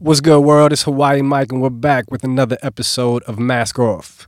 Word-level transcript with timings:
What's 0.00 0.20
good, 0.20 0.40
world? 0.40 0.72
It's 0.72 0.82
Hawaii 0.82 1.22
Mike, 1.22 1.52
and 1.52 1.62
we're 1.62 1.70
back 1.70 2.10
with 2.10 2.24
another 2.24 2.58
episode 2.62 3.22
of 3.24 3.38
Mask 3.38 3.78
Off. 3.78 4.26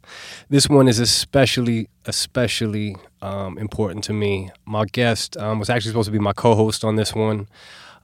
This 0.49 0.69
one 0.69 0.87
is 0.87 1.01
especially, 1.01 1.89
especially 2.05 2.95
um, 3.21 3.59
important 3.59 4.05
to 4.05 4.13
me. 4.13 4.51
My 4.65 4.85
guest 4.85 5.37
um, 5.37 5.59
was 5.59 5.69
actually 5.69 5.91
supposed 5.91 6.07
to 6.07 6.13
be 6.13 6.21
my 6.21 6.33
co-host 6.33 6.85
on 6.85 6.95
this 6.95 7.17
one, 7.17 7.49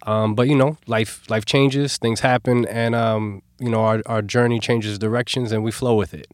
um, 0.07 0.35
but 0.35 0.49
you 0.49 0.57
know, 0.57 0.77
life 0.89 1.23
life 1.31 1.45
changes, 1.45 1.99
things 1.99 2.19
happen, 2.19 2.67
and 2.67 2.97
um, 2.97 3.43
you 3.61 3.71
know, 3.71 3.83
our, 3.85 4.03
our 4.07 4.23
journey 4.23 4.59
changes 4.59 4.99
directions, 4.99 5.53
and 5.53 5.63
we 5.63 5.71
flow 5.71 5.95
with 5.95 6.15
it. 6.15 6.27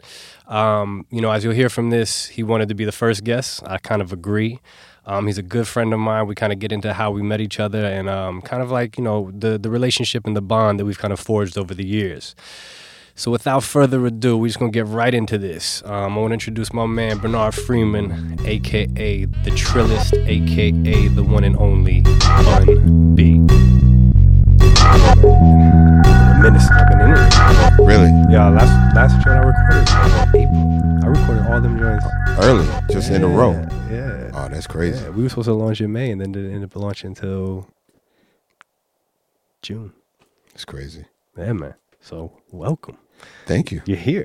Um, 0.46 1.04
you 1.10 1.20
know, 1.20 1.30
as 1.30 1.44
you'll 1.44 1.52
hear 1.52 1.68
from 1.68 1.90
this, 1.90 2.24
he 2.26 2.42
wanted 2.42 2.70
to 2.70 2.74
be 2.74 2.86
the 2.86 2.92
first 2.92 3.22
guest. 3.22 3.62
I 3.66 3.76
kind 3.76 4.00
of 4.00 4.14
agree. 4.14 4.60
Um, 5.08 5.26
he's 5.26 5.38
a 5.38 5.42
good 5.42 5.66
friend 5.66 5.94
of 5.94 6.00
mine. 6.00 6.26
We 6.26 6.34
kind 6.34 6.52
of 6.52 6.58
get 6.58 6.70
into 6.70 6.92
how 6.92 7.10
we 7.10 7.22
met 7.22 7.40
each 7.40 7.58
other 7.58 7.82
and 7.82 8.10
um, 8.10 8.42
kind 8.42 8.62
of 8.62 8.70
like, 8.70 8.98
you 8.98 9.02
know, 9.02 9.30
the, 9.34 9.56
the 9.56 9.70
relationship 9.70 10.26
and 10.26 10.36
the 10.36 10.42
bond 10.42 10.78
that 10.78 10.84
we've 10.84 10.98
kind 10.98 11.14
of 11.14 11.18
forged 11.18 11.56
over 11.56 11.72
the 11.72 11.86
years. 11.86 12.34
So 13.14 13.30
without 13.30 13.64
further 13.64 14.04
ado, 14.04 14.36
we're 14.36 14.48
just 14.48 14.58
going 14.58 14.70
to 14.70 14.76
get 14.76 14.86
right 14.86 15.12
into 15.14 15.38
this. 15.38 15.82
Um, 15.86 16.18
I 16.18 16.20
want 16.20 16.30
to 16.30 16.34
introduce 16.34 16.74
my 16.74 16.84
man, 16.84 17.18
Bernard 17.18 17.54
Freeman, 17.54 18.38
a.k.a. 18.44 19.24
The 19.24 19.50
Trillest, 19.52 20.12
a.k.a. 20.12 21.08
the 21.08 21.24
one 21.24 21.42
and 21.42 21.56
only 21.56 22.02
Bun 22.02 23.14
B. 23.16 23.38
Minutes 26.38 26.68
I've 26.70 26.88
been 26.90 27.00
in 27.00 27.16
it. 27.16 27.78
Really? 27.80 28.12
Yeah, 28.30 28.50
last, 28.50 28.94
last 28.94 29.24
joint 29.24 29.38
I 29.38 29.42
recorded 29.42 29.88
April. 30.36 31.00
I 31.02 31.06
recorded 31.06 31.46
all 31.50 31.60
them 31.62 31.78
joints. 31.78 32.04
Early, 32.44 32.68
just 32.92 33.10
in 33.10 33.24
a 33.24 33.26
row. 33.26 33.52
Yeah. 33.90 34.17
Oh, 34.38 34.48
that's 34.48 34.66
crazy. 34.68 35.02
Yeah, 35.02 35.10
we 35.10 35.22
were 35.24 35.28
supposed 35.28 35.46
to 35.46 35.54
launch 35.54 35.80
in 35.80 35.92
May 35.92 36.10
and 36.10 36.20
then 36.20 36.30
didn't 36.32 36.54
end 36.54 36.64
up 36.64 36.76
launching 36.76 37.08
until 37.08 37.66
June. 39.62 39.92
It's 40.54 40.64
crazy. 40.64 41.04
Yeah, 41.36 41.52
man. 41.52 41.74
So 42.00 42.32
welcome. 42.52 42.96
Thank 43.46 43.72
you. 43.72 43.82
You're 43.84 43.96
here, 43.96 44.24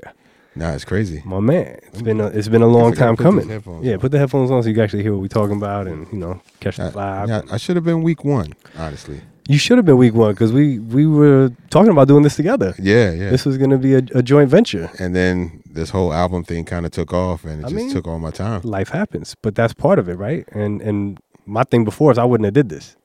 Nah, 0.56 0.70
it's 0.72 0.84
crazy. 0.84 1.20
my 1.24 1.40
man. 1.40 1.80
It's 1.88 2.02
been 2.02 2.20
a, 2.20 2.28
it's 2.28 2.46
been 2.46 2.62
a 2.62 2.66
long 2.68 2.92
time 2.94 3.16
to 3.16 3.22
put 3.24 3.42
these 3.44 3.60
coming. 3.64 3.82
Yeah, 3.82 3.94
on. 3.94 3.98
put 3.98 4.12
the 4.12 4.20
headphones 4.20 4.52
on 4.52 4.62
so 4.62 4.68
you 4.68 4.74
can 4.74 4.84
actually 4.84 5.02
hear 5.02 5.12
what 5.12 5.20
we're 5.22 5.26
talking 5.28 5.56
about 5.56 5.88
and 5.88 6.06
you 6.12 6.18
know 6.18 6.40
catch 6.60 6.76
the 6.76 6.90
vibe. 6.90 7.28
yeah, 7.28 7.42
I 7.50 7.56
should 7.56 7.74
have 7.74 7.84
been 7.84 8.02
week 8.02 8.24
one, 8.24 8.52
honestly. 8.78 9.20
You 9.48 9.58
should 9.58 9.76
have 9.78 9.84
been 9.84 9.96
week 9.98 10.14
one 10.14 10.32
because 10.32 10.52
we 10.52 10.78
we 10.78 11.06
were 11.06 11.50
talking 11.70 11.90
about 11.92 12.08
doing 12.08 12.22
this 12.22 12.36
together. 12.36 12.74
Yeah, 12.78 13.10
yeah. 13.12 13.30
This 13.30 13.44
was 13.44 13.58
gonna 13.58 13.78
be 13.78 13.94
a, 13.94 14.02
a 14.14 14.22
joint 14.22 14.48
venture. 14.50 14.90
and 14.98 15.14
then 15.14 15.62
this 15.66 15.90
whole 15.90 16.12
album 16.12 16.44
thing 16.44 16.64
kind 16.64 16.86
of 16.86 16.92
took 16.92 17.12
off, 17.12 17.44
and 17.44 17.60
it 17.60 17.66
I 17.66 17.68
just 17.70 17.74
mean- 17.74 17.92
took 17.92 18.06
all 18.06 18.18
my 18.18 18.30
time 18.30 18.60
Life 18.62 18.88
happens, 18.90 19.34
but 19.42 19.54
that's 19.54 19.74
part 19.74 19.98
of 19.98 20.08
it, 20.08 20.14
right? 20.14 20.46
And 20.52 20.80
and 20.82 21.18
my 21.46 21.64
thing 21.64 21.84
before 21.84 22.10
is 22.12 22.18
I 22.18 22.24
wouldn't 22.24 22.44
have 22.46 22.54
did 22.54 22.68
this 22.68 22.96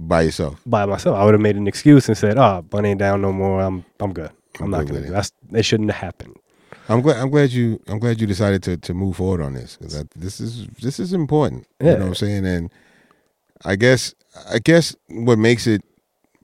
by 0.00 0.22
yourself. 0.22 0.60
by 0.66 0.84
myself. 0.86 1.16
I 1.16 1.24
would 1.24 1.34
have 1.34 1.40
made 1.40 1.56
an 1.56 1.66
excuse 1.68 2.08
and 2.08 2.16
said, 2.16 2.38
"Oh, 2.38 2.62
Bun 2.62 2.84
ain't 2.86 2.98
down 2.98 3.20
no 3.20 3.32
more. 3.32 3.60
I'm 3.60 3.84
I'm 4.00 4.12
good. 4.12 4.30
I'm, 4.58 4.64
I'm 4.64 4.70
not 4.70 4.86
gonna 4.86 4.94
with 5.00 5.02
do 5.04 5.08
it. 5.08 5.12
that's 5.12 5.32
it. 5.52 5.62
Shouldn't 5.64 5.90
have 5.90 6.00
happened." 6.00 6.36
I'm 6.88 7.00
glad. 7.00 7.16
I'm 7.18 7.30
glad 7.30 7.50
you. 7.52 7.80
I'm 7.86 7.98
glad 8.00 8.20
you 8.20 8.26
decided 8.26 8.62
to 8.64 8.76
to 8.78 8.94
move 8.94 9.16
forward 9.16 9.40
on 9.42 9.52
this 9.54 9.76
because 9.76 10.04
this 10.16 10.40
is 10.40 10.66
this 10.80 10.98
is 10.98 11.12
important. 11.12 11.66
You 11.80 11.86
Yeah. 11.88 11.92
know 11.94 11.98
what 12.00 12.08
I'm 12.08 12.14
saying? 12.14 12.46
And 12.46 12.70
I 13.64 13.76
guess 13.76 14.14
I 14.50 14.58
guess 14.58 14.96
what 15.08 15.38
makes 15.38 15.66
it 15.66 15.82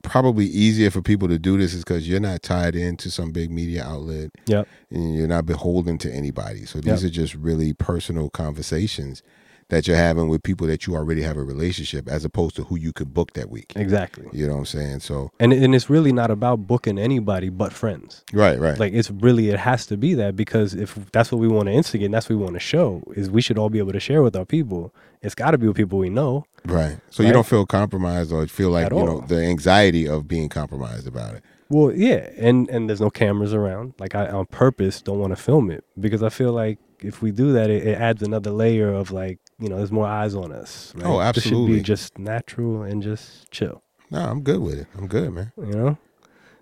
probably 0.01 0.45
easier 0.45 0.89
for 0.89 1.01
people 1.01 1.27
to 1.27 1.37
do 1.37 1.57
this 1.57 1.73
is 1.73 1.83
because 1.83 2.07
you're 2.07 2.19
not 2.19 2.41
tied 2.41 2.75
into 2.75 3.11
some 3.11 3.31
big 3.31 3.51
media 3.51 3.83
outlet. 3.83 4.29
Yep. 4.45 4.67
and 4.91 5.15
you're 5.15 5.27
not 5.27 5.45
beholden 5.45 5.97
to 5.99 6.11
anybody. 6.11 6.65
So 6.65 6.79
these 6.79 7.03
Yep. 7.03 7.11
are 7.11 7.13
just 7.13 7.35
really 7.35 7.73
personal 7.73 8.29
conversations 8.29 9.21
that 9.67 9.87
you're 9.87 9.97
having 9.97 10.29
with 10.29 10.41
people 10.41 10.65
that 10.65 10.87
you 10.87 10.95
already 10.95 11.21
have 11.21 11.37
a 11.37 11.43
relationship, 11.43 12.07
as 12.09 12.25
opposed 12.25 12.55
to 12.55 12.63
who 12.63 12.75
you 12.75 12.91
could 12.91 13.13
book 13.13 13.33
that 13.33 13.51
week. 13.51 13.71
Exactly. 13.75 14.25
You 14.33 14.47
know 14.47 14.53
what 14.53 14.59
I'm 14.59 14.65
saying? 14.65 15.01
So 15.01 15.29
And 15.39 15.53
and 15.53 15.75
it's 15.75 15.89
really 15.91 16.11
not 16.11 16.31
about 16.31 16.65
booking 16.65 16.97
anybody 16.97 17.49
but 17.49 17.71
friends. 17.71 18.23
right, 18.33 18.57
right, 18.59 18.79
Like 18.79 18.93
it's 18.93 19.11
really 19.11 19.49
it 19.49 19.59
has 19.59 19.85
to 19.87 19.97
be 19.97 20.15
that 20.15 20.35
because 20.35 20.73
if 20.73 20.97
that's 21.11 21.31
what 21.31 21.39
we 21.39 21.47
want 21.47 21.67
to 21.67 21.71
instigate, 21.73 22.05
and 22.05 22.13
that's 22.15 22.29
what 22.29 22.37
we 22.37 22.43
want 22.43 22.55
to 22.55 22.59
show 22.59 23.03
is 23.15 23.29
we 23.29 23.41
should 23.41 23.59
all 23.59 23.69
be 23.69 23.77
able 23.79 23.91
to 23.91 23.99
share 23.99 24.23
with 24.23 24.35
our 24.35 24.45
people. 24.45 24.91
It's 25.21 25.35
got 25.35 25.51
to 25.51 25.57
be 25.59 25.67
with 25.67 25.75
people 25.77 25.99
we 25.99 26.09
know. 26.09 26.45
Right. 26.65 26.97
So 27.09 27.23
Right. 27.23 27.27
you 27.27 27.33
don't 27.33 27.45
feel 27.45 27.65
compromised 27.65 28.31
or 28.31 28.45
feel 28.47 28.69
like 28.69 28.87
At 28.87 28.93
you 28.93 29.03
know 29.03 29.15
all. 29.19 29.21
the 29.21 29.43
anxiety 29.43 30.07
of 30.07 30.27
being 30.27 30.49
compromised 30.49 31.07
about 31.07 31.35
it. 31.35 31.43
Well, 31.69 31.91
yeah, 31.93 32.29
and 32.37 32.69
and 32.69 32.89
there's 32.89 33.01
no 33.01 33.09
cameras 33.09 33.53
around. 33.53 33.93
Like 33.99 34.15
I 34.15 34.27
on 34.27 34.45
purpose 34.47 35.01
don't 35.01 35.19
want 35.19 35.31
to 35.31 35.41
film 35.41 35.69
it 35.71 35.83
because 35.99 36.23
I 36.23 36.29
feel 36.29 36.51
like 36.51 36.79
if 37.01 37.21
we 37.21 37.31
do 37.31 37.53
that, 37.53 37.69
it, 37.69 37.87
it 37.87 37.97
adds 37.99 38.21
another 38.23 38.51
layer 38.51 38.91
of 38.93 39.11
like 39.11 39.39
you 39.59 39.69
know 39.69 39.77
there's 39.77 39.91
more 39.91 40.07
eyes 40.07 40.33
on 40.35 40.51
us. 40.51 40.93
Right? 40.95 41.05
Oh, 41.05 41.17
This 41.33 41.43
should 41.43 41.53
absolutely. 41.53 41.75
be 41.77 41.81
just 41.81 42.17
natural 42.17 42.81
and 42.83 43.03
just 43.03 43.51
chill. 43.51 43.83
No, 44.11 44.19
I'm 44.19 44.41
good 44.41 44.59
with 44.61 44.79
it. 44.79 44.87
I'm 44.97 45.07
good, 45.07 45.31
man. 45.31 45.51
You 45.57 45.65
know. 45.65 45.97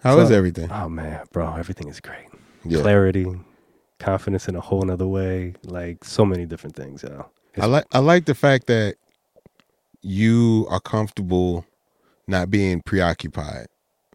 How 0.03 0.19
is 0.19 0.29
So- 0.29 0.35
everything? 0.35 0.69
Oh 0.71 0.89
man, 0.89 1.21
bro, 1.31 1.55
everything 1.55 1.87
is 1.87 1.99
great. 2.01 2.27
Yeah. 2.65 2.81
Clarity, 2.81 3.25
confidence 3.99 4.47
in 4.49 4.55
a 4.55 4.61
whole 4.61 4.81
nother 4.81 5.07
way. 5.07 5.53
Like 5.63 6.03
so 6.03 6.25
many 6.25 6.45
different 6.45 6.75
things. 6.75 7.03
Yo. 7.03 7.27
I 7.57 7.65
like 7.65 7.85
I 7.93 7.99
like 7.99 8.25
the 8.25 8.35
fact 8.35 8.67
that 8.67 8.95
you 10.07 10.65
are 10.69 10.79
comfortable 10.79 11.65
not 12.27 12.49
being 12.49 12.81
preoccupied, 12.81 13.67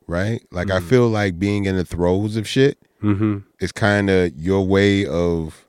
right? 0.06 0.42
Like 0.50 0.70
I 0.70 0.78
Mhm. 0.80 0.88
feel 0.88 1.08
like 1.08 1.38
being 1.38 1.64
in 1.66 1.76
the 1.76 1.84
throes 1.84 2.36
of 2.36 2.46
shit 2.48 2.78
Mm-hmm. 3.02 3.38
is 3.60 3.72
kind 3.72 4.08
of 4.08 4.32
your 4.36 4.66
way 4.66 5.04
of 5.06 5.66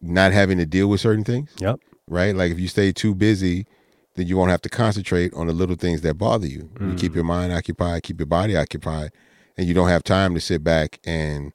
not 0.00 0.32
having 0.32 0.58
to 0.58 0.66
deal 0.66 0.88
with 0.88 1.00
certain 1.00 1.24
things, 1.24 1.50
Yep. 1.58 1.80
right? 2.08 2.34
Like 2.36 2.52
if 2.52 2.58
you 2.60 2.68
stay 2.68 2.92
too 2.92 3.14
busy, 3.14 3.66
then 4.14 4.26
you 4.26 4.36
won't 4.36 4.50
have 4.50 4.62
to 4.62 4.68
concentrate 4.68 5.34
on 5.34 5.46
the 5.48 5.52
little 5.52 5.76
things 5.76 6.00
that 6.02 6.14
bother 6.14 6.46
you. 6.46 6.70
You 6.80 6.94
keep 6.94 7.12
Mm. 7.12 7.16
your 7.16 7.24
mind 7.24 7.52
occupied, 7.52 8.02
keep 8.04 8.18
your 8.20 8.26
body 8.26 8.56
occupied, 8.56 9.10
and 9.58 9.66
you 9.66 9.74
don't 9.74 9.88
have 9.88 10.04
time 10.04 10.34
to 10.34 10.40
sit 10.40 10.62
back 10.64 10.98
and 11.04 11.52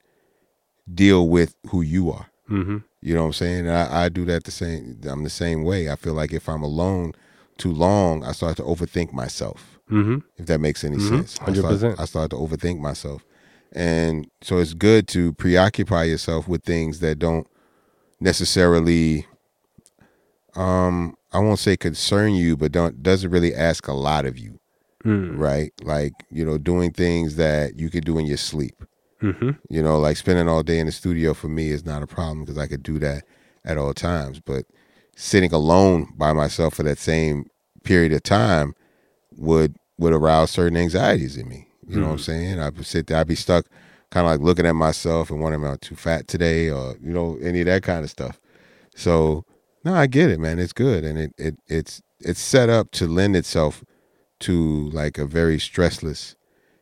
deal 0.92 1.28
with 1.30 1.56
who 1.70 1.82
you 1.82 2.12
are. 2.12 2.28
Mm-hmm. 2.50 2.78
You 3.02 3.14
know 3.16 3.22
what 3.22 3.28
I'm 3.28 3.34
saying? 3.34 3.68
And 3.68 3.72
I, 3.76 4.06
I 4.06 4.10
do 4.10 4.26
that 4.26 4.44
the 4.44 4.52
same. 4.52 5.00
I'm 5.06 5.24
the 5.24 5.30
same 5.30 5.64
way. 5.64 5.90
I 5.90 5.96
feel 5.96 6.14
like 6.14 6.34
if 6.34 6.48
I'm 6.50 6.62
alone 6.64 7.14
too 7.62 7.72
long, 7.72 8.24
I 8.24 8.32
started 8.34 8.58
to 8.62 8.64
overthink 8.64 9.14
myself. 9.14 9.80
Mm-hmm. 9.90 10.18
If 10.38 10.46
that 10.48 10.60
makes 10.60 10.84
any 10.84 10.98
Mhm. 10.98 11.10
sense, 11.10 11.32
I 11.42 11.54
start, 11.54 11.58
100%. 11.58 12.00
I 12.00 12.06
start 12.06 12.30
to 12.32 12.38
overthink 12.38 12.80
myself, 12.80 13.24
and 13.74 14.28
so 14.42 14.58
it's 14.62 14.74
good 14.74 15.08
to 15.10 15.34
preoccupy 15.34 16.04
yourself 16.06 16.48
with 16.48 16.64
things 16.64 17.00
that 17.00 17.20
don't 17.20 17.46
necessarily, 18.20 19.26
um, 20.56 21.16
I 21.32 21.40
won't 21.40 21.60
say 21.60 21.78
concern 21.78 22.34
you, 22.34 22.58
but 22.58 22.72
don't 22.72 23.02
doesn't 23.04 23.32
really 23.32 23.54
ask 23.54 23.88
a 23.88 23.94
lot 23.94 24.26
of 24.26 24.38
you, 24.38 24.60
Mm. 25.06 25.38
right? 25.38 25.72
Like 25.84 26.14
you 26.30 26.46
know, 26.46 26.58
doing 26.58 26.92
things 26.92 27.36
that 27.36 27.80
you 27.80 27.90
could 27.90 28.06
do 28.06 28.18
in 28.18 28.26
your 28.26 28.38
sleep. 28.38 28.84
Mm-hmm. 29.22 29.52
You 29.70 29.84
know, 29.84 30.00
like 30.00 30.18
spending 30.18 30.48
all 30.48 30.64
day 30.64 30.80
in 30.80 30.88
the 30.88 30.92
studio 30.92 31.34
for 31.34 31.48
me 31.48 31.70
is 31.70 31.86
not 31.86 32.02
a 32.04 32.08
problem 32.08 32.42
because 32.42 32.58
I 32.58 32.68
could 32.68 32.82
do 32.84 32.98
that 33.00 33.24
at 33.64 33.78
all 33.78 33.94
times. 33.94 34.40
But 34.40 34.66
sitting 35.16 35.54
alone 35.54 36.14
by 36.18 36.34
myself 36.34 36.76
for 36.76 36.84
that 36.84 36.98
same 36.98 37.46
period 37.84 38.14
of 38.14 38.24
time 38.24 38.74
would 39.36 39.76
would 39.98 40.14
arouse 40.14 40.52
certain 40.52 40.78
anxieties 40.78 41.38
in 41.38 41.48
me. 41.48 41.68
You 41.88 41.98
know 41.98 42.08
what 42.08 42.12
I'm 42.12 42.18
hmm. 42.18 42.24
saying? 42.24 42.60
I 42.60 42.70
would 42.70 42.86
sit 42.86 43.08
there, 43.08 43.18
I'd 43.18 43.28
be 43.28 43.36
stuck 43.36 43.66
kind 44.12 44.26
of 44.26 44.32
like 44.32 44.42
looking 44.42 44.66
at 44.66 44.76
myself 44.76 45.30
and 45.30 45.42
wondering, 45.42 45.64
am 45.64 45.72
I 45.72 45.78
too 45.78 45.96
fat 45.96 46.28
today 46.28 46.70
or, 46.70 46.96
you 47.02 47.12
know, 47.12 47.38
any 47.42 47.62
of 47.62 47.66
that 47.68 47.82
kind 47.84 48.04
of 48.04 48.10
stuff. 48.10 48.40
So 48.96 49.46
no, 49.84 49.94
I 49.94 50.06
get 50.08 50.30
it, 50.30 50.40
man. 50.40 50.60
It's 50.60 50.74
good. 50.74 51.04
And 51.04 51.18
it, 51.18 51.34
it 51.38 51.56
it's 51.68 52.02
it's 52.20 52.40
set 52.40 52.70
up 52.70 52.92
to 52.92 53.08
lend 53.08 53.36
itself 53.36 53.84
to 54.42 54.90
like 54.90 55.18
a 55.18 55.26
very 55.26 55.58
stressless 55.58 56.36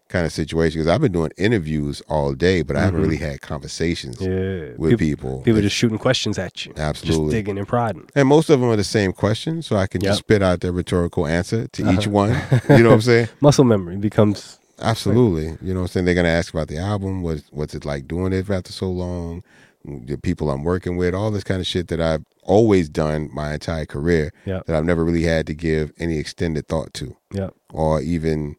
kind 0.09 0.25
of 0.25 0.31
situation. 0.33 0.79
Because 0.81 0.91
I've 0.93 1.01
been 1.01 1.11
doing 1.13 1.31
interviews 1.37 2.01
all 2.09 2.33
day, 2.33 2.61
but 2.61 2.75
I 2.75 2.81
haven't 2.81 3.01
really 3.01 3.17
had 3.17 3.41
conversations 3.41 4.19
Yeah. 4.19 4.71
with 4.77 4.97
people, 4.99 5.05
people. 5.29 5.41
people 5.41 5.61
just 5.61 5.75
shooting 5.75 5.97
questions 5.97 6.37
at 6.37 6.65
you. 6.65 6.73
Absolutely. 6.75 7.25
Just 7.27 7.31
digging 7.31 7.57
and 7.57 7.67
prodding. 7.67 8.07
and 8.15 8.27
most 8.27 8.49
of 8.49 8.59
them 8.59 8.69
are 8.69 8.75
the 8.75 8.83
same 8.83 9.13
question, 9.13 9.61
so 9.61 9.75
I 9.77 9.87
can 9.87 10.01
Yep. 10.01 10.09
just 10.09 10.19
spit 10.19 10.41
out 10.43 10.59
the 10.59 10.71
rhetorical 10.71 11.25
answer 11.25 11.67
to 11.67 11.81
each 11.93 12.07
Uh-huh. 12.07 12.09
one. 12.09 12.29
You 12.69 12.83
know 12.83 12.89
what 12.89 12.95
I'm 12.95 13.01
saying? 13.01 13.27
Muscle 13.41 13.63
memory 13.65 13.97
becomes 13.97 14.57
Absolutely. 14.81 15.57
You 15.61 15.73
know 15.73 15.81
what 15.81 15.85
I'm 15.85 15.87
saying? 15.89 16.05
They're 16.05 16.15
gonna 16.15 16.29
ask 16.29 16.53
about 16.53 16.67
the 16.69 16.77
album, 16.77 17.21
what 17.21 17.41
what's 17.51 17.75
it 17.75 17.85
like 17.85 18.07
doing 18.07 18.31
it 18.33 18.49
after 18.49 18.71
so 18.71 18.89
long, 18.89 19.43
the 19.85 20.17
people 20.17 20.49
I'm 20.49 20.63
working 20.63 20.95
with, 20.97 21.13
all 21.13 21.31
this 21.31 21.43
kind 21.43 21.59
of 21.59 21.67
shit 21.67 21.89
that 21.89 21.99
I've 22.01 22.23
always 22.43 22.89
done 22.89 23.29
my 23.33 23.53
entire 23.53 23.85
career 23.85 24.31
Yep. 24.45 24.65
that 24.65 24.75
I've 24.75 24.85
never 24.85 25.03
really 25.03 25.23
had 25.23 25.45
to 25.47 25.53
give 25.53 25.91
any 25.99 26.17
extended 26.17 26.67
thought 26.67 26.93
to. 26.95 27.15
Yep. 27.33 27.53
Or 27.73 28.01
even 28.01 28.55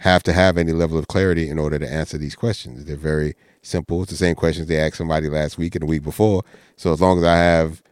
have 0.00 0.22
to 0.22 0.32
have 0.32 0.56
any 0.56 0.72
level 0.72 0.98
of 0.98 1.08
clarity 1.08 1.48
in 1.48 1.58
order 1.58 1.78
to 1.78 1.90
answer 1.90 2.16
these 2.16 2.34
questions. 2.34 2.86
They're 2.86 2.96
very 2.96 3.34
simple. 3.60 4.02
It's 4.02 4.10
the 4.10 4.16
same 4.16 4.34
questions 4.34 4.66
they 4.66 4.78
asked 4.80 4.96
somebody 4.96 5.28
last 5.28 5.58
week 5.58 5.74
and 5.74 5.82
the 5.82 5.86
week 5.86 6.02
before. 6.02 6.42
So 6.76 6.92
as 6.92 7.00
long 7.02 7.18
as 7.18 7.24
I 7.24 7.36
have 7.36 7.82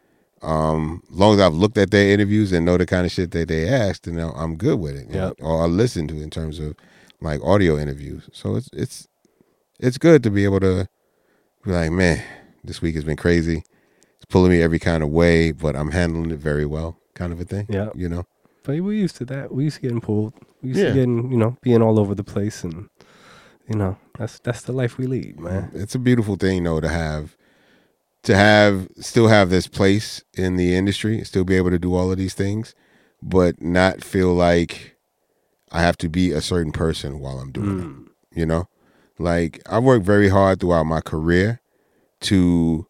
um 0.41 1.03
as 1.13 1.19
long 1.19 1.35
as 1.35 1.41
I've 1.41 1.55
looked 1.55 1.77
at 1.77 1.91
their 1.91 2.11
interviews 2.11 2.53
and 2.53 2.65
know 2.65 2.79
the 2.79 2.87
kind 2.87 3.05
of 3.05 3.13
shit 3.13 3.33
that 3.33 3.49
they 3.49 3.69
asked, 3.69 4.05
then 4.05 4.19
I'm 4.19 4.57
good 4.57 4.81
with 4.81 4.97
it. 4.97 5.09
know, 5.11 5.35
Or 5.41 5.63
I 5.63 5.67
listen 5.67 6.09
to 6.09 6.23
in 6.23 6.31
terms 6.31 6.59
of 6.59 6.77
like 7.21 7.43
audio 7.43 7.79
interviews. 7.79 8.29
So 8.33 8.57
it's 8.57 8.71
it's 8.73 9.07
it's 9.79 9.99
good 9.99 10.23
to 10.23 10.31
be 10.31 10.45
able 10.45 10.61
to 10.61 10.89
be 11.65 11.73
like, 11.73 11.91
man, 11.91 12.23
this 12.65 12.81
week 12.81 12.95
has 12.95 13.05
been 13.05 13.17
crazy. 13.17 13.65
It's 14.17 14.25
pulling 14.31 14.51
me 14.53 14.63
every 14.63 14.79
kind 14.79 15.03
of 15.03 15.11
way, 15.11 15.53
but 15.53 15.77
I'm 15.77 15.91
handling 15.91 16.31
it 16.31 16.39
very 16.39 16.65
well, 16.65 16.97
kind 17.15 17.35
of 17.35 17.41
a 17.41 17.45
thing. 17.45 17.67
Yeah. 17.69 17.91
You 17.95 18.09
know? 18.09 18.25
But 18.69 18.81
we 18.81 18.99
used 18.99 19.17
to 19.17 19.25
that. 19.25 19.51
We 19.51 19.65
used 19.65 19.77
to 19.77 19.81
getting 19.83 20.03
pulled. 20.03 20.35
We 20.61 20.69
used 20.69 20.81
Yeah. 20.81 20.89
to 20.89 20.93
getting, 20.93 21.33
you 21.33 21.39
know, 21.39 21.57
being 21.63 21.81
all 21.81 21.99
over 21.99 22.15
the 22.15 22.23
place 22.23 22.63
and 22.65 22.91
you 23.67 23.75
know, 23.77 23.97
that's 24.19 24.39
that's 24.41 24.61
the 24.61 24.73
life 24.73 24.99
we 24.99 25.07
lead, 25.07 25.41
man. 25.41 25.71
It's 25.73 25.95
a 25.95 25.99
beautiful 25.99 26.37
thing 26.37 26.65
though 26.65 26.79
to 26.79 26.89
have 26.89 27.35
to 28.25 28.37
have 28.37 28.89
still 29.01 29.29
have 29.29 29.49
this 29.49 29.69
place 29.69 30.23
in 30.37 30.57
the 30.57 30.75
industry, 30.75 31.25
still 31.25 31.45
be 31.45 31.55
able 31.57 31.71
to 31.71 31.79
do 31.79 31.95
all 31.95 32.13
of 32.13 32.19
these 32.19 32.35
things, 32.35 32.75
but 33.23 33.59
not 33.63 34.05
feel 34.05 34.35
like 34.35 34.97
I 35.73 35.81
have 35.81 35.97
to 35.99 36.11
be 36.11 36.33
a 36.33 36.43
certain 36.43 36.73
person 36.73 37.21
while 37.21 37.39
I'm 37.39 37.53
doing 37.53 37.79
Mm. 37.79 38.07
it. 38.07 38.39
You 38.39 38.45
know? 38.45 38.69
Like 39.19 39.63
I 39.65 39.79
worked 39.79 40.05
very 40.05 40.29
hard 40.29 40.61
throughout 40.61 40.85
my 40.85 41.01
career 41.01 41.63
to 42.21 42.87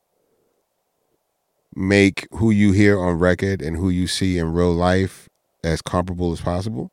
make 1.72 2.26
who 2.32 2.50
you 2.50 2.72
hear 2.72 2.98
on 2.98 3.20
record 3.20 3.62
and 3.62 3.76
who 3.76 3.90
you 3.90 4.08
see 4.08 4.38
in 4.38 4.52
real 4.52 4.72
life 4.72 5.27
as 5.64 5.82
comparable 5.82 6.32
as 6.32 6.40
possible. 6.40 6.90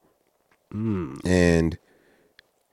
Mm. 0.74 1.20
And 1.26 1.78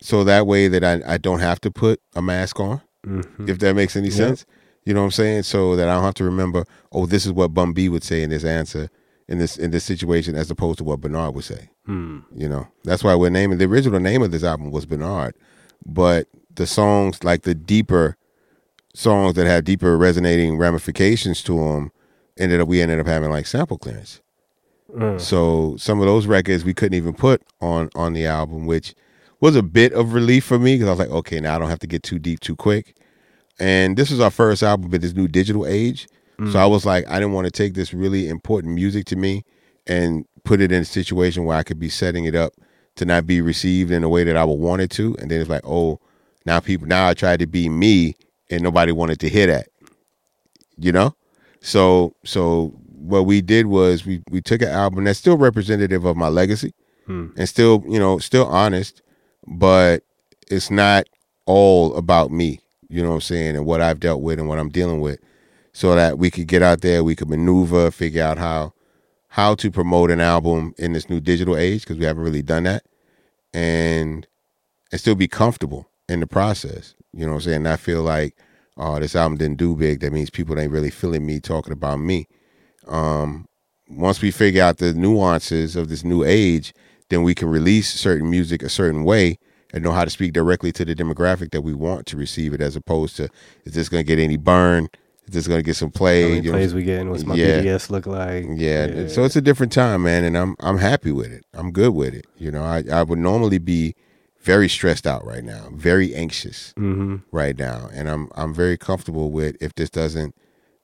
so 0.01 0.25
that 0.25 0.47
way 0.47 0.69
that 0.69 0.83
I, 0.83 1.15
I 1.15 1.19
don't 1.19 1.41
have 1.41 1.61
to 1.63 1.71
put 1.71 2.01
a 2.15 2.23
mask 2.23 2.59
on 2.61 2.81
Mhm. 3.07 3.49
if 3.49 3.59
that 3.61 3.75
makes 3.77 3.97
any 3.97 4.09
Yeah. 4.09 4.15
sense. 4.17 4.47
You 4.85 4.95
know 4.95 5.01
what 5.01 5.07
I'm 5.07 5.11
saying? 5.13 5.43
So 5.45 5.77
that 5.77 5.89
I 5.89 5.95
don't 5.95 6.03
have 6.05 6.15
to 6.15 6.25
remember, 6.25 6.65
oh, 6.91 7.07
this 7.07 7.25
is 7.27 7.33
what 7.33 7.55
Bun 7.55 7.73
B 7.73 7.89
would 7.89 8.03
say 8.05 8.23
in 8.23 8.31
this 8.31 8.45
answer 8.45 8.89
in 9.29 9.39
this 9.39 9.57
in 9.57 9.71
this 9.71 9.85
situation 9.85 10.35
as 10.35 10.51
opposed 10.51 10.79
to 10.79 10.85
what 10.85 11.01
Bernard 11.01 11.35
would 11.35 11.45
say. 11.45 11.71
Mm. 11.89 12.25
You 12.35 12.49
know? 12.49 12.67
That's 12.85 13.05
why 13.05 13.15
we're 13.15 13.31
naming 13.31 13.59
the 13.59 13.67
original 13.67 14.01
name 14.01 14.23
of 14.23 14.31
this 14.33 14.43
album 14.43 14.71
was 14.73 14.85
Bernard. 14.87 15.35
But 15.87 16.27
the 16.55 16.67
songs, 16.67 17.23
like 17.23 17.43
the 17.43 17.55
deeper 17.55 18.17
songs 18.95 19.35
that 19.35 19.47
have 19.47 19.65
deeper 19.65 19.97
resonating 19.97 20.59
ramifications 20.59 21.43
to 21.45 21.55
them, 21.57 21.93
ended 22.39 22.61
up 22.61 22.67
we 22.69 22.81
ended 22.83 22.99
up 22.99 23.07
having 23.07 23.31
like 23.31 23.47
sample 23.47 23.79
clearance. 23.79 24.21
Mm. 24.95 25.21
So 25.21 25.77
some 25.79 26.01
of 26.01 26.07
those 26.07 26.27
records 26.27 26.65
we 26.65 26.75
couldn't 26.75 26.97
even 26.97 27.15
put 27.15 27.43
on 27.61 27.91
on 27.95 28.13
the 28.13 28.27
album, 28.27 28.67
which 28.67 28.95
was 29.41 29.57
a 29.57 29.63
bit 29.63 29.93
of 29.93 30.13
relief 30.13 30.45
for 30.45 30.59
me 30.59 30.75
because 30.75 30.89
I 30.89 30.91
was 30.91 30.99
like, 30.99 31.11
okay, 31.11 31.41
now 31.41 31.57
I 31.57 31.59
don't 31.59 31.71
have 31.71 31.81
to 31.81 31.87
get 31.87 32.03
too 32.03 32.19
deep 32.19 32.41
too 32.41 32.57
quick. 32.57 32.97
And 33.59 33.97
this 33.97 34.11
was 34.11 34.21
our 34.21 34.31
first 34.31 34.63
album 34.63 34.93
in 34.95 35.01
this 35.01 35.15
new 35.15 35.29
digital 35.29 35.67
age. 35.67 36.09
So 36.51 36.59
I 36.59 36.67
was 36.67 36.85
like, 36.85 37.09
I 37.09 37.21
didn't 37.21 37.35
want 37.35 37.45
to 37.45 37.53
take 37.53 37.75
this 37.75 37.95
really 37.95 38.29
important 38.29 38.75
music 38.75 39.05
to 39.07 39.17
me 39.17 39.45
and 39.87 40.27
put 40.45 40.61
it 40.61 40.73
in 40.73 40.83
a 40.83 40.85
situation 40.85 41.45
where 41.45 41.57
I 41.57 41.63
could 41.63 41.79
be 41.79 41.89
setting 41.89 42.25
it 42.25 42.35
up 42.35 42.55
to 42.97 43.05
not 43.05 43.27
be 43.27 43.41
received 43.41 43.93
in 43.93 44.03
a 44.03 44.09
way 44.09 44.25
that 44.25 44.37
I 44.37 44.45
would 44.45 44.59
want 44.59 44.83
it 44.83 44.91
to. 44.93 45.15
And 45.21 45.31
then 45.31 45.41
it's 45.41 45.51
like, 45.51 45.63
oh, 45.65 46.01
now 46.45 46.59
people 46.59 46.89
now 46.89 47.09
I 47.09 47.15
tried 47.15 47.39
to 47.41 47.47
be 47.47 47.69
me 47.69 48.15
and 48.51 48.63
nobody 48.63 48.91
wanted 48.91 49.21
to 49.21 49.29
hear 49.29 49.47
that. 49.47 49.69
You 50.77 50.91
know? 50.91 51.15
So 51.61 52.17
so 52.25 52.75
what 53.03 53.27
we 53.27 53.41
did 53.41 53.67
was 53.67 54.07
we 54.07 54.23
we 54.31 54.41
took 54.41 54.63
an 54.63 54.69
album 54.69 55.05
that's 55.05 55.19
still 55.19 55.37
representative 55.37 56.05
of 56.05 56.17
my 56.17 56.29
legacy 56.29 56.73
Hmm. 57.07 57.29
and 57.37 57.49
still, 57.49 57.83
you 57.89 57.99
know, 57.99 58.19
still 58.19 58.47
honest, 58.47 59.03
but 59.47 60.05
it's 60.49 60.71
not 60.71 61.09
all 61.47 61.97
about 61.97 62.31
me, 62.31 62.61
you 62.89 63.03
know 63.03 63.09
what 63.09 63.15
I'm 63.17 63.21
saying, 63.23 63.57
and 63.57 63.67
what 63.67 63.81
I've 63.81 63.99
dealt 63.99 64.23
with 64.23 64.39
and 64.39 64.49
what 64.49 64.61
I'm 64.61 64.69
dealing 64.69 65.01
with. 65.01 65.19
So 65.73 65.95
that 65.97 66.19
we 66.19 66.31
could 66.31 66.47
get 66.47 66.63
out 66.63 66.81
there, 66.83 67.03
we 67.03 67.17
could 67.17 67.29
maneuver, 67.29 67.91
figure 67.91 68.23
out 68.23 68.39
how 68.39 68.73
how 69.29 69.55
to 69.57 69.71
promote 69.71 70.11
an 70.11 70.21
album 70.21 70.75
in 70.79 70.93
this 70.93 71.09
new 71.11 71.19
digital 71.19 71.57
age 71.57 71.81
because 71.83 71.97
we 71.99 72.05
haven't 72.05 72.23
really 72.23 72.43
done 72.43 72.65
that, 72.65 72.85
and 73.55 74.27
and 74.91 75.01
still 75.01 75.15
be 75.15 75.29
comfortable 75.29 75.89
in 76.09 76.21
the 76.21 76.27
process. 76.27 76.95
You 77.13 77.25
know 77.25 77.33
what 77.33 77.37
I'm 77.39 77.43
saying? 77.43 77.67
I 77.67 77.77
feel 77.77 78.03
like, 78.03 78.37
oh, 78.77 79.01
this 79.01 79.17
album 79.17 79.39
didn't 79.39 79.57
do 79.59 79.75
big. 79.75 80.01
That 80.01 80.13
means 80.13 80.31
people 80.31 80.59
ain't 80.59 80.71
really 80.71 80.91
feeling 80.91 81.27
me 81.27 81.41
talking 81.41 81.73
about 81.73 81.99
me. 81.99 82.29
Um, 82.89 83.47
once 83.89 84.21
we 84.23 84.31
figure 84.31 84.63
out 84.63 84.79
the 84.79 84.95
nuances 84.95 85.77
of 85.77 85.89
this 85.89 86.05
new 86.05 86.25
age, 86.25 86.73
then 87.11 87.23
we 87.23 87.35
can 87.35 87.49
release 87.49 87.93
certain 87.93 88.31
music 88.31 88.63
a 88.63 88.69
certain 88.69 89.05
way 89.05 89.39
and 89.73 89.83
know 89.85 89.93
how 89.93 90.05
to 90.05 90.11
speak 90.11 90.33
directly 90.33 90.73
to 90.73 90.85
the 90.85 90.95
demographic 90.95 91.51
that 91.51 91.63
we 91.63 91.75
want 91.75 92.07
to 92.07 92.17
receive 92.17 92.53
it, 92.55 92.61
as 92.61 92.77
opposed 92.77 93.17
to 93.17 93.29
is 93.65 93.75
this 93.75 93.89
going 93.89 94.05
to 94.05 94.07
get 94.07 94.19
any 94.23 94.37
burn? 94.37 94.89
Is 95.27 95.35
this 95.35 95.47
going 95.47 95.61
to 95.61 95.65
get 95.65 95.77
some 95.77 95.89
How 95.91 95.99
play? 95.99 96.23
many 96.29 96.37
You 96.37 96.43
know, 96.53 96.59
plays 96.59 96.75
we 96.75 96.83
getting? 96.83 97.09
What's 97.11 97.25
my 97.25 97.35
Yeah. 97.37 97.61
BDS 97.63 97.91
look 97.91 98.07
like? 98.07 98.45
yeah, 98.55 99.07
so 99.09 99.25
it's 99.25 99.37
a 99.37 99.41
different 99.41 99.73
time, 99.73 100.03
man, 100.03 100.25
and 100.25 100.37
I'm 100.37 100.57
I'm 100.61 100.79
happy 100.79 101.13
with 101.13 101.33
it. 101.33 101.45
I'm 101.55 101.71
good 101.71 101.95
with 101.95 102.13
it. 102.15 102.27
You 102.37 102.51
know, 102.51 102.63
I 102.65 102.83
I 102.93 103.03
would 103.03 103.19
normally 103.21 103.59
be 103.59 103.95
very 104.41 104.69
stressed 104.69 105.07
out 105.07 105.25
right 105.25 105.45
now, 105.45 105.69
very 105.73 106.15
anxious 106.15 106.75
Mm-hmm. 106.77 107.17
right 107.31 107.57
now, 107.57 107.89
and 107.95 108.09
I'm 108.11 108.29
I'm 108.35 108.53
very 108.53 108.77
comfortable 108.77 109.31
with 109.31 109.57
if 109.63 109.75
this 109.75 109.91
doesn't 109.91 110.35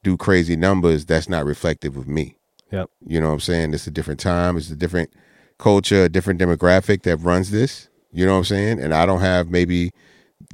do 0.03 0.17
crazy 0.17 0.57
numbers, 0.57 1.05
that's 1.05 1.29
not 1.29 1.45
reflective 1.45 1.97
of 1.97 2.09
me. 2.09 2.37
Yep. 2.71 2.91
You 3.07 3.21
know 3.21 3.29
what 3.29 3.35
I'm 3.35 3.41
saying? 3.41 3.75
It's 3.75 3.87
a 3.87 3.91
different 3.91 4.21
time, 4.21 4.57
it's 4.57 4.71
a 4.71 4.77
different 4.77 5.13
culture, 5.59 6.05
a 6.05 6.09
different 6.09 6.41
demographic 6.41 7.03
that 7.03 7.17
runs 7.19 7.51
this. 7.51 7.89
You 8.13 8.27
know 8.27 8.33
what 8.33 8.39
I'm 8.39 8.45
saying? 8.45 8.81
And 8.81 8.95
I 8.95 9.07
don't 9.07 9.21
have 9.21 9.51
maybe 9.51 9.91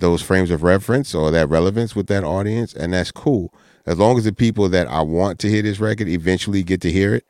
those 0.00 0.22
frames 0.22 0.50
of 0.50 0.62
reference 0.62 1.14
or 1.14 1.30
that 1.30 1.48
relevance 1.48 1.94
with 1.94 2.06
that 2.08 2.24
audience, 2.24 2.74
and 2.74 2.92
that's 2.92 3.12
cool. 3.12 3.52
As 3.86 3.98
long 3.98 4.16
as 4.16 4.24
the 4.24 4.32
people 4.32 4.68
that 4.70 4.88
I 4.88 5.02
want 5.02 5.38
to 5.40 5.48
hear 5.48 5.62
this 5.62 5.78
record 5.78 6.08
eventually 6.08 6.62
get 6.62 6.80
to 6.82 6.90
hear 6.90 7.14
it, 7.14 7.24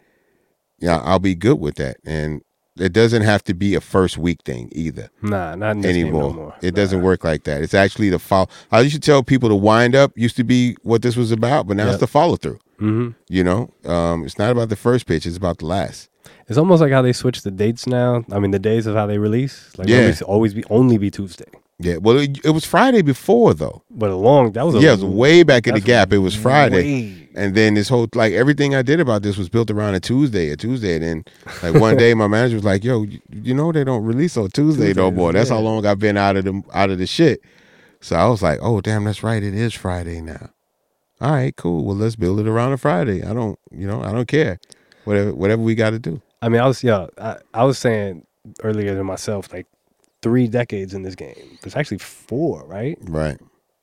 yeah, 0.78 0.99
I'll 0.99 1.19
be 1.19 1.34
good 1.34 1.58
with 1.58 1.76
that. 1.76 1.96
And 2.05 2.43
it 2.79 2.93
doesn't 2.93 3.23
have 3.23 3.43
to 3.44 3.55
be 3.55 3.75
a 3.75 3.81
first 3.81 4.19
week 4.19 4.38
thing 4.44 4.69
either 4.73 5.09
Nah, 5.23 5.55
not 5.55 5.73
in 5.76 5.81
this 5.82 5.93
game 5.94 6.06
anymore. 6.06 6.35
no. 6.35 6.55
It 6.62 6.75
doesn't 6.75 7.03
work 7.03 7.23
like 7.25 7.44
that. 7.44 7.62
It's 7.62 7.75
actually 7.75 8.11
the 8.11 8.19
follow. 8.19 8.49
I 8.73 8.81
used 8.81 8.94
to 8.94 9.00
tell 9.00 9.23
people 9.23 9.49
to 9.49 9.55
wind 9.55 9.94
up 9.94 10.12
used 10.17 10.37
to 10.37 10.44
be 10.44 10.76
what 10.82 11.03
this 11.03 11.17
was 11.17 11.31
about, 11.32 11.67
but 11.67 11.76
now 11.76 11.85
Yep. 11.85 11.93
it's 11.93 12.00
the 12.00 12.06
follow 12.06 12.37
through. 12.37 12.59
Mm-hmm. 12.81 13.11
You 13.29 13.44
know, 13.44 13.71
um, 13.85 14.25
it's 14.25 14.38
not 14.38 14.50
about 14.50 14.69
the 14.69 14.76
first 14.76 15.06
pitch; 15.06 15.26
it's 15.26 15.37
about 15.37 15.59
the 15.59 15.67
last. 15.67 16.09
It's 16.49 16.59
almost 16.59 16.82
like 16.82 16.91
how 16.93 17.03
they 17.03 17.12
switch 17.12 17.43
the 17.43 17.50
dates 17.50 17.87
now. 17.87 18.25
I 18.32 18.38
mean, 18.41 18.50
the 18.50 18.59
days 18.59 18.87
of 18.87 18.94
how 18.97 19.06
they 19.06 19.19
release. 19.19 19.70
Like 19.79 19.88
Yeah. 19.88 19.99
always, 20.00 20.23
always 20.23 20.55
be 20.55 20.65
only 20.70 20.99
be 20.99 21.11
Tuesday. 21.11 21.44
Yeah. 21.79 21.97
Well, 21.97 22.19
it, 22.19 22.44
it 22.44 22.50
was 22.50 22.65
Friday 22.65 23.03
before 23.03 23.53
though. 23.55 23.82
But 23.91 24.11
a 24.11 24.17
long 24.17 24.53
that 24.53 24.65
was 24.65 24.75
a 24.76 24.81
yeah, 24.81 24.91
it 24.91 24.93
was 24.93 25.05
way 25.05 25.43
back 25.43 25.67
in 25.67 25.75
the 25.75 25.81
gap. 25.81 26.12
It 26.12 26.19
was 26.19 26.35
Friday. 26.35 26.76
way- 26.82 27.29
And 27.37 27.55
then 27.56 27.75
this 27.75 27.88
whole 27.88 28.06
like 28.15 28.32
everything 28.32 28.75
I 28.76 28.82
did 28.82 29.00
about 29.00 29.23
this 29.23 29.37
was 29.37 29.49
built 29.49 29.71
around 29.71 29.94
a 29.97 30.00
Tuesday, 30.00 30.50
a 30.50 30.56
Tuesday. 30.56 30.94
And 30.94 31.03
then 31.03 31.25
like 31.65 31.81
one 31.81 31.97
day 31.97 32.15
my 32.23 32.29
manager 32.29 32.55
was 32.56 32.65
like, 32.65 32.85
"Yo, 32.85 33.03
you, 33.03 33.21
you 33.32 33.55
know 33.55 33.73
they 33.73 33.82
don't 33.85 34.05
release 34.05 34.37
on 34.37 34.50
Tuesday 34.50 34.88
no 34.94 35.11
Tuesdays, 35.11 35.17
more. 35.17 35.32
That's 35.32 35.50
how 35.50 35.59
long 35.59 35.85
I've 35.85 35.99
been 35.99 36.17
out 36.17 36.37
of 36.37 36.44
the 36.44 36.62
out 36.73 36.91
of 36.91 36.99
the 36.99 37.06
shit." 37.06 37.41
So 38.00 38.15
I 38.17 38.27
was 38.29 38.41
like, 38.43 38.61
"Oh 38.62 38.81
damn, 38.81 39.05
that's 39.05 39.23
right. 39.25 39.43
It 39.43 39.55
is 39.55 39.75
Friday 39.75 40.20
now." 40.20 40.50
All 41.20 41.32
right, 41.32 41.56
cool. 41.56 41.85
Well, 41.85 41.97
let's 41.97 42.17
build 42.17 42.38
it 42.41 42.47
around 42.47 42.73
a 42.73 42.77
Friday. 42.77 43.23
I 43.25 43.32
don't, 43.32 43.59
you 43.70 43.87
know, 43.87 44.03
I 44.03 44.12
don't 44.12 44.27
care. 44.29 44.59
Whatever, 45.05 45.35
whatever 45.35 45.62
we 45.62 45.75
got 45.75 45.91
to 45.91 45.99
do. 45.99 46.20
I 46.43 46.49
mean, 46.49 46.61
I 46.61 46.67
was 46.67 46.85
yeah, 46.85 47.06
I, 47.19 47.38
I 47.55 47.65
was 47.65 47.79
saying 47.79 48.27
earlier 48.62 48.94
to 48.94 49.03
myself 49.05 49.53
like 49.53 49.67
three 50.25 50.49
decades 50.49 50.93
in 50.94 51.03
this 51.03 51.15
game. 51.15 51.59
It's 51.65 51.76
actually 51.76 51.99
four, 51.99 52.67
right? 52.67 52.99
Right. 53.03 53.38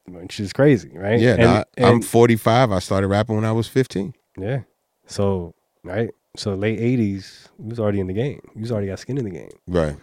Which 0.08 0.40
is 0.40 0.52
crazy, 0.52 0.92
right? 0.94 1.20
Yeah. 1.20 1.32
And- 1.34 1.40
now, 1.42 1.64
I, 1.78 1.90
I'm 1.92 2.02
45. 2.02 2.72
I 2.72 2.80
started 2.80 3.08
rapping 3.08 3.36
when 3.36 3.46
I 3.46 3.52
was 3.54 3.68
15. 3.70 4.14
yeah. 4.38 4.62
So 5.08 5.54
right, 5.84 6.10
so 6.38 6.54
late 6.56 6.80
'80s, 6.80 7.48
he 7.58 7.68
was 7.70 7.80
already 7.80 8.00
in 8.00 8.08
the 8.08 8.14
game. 8.14 8.42
He 8.54 8.62
was 8.62 8.72
already 8.72 8.88
got 8.88 9.00
skin 9.00 9.18
in 9.18 9.26
the 9.26 9.32
game. 9.32 9.50
Right. 9.68 9.96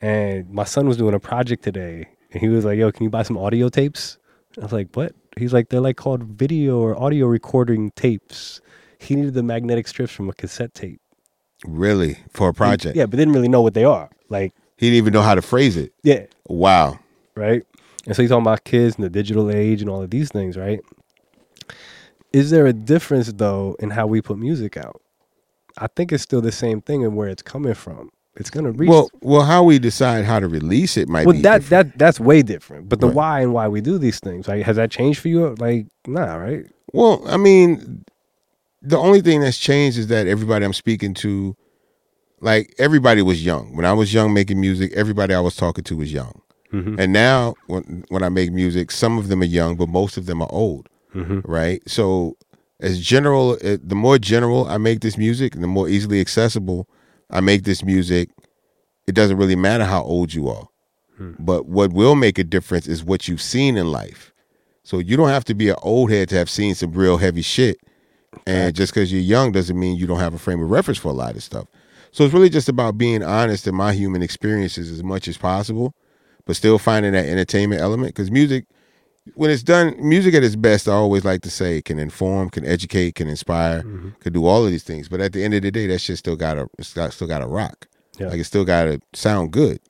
And 0.00 0.48
my 0.50 0.64
son 0.64 0.86
was 0.88 0.96
doing 0.96 1.12
a 1.14 1.20
project 1.20 1.62
today, 1.64 2.08
and 2.32 2.40
he 2.40 2.48
was 2.48 2.64
like, 2.64 2.78
"Yo, 2.78 2.90
can 2.92 3.04
you 3.04 3.10
buy 3.10 3.24
some 3.24 3.36
audio 3.36 3.68
tapes?" 3.68 4.16
I 4.58 4.62
was 4.62 4.72
like, 4.72 4.88
"What?" 4.94 5.12
He's 5.36 5.52
like, 5.52 5.68
"They're 5.68 5.82
like 5.82 5.96
called 5.96 6.22
video 6.22 6.78
or 6.78 6.98
audio 6.98 7.26
recording 7.26 7.90
tapes." 7.94 8.60
He 9.00 9.14
needed 9.16 9.34
the 9.34 9.42
magnetic 9.42 9.86
strips 9.86 10.12
from 10.12 10.28
a 10.30 10.32
cassette 10.32 10.72
tape. 10.72 11.00
Really, 11.66 12.16
for 12.32 12.48
a 12.48 12.54
project. 12.54 12.96
Yeah, 12.96 13.04
but 13.06 13.16
didn't 13.18 13.34
really 13.34 13.48
know 13.48 13.60
what 13.60 13.74
they 13.74 13.84
are. 13.84 14.08
Like, 14.30 14.54
He 14.78 14.86
didn't 14.86 14.96
even 14.98 15.12
know 15.12 15.22
how 15.22 15.34
to 15.34 15.42
phrase 15.42 15.76
it. 15.76 15.92
yeah, 16.02 16.26
Wow. 16.48 16.98
right? 17.34 17.62
And 18.06 18.16
so 18.16 18.22
he's 18.22 18.30
talking 18.30 18.42
about 18.42 18.64
kids 18.64 18.96
and 18.96 19.04
the 19.04 19.10
digital 19.10 19.50
age 19.50 19.82
and 19.82 19.90
all 19.90 20.02
of 20.02 20.10
these 20.10 20.30
things, 20.30 20.56
right? 20.56 20.80
Is 22.32 22.50
there 22.50 22.66
a 22.66 22.72
difference 22.72 23.32
though 23.32 23.76
in 23.80 23.90
how 23.90 24.06
we 24.06 24.20
put 24.22 24.38
music 24.38 24.76
out? 24.76 25.00
I 25.78 25.86
think 25.88 26.12
it's 26.12 26.22
still 26.22 26.40
the 26.40 26.52
same 26.52 26.80
thing 26.80 27.04
and 27.04 27.16
where 27.16 27.28
it's 27.28 27.42
coming 27.42 27.74
from. 27.74 28.10
It's 28.36 28.50
gonna 28.50 28.70
reach. 28.70 28.88
Well, 28.88 29.10
well, 29.20 29.42
how 29.42 29.64
we 29.64 29.78
decide 29.78 30.24
how 30.24 30.38
to 30.38 30.46
release 30.48 30.96
it 30.96 31.08
might 31.08 31.26
well, 31.26 31.34
be 31.34 31.42
that 31.42 31.62
different. 31.62 31.92
that 31.92 31.98
that's 31.98 32.20
way 32.20 32.42
different. 32.42 32.88
But 32.88 33.00
the 33.00 33.06
Right. 33.08 33.14
why 33.16 33.40
and 33.40 33.52
why 33.52 33.66
we 33.68 33.80
do 33.80 33.98
these 33.98 34.20
things, 34.20 34.46
like, 34.46 34.62
has 34.64 34.76
that 34.76 34.90
changed 34.90 35.18
for 35.20 35.28
you? 35.28 35.54
Like, 35.58 35.86
nah, 36.06 36.36
right? 36.36 36.64
Well, 36.92 37.22
I 37.26 37.36
mean, 37.36 38.04
the 38.80 38.96
only 38.98 39.20
thing 39.22 39.40
that's 39.40 39.58
changed 39.58 39.98
is 39.98 40.06
that 40.08 40.26
everybody 40.28 40.64
I'm 40.64 40.72
speaking 40.72 41.14
to, 41.14 41.56
like 42.40 42.74
everybody 42.78 43.22
was 43.22 43.44
young. 43.44 43.74
When 43.76 43.84
I 43.84 43.92
was 43.92 44.12
young 44.12 44.32
making 44.32 44.60
music, 44.60 44.92
everybody 44.94 45.34
I 45.34 45.40
was 45.40 45.56
talking 45.56 45.84
to 45.84 45.96
was 45.96 46.12
young. 46.12 46.40
Mm-hmm. 46.72 47.00
And 47.00 47.12
now 47.12 47.54
when 47.66 48.04
when 48.08 48.22
I 48.22 48.28
make 48.28 48.52
music, 48.52 48.90
some 48.90 49.18
of 49.18 49.28
them 49.28 49.40
are 49.42 49.46
young, 49.46 49.76
but 49.76 49.88
most 49.88 50.16
of 50.16 50.26
them 50.26 50.42
are 50.42 50.50
old, 50.50 50.88
Mm-hmm. 51.14 51.40
right? 51.50 51.80
So 51.88 52.36
as 52.80 53.00
general, 53.00 53.52
uh, 53.64 53.78
the 53.82 53.94
more 53.94 54.18
general 54.18 54.68
I 54.68 54.76
make 54.78 55.00
this 55.00 55.16
music, 55.16 55.54
the 55.54 55.66
more 55.66 55.88
easily 55.88 56.20
accessible 56.20 56.86
I 57.30 57.40
make 57.40 57.64
this 57.64 57.82
music, 57.82 58.28
it 59.06 59.14
doesn't 59.14 59.36
really 59.38 59.56
matter 59.56 59.84
how 59.84 60.02
old 60.02 60.34
you 60.34 60.48
are. 60.48 60.68
But 61.40 61.66
what 61.66 61.92
will 61.92 62.14
make 62.14 62.38
a 62.38 62.44
difference 62.44 62.86
is 62.86 63.02
what 63.02 63.26
you've 63.26 63.42
seen 63.42 63.76
in 63.76 63.90
life. 63.90 64.32
So 64.84 65.00
you 65.00 65.16
don't 65.16 65.30
have 65.30 65.44
to 65.46 65.54
be 65.54 65.68
an 65.68 65.76
old 65.82 66.10
head 66.12 66.28
to 66.28 66.36
have 66.36 66.48
seen 66.48 66.76
some 66.76 66.92
real 66.92 67.16
heavy 67.16 67.42
shit. 67.42 67.80
And 68.46 68.72
just 68.74 68.94
because 68.94 69.12
you're 69.12 69.20
young 69.20 69.50
doesn't 69.50 69.76
mean 69.76 69.96
you 69.96 70.06
don't 70.06 70.20
have 70.20 70.32
a 70.34 70.38
frame 70.38 70.62
of 70.62 70.70
reference 70.70 70.98
for 70.98 71.08
a 71.08 71.12
lot 71.14 71.34
of 71.34 71.42
stuff. 71.42 71.66
So 72.12 72.24
it's 72.24 72.34
really 72.34 72.48
just 72.50 72.68
about 72.68 72.96
being 72.98 73.22
honest 73.22 73.66
in 73.66 73.74
my 73.74 73.92
human 73.92 74.22
experiences 74.22 74.90
as 74.90 75.02
much 75.04 75.28
as 75.28 75.36
possible, 75.36 75.94
but 76.46 76.56
still 76.56 76.78
finding 76.78 77.12
that 77.12 77.26
entertainment 77.26 77.80
element 77.80 78.14
because 78.14 78.30
music 78.30 78.64
when 79.34 79.50
it's 79.50 79.62
done 79.62 79.94
music 80.00 80.32
at 80.34 80.42
its 80.42 80.56
best 80.56 80.88
i 80.88 80.92
always 80.92 81.22
like 81.22 81.42
to 81.42 81.50
say 81.50 81.82
can 81.82 81.98
inform 81.98 82.48
can 82.48 82.64
educate 82.64 83.14
can 83.14 83.28
inspire 83.28 83.82
Mm-hmm. 83.82 84.08
can 84.20 84.32
do 84.32 84.46
all 84.46 84.64
of 84.64 84.70
these 84.70 84.84
things. 84.84 85.06
But 85.08 85.20
at 85.20 85.34
the 85.34 85.44
end 85.44 85.52
of 85.52 85.60
the 85.60 85.70
day 85.70 85.86
that 85.88 85.98
shit 86.00 86.16
still 86.16 86.34
gotta 86.36 86.66
got, 86.94 87.12
still 87.12 87.28
gotta 87.28 87.46
rock. 87.46 87.86
Yeah. 88.18 88.28
like 88.28 88.40
it 88.40 88.44
still 88.44 88.64
gotta 88.64 89.00
sound 89.12 89.52
good 89.52 89.80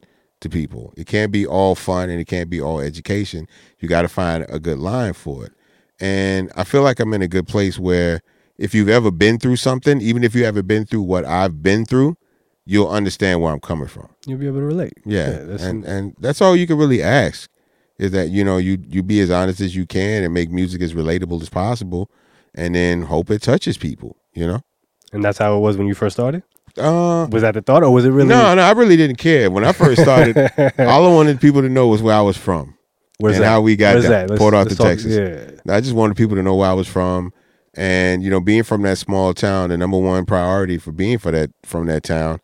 to 0.41 0.49
people. 0.49 0.93
It 0.97 1.07
can't 1.07 1.31
be 1.31 1.47
all 1.47 1.77
fun 1.77 2.11
and 2.11 2.21
it 2.21 2.27
can't 2.27 2.51
be 2.51 2.61
all 2.61 2.81
education. 2.81 3.47
You 3.79 3.89
gotta 3.89 4.09
find 4.09 4.45
a 4.49 4.59
good 4.59 4.79
line 4.79 5.13
for 5.13 5.45
it. 5.47 5.53
And 6.01 6.51
i 6.57 6.65
feel 6.65 6.83
like 6.83 6.99
i'm 6.99 7.15
in 7.15 7.23
a 7.23 7.29
good 7.29 7.47
place 7.47 7.79
where 7.79 8.21
if 8.59 8.75
you've 8.75 8.89
ever 8.89 9.11
been 9.11 9.39
through 9.39 9.57
something 9.57 10.01
even 10.01 10.23
if 10.25 10.35
you 10.35 10.45
haven't 10.45 10.67
been 10.67 10.85
through 10.85 11.03
what 11.03 11.25
i've 11.25 11.63
been 11.63 11.85
through 11.85 12.17
you'll 12.67 12.89
understand 12.89 13.41
where 13.41 13.53
i'm 13.53 13.61
coming 13.61 13.89
from 13.89 14.09
You'll 14.27 14.39
be 14.39 14.47
able 14.47 14.59
to 14.59 14.65
relate. 14.65 14.93
yeah, 15.07 15.31
that's 15.43 15.63
and 15.63 15.85
and 15.85 16.15
that's 16.19 16.43
all 16.43 16.55
you 16.55 16.67
can 16.67 16.77
really 16.77 17.03
ask 17.03 17.49
is 17.99 18.11
that 18.13 18.29
you 18.29 18.45
know 18.45 18.59
you 18.59 18.79
you 18.87 19.03
be 19.03 19.21
as 19.21 19.31
honest 19.31 19.61
as 19.61 19.75
you 19.75 19.87
can 19.87 20.23
and 20.23 20.35
make 20.35 20.51
music 20.51 20.83
as 20.83 20.93
relatable 20.95 21.41
as 21.43 21.49
possible, 21.49 22.11
and 22.55 22.75
then 22.75 23.03
hope 23.03 23.31
it 23.31 23.41
touches 23.43 23.77
people. 23.79 24.17
You 24.35 24.47
know. 24.47 24.61
and 25.13 25.25
that's 25.25 25.39
how 25.39 25.57
it 25.57 25.61
was 25.61 25.77
when 25.79 25.87
you 25.89 25.95
first 25.95 26.15
started. 26.15 26.43
Uh, 26.77 27.27
Was 27.33 27.41
that 27.43 27.55
the 27.55 27.63
thought, 27.63 27.83
or 27.83 27.91
was 27.91 28.05
it 28.05 28.11
really? 28.11 28.29
no, 28.29 28.55
no, 28.55 28.63
I 28.63 28.71
really 28.73 28.97
didn't 28.99 29.17
care 29.17 29.51
when 29.51 29.65
I 29.65 29.73
first 29.73 30.01
started. 30.03 30.37
all 30.79 31.07
I 31.07 31.13
wanted 31.13 31.41
people 31.41 31.63
to 31.63 31.69
know 31.71 31.89
was 31.89 32.03
where 32.03 32.15
I 32.15 32.21
was 32.21 32.37
from 32.37 32.77
Where's 33.17 33.37
and 33.37 33.45
that? 33.45 33.49
how 33.49 33.63
we 33.63 33.75
got 33.77 33.95
Where's 33.95 34.05
down, 34.09 34.27
that? 34.29 34.39
Port 34.39 34.53
Arthur, 34.55 34.75
Texas. 34.77 35.17
Yeah. 35.17 35.75
I 35.75 35.81
just 35.81 35.95
wanted 35.95 36.17
people 36.19 36.37
to 36.37 36.43
know 36.43 36.55
where 36.55 36.69
I 36.71 36.75
was 36.75 36.87
from, 36.87 37.33
and 37.79 38.25
you 38.25 38.31
know, 38.31 38.41
being 38.41 38.65
from 38.65 38.83
that 38.83 38.99
small 38.99 39.33
town, 39.33 39.71
the 39.71 39.79
number 39.79 39.99
one 39.99 40.27
priority 40.27 40.79
for 40.79 40.91
being 40.91 41.17
for 41.19 41.31
that 41.31 41.51
from 41.63 41.87
that 41.87 42.03
town 42.03 42.41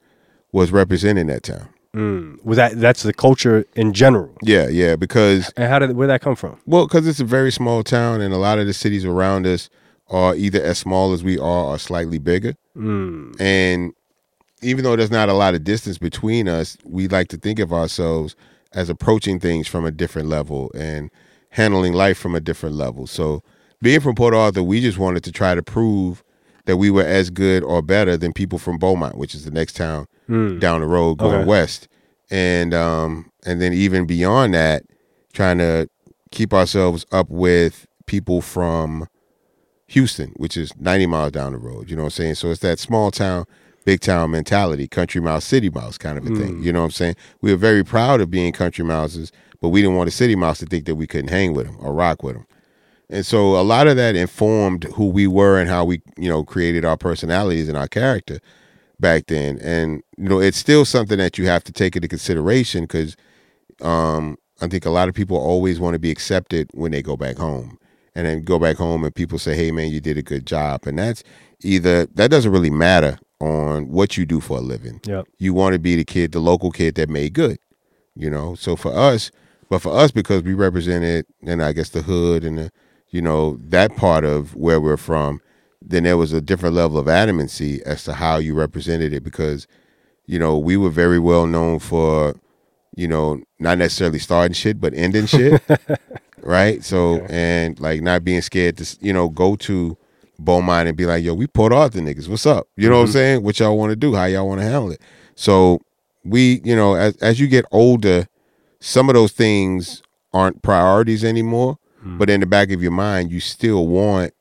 was 0.53 0.71
representing 0.71 1.26
that 1.26 1.43
town. 1.43 1.69
Mm. 1.93 2.45
Was 2.45 2.57
that 2.57 2.79
that's 2.79 3.03
the 3.03 3.12
culture 3.12 3.67
in 3.75 3.93
general? 3.93 4.37
Yeah, 4.43 4.69
yeah, 4.69 4.95
because 4.95 5.53
And 5.57 5.69
how 5.69 5.81
did 5.81 5.97
where 5.97 6.07
that 6.07 6.21
come 6.21 6.37
from? 6.37 6.61
Well, 6.67 6.87
because 6.87 7.07
it's 7.09 7.19
a 7.19 7.25
very 7.25 7.50
small 7.50 7.83
town, 7.83 8.21
and 8.21 8.33
a 8.33 8.37
lot 8.37 8.61
of 8.61 8.67
the 8.67 8.73
cities 8.73 9.05
around 9.05 9.45
us 9.45 9.71
are 10.09 10.37
either 10.37 10.62
as 10.62 10.79
small 10.79 11.12
as 11.12 11.25
we 11.25 11.37
are 11.37 11.64
or 11.64 11.79
slightly 11.79 12.19
bigger. 12.19 12.55
Mm. 12.76 13.41
And 13.41 13.93
even 14.62 14.85
though 14.85 14.95
there's 14.95 15.11
not 15.11 15.29
a 15.29 15.35
lot 15.35 15.55
of 15.55 15.64
distance 15.64 15.99
between 15.99 16.49
us, 16.49 16.79
we 16.85 17.09
like 17.09 17.26
to 17.29 17.37
think 17.37 17.59
of 17.59 17.73
ourselves 17.73 18.37
as 18.73 18.88
approaching 18.88 19.41
things 19.41 19.67
from 19.67 19.85
a 19.85 19.91
different 19.91 20.29
level 20.29 20.71
and 20.76 21.11
handling 21.50 21.93
life 21.93 22.19
from 22.19 22.37
a 22.37 22.41
different 22.41 22.76
level. 22.76 23.09
So, 23.09 23.43
being 23.85 24.00
from 24.00 24.14
Port 24.14 24.35
Arthur, 24.35 24.62
we 24.62 24.81
just 24.81 24.99
wanted 24.99 25.23
to 25.25 25.31
try 25.31 25.55
to 25.55 25.62
prove 25.62 26.25
that 26.64 26.79
we 26.79 26.91
were 26.91 27.05
as 27.05 27.29
good 27.31 27.62
or 27.62 27.83
better 27.83 28.17
than 28.17 28.33
people 28.33 28.59
from 28.59 28.79
Beaumont, 28.79 29.17
which 29.19 29.35
is 29.35 29.45
the 29.45 29.50
next 29.50 29.76
town 29.76 30.07
down 30.59 30.81
the 30.81 30.87
road 30.87 31.19
going 31.19 31.35
Okay. 31.41 31.45
west. 31.45 31.87
And 32.31 32.73
um 32.75 33.31
and 33.47 33.61
then 33.61 33.73
even 33.75 34.07
beyond 34.07 34.55
that, 34.55 34.83
trying 35.35 35.59
to 35.59 35.88
keep 36.31 36.55
ourselves 36.55 37.05
up 37.12 37.29
with 37.29 37.87
people 38.07 38.41
from 38.41 39.07
Houston, 39.88 40.33
which 40.37 40.57
is 40.57 40.73
90 40.79 41.07
miles 41.07 41.33
down 41.33 41.53
the 41.53 41.59
road. 41.59 41.91
You 41.91 41.97
know 41.97 42.05
what 42.05 42.19
I'm 42.19 42.23
saying? 42.23 42.35
So 42.37 42.50
it's 42.50 42.61
that 42.61 42.79
small 42.79 43.11
town, 43.11 43.45
big 43.85 44.00
town 44.00 44.31
mentality, 44.31 44.88
country 44.88 45.21
mouse, 45.21 45.45
city 45.45 45.69
mouse 45.69 45.99
kind 45.99 46.17
of 46.17 46.25
a 46.25 46.35
thing. 46.35 46.62
You 46.62 46.73
know 46.73 46.81
what 46.81 46.87
I'm 46.87 46.91
saying? 46.93 47.17
We 47.43 47.50
were 47.50 47.59
very 47.59 47.85
proud 47.85 48.23
of 48.23 48.31
being 48.31 48.53
country 48.53 48.85
mouses, 48.85 49.31
but 49.61 49.69
we 49.69 49.83
didn't 49.83 49.97
want 49.97 50.09
a 50.09 50.12
city 50.12 50.35
mouse 50.37 50.59
to 50.61 50.67
think 50.67 50.87
that 50.87 50.95
we 50.95 51.07
couldn't 51.07 51.29
hang 51.29 51.53
with 51.53 51.67
them 51.67 51.76
or 51.79 51.93
rock 51.93 52.23
with 52.23 52.35
them. 52.37 52.47
And 53.14 53.25
so 53.25 53.61
a 53.61 53.62
lot 53.62 53.87
of 53.87 53.97
that 53.97 54.16
informed 54.16 54.85
who 54.94 55.06
we 55.06 55.28
were 55.28 55.61
and 55.61 55.71
how 55.71 55.85
we, 55.85 56.02
you 56.18 56.28
know, 56.28 56.42
created 56.42 56.85
our 56.85 56.97
personalities 56.97 57.68
and 57.68 57.78
our 57.78 57.87
character 57.87 58.40
back 58.99 59.26
then. 59.26 59.59
And, 59.61 60.02
you 60.18 60.28
know, 60.28 60.40
it's 60.40 60.59
still 60.59 60.85
something 60.85 61.18
that 61.18 61.38
you 61.38 61.47
have 61.47 61.62
to 61.64 61.73
take 61.73 61.94
into 61.94 62.09
consideration 62.09 62.83
because 62.83 63.16
um, 63.83 64.37
I 64.61 64.66
think 64.66 64.85
a 64.85 64.90
lot 64.90 65.09
of 65.09 65.14
people 65.14 65.37
always 65.37 65.78
want 65.78 65.94
to 65.94 66.00
be 66.00 66.11
accepted 66.11 66.68
when 66.75 66.90
they 66.90 67.02
go 67.02 67.16
back 67.16 67.37
home. 67.37 67.78
And 68.16 68.26
then 68.26 68.42
go 68.42 68.59
back 68.59 68.76
home 68.76 69.04
and 69.04 69.14
people 69.14 69.38
say, 69.38 69.54
hey, 69.54 69.71
man, 69.71 69.90
you 69.90 70.00
did 70.00 70.18
a 70.18 70.23
good 70.23 70.44
job. 70.44 70.85
And 70.85 70.99
that's 70.99 71.23
either, 71.62 72.06
that 72.06 72.33
doesn't 72.33 72.50
really 72.50 72.71
matter 72.71 73.18
on 73.40 73.90
what 73.90 74.16
you 74.16 74.26
do 74.26 74.40
for 74.40 74.59
a 74.59 74.61
living. 74.61 75.00
Yep. 75.06 75.28
You 75.38 75.54
want 75.54 75.75
to 75.75 75.78
be 75.78 75.94
the 75.94 76.04
kid, 76.04 76.33
the 76.33 76.40
local 76.40 76.73
kid 76.73 76.97
that 76.97 77.09
made 77.09 77.33
good, 77.33 77.59
you 78.16 78.28
know? 78.28 78.56
So 78.56 78.75
for 78.75 78.92
us, 78.92 79.30
but 79.68 79.83
for 79.83 79.97
us, 79.97 80.11
because 80.11 80.42
we 80.42 80.54
represented, 80.54 81.26
and 81.47 81.62
I 81.62 81.73
guess 81.73 81.90
the 81.90 82.02
hood 82.02 82.44
and 82.44 82.59
the, 82.59 82.73
you 83.14 83.23
know, 83.23 83.56
that 83.61 83.94
part 83.94 84.25
of 84.25 84.56
where 84.56 84.80
we're 84.80 84.97
from, 84.97 85.40
then 85.80 86.02
there 86.02 86.16
was 86.16 86.33
a 86.33 86.40
different 86.40 86.75
level 86.75 86.99
of 86.99 87.06
adamancy 87.06 87.80
as 87.83 88.02
to 88.02 88.12
how 88.12 88.38
you 88.38 88.54
represented 88.54 89.12
it 89.12 89.23
because, 89.23 89.68
you 90.26 90.37
know, 90.37 90.59
we 90.59 90.76
were 90.76 90.90
very 90.90 91.21
well 91.21 91.47
known 91.47 91.78
for, 91.78 92.35
you 92.97 93.06
know, 93.06 93.40
not 93.61 93.78
necessarily 93.78 94.18
starting 94.18 94.52
shit, 94.52 94.80
but 94.80 94.92
ending 94.94 95.26
shit. 95.26 95.62
right? 96.42 96.83
So, 96.83 97.25
and 97.30 97.78
like 97.78 98.02
not 98.02 98.25
being 98.25 98.42
scared 98.42 98.78
to, 98.78 98.99
you 99.00 99.12
know, 99.12 99.28
go 99.28 99.54
to 99.54 99.97
Beaumont 100.40 100.88
and 100.88 100.97
be 100.97 101.06
like, 101.06 101.23
yo, 101.23 101.35
we 101.35 101.47
Port 101.47 101.71
the 101.92 102.00
niggas. 102.00 102.26
What's 102.26 102.47
up? 102.47 102.66
You 102.76 102.88
know 102.88 102.97
what 102.97 103.02
I'm 103.02 103.06
mm-hmm. 103.06 103.12
saying? 103.12 103.42
What 103.44 103.61
y'all 103.61 103.78
want 103.78 103.90
to 103.90 103.97
do? 103.97 104.16
How 104.16 104.25
y'all 104.25 104.49
want 104.49 104.61
to 104.61 104.66
handle 104.66 104.90
it? 104.90 105.00
So 105.37 105.80
we, 106.25 106.62
you 106.64 106.75
know, 106.75 106.97
as 106.97 107.14
as 107.18 107.38
you 107.38 107.47
get 107.47 107.64
older, 107.71 108.26
some 108.80 109.09
of 109.09 109.14
those 109.14 109.30
things 109.30 110.02
aren't 110.33 110.62
priorities 110.62 111.25
anymore. 111.25 111.78
Mm-hmm. 112.04 112.18
But 112.18 112.30
in 112.30 112.40
the 112.40 112.46
back 112.46 112.70
of 112.70 112.82
your 112.82 112.92
mind, 112.92 113.32
you 113.32 113.40
still 113.40 113.87
want 113.87 114.34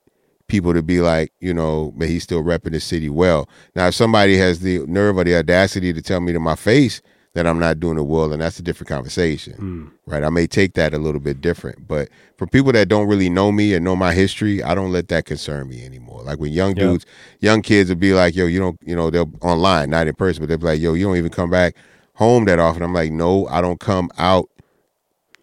people 0.48 0.74
to 0.74 0.84
be 0.84 1.02
like, 1.02 1.32
you 1.40 1.54
know, 1.54 1.94
but 1.96 2.10
he's 2.10 2.24
still 2.24 2.44
repping 2.44 2.72
the 2.72 2.80
city 2.80 3.10
well. 3.10 3.50
Now, 3.76 3.88
if 3.88 3.96
somebody 3.96 4.38
has 4.38 4.60
the 4.60 4.80
nerve 4.88 5.18
or 5.18 5.24
the 5.24 5.36
audacity 5.36 5.94
to 5.94 6.02
tell 6.02 6.20
me 6.20 6.34
to 6.34 6.40
my 6.40 6.56
face 6.56 7.02
that 7.34 7.48
I'm 7.48 7.58
not 7.58 7.80
doing 7.80 7.98
it 7.98 8.04
well, 8.04 8.30
then 8.30 8.40
that's 8.40 8.60
a 8.60 8.62
different 8.62 8.90
conversation, 8.90 9.54
mm. 9.54 9.92
right? 10.06 10.24
I 10.24 10.30
may 10.30 10.46
take 10.46 10.74
that 10.74 10.94
a 10.94 11.00
little 11.00 11.22
bit 11.22 11.42
different, 11.42 11.88
but 11.88 12.10
for 12.38 12.46
people 12.46 12.72
that 12.74 12.90
don't 12.90 13.08
really 13.08 13.30
know 13.30 13.52
me 13.52 13.74
and 13.74 13.84
know 13.84 13.96
my 13.96 14.14
history, 14.14 14.62
I 14.62 14.76
don't 14.76 14.92
let 14.92 15.08
that 15.08 15.26
concern 15.26 15.70
me 15.70 15.84
anymore. 15.84 16.22
Like 16.22 16.40
when 16.40 16.52
young 16.52 16.76
Yeah. 16.76 16.84
dudes, 16.84 17.06
young 17.40 17.64
kids 17.64 17.90
will 17.90 17.96
be 17.96 18.14
like, 18.14 18.36
yo, 18.36 18.46
you 18.46 18.60
don't, 18.60 18.78
you 18.86 18.96
know, 18.96 19.10
they'll 19.10 19.32
online, 19.42 19.90
not 19.90 20.08
in 20.08 20.14
person, 20.14 20.44
but 20.44 20.50
they'll 20.50 20.60
be 20.60 20.66
like, 20.66 20.82
yo, 20.82 20.94
you 20.94 21.06
don't 21.06 21.18
even 21.18 21.32
come 21.32 21.50
back 21.50 21.76
home 22.16 22.46
that 22.46 22.60
often. 22.60 22.84
I'm 22.84 22.94
like, 22.94 23.12
no, 23.12 23.48
I 23.48 23.62
don't 23.62 23.80
come 23.80 24.12
out 24.20 24.50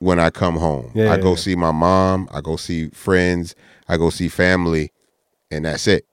when 0.00 0.18
I 0.18 0.30
come 0.30 0.56
home. 0.56 0.90
Yeah, 0.94 1.12
I 1.12 1.18
go 1.18 1.30
yeah. 1.30 1.36
see 1.36 1.54
my 1.56 1.70
mom, 1.70 2.28
I 2.32 2.40
go 2.40 2.56
see 2.56 2.88
friends, 2.90 3.54
I 3.88 3.96
go 3.96 4.10
see 4.10 4.28
family, 4.28 4.92
and 5.50 5.64
that's 5.64 5.86
it. 5.86 6.04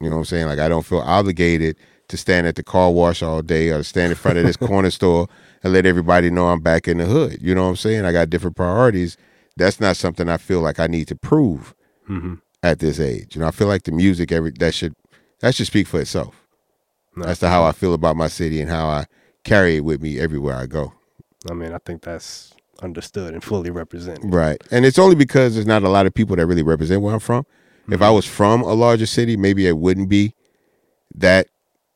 You 0.00 0.08
know 0.10 0.16
what 0.16 0.20
I'm 0.20 0.24
saying? 0.26 0.46
Like 0.46 0.58
I 0.58 0.68
don't 0.68 0.84
feel 0.84 0.98
obligated 1.00 1.76
to 2.08 2.16
stand 2.16 2.46
at 2.46 2.56
the 2.56 2.62
car 2.62 2.90
wash 2.90 3.22
all 3.22 3.42
day 3.42 3.68
or 3.70 3.82
stand 3.82 4.10
in 4.10 4.16
front 4.16 4.38
of 4.38 4.44
this 4.44 4.56
corner 4.68 4.90
store 4.90 5.28
and 5.62 5.72
let 5.72 5.86
everybody 5.86 6.30
know 6.30 6.48
I'm 6.48 6.60
back 6.60 6.88
in 6.88 6.98
the 6.98 7.04
hood. 7.06 7.38
You 7.40 7.54
know 7.54 7.64
what 7.64 7.70
I'm 7.70 7.76
saying? 7.76 8.04
I 8.04 8.12
got 8.12 8.30
different 8.30 8.56
priorities. 8.56 9.16
That's 9.56 9.80
not 9.80 9.96
something 9.96 10.28
I 10.28 10.36
feel 10.36 10.60
like 10.60 10.78
I 10.80 10.86
need 10.88 11.08
to 11.08 11.16
prove 11.16 11.74
Mm-hmm. 12.08 12.34
at 12.62 12.78
this 12.78 12.98
age. 12.98 13.34
You 13.36 13.42
know, 13.42 13.48
I 13.48 13.50
feel 13.50 13.66
like 13.68 13.82
the 13.82 13.92
music 13.92 14.32
every 14.32 14.50
that 14.60 14.72
should 14.72 14.94
that 15.40 15.54
should 15.54 15.66
speak 15.66 15.86
for 15.86 16.00
itself. 16.00 16.34
No, 17.14 17.26
That's 17.26 17.40
the 17.40 17.50
how 17.50 17.64
I 17.64 17.72
feel 17.72 17.92
about 17.92 18.16
my 18.16 18.28
city 18.28 18.62
and 18.62 18.70
how 18.70 18.86
I 18.88 19.04
carry 19.44 19.76
it 19.76 19.84
with 19.84 20.00
me 20.00 20.18
everywhere 20.18 20.56
I 20.56 20.64
go. 20.64 20.94
I 21.50 21.52
mean, 21.52 21.74
I 21.74 21.78
think 21.84 22.00
that's 22.02 22.54
understood 22.82 23.34
and 23.34 23.42
fully 23.42 23.70
represented. 23.70 24.32
Right. 24.32 24.62
And 24.70 24.84
it's 24.84 24.98
only 24.98 25.16
because 25.16 25.54
there's 25.54 25.66
not 25.66 25.82
a 25.82 25.88
lot 25.88 26.06
of 26.06 26.14
people 26.14 26.36
that 26.36 26.46
really 26.46 26.62
represent 26.62 27.02
where 27.02 27.14
I'm 27.14 27.20
from. 27.20 27.46
If 27.90 28.02
I 28.02 28.10
was 28.10 28.26
from 28.26 28.62
a 28.62 28.74
larger 28.74 29.06
city, 29.06 29.36
maybe 29.36 29.66
it 29.66 29.78
wouldn't 29.78 30.10
be 30.10 30.34
that, 31.14 31.48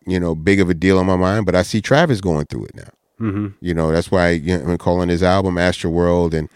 you 0.07 0.19
know, 0.19 0.35
big 0.35 0.59
of 0.59 0.71
a 0.71 0.75
deal 0.75 0.99
on 0.99 1.05
my 1.05 1.17
mind. 1.17 1.45
But 1.45 1.55
I 1.55 1.63
see 1.63 1.83
Travis 1.83 2.21
going 2.21 2.47
through 2.47 2.67
it 2.67 2.75
now. 2.75 2.89
Mm-hmm. 3.21 3.49
You 3.61 3.75
know, 3.75 3.93
that's 3.93 4.11
why 4.11 4.31
you 4.31 4.57
know, 4.57 4.73
I'm 4.73 4.79
calling 4.79 5.11
his 5.11 5.23
album 5.23 5.57
Astroworld 5.57 6.33
and, 6.33 6.49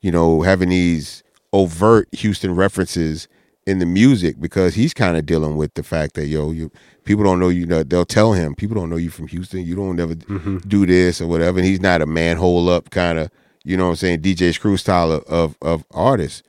you 0.00 0.12
know, 0.12 0.42
having 0.42 0.68
these 0.68 1.24
overt 1.52 2.08
Houston 2.12 2.54
references 2.54 3.26
in 3.66 3.78
the 3.78 3.86
music 3.86 4.40
because 4.40 4.74
he's 4.74 4.94
kind 4.94 5.16
of 5.16 5.26
dealing 5.26 5.56
with 5.56 5.74
the 5.74 5.82
fact 5.82 6.14
that, 6.14 6.26
yo, 6.26 6.52
you 6.52 6.70
people 7.04 7.24
don't 7.24 7.40
know 7.40 7.48
you 7.48 7.66
know 7.66 7.82
they'll 7.82 8.04
tell 8.04 8.32
him, 8.32 8.54
people 8.54 8.74
don't 8.74 8.90
know 8.90 8.96
you 8.96 9.10
from 9.10 9.26
Houston. 9.28 9.64
You 9.64 9.74
don't 9.74 9.98
ever 9.98 10.14
do 10.14 10.86
this 10.86 11.20
or 11.20 11.26
whatever. 11.26 11.58
And 11.58 11.66
he's 11.66 11.80
not 11.80 12.00
a 12.00 12.06
manhole 12.06 12.68
up 12.68 12.90
kind 12.90 13.18
of, 13.18 13.30
you 13.64 13.76
know 13.76 13.84
what 13.84 13.90
I'm 13.90 13.96
saying, 13.96 14.20
DJ 14.20 14.54
Screw 14.54 14.76
style 14.76 15.10
of, 15.10 15.24
of, 15.24 15.56
of 15.62 15.84
artist. 15.92 16.44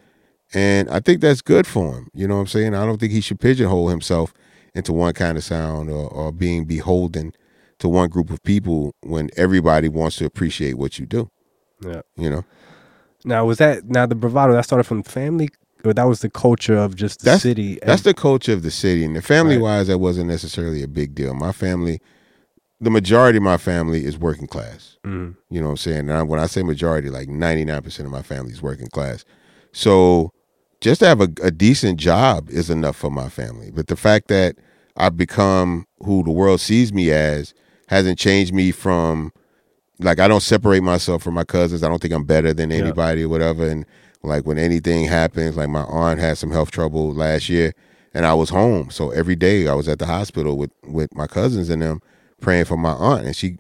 And 0.53 0.89
I 0.89 0.99
think 0.99 1.21
that's 1.21 1.41
good 1.41 1.65
for 1.65 1.95
him. 1.97 2.09
You 2.13 2.27
know 2.27 2.35
what 2.35 2.41
I'm 2.41 2.47
saying? 2.47 2.75
I 2.75 2.85
don't 2.85 2.99
think 2.99 3.11
he 3.11 3.21
should 3.21 3.39
pigeonhole 3.39 3.89
himself 3.89 4.33
into 4.73 4.93
one 4.93 5.13
kind 5.13 5.37
of 5.37 5.43
sound 5.43 5.89
or, 5.89 6.07
or 6.09 6.31
being 6.31 6.65
beholden 6.65 7.33
to 7.79 7.89
one 7.89 8.09
group 8.09 8.29
of 8.29 8.43
people 8.43 8.93
when 9.01 9.29
everybody 9.37 9.89
wants 9.89 10.17
to 10.17 10.25
appreciate 10.25 10.77
what 10.77 10.99
you 10.99 11.05
do. 11.05 11.29
Yeah. 11.81 12.01
You 12.15 12.29
know? 12.29 12.45
Now, 13.23 13.45
was 13.45 13.57
that 13.57 13.85
now 13.85 14.05
the 14.05 14.15
bravado 14.15 14.53
that 14.53 14.63
started 14.63 14.83
from 14.83 15.03
family, 15.03 15.49
or 15.83 15.93
that 15.93 16.03
was 16.07 16.19
the 16.19 16.29
culture 16.29 16.77
of 16.77 16.95
just 16.95 17.19
the 17.19 17.25
That's- 17.25 17.41
city? 17.41 17.79
That's 17.83 18.03
the 18.03 18.13
culture 18.13 18.53
of 18.53 18.61
the 18.63 18.71
city. 18.71 19.03
And 19.03 19.15
the 19.15 19.21
family 19.21 19.57
wise, 19.57 19.87
that 19.87 19.97
wasn't 19.97 20.27
necessarily 20.27 20.83
a 20.83 20.87
big 20.87 21.15
deal. 21.15 21.33
My 21.33 21.51
family, 21.51 21.99
the 22.81 22.89
majority 22.89 23.37
of 23.37 23.43
my 23.43 23.57
family 23.57 24.05
is 24.05 24.17
working 24.17 24.47
class. 24.47 24.97
Mhm. 25.05 25.35
You 25.49 25.59
know 25.61 25.67
what 25.67 25.71
I'm 25.71 25.77
saying? 25.77 25.99
And 26.09 26.13
I, 26.13 26.23
when 26.23 26.39
I 26.39 26.45
say 26.47 26.61
majority, 26.63 27.09
like 27.09 27.27
99% 27.29 28.05
of 28.05 28.11
my 28.11 28.21
family 28.21 28.51
is 28.51 28.61
working 28.61 28.87
class. 28.87 29.23
So 29.71 30.31
just 30.81 30.99
to 30.99 31.07
have 31.07 31.21
a, 31.21 31.29
a 31.41 31.51
decent 31.51 31.99
job 31.99 32.49
is 32.49 32.69
enough 32.69 32.95
for 32.95 33.09
my 33.09 33.29
family. 33.29 33.71
But 33.71 33.87
the 33.87 33.95
fact 33.95 34.27
that 34.27 34.55
I've 34.97 35.17
become 35.17 35.85
who 36.03 36.23
the 36.23 36.31
world 36.31 36.59
sees 36.61 36.93
me 36.93 37.11
as 37.11 37.53
hasn't 37.87 38.19
changed 38.19 38.53
me 38.53 38.71
from 38.71 39.31
like 39.99 40.19
I 40.19 40.27
don't 40.27 40.41
separate 40.43 40.83
myself 40.83 41.23
from 41.23 41.33
my 41.35 41.43
cousins. 41.45 41.81
I 41.83 41.87
don't 41.87 42.01
think 42.01 42.13
I'm 42.13 42.25
better 42.25 42.53
than 42.53 42.71
anybody 42.71 43.23
or 43.23 43.29
whatever. 43.29 43.67
And 43.67 43.85
like 44.23 44.45
when 44.45 44.57
anything 44.57 45.05
happens, 45.05 45.55
like 45.55 45.69
my 45.69 45.83
aunt 45.83 46.19
had 46.19 46.37
some 46.37 46.51
health 46.51 46.71
trouble 46.71 47.13
last 47.13 47.47
year, 47.47 47.73
and 48.13 48.25
I 48.25 48.33
was 48.33 48.49
home, 48.49 48.89
so 48.89 49.11
every 49.11 49.35
day 49.35 49.67
I 49.67 49.73
was 49.73 49.87
at 49.87 49.99
the 49.99 50.05
hospital 50.05 50.57
with 50.57 50.71
with 50.83 51.13
my 51.15 51.27
cousins 51.27 51.69
and 51.69 51.81
them 51.81 52.01
praying 52.45 52.65
for 52.65 52.77
my 52.77 52.91
aunt, 52.91 53.25
and 53.25 53.35
she 53.35 53.57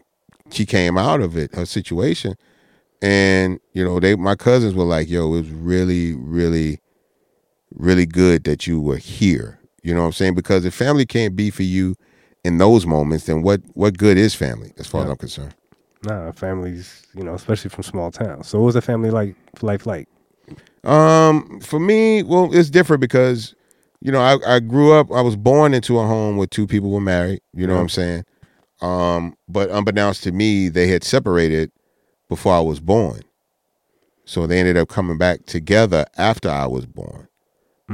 she 0.51 0.65
came 0.65 0.95
out 0.97 1.19
of 1.19 1.35
it, 1.35 1.53
her 1.55 1.65
situation, 1.65 2.35
and 3.01 3.59
you 3.73 3.83
know 3.83 3.99
they 3.99 4.15
my 4.15 4.35
cousins 4.35 4.75
were 4.75 4.83
like, 4.85 5.09
"Yo, 5.09 5.27
it 5.33 5.41
was 5.41 5.49
really, 5.49 6.13
really, 6.13 6.79
really 7.73 8.05
good 8.05 8.43
that 8.43 8.67
you 8.67 8.79
were 8.79 8.97
here." 8.97 9.59
You 9.81 9.93
know 9.93 10.01
what 10.01 10.07
I'm 10.07 10.13
saying? 10.13 10.35
Because 10.35 10.65
if 10.65 10.73
family 10.73 11.05
can't 11.05 11.35
be 11.35 11.49
for 11.49 11.63
you 11.63 11.95
in 12.43 12.59
those 12.59 12.85
moments, 12.85 13.25
then 13.25 13.41
what 13.41 13.61
what 13.73 13.97
good 13.97 14.17
is 14.17 14.35
family 14.35 14.71
as 14.77 14.87
far 14.87 15.03
as 15.03 15.09
I'm 15.09 15.17
concerned? 15.17 15.55
Nah, 16.03 16.31
families, 16.31 17.07
you 17.15 17.23
know, 17.23 17.33
especially 17.33 17.71
from 17.71 17.83
small 17.83 18.11
towns. 18.11 18.47
So 18.47 18.59
what 18.59 18.67
was 18.67 18.75
the 18.75 18.81
family 18.81 19.09
like 19.09 19.35
life 19.63 19.87
like? 19.87 20.07
Um, 20.83 21.59
for 21.61 21.79
me, 21.79 22.21
well, 22.21 22.53
it's 22.53 22.69
different 22.69 23.01
because, 23.01 23.55
you 24.01 24.11
know, 24.11 24.21
I, 24.21 24.37
I 24.45 24.59
grew 24.59 24.93
up, 24.93 25.11
I 25.11 25.21
was 25.21 25.35
born 25.35 25.73
into 25.73 25.97
a 25.97 26.05
home 26.05 26.37
where 26.37 26.45
two 26.45 26.67
people 26.67 26.91
were 26.91 27.01
married, 27.01 27.41
you 27.55 27.65
know 27.65 27.73
what 27.73 27.81
I'm 27.81 27.89
saying? 27.89 28.23
Um, 28.81 29.35
but 29.47 29.69
unbeknownst 29.69 30.23
to 30.23 30.31
me, 30.31 30.69
they 30.69 30.87
had 30.87 31.03
separated 31.03 31.71
before 32.29 32.53
I 32.53 32.59
was 32.59 32.79
born. 32.79 33.21
So 34.25 34.47
they 34.47 34.59
ended 34.59 34.77
up 34.77 34.89
coming 34.89 35.17
back 35.17 35.45
together 35.45 36.05
after 36.17 36.49
I 36.49 36.65
was 36.65 36.85
born. 36.85 37.27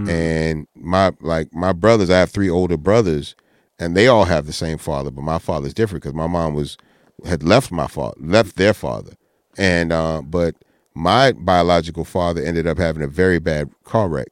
And 0.09 0.67
my 0.73 1.11
like 1.19 1.53
my 1.53 1.73
brothers, 1.73 2.09
I 2.09 2.19
have 2.19 2.31
three 2.31 2.49
older 2.49 2.77
brothers, 2.77 3.35
and 3.77 3.95
they 3.95 4.07
all 4.07 4.23
have 4.23 4.45
the 4.45 4.53
same 4.53 4.77
father, 4.77 5.11
but 5.11 5.23
my 5.23 5.37
father's 5.37 5.73
different 5.73 6.03
because 6.03 6.15
my 6.15 6.27
mom 6.27 6.53
was 6.53 6.77
had 7.25 7.43
left 7.43 7.71
my 7.71 7.87
father, 7.87 8.15
left 8.19 8.55
their 8.55 8.73
father, 8.73 9.11
and 9.57 9.91
uh, 9.91 10.21
but 10.21 10.55
my 10.93 11.33
biological 11.33 12.05
father 12.05 12.41
ended 12.41 12.67
up 12.67 12.77
having 12.77 13.03
a 13.03 13.07
very 13.07 13.39
bad 13.39 13.69
car 13.83 14.07
wreck, 14.07 14.29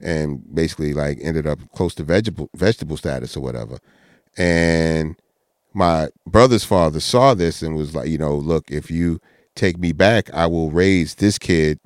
and 0.00 0.42
basically 0.54 0.92
like 0.94 1.18
ended 1.20 1.46
up 1.46 1.58
close 1.74 1.94
to 1.96 2.04
vegetable 2.04 2.48
vegetable 2.54 2.96
status 2.96 3.36
or 3.36 3.40
whatever, 3.40 3.78
and 4.38 5.16
my 5.72 6.08
brother's 6.26 6.64
father 6.64 7.00
saw 7.00 7.34
this 7.34 7.62
and 7.62 7.76
was 7.76 7.94
like, 7.94 8.08
you 8.08 8.18
know, 8.18 8.36
look, 8.36 8.70
if 8.70 8.90
you 8.90 9.20
take 9.54 9.78
me 9.78 9.92
back, 9.92 10.32
I 10.32 10.46
will 10.46 10.70
raise 10.70 11.16
this 11.16 11.38
kid 11.38 11.78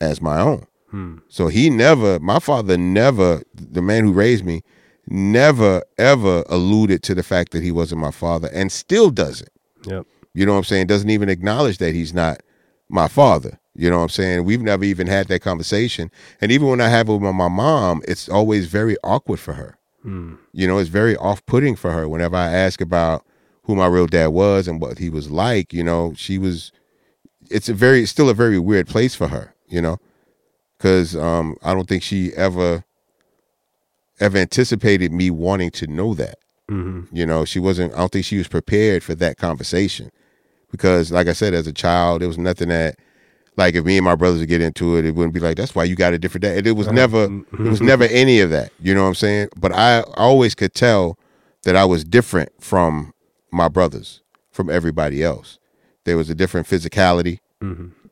as 0.00 0.20
my 0.20 0.40
own. 0.40 0.66
Hmm. 0.90 1.18
So 1.28 1.48
he 1.48 1.70
never, 1.70 2.18
my 2.20 2.38
father 2.38 2.76
never, 2.76 3.42
the 3.54 3.82
man 3.82 4.04
who 4.04 4.12
raised 4.12 4.44
me, 4.44 4.62
never 5.08 5.82
ever 5.98 6.44
alluded 6.48 7.02
to 7.04 7.14
the 7.14 7.22
fact 7.22 7.52
that 7.52 7.62
he 7.62 7.70
wasn't 7.70 8.00
my 8.00 8.10
father 8.10 8.48
and 8.52 8.70
still 8.70 9.10
doesn't. 9.10 9.50
Yep. 9.86 10.06
You 10.34 10.46
know 10.46 10.52
what 10.52 10.58
I'm 10.58 10.64
saying? 10.64 10.86
Doesn't 10.86 11.10
even 11.10 11.28
acknowledge 11.28 11.78
that 11.78 11.94
he's 11.94 12.12
not 12.12 12.42
my 12.88 13.08
father. 13.08 13.58
You 13.74 13.90
know 13.90 13.98
what 13.98 14.04
I'm 14.04 14.08
saying? 14.10 14.44
We've 14.44 14.62
never 14.62 14.84
even 14.84 15.06
had 15.06 15.28
that 15.28 15.40
conversation. 15.40 16.10
And 16.40 16.50
even 16.50 16.68
when 16.68 16.80
I 16.80 16.88
have 16.88 17.08
it 17.08 17.12
with 17.12 17.34
my 17.34 17.48
mom, 17.48 18.02
it's 18.08 18.28
always 18.28 18.66
very 18.66 18.96
awkward 19.04 19.38
for 19.38 19.54
her. 19.54 19.78
You 20.52 20.66
know, 20.66 20.78
it's 20.78 20.88
very 20.88 21.16
off 21.16 21.44
putting 21.46 21.76
for 21.76 21.92
her 21.92 22.08
whenever 22.08 22.36
I 22.36 22.50
ask 22.52 22.80
about 22.80 23.24
who 23.64 23.74
my 23.74 23.86
real 23.86 24.06
dad 24.06 24.28
was 24.28 24.68
and 24.68 24.80
what 24.80 24.98
he 24.98 25.10
was 25.10 25.30
like. 25.30 25.72
You 25.72 25.82
know, 25.82 26.12
she 26.16 26.38
was, 26.38 26.72
it's 27.50 27.68
a 27.68 27.74
very, 27.74 28.02
it's 28.02 28.10
still 28.10 28.28
a 28.30 28.34
very 28.34 28.58
weird 28.58 28.86
place 28.86 29.14
for 29.14 29.28
her, 29.28 29.54
you 29.68 29.82
know, 29.82 29.98
because 30.78 31.16
um, 31.16 31.56
I 31.62 31.74
don't 31.74 31.88
think 31.88 32.02
she 32.02 32.32
ever, 32.34 32.84
ever 34.20 34.38
anticipated 34.38 35.12
me 35.12 35.30
wanting 35.30 35.70
to 35.72 35.86
know 35.86 36.14
that. 36.14 36.38
You 37.12 37.26
know, 37.26 37.44
she 37.44 37.58
wasn't, 37.58 37.92
I 37.94 37.98
don't 37.98 38.12
think 38.12 38.24
she 38.24 38.38
was 38.38 38.48
prepared 38.48 39.02
for 39.04 39.14
that 39.16 39.36
conversation 39.38 40.10
because, 40.70 41.12
like 41.12 41.26
I 41.28 41.32
said, 41.32 41.54
as 41.54 41.66
a 41.66 41.72
child, 41.72 42.20
there 42.20 42.28
was 42.28 42.38
nothing 42.38 42.68
that, 42.68 42.98
like, 43.56 43.74
if 43.74 43.84
me 43.84 43.96
and 43.96 44.04
my 44.04 44.14
brothers 44.14 44.40
would 44.40 44.48
get 44.48 44.60
into 44.60 44.96
it, 44.96 45.04
it 45.04 45.14
wouldn't 45.14 45.34
be 45.34 45.40
like, 45.40 45.56
that's 45.56 45.74
why 45.74 45.84
you 45.84 45.94
got 45.96 46.12
a 46.12 46.18
different 46.18 46.42
dad. 46.42 46.66
It 46.66 46.72
was 46.72 46.88
never, 46.92 47.24
it 47.24 47.58
was 47.70 47.80
never 47.80 48.04
any 48.04 48.40
of 48.40 48.50
that. 48.50 48.70
You 48.80 48.94
know 48.94 49.02
what 49.02 49.08
I'm 49.08 49.14
saying? 49.14 49.48
But 49.56 49.72
I 49.72 50.02
always 50.14 50.54
could 50.54 50.74
tell 50.74 51.18
that 51.64 51.74
I 51.76 51.84
was 51.84 52.04
different 52.04 52.50
from 52.60 53.12
my 53.50 53.68
brothers, 53.68 54.20
from 54.50 54.68
everybody 54.70 55.22
else. 55.22 55.58
There 56.04 56.16
was 56.16 56.30
a 56.30 56.34
different 56.34 56.66
physicality 56.68 57.40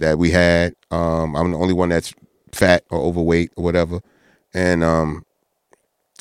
that 0.01 0.19
we 0.19 0.31
had. 0.31 0.75
Um, 0.91 1.37
I'm 1.37 1.53
the 1.53 1.59
only 1.59 1.75
one 1.75 1.91
that's 1.91 2.15
fat 2.53 2.85
or 2.91 2.99
overweight 2.99 3.53
or 3.57 3.63
whatever. 3.65 4.01
And, 4.55 4.83
um, 4.83 5.25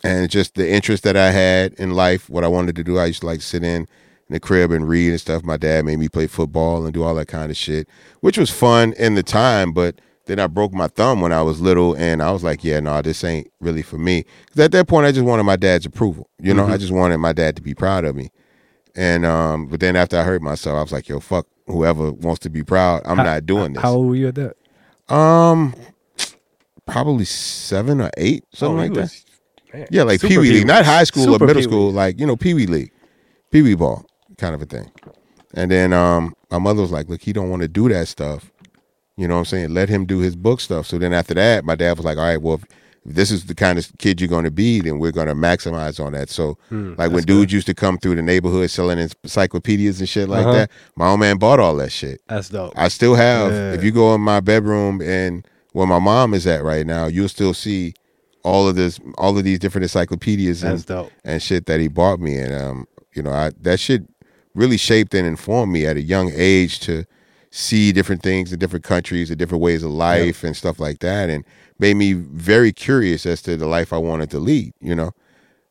and 0.04 0.30
just 0.30 0.56
the 0.56 0.70
interest 0.70 1.04
that 1.04 1.16
I 1.16 1.32
had 1.32 1.74
in 1.76 1.92
life, 1.92 2.30
what 2.30 2.44
I 2.44 2.48
wanted 2.50 2.76
to 2.76 2.84
do. 2.84 2.98
I 2.98 3.06
used 3.06 3.22
to 3.22 3.26
like 3.28 3.42
sit 3.42 3.64
in 3.64 3.88
in 4.30 4.34
the 4.34 4.40
crib 4.40 4.72
and 4.72 4.88
read 4.88 5.10
and 5.12 5.20
stuff. 5.22 5.44
My 5.44 5.58
dad 5.58 5.86
made 5.86 6.00
me 6.00 6.10
play 6.10 6.28
football 6.28 6.86
and 6.86 6.94
do 6.94 7.04
all 7.04 7.16
that 7.16 7.28
kind 7.28 7.52
of 7.52 7.58
shit, 7.58 7.88
which 8.22 8.38
was 8.38 8.50
fun 8.50 8.94
in 8.94 9.16
the 9.16 9.24
time. 9.24 9.72
But 9.74 10.00
then 10.26 10.40
I 10.40 10.48
broke 10.48 10.74
my 10.74 10.88
thumb 10.88 11.20
when 11.22 11.34
I 11.34 11.42
was 11.42 11.60
little, 11.60 11.94
and 11.96 12.22
I 12.24 12.32
was 12.32 12.44
like, 12.44 12.64
yeah, 12.64 12.80
no, 12.80 13.02
this 13.02 13.24
ain't 13.24 13.52
really 13.60 13.82
for 13.82 13.98
me. 13.98 14.26
Because 14.46 14.62
at 14.62 14.72
that 14.72 14.88
point, 14.88 15.06
I 15.06 15.12
just 15.12 15.26
wanted 15.26 15.44
my 15.44 15.58
dad's 15.58 15.86
approval. 15.86 16.30
You 16.40 16.54
know, 16.54 16.66
I 16.66 16.78
just 16.78 16.94
wanted 16.94 17.18
my 17.18 17.34
dad 17.34 17.56
to 17.58 17.62
be 17.62 17.74
proud 17.76 18.06
of 18.06 18.16
me. 18.16 18.30
And 18.96 19.26
um, 19.26 19.68
but 19.68 19.80
then 19.80 19.96
after 19.96 20.18
I 20.18 20.24
hurt 20.24 20.42
myself, 20.42 20.78
I 20.78 20.82
was 20.82 20.92
like, 20.92 21.10
yo, 21.10 21.20
fuck 21.20 21.48
whoever 21.68 22.12
wants 22.12 22.40
to 22.42 22.50
be 22.50 22.64
proud. 22.64 23.02
I'm 23.06 23.18
not 23.18 23.46
doing 23.46 23.74
this. 23.74 23.82
How 23.82 23.94
old 23.94 24.08
were 24.10 24.16
you 24.16 24.28
at 24.28 24.36
that? 24.36 24.56
Um, 25.14 25.74
probably 26.86 27.26
seven 27.26 28.02
or 28.02 28.10
eight, 28.18 28.46
something 28.54 28.78
Oh, 28.78 28.82
like 28.82 28.90
you 28.96 29.02
that. 29.02 29.24
man, 29.74 29.88
Yeah, 29.92 30.04
like 30.04 30.20
super 30.22 30.34
Pee 30.34 30.38
Wee 30.40 30.52
League, 30.52 30.68
not 30.68 30.86
high 30.86 31.04
school 31.04 31.36
or 31.36 31.40
middle 31.40 31.56
Pee 31.56 31.64
school, 31.64 31.92
like 31.92 32.20
you 32.20 32.26
know 32.26 32.36
Pee 32.36 32.54
Wee 32.54 32.68
League, 32.68 32.92
Pee 33.52 33.62
Wee 33.62 33.76
ball 33.76 34.06
kind 34.38 34.56
of 34.56 34.62
a 34.62 34.65
thing. 34.65 34.91
And 35.54 35.69
then 35.69 35.93
um, 35.93 36.34
my 36.52 36.60
mother 36.60 36.82
was 36.82 36.91
like, 36.91 37.10
"Look, 37.10 37.22
he 37.22 37.34
don't 37.34 37.50
want 37.50 37.62
to 37.62 37.67
do 37.67 37.88
that 37.89 38.08
stuff. 38.08 38.52
You 39.17 39.28
know 39.28 39.36
what 39.36 39.39
I'm 39.41 39.46
saying? 39.46 39.74
Let 39.74 39.89
him 39.89 40.06
do 40.06 40.19
his 40.19 40.36
book 40.36 40.60
stuff." 40.62 40.86
So 40.88 40.98
then 40.98 41.13
after 41.13 41.34
that, 41.36 41.63
my 41.63 41.76
dad 41.76 41.98
was 41.98 42.06
like, 42.06 42.17
"All 42.17 42.24
right, 42.24 42.41
well, 42.41 42.56
if, 42.56 42.63
if 43.06 43.15
this 43.15 43.30
is 43.30 43.46
the 43.46 43.54
kind 43.54 43.78
of 43.78 43.88
kid 44.00 44.19
you're 44.19 44.28
going 44.30 44.46
to 44.46 44.52
be, 44.52 44.82
then 44.82 44.98
we're 44.98 45.12
going 45.12 45.28
to 45.28 45.36
maximize 45.36 46.04
on 46.04 46.13
that." 46.13 46.30
So 46.32 46.58
Hmm, 46.69 46.93
like 46.98 47.12
when 47.12 47.24
dudes 47.24 47.54
used 47.54 47.67
to 47.67 47.76
come 47.76 48.00
through 48.00 48.15
the 48.15 48.24
neighborhood 48.24 48.72
selling 48.72 48.98
encyclopedias 48.98 50.00
and 50.00 50.10
shit 50.10 50.28
like 50.30 50.46
Uh-huh. 50.46 50.54
that, 50.54 50.72
my 50.96 51.10
old 51.10 51.19
man 51.19 51.38
bought 51.38 51.60
all 51.60 51.76
that 51.76 51.91
shit. 51.91 52.22
That's 52.28 52.50
dope. 52.50 52.74
I 52.76 52.88
still 52.88 53.13
have. 53.15 53.52
Yeah. 53.52 53.74
If 53.74 53.84
you 53.84 53.91
go 53.91 54.15
in 54.15 54.22
my 54.22 54.39
bedroom 54.39 55.02
and 55.02 55.48
where 55.74 55.86
my 55.88 56.00
mom 56.00 56.34
is 56.34 56.48
at 56.48 56.63
right 56.63 56.86
now, 56.86 57.06
you'll 57.08 57.30
still 57.30 57.54
see 57.54 57.93
all 58.43 58.67
of 58.67 58.76
this, 58.76 59.00
all 59.17 59.38
of 59.38 59.43
these 59.43 59.58
different 59.60 59.84
encyclopedias 59.84 60.63
and, 60.63 60.74
and 61.24 61.41
shit 61.41 61.65
that 61.67 61.80
he 61.80 61.88
bought 61.88 62.19
me. 62.19 62.38
And 62.38 62.54
um, 62.54 62.88
you 63.13 63.22
know, 63.22 63.32
I 63.32 63.52
that 63.62 63.80
shit 63.80 64.04
really 64.56 64.78
shaped 64.78 65.13
and 65.13 65.28
informed 65.28 65.72
me 65.72 65.86
at 65.86 65.98
a 65.98 66.02
young 66.02 66.32
age 66.34 66.80
to 66.82 67.06
see 67.52 67.92
different 67.92 68.24
things 68.24 68.52
in 68.52 68.60
different 68.60 68.84
countries 68.84 69.30
and 69.30 69.38
different 69.38 69.62
ways 69.62 69.84
of 69.84 69.92
life 69.92 70.44
and 70.44 70.56
stuff 70.56 70.80
like 70.80 71.00
that, 71.00 71.30
and 71.30 71.44
made 71.80 71.96
me 71.96 72.13
very 72.13 72.72
curious 72.72 73.26
as 73.26 73.42
to 73.44 73.56
the 73.56 73.68
life 73.68 73.94
I 73.94 73.98
wanted 73.98 74.30
to 74.32 74.39
lead. 74.39 74.74
You 74.80 74.96
know. 74.96 75.12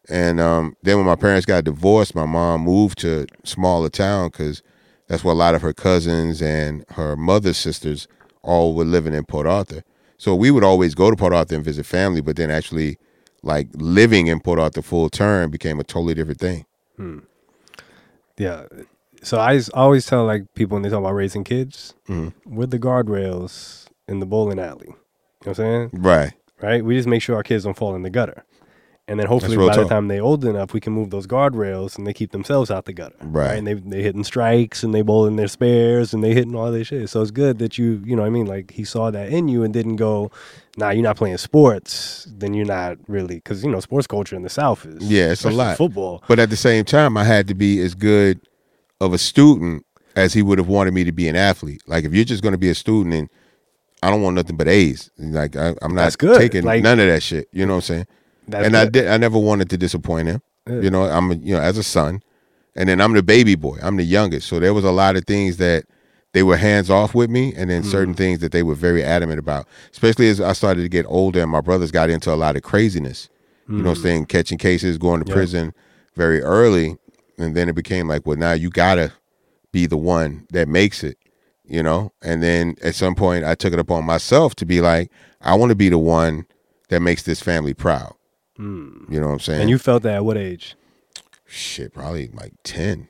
And 0.08 0.40
um, 0.40 0.76
then 0.82 0.96
when 0.96 1.06
my 1.06 1.16
parents 1.16 1.46
got 1.46 1.64
divorced, 1.64 2.14
my 2.14 2.26
mom 2.26 2.62
moved 2.62 2.98
to 2.98 3.26
smaller 3.44 3.88
town 3.88 4.28
because 4.28 4.62
that's 5.06 5.22
where 5.22 5.34
a 5.34 5.36
lot 5.36 5.54
of 5.54 5.62
her 5.62 5.72
cousins 5.72 6.42
and 6.42 6.84
her 6.90 7.16
mother's 7.16 7.56
sisters 7.56 8.08
all 8.42 8.74
were 8.74 8.84
living 8.84 9.14
in 9.14 9.24
Port 9.24 9.46
Arthur. 9.46 9.82
So 10.18 10.34
we 10.34 10.50
would 10.50 10.64
always 10.64 10.94
go 10.94 11.10
to 11.10 11.16
Port 11.16 11.32
Arthur 11.32 11.54
and 11.56 11.64
visit 11.64 11.86
family, 11.86 12.20
but 12.20 12.36
then 12.36 12.50
actually, 12.50 12.98
like 13.42 13.68
living 13.74 14.26
in 14.28 14.40
Port 14.40 14.58
Arthur 14.58 14.82
full 14.82 15.08
term 15.08 15.50
became 15.50 15.80
a 15.80 15.84
totally 15.84 16.14
different 16.14 16.40
thing. 16.40 16.64
Yeah. 18.38 18.64
So 19.22 19.38
I 19.38 19.60
always 19.74 20.06
tell 20.06 20.24
like 20.24 20.52
people 20.54 20.74
when 20.76 20.82
they 20.82 20.88
talk 20.88 20.98
about 21.00 21.14
raising 21.14 21.44
kids, 21.44 21.94
Mm-hmm. 22.08 22.56
with 22.56 22.70
the 22.70 22.78
guardrails 22.78 23.86
in 24.08 24.20
the 24.20 24.26
bowling 24.26 24.58
alley. 24.58 24.86
You 24.88 24.92
know 24.92 24.96
what 25.40 25.48
I'm 25.48 25.54
saying? 25.54 25.90
Right. 25.92 26.32
Right? 26.60 26.84
We 26.84 26.96
just 26.96 27.08
make 27.08 27.22
sure 27.22 27.36
our 27.36 27.42
kids 27.42 27.64
don't 27.64 27.76
fall 27.76 27.94
in 27.94 28.02
the 28.02 28.10
gutter. 28.10 28.44
And 29.08 29.18
then 29.18 29.26
hopefully 29.26 29.56
by 29.56 29.76
the 29.76 29.84
time 29.88 30.06
they're 30.06 30.22
old 30.22 30.44
enough, 30.44 30.72
we 30.72 30.80
can 30.80 30.92
move 30.92 31.10
those 31.10 31.26
guardrails 31.26 31.98
and 31.98 32.06
they 32.06 32.12
keep 32.14 32.30
themselves 32.30 32.70
out 32.70 32.84
the 32.84 32.92
gutter. 32.92 33.16
Right. 33.20 33.58
And 33.58 33.66
they 33.66 33.74
they 33.74 34.00
hitting 34.00 34.22
strikes 34.22 34.84
and 34.84 34.94
they 34.94 35.02
bowling 35.02 35.34
their 35.34 35.48
spares 35.48 36.14
and 36.14 36.22
they 36.22 36.32
hitting 36.32 36.54
all 36.54 36.70
this 36.70 36.86
shit. 36.86 37.10
So 37.10 37.20
it's 37.20 37.32
good 37.32 37.58
that 37.58 37.76
you, 37.78 38.00
you 38.04 38.14
know 38.14 38.22
what 38.22 38.28
I 38.28 38.30
mean? 38.30 38.46
Like 38.46 38.70
he 38.70 38.84
saw 38.84 39.10
that 39.10 39.30
in 39.30 39.48
you 39.48 39.64
and 39.64 39.74
didn't 39.74 39.96
go, 39.96 40.30
nah, 40.76 40.90
you're 40.90 41.02
not 41.02 41.16
playing 41.16 41.36
sports. 41.38 42.28
Then 42.30 42.54
you're 42.54 42.64
not 42.64 42.96
really, 43.08 43.34
because, 43.36 43.64
you 43.64 43.70
know, 43.70 43.80
sports 43.80 44.06
culture 44.06 44.36
in 44.36 44.42
the 44.42 44.48
South 44.48 44.86
is. 44.86 45.02
Yeah, 45.10 45.32
it's 45.32 45.44
a 45.44 45.50
lot. 45.50 45.76
Football. 45.76 46.22
But 46.28 46.38
at 46.38 46.50
the 46.50 46.56
same 46.56 46.84
time, 46.84 47.16
I 47.16 47.24
had 47.24 47.48
to 47.48 47.54
be 47.54 47.80
as 47.80 47.94
good 47.96 48.40
of 49.00 49.12
a 49.12 49.18
student 49.18 49.84
as 50.14 50.32
he 50.32 50.42
would 50.42 50.58
have 50.58 50.68
wanted 50.68 50.94
me 50.94 51.02
to 51.04 51.12
be 51.12 51.26
an 51.26 51.34
athlete. 51.34 51.82
Like 51.88 52.04
if 52.04 52.14
you're 52.14 52.24
just 52.24 52.42
going 52.42 52.52
to 52.52 52.58
be 52.58 52.70
a 52.70 52.74
student 52.74 53.14
and 53.14 53.28
I 54.00 54.10
don't 54.10 54.22
want 54.22 54.36
nothing 54.36 54.56
but 54.56 54.68
A's. 54.68 55.10
Like 55.18 55.56
I, 55.56 55.74
I'm 55.82 55.94
not 55.94 56.16
taking 56.18 56.62
Like- 56.62 56.84
none 56.84 57.00
of 57.00 57.08
that 57.08 57.22
shit. 57.24 57.48
You 57.52 57.66
know 57.66 57.72
what 57.74 57.78
I'm 57.78 57.82
saying? 57.82 58.06
That's 58.48 58.66
and 58.66 58.76
I 58.76 58.86
did. 58.86 59.08
I 59.08 59.16
never 59.16 59.38
wanted 59.38 59.70
to 59.70 59.78
disappoint 59.78 60.28
him. 60.28 60.42
You 60.68 60.90
know, 60.90 61.04
I'm 61.04 61.30
a, 61.32 61.34
you 61.34 61.54
know 61.54 61.60
as 61.60 61.76
a 61.78 61.82
son, 61.82 62.22
and 62.76 62.88
then 62.88 63.00
I'm 63.00 63.12
the 63.14 63.22
baby 63.22 63.54
boy. 63.56 63.78
I'm 63.82 63.96
the 63.96 64.04
youngest, 64.04 64.48
so 64.48 64.60
there 64.60 64.74
was 64.74 64.84
a 64.84 64.92
lot 64.92 65.16
of 65.16 65.24
things 65.24 65.56
that 65.56 65.84
they 66.32 66.42
were 66.42 66.56
hands 66.56 66.88
off 66.88 67.14
with 67.14 67.30
me, 67.30 67.52
and 67.56 67.68
then 67.68 67.82
Mm. 67.82 67.90
certain 67.90 68.14
things 68.14 68.38
that 68.38 68.52
they 68.52 68.62
were 68.62 68.74
very 68.74 69.02
adamant 69.02 69.38
about. 69.38 69.66
Especially 69.92 70.28
as 70.28 70.40
I 70.40 70.52
started 70.52 70.82
to 70.82 70.88
get 70.88 71.04
older, 71.08 71.40
and 71.42 71.50
my 71.50 71.60
brothers 71.60 71.90
got 71.90 72.10
into 72.10 72.32
a 72.32 72.36
lot 72.36 72.56
of 72.56 72.62
craziness. 72.62 73.28
You 73.68 73.82
know, 73.82 73.90
what 73.90 73.98
saying 73.98 74.26
catching 74.26 74.58
cases, 74.58 74.98
going 74.98 75.20
to 75.20 75.24
Mm. 75.24 75.28
Yeah. 75.28 75.34
prison 75.34 75.74
very 76.14 76.42
early, 76.42 76.96
and 77.38 77.54
then 77.56 77.68
it 77.68 77.74
became 77.74 78.06
like, 78.08 78.26
well, 78.26 78.36
now 78.36 78.52
you 78.52 78.70
gotta 78.70 79.12
be 79.72 79.86
the 79.86 79.96
one 79.96 80.46
that 80.52 80.68
makes 80.68 81.02
it, 81.02 81.16
you 81.66 81.82
know? 81.82 82.12
And 82.22 82.42
then 82.42 82.76
at 82.82 82.94
some 82.94 83.14
point 83.14 83.44
I 83.44 83.54
took 83.54 83.72
it 83.72 83.78
upon 83.78 84.04
myself 84.04 84.54
to 84.56 84.66
be 84.66 84.80
like, 84.80 85.10
I 85.40 85.54
want 85.54 85.70
to 85.70 85.76
be 85.76 85.88
the 85.88 85.98
one 85.98 86.44
that 86.90 87.00
makes 87.00 87.22
this 87.22 87.40
family 87.40 87.72
proud. 87.74 88.14
Mm. 88.58 89.10
You 89.10 89.20
know 89.20 89.28
what 89.28 89.32
I'm 89.34 89.40
saying? 89.40 89.60
And 89.62 89.70
you 89.70 89.78
felt 89.78 90.02
that 90.04 90.16
at 90.16 90.24
what 90.24 90.36
age? 90.36 90.76
shit, 91.52 91.92
probably 91.92 92.28
like 92.28 92.54
10. 92.64 93.06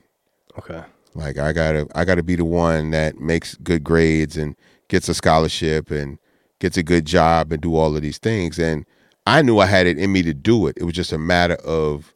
Okay. 0.57 0.83
Like 1.15 1.37
I 1.37 1.53
gotta, 1.53 1.87
I 1.95 2.05
gotta 2.05 2.23
be 2.23 2.35
the 2.35 2.45
one 2.45 2.91
that 2.91 3.19
makes 3.19 3.55
good 3.55 3.83
grades 3.83 4.37
and 4.37 4.55
gets 4.89 5.07
a 5.09 5.13
scholarship 5.13 5.91
and 5.91 6.19
gets 6.59 6.77
a 6.77 6.83
good 6.83 7.05
job 7.05 7.51
and 7.51 7.61
do 7.61 7.75
all 7.75 7.95
of 7.95 8.01
these 8.01 8.17
things. 8.17 8.59
And 8.59 8.85
I 9.25 9.41
knew 9.41 9.59
I 9.59 9.65
had 9.65 9.87
it 9.87 9.97
in 9.97 10.11
me 10.11 10.21
to 10.23 10.33
do 10.33 10.67
it. 10.67 10.77
It 10.77 10.83
was 10.83 10.93
just 10.93 11.13
a 11.13 11.17
matter 11.17 11.55
of 11.55 12.13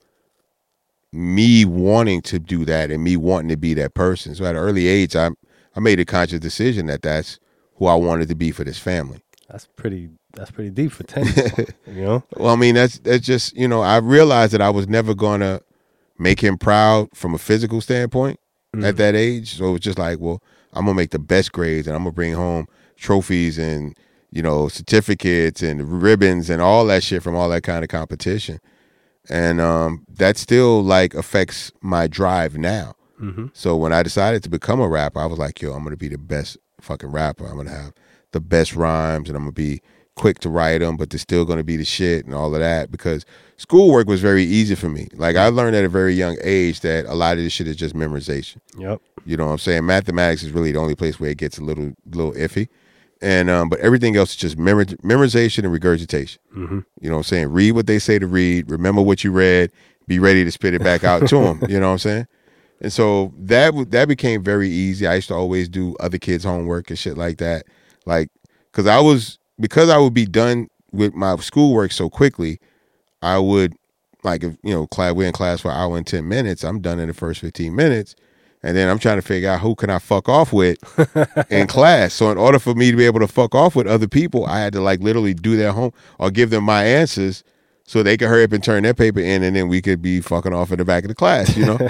me 1.14 1.64
wanting 1.64 2.22
to 2.24 2.40
do 2.40 2.66
that 2.66 2.92
and 2.92 3.04
me 3.04 3.16
wanting 3.16 3.50
to 3.50 3.58
be 3.58 3.74
that 3.76 3.94
person. 3.94 4.36
So 4.36 4.46
at 4.46 4.56
an 4.56 4.62
early 4.62 4.88
age, 4.88 5.16
I, 5.16 5.30
I 5.76 5.80
made 5.80 6.00
a 6.00 6.06
conscious 6.06 6.40
decision 6.40 6.88
that 6.88 7.02
that's 7.02 7.40
who 7.76 7.86
I 7.86 7.96
wanted 7.96 8.28
to 8.30 8.36
be 8.36 8.52
for 8.52 8.64
this 8.64 8.78
family. 8.78 9.22
That's 9.50 9.68
pretty. 9.76 10.10
That's 10.34 10.52
pretty 10.52 10.70
deep 10.70 10.92
for 10.92 11.04
ten. 11.04 11.26
you 11.88 12.02
know. 12.04 12.24
Well, 12.36 12.54
I 12.54 12.56
mean, 12.56 12.76
that's 12.76 13.00
that's 13.00 13.26
just 13.26 13.56
you 13.56 13.68
know, 13.68 13.82
I 13.82 13.98
realized 13.98 14.54
that 14.54 14.62
I 14.62 14.70
was 14.70 14.88
never 14.88 15.14
gonna 15.16 15.62
make 16.20 16.42
him 16.42 16.58
proud 16.58 17.10
from 17.14 17.34
a 17.34 17.38
physical 17.38 17.82
standpoint 17.82 18.40
at 18.84 18.98
that 18.98 19.16
age. 19.16 19.56
So 19.58 19.70
it 19.70 19.72
was 19.72 19.82
just 19.82 19.98
like, 19.98 20.20
well, 20.20 20.42
I'm 20.74 20.86
gonna 20.86 20.96
make 20.96 21.12
the 21.12 21.20
best 21.20 21.52
grades 21.52 21.88
and 21.88 21.96
I'm 21.96 22.04
gonna 22.04 22.12
bring 22.14 22.34
home 22.34 22.68
trophies 22.96 23.58
and 23.58 23.96
you 24.32 24.42
know 24.44 24.68
certificates 24.68 25.64
and 25.64 26.02
ribbons 26.04 26.50
and 26.50 26.62
all 26.62 26.86
that 26.88 27.02
shit 27.04 27.24
from 27.24 27.36
all 27.36 27.50
that 27.50 27.64
kind 27.64 27.84
of 27.84 27.90
competition. 27.90 28.60
And 29.30 29.60
um, 29.60 30.06
that 30.10 30.38
still 30.38 30.84
like 30.84 31.14
affects 31.16 31.72
my 31.82 32.08
drive 32.08 32.58
now. 32.58 32.94
So 33.54 33.76
when 33.76 33.92
I 33.94 34.04
decided 34.04 34.44
to 34.44 34.50
become 34.50 34.80
a 34.80 34.88
rapper, 34.88 35.20
I 35.20 35.26
was 35.26 35.40
like, 35.40 35.60
yo, 35.62 35.74
I'm 35.74 35.84
gonna 35.84 35.98
be 35.98 36.08
the 36.10 36.20
best 36.20 36.58
fucking 36.82 37.10
rapper. 37.12 37.48
I'm 37.48 37.58
gonna 37.58 37.72
have 37.72 37.94
the 38.32 38.40
best 38.40 38.76
rhymes 38.76 39.28
and 39.30 39.36
I'm 39.36 39.44
gonna 39.44 39.54
be 39.54 39.82
quick 40.18 40.40
to 40.40 40.50
write 40.50 40.80
them, 40.80 40.98
but 40.98 41.10
they're 41.10 41.20
still 41.20 41.46
gonna 41.46 41.64
be 41.64 41.78
the 41.78 41.86
shit 41.86 42.26
and 42.26 42.34
all 42.34 42.54
of 42.54 42.60
that 42.60 42.92
because 42.92 43.26
schoolwork 43.58 44.08
was 44.08 44.22
very 44.22 44.44
easy 44.44 44.76
for 44.76 44.90
me. 44.90 45.08
Like 45.16 45.36
I 45.36 45.48
learned 45.48 45.76
at 45.76 45.86
a 45.86 45.90
very 45.90 46.14
young 46.14 46.38
age 46.44 46.82
that 46.82 47.06
a 47.06 47.14
lot 47.14 47.38
of 47.38 47.44
this 47.44 47.54
shit 47.54 47.68
is 47.68 47.76
just 47.76 47.96
memorization. 47.96 48.58
Yep. 48.78 49.02
You 49.26 49.38
know 49.38 49.46
what 49.46 49.54
I'm 49.54 49.58
saying? 49.58 49.86
Mathematics 49.86 50.44
is 50.44 50.52
really 50.52 50.72
the 50.72 50.80
only 50.80 50.96
place 50.96 51.20
where 51.20 51.30
it 51.30 51.38
gets 51.38 51.58
a 51.58 51.64
little 51.64 51.94
little 52.06 52.34
iffy. 52.34 52.68
And 53.22 53.50
um, 53.50 53.70
but 53.70 53.80
everything 53.80 54.16
else 54.16 54.32
is 54.32 54.36
just 54.36 54.58
memor- 54.58 54.86
memorization 54.86 55.64
and 55.64 55.72
regurgitation. 55.72 56.40
Mm-hmm. 56.56 56.80
You 57.02 57.10
know 57.10 57.16
what 57.16 57.20
I'm 57.20 57.24
saying? 57.24 57.48
Read 57.52 57.72
what 57.72 57.88
they 57.88 58.00
say 58.00 58.20
to 58.20 58.28
read, 58.28 58.70
remember 58.70 59.02
what 59.02 59.24
you 59.24 59.32
read, 59.32 59.72
be 60.08 60.20
ready 60.20 60.44
to 60.44 60.52
spit 60.52 60.74
it 60.74 60.84
back 60.84 61.04
out 61.04 61.28
to 61.28 61.40
them. 61.40 61.62
You 61.68 61.80
know 61.80 61.88
what 61.88 61.94
I'm 61.94 62.00
saying? 62.00 62.28
And 62.80 62.94
so 62.94 63.34
that 63.40 63.68
w- 63.68 63.86
that 63.86 64.08
became 64.08 64.44
very 64.44 64.70
easy. 64.70 65.08
I 65.08 65.16
used 65.16 65.30
to 65.30 65.34
always 65.34 65.68
do 65.68 65.96
other 66.00 66.20
kids' 66.20 66.44
homework 66.44 66.90
and 66.90 67.00
shit 67.00 67.18
like 67.18 67.38
that. 67.40 67.66
Like, 68.06 68.30
cause 68.72 68.86
I 68.86 69.00
was 69.00 69.37
because 69.60 69.90
I 69.90 69.98
would 69.98 70.14
be 70.14 70.26
done 70.26 70.70
with 70.92 71.14
my 71.14 71.36
schoolwork 71.38 71.92
so 71.92 72.10
quickly, 72.10 72.60
I 73.22 73.40
would 73.40 73.76
like 74.24 74.44
if 74.44 74.58
you 74.64 74.74
know 74.74 74.88
class 74.88 75.14
we're 75.14 75.28
in 75.28 75.34
class 75.34 75.62
for 75.62 75.72
an 75.72 75.78
hour 75.78 75.98
and 75.98 76.06
ten 76.06 76.28
minutes. 76.28 76.64
I'm 76.64 76.82
done 76.82 77.00
in 77.00 77.08
the 77.08 77.14
first 77.14 77.42
fifteen 77.42 77.76
minutes, 77.76 78.16
and 78.64 78.76
then 78.76 78.90
I'm 78.90 79.00
trying 79.00 79.18
to 79.18 79.22
figure 79.22 79.50
out 79.50 79.62
who 79.62 79.76
can 79.76 79.90
I 79.90 80.00
fuck 80.00 80.30
off 80.30 80.54
with 80.54 80.78
in 81.50 81.68
class. 81.68 82.14
So 82.14 82.32
in 82.32 82.38
order 82.38 82.60
for 82.60 82.76
me 82.76 82.92
to 82.92 82.98
be 82.98 83.06
able 83.06 83.20
to 83.20 83.28
fuck 83.28 83.56
off 83.56 83.76
with 83.76 83.88
other 83.88 84.08
people, 84.08 84.46
I 84.46 84.60
had 84.60 84.74
to 84.74 84.82
like 84.82 85.00
literally 85.00 85.34
do 85.34 85.56
their 85.58 85.72
home 85.72 85.92
or 86.20 86.32
give 86.32 86.50
them 86.50 86.64
my 86.64 86.84
answers 86.84 87.44
so 87.88 88.04
they 88.04 88.18
could 88.18 88.28
hurry 88.28 88.44
up 88.44 88.52
and 88.52 88.62
turn 88.62 88.84
their 88.84 88.94
paper 88.94 89.22
in, 89.22 89.44
and 89.44 89.56
then 89.56 89.70
we 89.70 89.82
could 89.82 90.02
be 90.02 90.20
fucking 90.20 90.54
off 90.54 90.72
in 90.72 90.78
the 90.78 90.86
back 90.86 91.06
of 91.06 91.08
the 91.08 91.16
class, 91.16 91.56
you 91.56 91.66
know. 91.66 91.90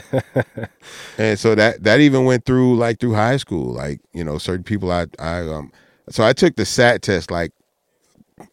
and 1.17 1.39
so 1.39 1.55
that 1.55 1.83
that 1.83 1.99
even 1.99 2.25
went 2.25 2.45
through 2.45 2.77
like 2.77 2.99
through 2.99 3.15
high 3.15 3.37
school, 3.37 3.73
like 3.73 3.99
you 4.13 4.23
know 4.23 4.37
certain 4.37 4.63
people 4.63 4.91
I 4.91 5.07
I 5.19 5.39
um 5.39 5.71
so 6.09 6.23
I 6.23 6.33
took 6.33 6.55
the 6.55 6.65
SAT 6.65 7.01
test 7.01 7.31
like 7.31 7.51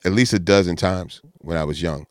at 0.05 0.12
least 0.12 0.33
a 0.33 0.38
dozen 0.38 0.77
times 0.77 1.20
when 1.38 1.57
I 1.57 1.64
was 1.64 1.81
young. 1.83 2.07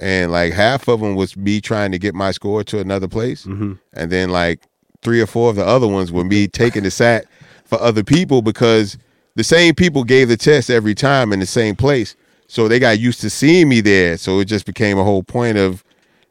And 0.00 0.30
like 0.30 0.52
half 0.52 0.88
of 0.88 1.00
them 1.00 1.16
was 1.16 1.36
me 1.36 1.60
trying 1.60 1.92
to 1.92 1.98
get 1.98 2.14
my 2.14 2.30
score 2.30 2.62
to 2.64 2.78
another 2.78 3.08
place. 3.08 3.44
Mm-hmm. 3.44 3.74
And 3.94 4.12
then 4.12 4.30
like 4.30 4.62
three 5.02 5.20
or 5.20 5.26
four 5.26 5.50
of 5.50 5.56
the 5.56 5.66
other 5.66 5.88
ones 5.88 6.12
were 6.12 6.24
me 6.24 6.46
taking 6.46 6.84
the 6.84 6.90
SAT 6.90 7.26
for 7.64 7.80
other 7.80 8.04
people 8.04 8.42
because 8.42 8.96
the 9.34 9.44
same 9.44 9.74
people 9.74 10.04
gave 10.04 10.28
the 10.28 10.36
test 10.36 10.70
every 10.70 10.94
time 10.94 11.32
in 11.32 11.40
the 11.40 11.46
same 11.46 11.76
place. 11.76 12.16
So 12.46 12.66
they 12.66 12.78
got 12.78 12.98
used 12.98 13.20
to 13.20 13.30
seeing 13.30 13.68
me 13.68 13.80
there. 13.80 14.16
So 14.16 14.40
it 14.40 14.46
just 14.46 14.66
became 14.66 14.98
a 14.98 15.04
whole 15.04 15.22
point 15.22 15.58
of, 15.58 15.84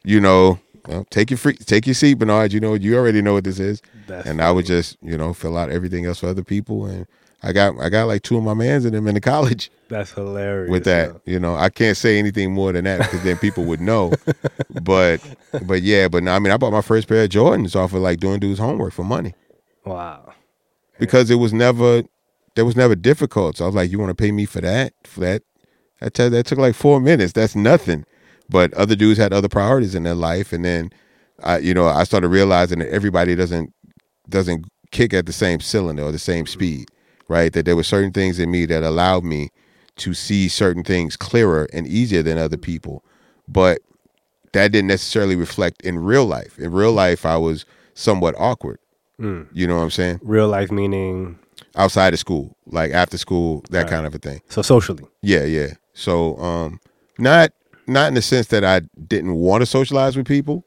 you 0.04 0.20
know, 0.20 0.60
well, 0.88 1.06
take 1.10 1.30
your 1.30 1.38
free, 1.38 1.56
take 1.56 1.86
your 1.86 1.94
seat, 1.94 2.16
Bernard. 2.16 2.54
You 2.54 2.60
know, 2.60 2.74
you 2.74 2.98
already 2.98 3.22
know 3.22 3.34
what 3.34 3.44
this 3.44 3.60
is. 3.60 3.82
That's 4.08 4.28
and 4.28 4.42
I 4.42 4.52
would 4.52 4.66
just, 4.66 4.98
you 5.02 5.18
know, 5.18 5.34
fill 5.34 5.58
out 5.58 5.70
everything 5.70 6.06
else 6.06 6.20
for 6.20 6.28
other 6.28 6.44
people. 6.44 6.86
And 6.86 7.06
I 7.44 7.54
got, 7.54 7.80
I 7.80 7.90
got 7.90 8.06
like 8.08 8.24
two 8.24 8.38
of 8.38 8.44
my 8.44 8.54
mans 8.56 8.84
in 8.86 8.94
them 8.94 9.08
in 9.08 9.14
the 9.14 9.22
college 9.22 9.70
That's 9.90 10.12
hilarious. 10.12 10.72
with 10.72 10.86
that. 10.86 11.10
yo. 11.10 11.22
You 11.26 11.40
know, 11.40 11.56
I 11.56 11.70
can't 11.70 11.96
say 11.96 12.18
anything 12.18 12.52
more 12.54 12.72
than 12.74 12.86
that 12.86 13.00
because 13.00 13.24
then 13.24 13.38
people 13.38 13.64
would 13.66 13.80
know. 13.82 14.12
but, 14.84 15.22
but 15.66 15.82
yeah, 15.84 16.08
but 16.08 16.24
no, 16.24 16.34
I 16.34 16.40
mean, 16.40 16.52
I 16.52 16.58
bought 16.58 16.72
my 16.72 16.82
first 16.82 17.08
pair 17.08 17.24
of 17.24 17.30
Jordans 17.30 17.76
off 17.76 17.94
of 17.94 18.02
like 18.02 18.20
doing 18.20 18.40
dude's 18.40 18.60
homework 18.60 18.92
for 18.94 19.04
money 19.06 19.34
Wow. 19.86 20.34
because 21.00 21.30
it 21.30 21.36
was 21.36 21.54
never, 21.54 22.04
there 22.56 22.66
was 22.66 22.76
never 22.76 22.96
difficult. 22.96 23.58
So 23.58 23.66
I 23.66 23.68
was 23.68 23.76
like, 23.76 23.92
you 23.92 24.00
want 24.00 24.10
to 24.10 24.16
pay 24.16 24.32
me 24.32 24.46
for 24.46 24.62
that? 24.62 24.94
For 25.04 25.20
that? 25.22 25.44
That, 26.02 26.14
t- 26.16 26.30
that 26.30 26.46
took 26.48 26.58
like 26.60 26.76
four 26.76 27.00
minutes. 27.00 27.34
That's 27.34 27.56
nothing. 27.56 28.04
But 28.50 28.74
other 28.74 28.96
dudes 28.96 29.20
had 29.20 29.34
other 29.34 29.50
priorities 29.50 29.94
in 29.96 30.04
their 30.04 30.16
life, 30.16 30.54
and 30.54 30.64
then, 30.64 30.92
I, 31.44 31.58
you 31.60 31.74
know, 31.74 31.88
I 31.88 32.04
started 32.04 32.30
realizing 32.30 32.80
that 32.80 32.90
everybody 32.90 33.36
doesn't 33.36 33.74
doesn't 34.30 34.66
kick 34.92 35.14
at 35.14 35.26
the 35.26 35.34
same 35.34 35.60
cylinder 35.60 36.04
or 36.04 36.12
the 36.12 36.20
same 36.20 36.46
speed, 36.48 36.88
right? 37.28 37.52
That 37.54 37.66
there 37.66 37.76
were 37.76 37.84
certain 37.84 38.12
things 38.12 38.40
in 38.40 38.52
me 38.52 38.66
that 38.66 38.84
allowed 38.84 39.24
me 39.24 39.50
to 39.98 40.14
see 40.14 40.48
certain 40.48 40.84
things 40.84 41.16
clearer 41.18 41.68
and 41.74 41.88
easier 41.88 42.22
than 42.24 42.38
other 42.38 42.58
people, 42.58 43.04
but 43.48 43.80
that 44.54 44.72
didn't 44.72 44.88
necessarily 44.88 45.36
reflect 45.36 45.82
in 45.82 46.00
real 46.00 46.26
life. 46.26 46.58
In 46.60 46.72
real 46.72 46.94
life, 46.94 47.26
I 47.26 47.38
was 47.38 47.66
somewhat 47.94 48.36
awkward. 48.38 48.80
You 49.20 49.66
know 49.66 49.78
what 49.78 49.82
I'm 49.82 49.90
saying? 49.90 50.20
Real 50.24 50.48
life 50.48 50.72
meaning 50.72 51.40
Outside 51.76 52.14
of 52.14 52.20
school, 52.20 52.56
like 52.68 52.92
after 52.92 53.18
school, 53.18 53.64
that 53.72 53.80
Right. 53.84 53.90
kind 53.90 54.06
of 54.06 54.14
a 54.14 54.20
thing. 54.20 54.42
so 54.48 54.62
socially. 54.62 55.06
Yeah, 55.24 55.44
yeah. 55.44 55.74
So, 55.94 56.38
um, 56.38 56.80
not 57.18 57.52
not 57.88 58.10
in 58.10 58.14
the 58.14 58.22
sense 58.22 58.48
that 58.48 58.64
I 58.64 58.82
didn't 59.08 59.34
want 59.36 59.62
to 59.62 59.66
socialize 59.66 60.16
with 60.16 60.28
people, 60.28 60.66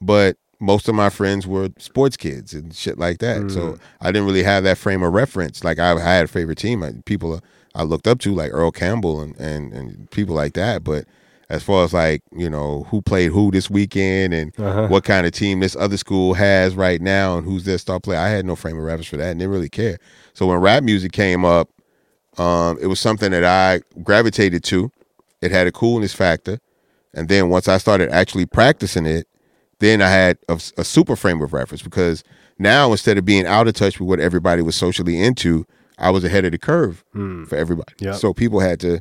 but 0.00 0.36
most 0.60 0.88
of 0.88 0.94
my 0.94 1.08
friends 1.08 1.46
were 1.46 1.68
sports 1.78 2.16
kids 2.16 2.52
and 2.54 2.74
shit 2.74 2.98
like 2.98 3.18
that. 3.18 3.50
So 3.50 3.78
I 4.00 4.10
didn't 4.10 4.26
really 4.26 4.42
have 4.42 4.64
that 4.64 4.78
frame 4.78 5.02
of 5.02 5.12
reference. 5.12 5.62
Like 5.62 5.78
I, 5.78 5.92
I 5.92 6.00
had 6.00 6.24
a 6.24 6.28
favorite 6.28 6.58
team, 6.58 6.82
I, 6.82 6.92
people 7.04 7.40
I 7.74 7.82
looked 7.84 8.08
up 8.08 8.18
to, 8.20 8.34
like 8.34 8.50
Earl 8.52 8.72
Campbell 8.72 9.20
and, 9.20 9.36
and 9.38 9.72
and 9.72 10.10
people 10.10 10.34
like 10.34 10.54
that. 10.54 10.82
But 10.82 11.04
as 11.48 11.62
far 11.62 11.84
as 11.84 11.92
like 11.94 12.22
you 12.36 12.50
know 12.50 12.82
who 12.90 13.00
played 13.00 13.30
who 13.30 13.50
this 13.52 13.70
weekend 13.70 14.34
and 14.34 14.52
Uh-huh. 14.58 14.88
what 14.88 15.04
kind 15.04 15.26
of 15.26 15.32
team 15.32 15.60
this 15.60 15.76
other 15.76 15.96
school 15.96 16.34
has 16.34 16.74
right 16.74 17.00
now 17.00 17.38
and 17.38 17.46
who's 17.46 17.64
their 17.64 17.78
star 17.78 18.00
player, 18.00 18.18
I 18.18 18.28
had 18.30 18.44
no 18.44 18.56
frame 18.56 18.76
of 18.78 18.82
reference 18.84 19.06
for 19.06 19.16
that 19.18 19.30
and 19.30 19.38
didn't 19.38 19.52
really 19.52 19.68
care. 19.68 19.98
So 20.34 20.46
when 20.48 20.58
rap 20.58 20.82
music 20.82 21.12
came 21.12 21.44
up, 21.44 21.68
um, 22.36 22.78
it 22.80 22.86
was 22.88 22.98
something 22.98 23.30
that 23.30 23.44
I 23.44 23.80
gravitated 24.02 24.64
to. 24.64 24.90
It 25.40 25.52
had 25.52 25.68
a 25.68 25.72
coolness 25.72 26.12
factor, 26.12 26.58
and 27.14 27.28
then 27.28 27.48
once 27.48 27.68
I 27.68 27.78
started 27.78 28.10
actually 28.10 28.44
practicing 28.46 29.06
it, 29.06 29.27
then 29.80 30.02
I 30.02 30.08
had 30.08 30.38
a, 30.48 30.60
a 30.76 30.84
super 30.84 31.16
frame 31.16 31.40
of 31.40 31.52
reference 31.52 31.82
because 31.82 32.24
now 32.58 32.90
instead 32.90 33.18
of 33.18 33.24
being 33.24 33.46
out 33.46 33.68
of 33.68 33.74
touch 33.74 34.00
with 34.00 34.08
what 34.08 34.20
everybody 34.20 34.62
was 34.62 34.76
socially 34.76 35.20
into, 35.20 35.66
I 35.98 36.10
was 36.10 36.24
ahead 36.24 36.44
of 36.44 36.52
the 36.52 36.58
curve 36.58 37.04
hmm. 37.12 37.44
for 37.44 37.56
everybody. 37.56 37.92
Yep. 38.00 38.16
So 38.16 38.32
people 38.32 38.60
had 38.60 38.80
to 38.80 39.00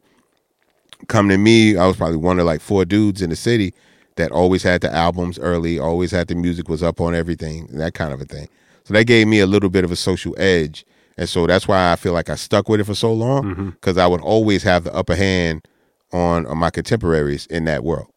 come 1.07 1.29
to 1.29 1.37
me. 1.37 1.77
I 1.77 1.85
was 1.85 1.97
probably 1.97 2.17
one 2.17 2.39
of 2.39 2.45
like 2.45 2.61
four 2.61 2.85
dudes 2.85 3.21
in 3.21 3.29
the 3.29 3.35
city 3.35 3.73
that 4.15 4.31
always 4.31 4.63
had 4.63 4.81
the 4.81 4.93
albums 4.93 5.39
early, 5.39 5.79
always 5.79 6.11
had 6.11 6.27
the 6.27 6.35
music 6.35 6.69
was 6.69 6.83
up 6.83 6.99
on 6.99 7.13
everything, 7.15 7.67
that 7.67 7.93
kind 7.93 8.13
of 8.13 8.21
a 8.21 8.25
thing. 8.25 8.47
So 8.83 8.93
that 8.93 9.05
gave 9.05 9.27
me 9.27 9.39
a 9.39 9.47
little 9.47 9.69
bit 9.69 9.83
of 9.83 9.91
a 9.91 9.95
social 9.95 10.33
edge. 10.39 10.85
And 11.17 11.27
so 11.27 11.47
that's 11.47 11.67
why 11.67 11.91
I 11.91 11.95
feel 11.95 12.13
like 12.13 12.29
I 12.29 12.35
stuck 12.35 12.69
with 12.69 12.79
it 12.79 12.85
for 12.85 12.95
so 12.95 13.11
long 13.11 13.43
mm-hmm. 13.43 13.69
because 13.71 13.97
I 13.97 14.07
would 14.07 14.21
always 14.21 14.63
have 14.63 14.83
the 14.83 14.93
upper 14.93 15.15
hand 15.15 15.67
on, 16.11 16.45
on 16.45 16.57
my 16.57 16.69
contemporaries 16.69 17.47
in 17.47 17.65
that 17.65 17.83
world. 17.83 18.07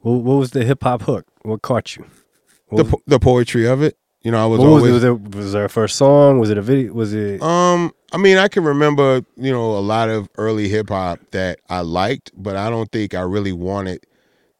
What, 0.00 0.22
what 0.22 0.36
was 0.36 0.52
the 0.52 0.64
hip 0.64 0.82
hop 0.82 1.02
hook? 1.02 1.26
What 1.42 1.62
caught 1.62 1.96
you? 1.96 2.04
What 2.68 2.84
The, 2.84 2.90
po- 2.90 3.02
the 3.06 3.18
poetry 3.18 3.66
of 3.66 3.82
it, 3.82 3.96
you 4.22 4.30
know, 4.30 4.42
I 4.42 4.46
was 4.46 4.58
what 4.60 4.68
was, 4.68 4.82
always. 4.82 5.04
it? 5.04 5.10
was 5.10 5.34
it? 5.34 5.34
Was 5.36 5.52
there 5.52 5.64
a 5.64 5.68
first 5.70 5.96
song? 5.96 6.38
Was 6.38 6.50
it 6.50 6.58
a 6.58 6.62
video? 6.62 6.92
Was 6.92 7.14
it? 7.14 7.42
Um, 7.42 7.92
I 8.12 8.18
mean, 8.18 8.36
I 8.36 8.48
can 8.48 8.64
remember, 8.64 9.22
you 9.36 9.50
know, 9.50 9.76
a 9.76 9.80
lot 9.80 10.10
of 10.10 10.28
early 10.36 10.68
hip 10.68 10.90
hop 10.90 11.20
that 11.30 11.60
I 11.70 11.80
liked, 11.80 12.30
but 12.36 12.56
I 12.56 12.68
don't 12.68 12.90
think 12.92 13.14
I 13.14 13.22
really 13.22 13.52
wanted 13.52 14.04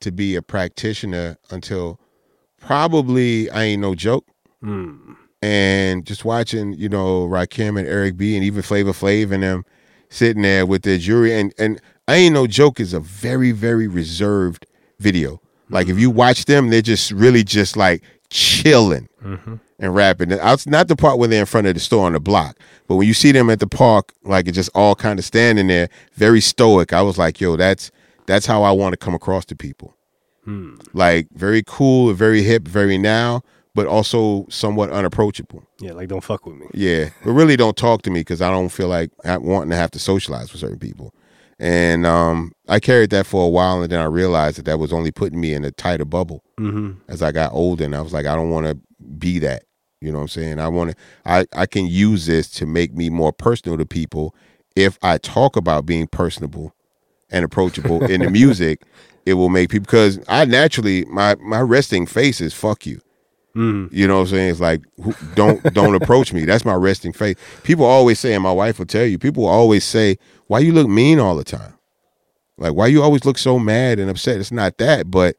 to 0.01 0.11
be 0.11 0.35
a 0.35 0.43
practitioner 0.43 1.37
until 1.51 2.01
probably 2.61 3.51
I 3.51 3.64
ain't 3.64 3.83
no 3.83 3.95
joke. 3.95 4.27
Hmm. 4.62 5.12
And 5.43 6.05
just 6.07 6.25
watching, 6.25 6.75
you 6.75 6.88
know, 6.88 7.27
Rakim 7.27 7.79
and 7.79 7.88
Eric 7.88 8.16
B 8.16 8.37
and 8.37 8.45
even 8.45 8.62
Flavor 8.62 8.93
Flav 8.93 9.33
and 9.33 9.43
them 9.43 9.64
sitting 10.11 10.43
there 10.43 10.66
with 10.66 10.83
their 10.83 10.99
jury 10.99 11.33
and 11.38 11.55
and 11.59 11.81
I 12.09 12.16
ain't 12.16 12.35
no 12.35 12.47
joke 12.47 12.81
is 12.81 12.93
a 12.93 13.01
very 13.01 13.53
very 13.53 13.87
reserved 13.87 14.66
video. 14.99 15.40
Like 15.70 15.88
if 15.88 15.98
you 15.98 16.11
watch 16.11 16.44
them, 16.46 16.70
they're 16.70 16.83
just 16.83 17.11
really 17.12 17.44
just 17.44 17.76
like 17.76 18.02
chilling. 18.30 19.09
and 19.22 19.94
rapping. 19.94 20.30
It's 20.30 20.66
not 20.66 20.88
the 20.88 20.96
part 20.96 21.18
where 21.18 21.28
they're 21.28 21.40
in 21.40 21.46
front 21.46 21.66
of 21.66 21.74
the 21.74 21.80
store 21.80 22.06
on 22.06 22.12
the 22.12 22.20
block, 22.20 22.59
but 22.87 22.96
when 22.96 23.06
you 23.09 23.14
see 23.14 23.33
them 23.33 23.48
at 23.50 23.61
the 23.61 23.66
park, 23.66 24.12
like 24.24 24.46
it's 24.46 24.54
just 24.56 24.70
all 24.74 24.94
kind 24.94 25.18
of 25.18 25.24
standing 25.24 25.68
there, 25.68 25.88
very 26.14 26.40
stoic. 26.40 26.92
I 26.92 27.00
was 27.02 27.16
like, 27.18 27.40
yo, 27.40 27.56
that's 27.56 27.90
that's 28.26 28.46
how 28.46 28.62
I 28.62 28.72
want 28.72 28.92
to 28.92 28.96
come 28.98 29.14
across 29.14 29.44
to 29.46 29.56
people. 29.56 29.96
Hmm. 30.44 30.76
Like 30.92 31.28
very 31.33 31.62
cool, 31.66 32.12
very 32.14 32.42
hip, 32.42 32.66
very 32.68 32.96
now, 32.98 33.42
but 33.74 33.87
also 33.87 34.46
somewhat 34.50 34.90
unapproachable. 34.90 35.64
Yeah, 35.80 35.92
like 35.92 36.09
don't 36.09 36.22
fuck 36.24 36.44
with 36.46 36.56
me. 36.56 36.66
Yeah, 36.74 37.11
but 37.24 37.33
really 37.33 37.56
don't 37.56 37.76
talk 37.76 38.02
to 38.02 38.11
me 38.11 38.20
because 38.20 38.40
I 38.42 38.50
don't 38.50 38.68
feel 38.70 38.88
like 38.88 39.11
I- 39.24 39.37
wanting 39.38 39.70
to 39.70 39.76
have 39.76 39.90
to 39.92 39.98
socialize 39.98 40.52
with 40.52 40.61
certain 40.61 40.78
people. 40.78 41.14
And 41.62 42.07
um, 42.07 42.53
I 42.68 42.81
carried 42.81 43.11
that 43.11 43.27
for 43.27 43.44
a 43.44 43.49
while, 43.49 43.83
and 43.83 43.92
then 43.92 44.01
I 44.01 44.05
realized 44.05 44.57
that 44.57 44.64
that 44.64 44.79
was 44.79 44.94
only 44.94 45.11
putting 45.12 45.38
me 45.38 45.53
in 45.53 45.64
a 45.64 45.70
tighter 45.70 46.07
bubble 46.07 46.42
Mm-hmm. 46.59 46.92
as 47.09 47.23
I 47.23 47.33
got 47.33 47.53
older. 47.53 47.85
And 47.85 47.94
I 47.94 48.01
was 48.01 48.12
like, 48.14 48.25
I 48.27 48.35
don't 48.35 48.49
want 48.51 48.66
to 48.66 48.79
be 49.18 49.38
that. 49.40 49.64
You 50.01 50.11
know 50.11 50.18
what 50.18 50.23
I'm 50.23 50.29
saying? 50.29 50.59
I 50.59 50.68
want 50.68 50.90
to. 50.92 50.96
I 51.27 51.44
I 51.53 51.66
can 51.66 51.87
use 51.87 52.25
this 52.25 52.51
to 52.53 52.64
make 52.66 52.94
me 52.94 53.11
more 53.11 53.33
personal 53.33 53.77
to 53.77 53.85
people. 53.85 54.35
If 54.75 54.99
I 55.03 55.18
talk 55.18 55.57
about 55.57 55.85
being 55.85 56.07
personable 56.07 56.75
and 57.31 57.44
approachable 57.44 58.03
in 58.07 58.23
the 58.23 58.31
music, 58.40 58.83
it 59.27 59.35
will 59.35 59.51
make 59.51 59.68
people 59.68 59.85
because 59.85 60.18
I 60.29 60.46
naturally 60.46 61.05
my 61.05 61.35
my 61.37 61.61
resting 61.61 62.07
face 62.07 62.40
is 62.40 62.55
fuck 62.55 62.87
you. 62.87 63.03
Mm. 63.56 63.88
You 63.92 64.06
know 64.06 64.16
what 64.16 64.20
I'm 64.22 64.26
saying? 64.28 64.50
It's 64.50 64.60
like 64.60 64.82
who- 65.02 65.14
don't 65.34 65.62
don't 65.74 65.94
approach 65.94 66.32
me. 66.32 66.44
That's 66.44 66.64
my 66.64 66.74
resting 66.74 67.12
face. 67.12 67.36
People 67.64 67.84
always 67.84 68.18
say, 68.20 68.34
and 68.34 68.42
my 68.42 68.52
wife 68.52 68.78
will 68.78 68.86
tell 68.86 69.04
you. 69.04 69.18
People 69.18 69.46
always 69.46 69.84
say, 69.84 70.16
"Why 70.46 70.60
you 70.60 70.72
look 70.72 70.88
mean 70.88 71.18
all 71.18 71.36
the 71.36 71.44
time? 71.44 71.74
Like 72.58 72.74
why 72.74 72.86
you 72.86 73.02
always 73.02 73.24
look 73.24 73.38
so 73.38 73.58
mad 73.58 73.98
and 73.98 74.08
upset?" 74.10 74.38
It's 74.38 74.52
not 74.52 74.78
that, 74.78 75.10
but 75.10 75.36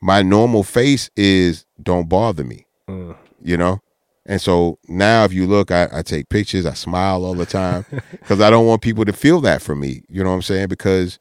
my 0.00 0.22
normal 0.22 0.62
face 0.62 1.10
is 1.16 1.64
don't 1.82 2.08
bother 2.08 2.44
me. 2.44 2.66
Mm. 2.88 3.16
You 3.42 3.56
know. 3.56 3.80
And 4.26 4.40
so 4.42 4.78
now, 4.88 5.24
if 5.24 5.32
you 5.32 5.46
look, 5.46 5.70
I, 5.70 5.88
I 5.90 6.02
take 6.02 6.28
pictures. 6.28 6.66
I 6.66 6.74
smile 6.74 7.24
all 7.24 7.34
the 7.34 7.46
time 7.46 7.86
because 8.10 8.42
I 8.42 8.50
don't 8.50 8.66
want 8.66 8.82
people 8.82 9.06
to 9.06 9.12
feel 9.12 9.40
that 9.40 9.62
from 9.62 9.80
me. 9.80 10.02
You 10.08 10.22
know 10.22 10.28
what 10.28 10.36
I'm 10.36 10.42
saying? 10.42 10.68
Because 10.68 11.18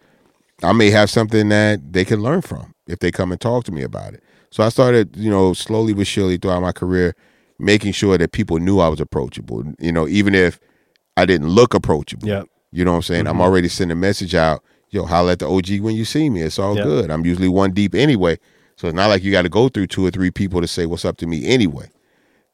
I 0.61 0.73
may 0.73 0.89
have 0.91 1.09
something 1.09 1.47
that 1.49 1.93
they 1.93 2.03
can 2.03 2.21
learn 2.21 2.41
from 2.41 2.73
if 2.85 2.99
they 2.99 3.11
come 3.11 3.31
and 3.31 3.39
talk 3.39 3.63
to 3.65 3.71
me 3.71 3.81
about 3.81 4.13
it. 4.13 4.23
So 4.57 4.63
I 4.63 4.69
started, 4.69 5.15
you 5.15 5.29
know, 5.29 5.53
slowly 5.53 5.93
but 5.93 6.07
surely 6.07 6.37
throughout 6.37 6.63
my 6.63 6.71
career, 6.71 7.15
making 7.59 7.91
sure 7.91 8.17
that 8.17 8.31
people 8.31 8.57
knew 8.57 8.79
I 8.79 8.87
was 8.87 8.99
approachable. 8.99 9.63
You 9.77 9.91
know, 9.91 10.07
even 10.07 10.33
if 10.33 10.59
I 11.15 11.27
didn't 11.27 11.49
look 11.49 11.75
approachable. 11.75 12.27
Yep. 12.27 12.47
You 12.71 12.83
know 12.83 12.93
what 12.93 12.97
I'm 12.97 13.03
saying? 13.03 13.27
I'm 13.27 13.39
already 13.39 13.67
sending 13.67 13.95
a 13.95 14.01
message 14.01 14.33
out. 14.33 14.63
Yo, 14.89 15.05
holla 15.05 15.33
at 15.33 15.39
the 15.39 15.47
OG 15.47 15.81
when 15.81 15.95
you 15.95 16.05
see 16.05 16.27
me. 16.31 16.41
It's 16.41 16.57
all 16.57 16.75
Yep. 16.75 16.83
good. 16.83 17.11
I'm 17.11 17.23
usually 17.23 17.49
one 17.49 17.69
deep 17.69 17.93
anyway. 17.93 18.39
So 18.77 18.87
it's 18.87 18.95
not 18.95 19.09
like 19.09 19.23
you 19.23 19.31
got 19.31 19.43
to 19.43 19.49
go 19.49 19.69
through 19.69 19.87
two 19.87 20.03
or 20.03 20.09
three 20.09 20.31
people 20.31 20.59
to 20.61 20.67
say 20.67 20.87
what's 20.87 21.05
up 21.05 21.17
to 21.17 21.27
me 21.27 21.45
anyway. 21.45 21.91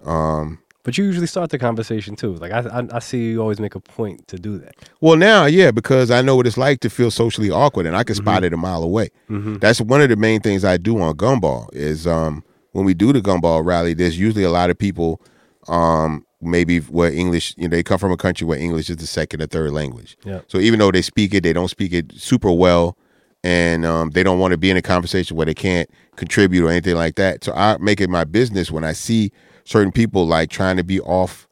Um, 0.04 0.60
But 0.84 0.98
you 0.98 1.06
usually 1.06 1.28
start 1.28 1.50
the 1.50 1.58
conversation 1.58 2.16
too. 2.16 2.34
Like 2.36 2.52
I, 2.52 2.60
I, 2.60 2.88
I 2.92 3.00
see 3.00 3.32
you 3.32 3.42
always 3.42 3.60
make 3.60 3.74
a 3.74 3.80
point 3.80 4.28
to 4.28 4.38
do 4.38 4.58
that. 4.60 4.76
Well, 5.00 5.16
now, 5.16 5.46
yeah, 5.46 5.72
because 5.72 6.12
I 6.12 6.22
know 6.22 6.36
what 6.36 6.46
it's 6.46 6.58
like 6.58 6.82
to 6.82 6.90
feel 6.90 7.10
socially 7.10 7.50
awkward, 7.50 7.86
and 7.86 7.96
I 7.96 8.04
can 8.04 8.16
spot 8.16 8.44
it 8.44 8.54
a 8.54 8.58
mile 8.58 8.84
away. 8.84 9.10
Mm-hmm. 9.30 9.58
That's 9.60 9.80
one 9.80 10.02
of 10.02 10.10
the 10.10 10.18
main 10.18 10.42
things 10.42 10.66
I 10.66 10.76
do 10.76 11.02
on 11.02 11.16
Gumball 11.16 11.74
is 11.74 12.06
um, 12.06 12.44
when 12.74 12.84
we 12.84 12.94
do 12.94 13.14
the 13.14 13.22
Gumball 13.22 13.66
rally. 13.66 13.94
There's 13.94 14.20
usually 14.20 14.44
a 14.44 14.50
lot 14.50 14.70
of 14.70 14.78
people, 14.78 15.22
um, 15.70 16.26
maybe 16.42 16.80
where 16.80 17.14
English, 17.14 17.56
you 17.58 17.70
know, 17.70 17.78
they 17.78 17.84
come 17.84 17.98
from 17.98 18.12
a 18.12 18.18
country 18.18 18.46
where 18.46 18.60
English 18.60 18.90
is 18.90 18.98
the 18.98 19.08
second 19.08 19.42
or 19.42 19.48
third 19.48 19.72
language. 19.72 20.18
Yeah. 20.26 20.42
So 20.48 20.58
even 20.58 20.80
though 20.80 20.92
they 20.92 21.02
speak 21.02 21.34
it, 21.34 21.44
they 21.44 21.54
don't 21.54 21.70
speak 21.70 21.94
it 21.94 22.12
super 22.14 22.52
well, 22.52 22.98
and 23.42 23.86
um, 23.86 24.10
they 24.10 24.24
don't 24.24 24.40
want 24.40 24.52
to 24.52 24.58
be 24.58 24.70
in 24.70 24.76
a 24.76 24.82
conversation 24.82 25.38
where 25.38 25.46
they 25.46 25.54
can't 25.54 25.90
contribute 26.18 26.66
or 26.66 26.70
anything 26.70 26.96
like 26.96 27.16
that. 27.16 27.46
So 27.46 27.54
I 27.54 27.78
make 27.78 28.02
it 28.02 28.10
my 28.10 28.26
business 28.26 28.70
when 28.70 28.84
I 28.84 28.92
see 28.92 29.32
certain 29.66 29.92
people 29.92 30.26
like 30.26 30.50
trying 30.50 30.78
to 30.78 30.84
be 30.84 31.00
off 31.02 31.48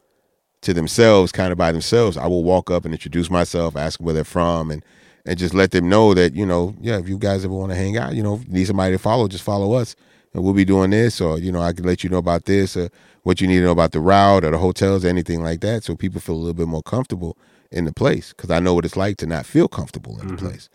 to 0.61 0.73
themselves, 0.73 1.31
kind 1.31 1.51
of 1.51 1.57
by 1.57 1.71
themselves, 1.71 2.17
I 2.17 2.27
will 2.27 2.43
walk 2.43 2.69
up 2.69 2.85
and 2.85 2.93
introduce 2.93 3.29
myself, 3.29 3.75
ask 3.75 3.99
where 3.99 4.13
they're 4.13 4.23
from, 4.23 4.71
and 4.71 4.83
and 5.25 5.37
just 5.37 5.53
let 5.53 5.69
them 5.71 5.87
know 5.87 6.13
that 6.13 6.33
you 6.33 6.45
know, 6.45 6.75
yeah, 6.81 6.97
if 6.97 7.07
you 7.07 7.17
guys 7.17 7.45
ever 7.45 7.53
want 7.53 7.71
to 7.71 7.75
hang 7.75 7.97
out, 7.97 8.15
you 8.15 8.23
know, 8.23 8.41
need 8.47 8.65
somebody 8.65 8.93
to 8.93 8.99
follow, 8.99 9.27
just 9.27 9.43
follow 9.43 9.73
us, 9.73 9.95
and 10.33 10.43
we'll 10.43 10.53
be 10.53 10.65
doing 10.65 10.91
this, 10.91 11.21
or 11.21 11.39
you 11.39 11.51
know, 11.51 11.61
I 11.61 11.73
can 11.73 11.85
let 11.85 12.03
you 12.03 12.09
know 12.09 12.17
about 12.17 12.45
this, 12.45 12.75
or 12.77 12.89
what 13.23 13.39
you 13.41 13.47
need 13.47 13.59
to 13.59 13.65
know 13.65 13.71
about 13.71 13.91
the 13.91 13.99
route 13.99 14.43
or 14.43 14.51
the 14.51 14.57
hotels, 14.57 15.05
anything 15.05 15.43
like 15.43 15.61
that, 15.61 15.83
so 15.83 15.95
people 15.95 16.21
feel 16.21 16.35
a 16.35 16.37
little 16.37 16.53
bit 16.53 16.67
more 16.67 16.83
comfortable 16.83 17.37
in 17.71 17.85
the 17.85 17.93
place, 17.93 18.33
because 18.33 18.49
I 18.49 18.59
know 18.59 18.73
what 18.73 18.85
it's 18.85 18.97
like 18.97 19.17
to 19.17 19.25
not 19.25 19.45
feel 19.45 19.67
comfortable 19.67 20.19
in 20.19 20.27
the 20.27 20.33
mm-hmm. 20.33 20.47
place. 20.47 20.69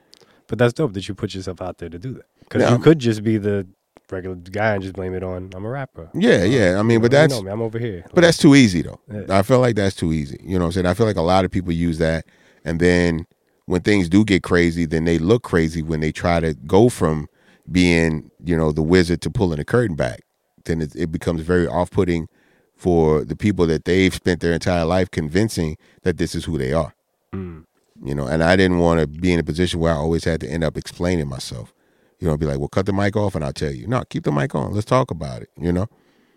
But 0.47 0.59
that's 0.59 0.73
dope 0.73 0.93
that 0.95 1.09
you 1.09 1.15
put 1.15 1.35
yourself 1.35 1.61
out 1.61 1.79
there 1.79 1.89
to 1.89 1.99
do 1.99 2.15
that. 2.15 2.27
Because 2.41 2.71
you 2.71 2.79
could 2.79 3.01
just 3.01 3.25
be 3.25 3.37
the 3.37 3.67
regular 4.11 4.37
guy 4.37 4.75
and 4.75 4.83
just 4.83 4.95
blame 4.95 5.15
it 5.15 5.23
on 5.23 5.51
I'm 5.55 5.65
a 5.65 5.69
rapper. 5.69 6.11
Yeah, 6.15 6.45
yeah. 6.45 6.79
I 6.79 6.83
mean, 6.83 7.01
but 7.01 7.13
You 7.13 7.19
that's 7.19 7.35
know 7.35 7.43
me, 7.43 7.51
I'm 7.51 7.63
over 7.63 7.79
here. 7.79 8.05
But 8.15 8.21
that's 8.23 8.39
too 8.39 8.55
easy 8.55 8.83
though. 8.83 9.01
Yeah. 9.13 9.25
I 9.29 9.43
feel 9.43 9.61
like 9.61 9.77
that's 9.77 9.97
too 9.97 10.13
easy. 10.13 10.39
You 10.43 10.59
know 10.59 10.65
what 10.65 10.67
I'm 10.67 10.73
saying? 10.73 10.87
I 10.87 10.95
feel 10.95 11.07
like 11.07 11.17
a 11.17 11.23
lot 11.23 11.45
of 11.45 11.51
people 11.51 11.73
use 11.73 11.99
that 11.99 12.27
and 12.65 12.81
then 12.81 13.27
when 13.67 13.83
things 13.83 14.09
do 14.09 14.25
get 14.25 14.43
crazy, 14.43 14.87
then 14.87 15.05
they 15.05 15.19
look 15.19 15.43
crazy 15.43 15.83
when 15.83 16.01
they 16.01 16.13
try 16.13 16.41
to 16.41 16.55
go 16.55 16.89
from 16.89 17.29
being, 17.71 18.31
you 18.45 18.57
know, 18.57 18.73
the 18.73 18.83
wizard 18.83 19.21
to 19.23 19.31
pulling 19.31 19.59
the 19.59 19.65
curtain 19.65 19.97
back. 19.97 20.21
Then 20.65 20.81
it, 20.81 20.95
it 20.95 21.13
becomes 21.13 21.43
very 21.43 21.67
off-putting 21.67 22.29
for 22.77 23.25
the 23.25 23.37
people 23.37 23.67
that 23.67 23.85
they've 23.85 24.15
spent 24.15 24.41
their 24.41 24.53
entire 24.53 24.85
life 24.85 25.11
convincing 25.11 25.77
that 26.03 26.17
this 26.19 26.35
is 26.35 26.45
who 26.45 26.59
they 26.59 26.73
are. 26.73 26.95
Mm. 27.35 27.65
You 28.05 28.15
know, 28.15 28.27
and 28.27 28.43
I 28.43 28.57
didn't 28.57 28.79
want 28.79 29.01
to 29.01 29.07
be 29.07 29.33
in 29.33 29.41
a 29.41 29.45
position 29.45 29.81
where 29.81 29.93
I 29.93 29.97
always 29.97 30.25
had 30.25 30.41
to 30.43 30.49
end 30.49 30.63
up 30.63 30.77
explaining 30.77 31.29
myself. 31.29 31.73
You 32.19 32.29
know, 32.29 32.37
be 32.37 32.47
like, 32.47 32.59
well, 32.59 32.69
cut 32.69 32.87
the 32.87 32.93
mic 32.93 33.15
off 33.17 33.35
and 33.35 33.45
I'll 33.45 33.53
tell 33.53 33.73
you. 33.73 33.87
No, 33.87 34.03
keep 34.09 34.25
the 34.25 34.33
mic 34.33 34.55
on. 34.55 34.73
Let's 34.73 34.87
talk 34.87 35.11
about 35.11 35.43
it, 35.43 35.51
you 35.61 35.71
know? 35.73 35.87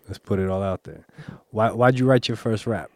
Let's 0.06 0.18
put 0.18 0.38
it 0.38 0.48
all 0.50 0.62
out 0.62 0.84
there. 0.84 1.06
Why 1.50 1.70
why'd 1.70 1.98
you 1.98 2.06
write 2.06 2.28
your 2.28 2.36
first 2.36 2.66
rap? 2.66 2.90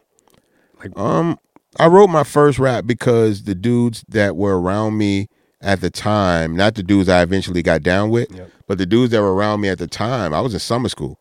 Like 0.79 0.99
Um, 0.99 1.39
I 1.79 1.87
wrote 1.87 2.09
my 2.09 2.25
first 2.25 2.59
rap 2.59 2.87
because 2.87 3.45
the 3.45 3.55
dudes 3.55 4.05
that 4.09 4.37
were 4.37 4.61
around 4.61 4.99
me 4.99 5.29
at 5.61 5.81
the 5.81 5.91
time, 5.91 6.55
not 6.57 6.75
the 6.75 6.83
dudes 6.83 7.09
I 7.09 7.23
eventually 7.23 7.63
got 7.63 7.83
down 7.83 8.11
with, 8.11 8.31
Yep. 8.31 8.51
but 8.67 8.79
the 8.79 8.85
dudes 8.87 9.13
that 9.13 9.23
were 9.23 9.35
around 9.35 9.61
me 9.63 9.69
at 9.69 9.79
the 9.79 9.87
time, 9.87 10.35
I 10.35 10.41
was 10.41 10.53
in 10.53 10.61
summer 10.61 10.89
school. 10.89 11.19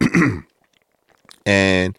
and 1.46 1.98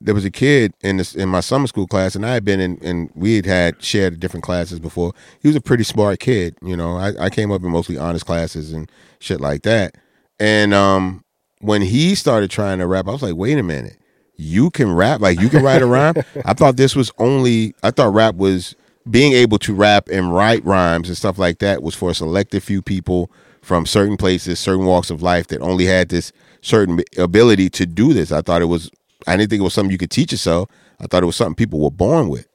there 0.00 0.14
was 0.14 0.24
a 0.24 0.30
kid 0.30 0.72
in 0.80 0.96
this 0.96 1.14
in 1.14 1.28
my 1.28 1.40
summer 1.40 1.66
school 1.66 1.86
class, 1.86 2.14
and 2.14 2.24
I 2.24 2.32
had 2.32 2.44
been 2.44 2.60
in, 2.60 2.78
and 2.82 3.10
we 3.14 3.36
had 3.36 3.46
had 3.46 3.82
shared 3.82 4.18
different 4.18 4.44
classes 4.44 4.80
before. 4.80 5.12
He 5.40 5.48
was 5.48 5.56
a 5.56 5.60
pretty 5.60 5.84
smart 5.84 6.20
kid, 6.20 6.56
you 6.62 6.76
know. 6.76 6.96
I, 6.96 7.26
I 7.26 7.30
came 7.30 7.52
up 7.52 7.62
in 7.62 7.70
mostly 7.70 7.98
honest 7.98 8.24
classes 8.24 8.72
and 8.72 8.90
shit 9.18 9.40
like 9.40 9.62
that. 9.62 9.96
And 10.38 10.72
um, 10.72 11.24
when 11.60 11.82
he 11.82 12.14
started 12.14 12.50
trying 12.50 12.78
to 12.78 12.86
rap, 12.86 13.08
I 13.08 13.12
was 13.12 13.22
like, 13.22 13.36
wait 13.36 13.58
a 13.58 13.62
minute, 13.62 13.98
you 14.36 14.70
can 14.70 14.94
rap, 14.94 15.20
like 15.20 15.38
you 15.38 15.50
can 15.50 15.62
write 15.62 15.82
a 15.82 15.86
rhyme. 15.86 16.14
I 16.46 16.54
thought 16.54 16.76
this 16.76 16.96
was 16.96 17.12
only, 17.18 17.74
I 17.82 17.90
thought 17.90 18.14
rap 18.14 18.36
was 18.36 18.74
being 19.10 19.34
able 19.34 19.58
to 19.58 19.74
rap 19.74 20.08
and 20.10 20.32
write 20.32 20.64
rhymes 20.64 21.08
and 21.08 21.16
stuff 21.16 21.38
like 21.38 21.58
that 21.58 21.82
was 21.82 21.94
for 21.94 22.10
a 22.10 22.14
selected 22.14 22.62
few 22.62 22.80
people 22.80 23.30
from 23.60 23.84
certain 23.84 24.16
places, 24.16 24.58
certain 24.58 24.86
walks 24.86 25.10
of 25.10 25.22
life 25.22 25.48
that 25.48 25.60
only 25.60 25.84
had 25.84 26.08
this 26.08 26.32
certain 26.62 27.02
ability 27.18 27.68
to 27.70 27.84
do 27.84 28.14
this. 28.14 28.32
I 28.32 28.40
thought 28.40 28.62
it 28.62 28.66
was 28.66 28.90
I 29.26 29.36
didn't 29.36 29.50
think 29.50 29.60
it 29.60 29.64
was 29.64 29.74
something 29.74 29.90
you 29.92 29.98
could 29.98 30.10
teach 30.10 30.32
yourself. 30.32 30.68
I 31.00 31.06
thought 31.06 31.22
it 31.22 31.26
was 31.26 31.36
something 31.36 31.54
people 31.54 31.80
were 31.80 31.90
born 31.90 32.28
with. 32.28 32.46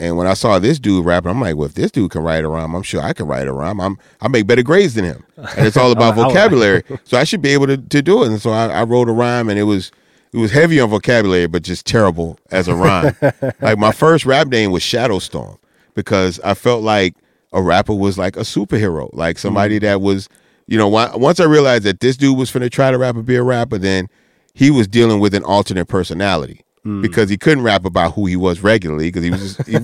And 0.00 0.16
when 0.16 0.26
I 0.26 0.34
saw 0.34 0.58
this 0.58 0.78
dude 0.78 1.04
rapping, 1.04 1.30
I'm 1.30 1.40
like, 1.40 1.56
well, 1.56 1.66
if 1.66 1.74
this 1.74 1.90
dude 1.90 2.12
can 2.12 2.22
write 2.22 2.44
a 2.44 2.48
rhyme, 2.48 2.74
I'm 2.74 2.82
sure 2.82 3.00
I 3.00 3.12
can 3.12 3.26
write 3.26 3.48
a 3.48 3.52
rhyme. 3.52 3.80
I'm 3.80 3.98
I 4.20 4.28
make 4.28 4.46
better 4.46 4.62
grades 4.62 4.94
than 4.94 5.04
him. 5.04 5.24
And 5.36 5.66
it's 5.66 5.76
all 5.76 5.90
about 5.92 6.14
vocabulary. 6.14 6.84
so 7.04 7.18
I 7.18 7.24
should 7.24 7.42
be 7.42 7.50
able 7.50 7.66
to, 7.66 7.76
to 7.76 8.02
do 8.02 8.22
it. 8.22 8.28
And 8.28 8.40
so 8.40 8.50
I, 8.50 8.68
I 8.68 8.82
wrote 8.84 9.08
a 9.08 9.12
rhyme 9.12 9.48
and 9.48 9.58
it 9.58 9.64
was 9.64 9.90
it 10.32 10.38
was 10.38 10.52
heavy 10.52 10.78
on 10.78 10.90
vocabulary, 10.90 11.46
but 11.46 11.62
just 11.62 11.86
terrible 11.86 12.38
as 12.50 12.68
a 12.68 12.74
rhyme. 12.74 13.16
like 13.60 13.78
my 13.78 13.92
first 13.92 14.24
rap 14.26 14.46
name 14.48 14.70
was 14.70 14.82
Shadow 14.82 15.18
Storm 15.18 15.58
because 15.94 16.38
I 16.40 16.54
felt 16.54 16.82
like 16.82 17.16
a 17.52 17.62
rapper 17.62 17.94
was 17.94 18.18
like 18.18 18.36
a 18.36 18.40
superhero, 18.40 19.10
like 19.14 19.38
somebody 19.38 19.76
mm-hmm. 19.76 19.86
that 19.86 20.00
was, 20.00 20.28
you 20.66 20.76
know, 20.76 20.86
once 20.86 21.40
I 21.40 21.44
realized 21.44 21.84
that 21.84 22.00
this 22.00 22.16
dude 22.16 22.36
was 22.36 22.52
finna 22.52 22.70
try 22.70 22.90
to 22.90 22.98
rap 22.98 23.16
and 23.16 23.24
be 23.24 23.36
a 23.36 23.42
rapper, 23.42 23.78
then 23.78 24.08
he 24.58 24.70
was 24.70 24.86
dealing 24.88 25.20
with 25.20 25.32
an 25.34 25.44
alternate 25.44 25.86
personality 25.86 26.64
because 27.02 27.28
he 27.28 27.36
couldn't 27.36 27.62
rap 27.64 27.84
about 27.84 28.14
who 28.14 28.24
he 28.24 28.34
was 28.36 28.62
regularly 28.62 29.08
because 29.08 29.22
he 29.22 29.30
was 29.30 29.40
just, 29.56 29.68
he, 29.68 29.74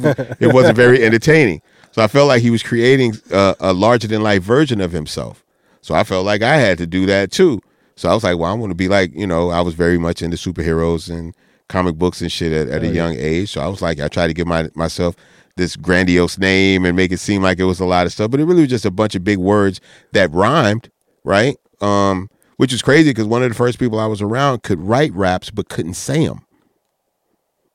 it 0.41 0.55
wasn't 0.55 0.75
very 0.75 1.05
entertaining. 1.09 1.61
So 1.93 2.03
I 2.03 2.07
felt 2.09 2.29
like 2.29 2.41
he 2.41 2.49
was 2.51 2.63
creating 2.63 3.15
a, 3.31 3.55
a 3.61 3.73
larger 3.75 4.09
than 4.09 4.23
life 4.23 4.43
version 4.43 4.81
of 4.81 4.91
himself. 4.93 5.45
So 5.83 5.95
I 5.95 6.03
felt 6.05 6.25
like 6.25 6.41
I 6.43 6.57
had 6.57 6.79
to 6.79 6.87
do 6.87 7.05
that 7.07 7.31
too. 7.31 7.61
So 7.97 8.09
I 8.09 8.15
was 8.15 8.25
like, 8.25 8.39
well, 8.39 8.51
I 8.51 8.55
want 8.55 8.71
to 8.71 8.75
be 8.75 8.89
like, 8.89 9.15
you 9.15 9.27
know, 9.27 9.51
I 9.51 9.61
was 9.61 9.75
very 9.75 9.99
much 9.99 10.23
into 10.23 10.39
superheroes 10.39 11.11
and 11.15 11.35
comic 11.69 11.97
books 11.97 12.23
and 12.23 12.33
shit 12.33 12.53
at, 12.53 12.69
at 12.69 12.83
a 12.83 12.87
Oh, 12.87 12.89
yeah. 12.89 12.95
young 12.95 13.17
age. 13.19 13.51
So 13.51 13.61
I 13.61 13.69
was 13.69 13.83
like, 13.83 14.01
I 14.01 14.09
tried 14.09 14.29
to 14.29 14.35
give 14.35 14.47
my 14.47 14.71
myself 14.75 15.15
this 15.57 15.77
grandiose 15.77 16.39
name 16.39 16.85
and 16.87 16.97
make 16.97 17.13
it 17.13 17.21
seem 17.21 17.43
like 17.43 17.59
it 17.61 17.65
was 17.65 17.81
a 17.81 17.85
lot 17.85 18.07
of 18.07 18.13
stuff, 18.13 18.31
but 18.31 18.41
it 18.41 18.45
really 18.47 18.63
was 18.63 18.71
just 18.71 18.87
a 18.87 18.91
bunch 18.91 19.15
of 19.15 19.23
big 19.25 19.39
words 19.39 19.81
that 20.13 20.31
rhymed, 20.33 20.91
right? 21.23 21.57
Um, 21.83 22.31
which 22.57 22.73
is 22.73 22.83
crazy 22.83 23.11
because 23.11 23.27
one 23.27 23.43
of 23.43 23.49
the 23.49 23.55
first 23.55 23.79
people 23.79 23.99
I 23.99 24.07
was 24.07 24.23
around 24.23 24.62
could 24.62 24.81
write 24.81 25.12
raps 25.12 25.51
but 25.51 25.69
couldn't 25.69 25.95
say 25.95 26.27
them, 26.27 26.47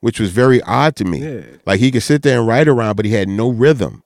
which 0.00 0.20
was 0.20 0.30
very 0.30 0.62
odd 0.62 0.96
to 0.96 1.04
me. 1.04 1.18
Yeah. 1.18 1.42
Like 1.66 1.80
he 1.80 1.90
could 1.90 2.02
sit 2.02 2.22
there 2.22 2.38
and 2.38 2.48
write 2.48 2.68
around, 2.68 2.96
but 2.96 3.04
he 3.04 3.12
had 3.12 3.28
no 3.28 3.50
rhythm. 3.50 4.02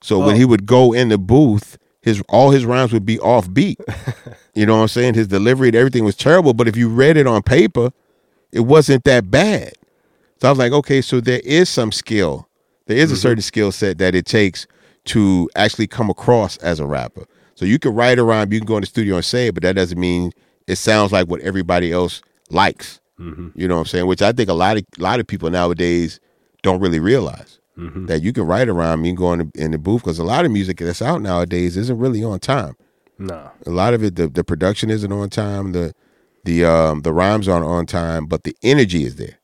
So 0.00 0.18
when 0.18 0.34
Oh. 0.34 0.38
he 0.38 0.44
would 0.44 0.66
go 0.66 0.92
in 0.92 1.08
the 1.08 1.18
booth, 1.18 1.78
his 2.02 2.22
all 2.28 2.50
his 2.50 2.66
rhymes 2.66 2.92
would 2.92 3.06
be 3.06 3.20
off 3.20 3.52
beat. 3.52 3.80
you 4.54 4.66
know 4.66 4.76
what 4.76 4.82
I'm 4.82 4.88
saying? 4.88 5.14
His 5.14 5.28
delivery 5.28 5.68
and 5.68 5.76
everything 5.76 6.04
was 6.04 6.16
terrible. 6.16 6.52
But 6.52 6.68
if 6.68 6.76
you 6.76 6.88
read 6.88 7.16
it 7.16 7.26
on 7.26 7.42
paper, 7.42 7.92
it 8.50 8.60
wasn't 8.60 9.04
that 9.04 9.30
bad. 9.30 9.72
So 10.40 10.48
I 10.48 10.50
was 10.50 10.58
like, 10.58 10.72
okay, 10.72 11.00
so 11.00 11.20
there 11.20 11.40
is 11.44 11.68
some 11.68 11.92
skill. 11.92 12.48
There 12.86 12.96
is 12.96 13.12
a 13.12 13.14
mm-hmm. 13.14 13.20
certain 13.20 13.42
skill 13.42 13.70
set 13.70 13.98
that 13.98 14.16
it 14.16 14.26
takes 14.26 14.66
to 15.04 15.48
actually 15.54 15.86
come 15.86 16.10
across 16.10 16.56
as 16.58 16.80
a 16.80 16.86
rapper. 16.86 17.24
So 17.62 17.66
you 17.66 17.78
can 17.78 17.94
write 17.94 18.18
a 18.18 18.24
rhyme, 18.24 18.52
you 18.52 18.58
can 18.58 18.66
go 18.66 18.76
in 18.76 18.80
the 18.80 18.88
studio 18.88 19.14
and 19.14 19.24
say 19.24 19.46
it, 19.46 19.54
but 19.54 19.62
that 19.62 19.76
doesn't 19.76 19.96
mean 19.96 20.32
it 20.66 20.74
sounds 20.74 21.12
like 21.12 21.28
what 21.28 21.40
everybody 21.42 21.92
else 21.92 22.20
likes. 22.50 23.00
Mm-hmm. 23.20 23.50
You 23.54 23.68
know 23.68 23.76
what 23.76 23.82
I'm 23.82 23.86
saying? 23.86 24.06
Which 24.06 24.20
I 24.20 24.32
think 24.32 24.48
a 24.48 24.52
lot 24.52 24.78
of 24.78 24.84
a 24.98 25.00
lot 25.00 25.20
of 25.20 25.28
people 25.28 25.48
nowadays 25.48 26.18
don't 26.64 26.80
really 26.80 26.98
realize 26.98 27.60
mm-hmm. 27.78 28.06
that 28.06 28.20
you 28.20 28.32
can 28.32 28.48
write 28.48 28.68
a 28.68 28.72
rhyme, 28.72 29.04
you 29.04 29.12
can 29.12 29.16
go 29.16 29.32
in 29.32 29.38
the, 29.38 29.50
in 29.54 29.70
the 29.70 29.78
booth 29.78 30.02
because 30.02 30.18
a 30.18 30.24
lot 30.24 30.44
of 30.44 30.50
music 30.50 30.78
that's 30.78 31.00
out 31.00 31.22
nowadays 31.22 31.76
isn't 31.76 31.98
really 31.98 32.24
on 32.24 32.40
time. 32.40 32.74
No. 33.16 33.48
A 33.64 33.70
lot 33.70 33.94
of 33.94 34.02
it, 34.02 34.16
the, 34.16 34.26
the 34.26 34.42
production 34.42 34.90
isn't 34.90 35.12
on 35.12 35.30
time. 35.30 35.70
The 35.70 35.94
the 36.42 36.64
um 36.64 37.02
the 37.02 37.12
rhymes 37.12 37.46
aren't 37.46 37.64
on 37.64 37.86
time, 37.86 38.26
but 38.26 38.42
the 38.42 38.56
energy 38.64 39.04
is 39.04 39.14
there. 39.14 39.38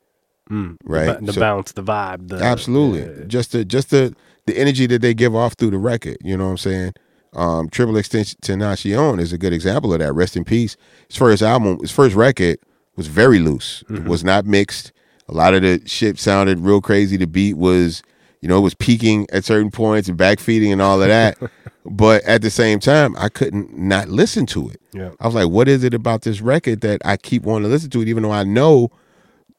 Mm. 0.50 0.76
Right. 0.82 1.20
The, 1.20 1.26
the 1.26 1.32
So- 1.34 1.40
bounce, 1.40 1.70
the 1.70 1.84
vibe. 1.84 2.30
The, 2.30 2.42
Absolutely. 2.42 3.02
yeah. 3.02 3.26
Just 3.28 3.52
the 3.52 3.64
just 3.64 3.90
the 3.90 4.12
the 4.46 4.58
energy 4.58 4.86
that 4.86 5.02
they 5.02 5.14
give 5.14 5.36
off 5.36 5.52
through 5.52 5.70
the 5.70 5.78
record. 5.78 6.16
You 6.24 6.36
know 6.36 6.46
what 6.46 6.50
I'm 6.50 6.58
saying? 6.58 6.94
Um, 7.34 7.68
XXXTentacion 7.68 9.20
is 9.20 9.32
a 9.32 9.38
good 9.38 9.52
example 9.52 9.92
of 9.92 10.00
that. 10.00 10.12
Rest 10.12 10.36
in 10.36 10.44
peace. 10.44 10.76
His 11.08 11.16
first 11.16 11.42
album, 11.42 11.78
his 11.80 11.90
first 11.90 12.14
record 12.14 12.58
was 12.96 13.06
very 13.06 13.38
loose. 13.38 13.84
It 13.90 14.04
was 14.04 14.24
not 14.24 14.44
mixed. 14.44 14.92
A 15.28 15.34
lot 15.34 15.54
of 15.54 15.62
the 15.62 15.82
shit 15.86 16.18
sounded 16.18 16.60
real 16.60 16.80
crazy. 16.80 17.16
The 17.16 17.26
beat 17.26 17.54
was, 17.54 18.02
you 18.40 18.48
know, 18.48 18.58
it 18.58 18.62
was 18.62 18.74
peaking 18.74 19.26
at 19.30 19.44
certain 19.44 19.70
points 19.70 20.08
and 20.08 20.18
backfeeding 20.18 20.72
and 20.72 20.80
all 20.80 21.00
of 21.00 21.08
that. 21.08 21.38
but 21.84 22.24
at 22.24 22.42
the 22.42 22.50
same 22.50 22.80
time, 22.80 23.14
I 23.18 23.28
couldn't 23.28 23.76
not 23.76 24.08
listen 24.08 24.46
to 24.46 24.70
it. 24.70 24.80
Yeah. 24.92 25.10
I 25.20 25.26
was 25.26 25.34
like, 25.34 25.50
what 25.50 25.68
is 25.68 25.84
it 25.84 25.94
about 25.94 26.22
this 26.22 26.40
record 26.40 26.80
that 26.80 27.02
I 27.04 27.16
keep 27.16 27.42
wanting 27.42 27.64
to 27.64 27.68
listen 27.68 27.90
to 27.90 28.00
it, 28.00 28.08
even 28.08 28.22
though 28.22 28.32
I 28.32 28.44
know 28.44 28.90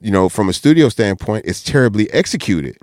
you 0.02 0.12
know, 0.12 0.30
from 0.30 0.50
a 0.50 0.54
studio 0.54 0.90
standpoint, 0.90 1.46
it's 1.46 1.62
terribly 1.62 2.12
executed, 2.14 2.78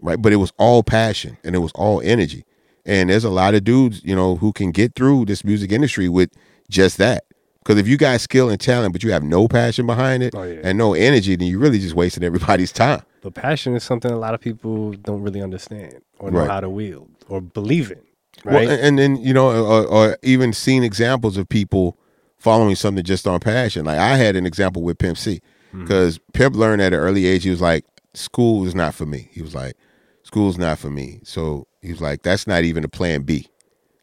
right? 0.00 0.20
But 0.20 0.32
it 0.32 0.36
was 0.36 0.52
all 0.58 0.82
passion 0.82 1.36
and 1.44 1.54
it 1.54 1.58
was 1.58 1.72
all 1.74 2.00
energy. 2.00 2.44
And 2.84 3.10
there's 3.10 3.24
a 3.24 3.30
lot 3.30 3.54
of 3.54 3.64
dudes, 3.64 4.02
you 4.04 4.14
know, 4.14 4.36
who 4.36 4.52
can 4.52 4.70
get 4.72 4.94
through 4.94 5.26
this 5.26 5.44
music 5.44 5.70
industry 5.72 6.08
with 6.08 6.30
just 6.68 6.98
that. 6.98 7.24
Because 7.60 7.78
if 7.78 7.86
you 7.86 7.96
got 7.96 8.20
skill 8.20 8.48
and 8.50 8.60
talent, 8.60 8.92
but 8.92 9.04
you 9.04 9.12
have 9.12 9.22
no 9.22 9.46
passion 9.46 9.86
behind 9.86 10.22
it 10.24 10.34
Oh, 10.34 10.42
yeah. 10.42 10.60
and 10.64 10.76
no 10.76 10.94
energy, 10.94 11.36
then 11.36 11.46
you're 11.46 11.60
really 11.60 11.78
just 11.78 11.94
wasting 11.94 12.24
everybody's 12.24 12.72
time. 12.72 13.02
But 13.20 13.34
passion 13.34 13.76
is 13.76 13.84
something 13.84 14.10
a 14.10 14.18
lot 14.18 14.34
of 14.34 14.40
people 14.40 14.92
don't 14.94 15.22
really 15.22 15.40
understand 15.40 16.00
or 16.18 16.32
know 16.32 16.40
Right. 16.40 16.50
how 16.50 16.58
to 16.60 16.68
wield 16.68 17.08
or 17.28 17.40
believe 17.40 17.92
in. 17.92 18.00
Right? 18.44 18.66
Well, 18.66 18.78
and 18.80 18.98
then 18.98 19.16
you 19.16 19.32
know, 19.32 19.50
or, 19.64 19.86
or 19.86 20.18
even 20.22 20.52
seen 20.52 20.82
examples 20.82 21.36
of 21.36 21.48
people 21.48 21.96
following 22.38 22.74
something 22.74 23.04
just 23.04 23.28
on 23.28 23.38
passion. 23.38 23.84
Like 23.84 23.98
I 23.98 24.16
had 24.16 24.34
an 24.34 24.44
example 24.46 24.82
with 24.82 24.98
Pimp 24.98 25.16
C, 25.18 25.40
mm-hmm. 25.68 25.82
because 25.82 26.18
Pimp 26.32 26.56
learned 26.56 26.82
at 26.82 26.92
an 26.92 26.98
early 26.98 27.26
age. 27.26 27.44
He 27.44 27.50
was 27.50 27.60
like, 27.60 27.84
"School 28.14 28.66
is 28.66 28.74
not 28.74 28.94
for 28.94 29.06
me." 29.06 29.28
He 29.32 29.42
was 29.42 29.54
like, 29.54 29.76
"School's 30.24 30.58
not 30.58 30.80
for 30.80 30.90
me." 30.90 31.20
So 31.22 31.68
he 31.82 31.90
was 31.90 32.00
like, 32.00 32.22
"That's 32.22 32.46
not 32.46 32.64
even 32.64 32.84
a 32.84 32.88
plan 32.88 33.22
B 33.22 33.48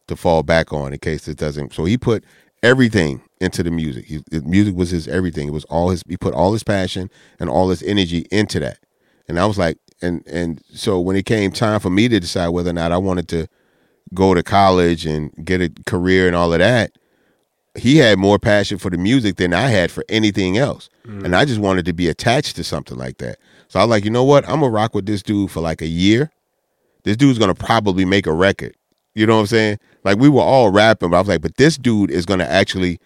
to 0.08 0.15
fall 0.15 0.44
back 0.44 0.72
on 0.72 0.94
in 0.94 1.00
case 1.00 1.28
it 1.28 1.38
doesn't." 1.38 1.74
So 1.74 1.86
he 1.86 1.98
put 1.98 2.24
everything 2.62 3.22
into 3.39 3.63
the 3.63 3.72
music. 3.72 4.06
He, 4.06 4.24
the 4.30 4.42
music 4.42 4.76
was 4.76 4.92
his 4.92 5.08
everything. 5.08 5.48
It 5.48 5.54
was 5.54 5.65
all 5.65 5.89
his. 5.89 6.04
He 6.08 6.18
put 6.18 6.34
all 6.34 6.54
his 6.54 6.63
passion 6.63 7.10
and 7.39 7.50
all 7.50 7.70
his 7.70 7.82
energy 7.84 8.28
into 8.32 8.60
that. 8.60 8.80
And 9.28 9.39
I 9.39 9.46
was 9.46 9.58
like, 9.58 9.78
and 10.02 10.26
and 10.28 10.62
so 10.74 11.00
when 11.00 11.15
it 11.15 11.26
came 11.26 11.52
time 11.52 11.80
for 11.80 11.89
me 11.89 12.08
to 12.08 12.20
decide 12.20 12.50
whether 12.50 12.70
or 12.70 12.74
not 12.74 12.92
I 12.92 12.98
wanted 12.98 13.28
to 13.30 13.48
go 14.13 14.34
to 14.34 14.44
college 14.44 15.06
and 15.06 15.32
get 15.44 15.62
a 15.62 15.72
career 15.86 16.28
and 16.28 16.36
all 16.36 16.52
of 16.52 16.60
that, 16.60 16.92
he 17.76 17.98
had 17.98 18.18
more 18.18 18.39
passion 18.39 18.78
for 18.78 18.89
the 18.89 18.98
music 18.98 19.38
than 19.38 19.54
I 19.54 19.70
had 19.70 19.92
for 19.92 20.04
anything 20.10 20.58
else. 20.58 20.89
Mm. 21.06 21.26
And 21.26 21.36
I 21.36 21.46
just 21.46 21.60
wanted 21.60 21.86
to 21.86 21.94
be 21.94 22.08
attached 22.08 22.56
to 22.56 22.63
something 22.63 22.98
like 22.98 23.18
that. 23.20 23.38
So 23.68 23.80
I 23.80 23.84
was 23.84 23.89
like, 23.89 24.04
you 24.04 24.10
know 24.10 24.24
what? 24.24 24.46
I'm 24.46 24.62
gonna 24.62 24.70
rock 24.70 24.96
with 24.96 25.06
this 25.06 25.22
dude 25.22 25.52
for 25.52 25.62
like 25.62 25.82
a 25.82 25.88
year. 25.88 26.32
This 27.04 27.18
dude's 27.18 27.40
gonna 27.40 27.56
probably 27.56 28.06
make 28.06 28.28
a 28.28 28.34
record. 28.34 28.76
You 29.16 29.26
know 29.26 29.36
what 29.36 29.42
I'm 29.42 29.48
saying? 29.48 29.80
Like 30.04 30.18
we 30.18 30.30
were 30.30 30.42
all 30.42 30.70
rapping, 30.70 31.10
but 31.10 31.18
I 31.18 31.20
was 31.20 31.28
like, 31.28 31.42
but 31.42 31.58
this 31.58 31.78
dude 31.78 32.12
is 32.12 32.26
gonna 32.26 32.46
actually 32.46 33.00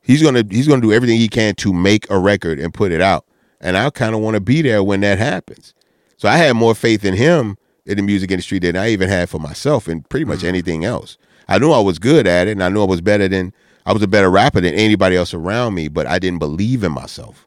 he's 0.00 0.22
gonna 0.22 0.44
he's 0.50 0.68
gonna 0.68 0.82
do 0.82 0.92
everything 0.92 1.18
he 1.18 1.28
can 1.28 1.54
to 1.56 1.72
make 1.72 2.08
a 2.10 2.18
record 2.18 2.58
and 2.58 2.72
put 2.72 2.92
it 2.92 3.00
out. 3.00 3.26
And 3.60 3.76
I 3.76 3.90
kind 3.90 4.14
of 4.14 4.20
want 4.20 4.34
to 4.34 4.40
be 4.40 4.62
there 4.62 4.82
when 4.82 5.00
that 5.00 5.18
happens. 5.18 5.74
So 6.16 6.28
I 6.28 6.36
had 6.36 6.54
more 6.54 6.74
faith 6.74 7.04
in 7.04 7.14
him 7.14 7.56
in 7.84 7.96
the 7.96 8.02
music 8.02 8.30
industry 8.30 8.58
than 8.58 8.76
I 8.76 8.90
even 8.90 9.08
had 9.08 9.28
for 9.28 9.38
myself 9.38 9.88
and 9.88 10.08
pretty 10.08 10.24
much 10.24 10.38
mm-hmm. 10.38 10.48
anything 10.48 10.84
else. 10.84 11.18
I 11.48 11.58
knew 11.58 11.70
I 11.70 11.80
was 11.80 11.98
good 11.98 12.26
at 12.26 12.48
it 12.48 12.52
and 12.52 12.62
I 12.62 12.68
knew 12.68 12.82
I 12.82 12.86
was 12.86 13.00
better 13.00 13.28
than 13.28 13.52
I 13.84 13.92
was 13.92 14.02
a 14.02 14.08
better 14.08 14.30
rapper 14.30 14.60
than 14.60 14.74
anybody 14.74 15.16
else 15.16 15.32
around 15.32 15.74
me, 15.74 15.88
but 15.88 16.06
I 16.06 16.18
didn't 16.18 16.40
believe 16.40 16.82
in 16.82 16.92
myself 16.92 17.46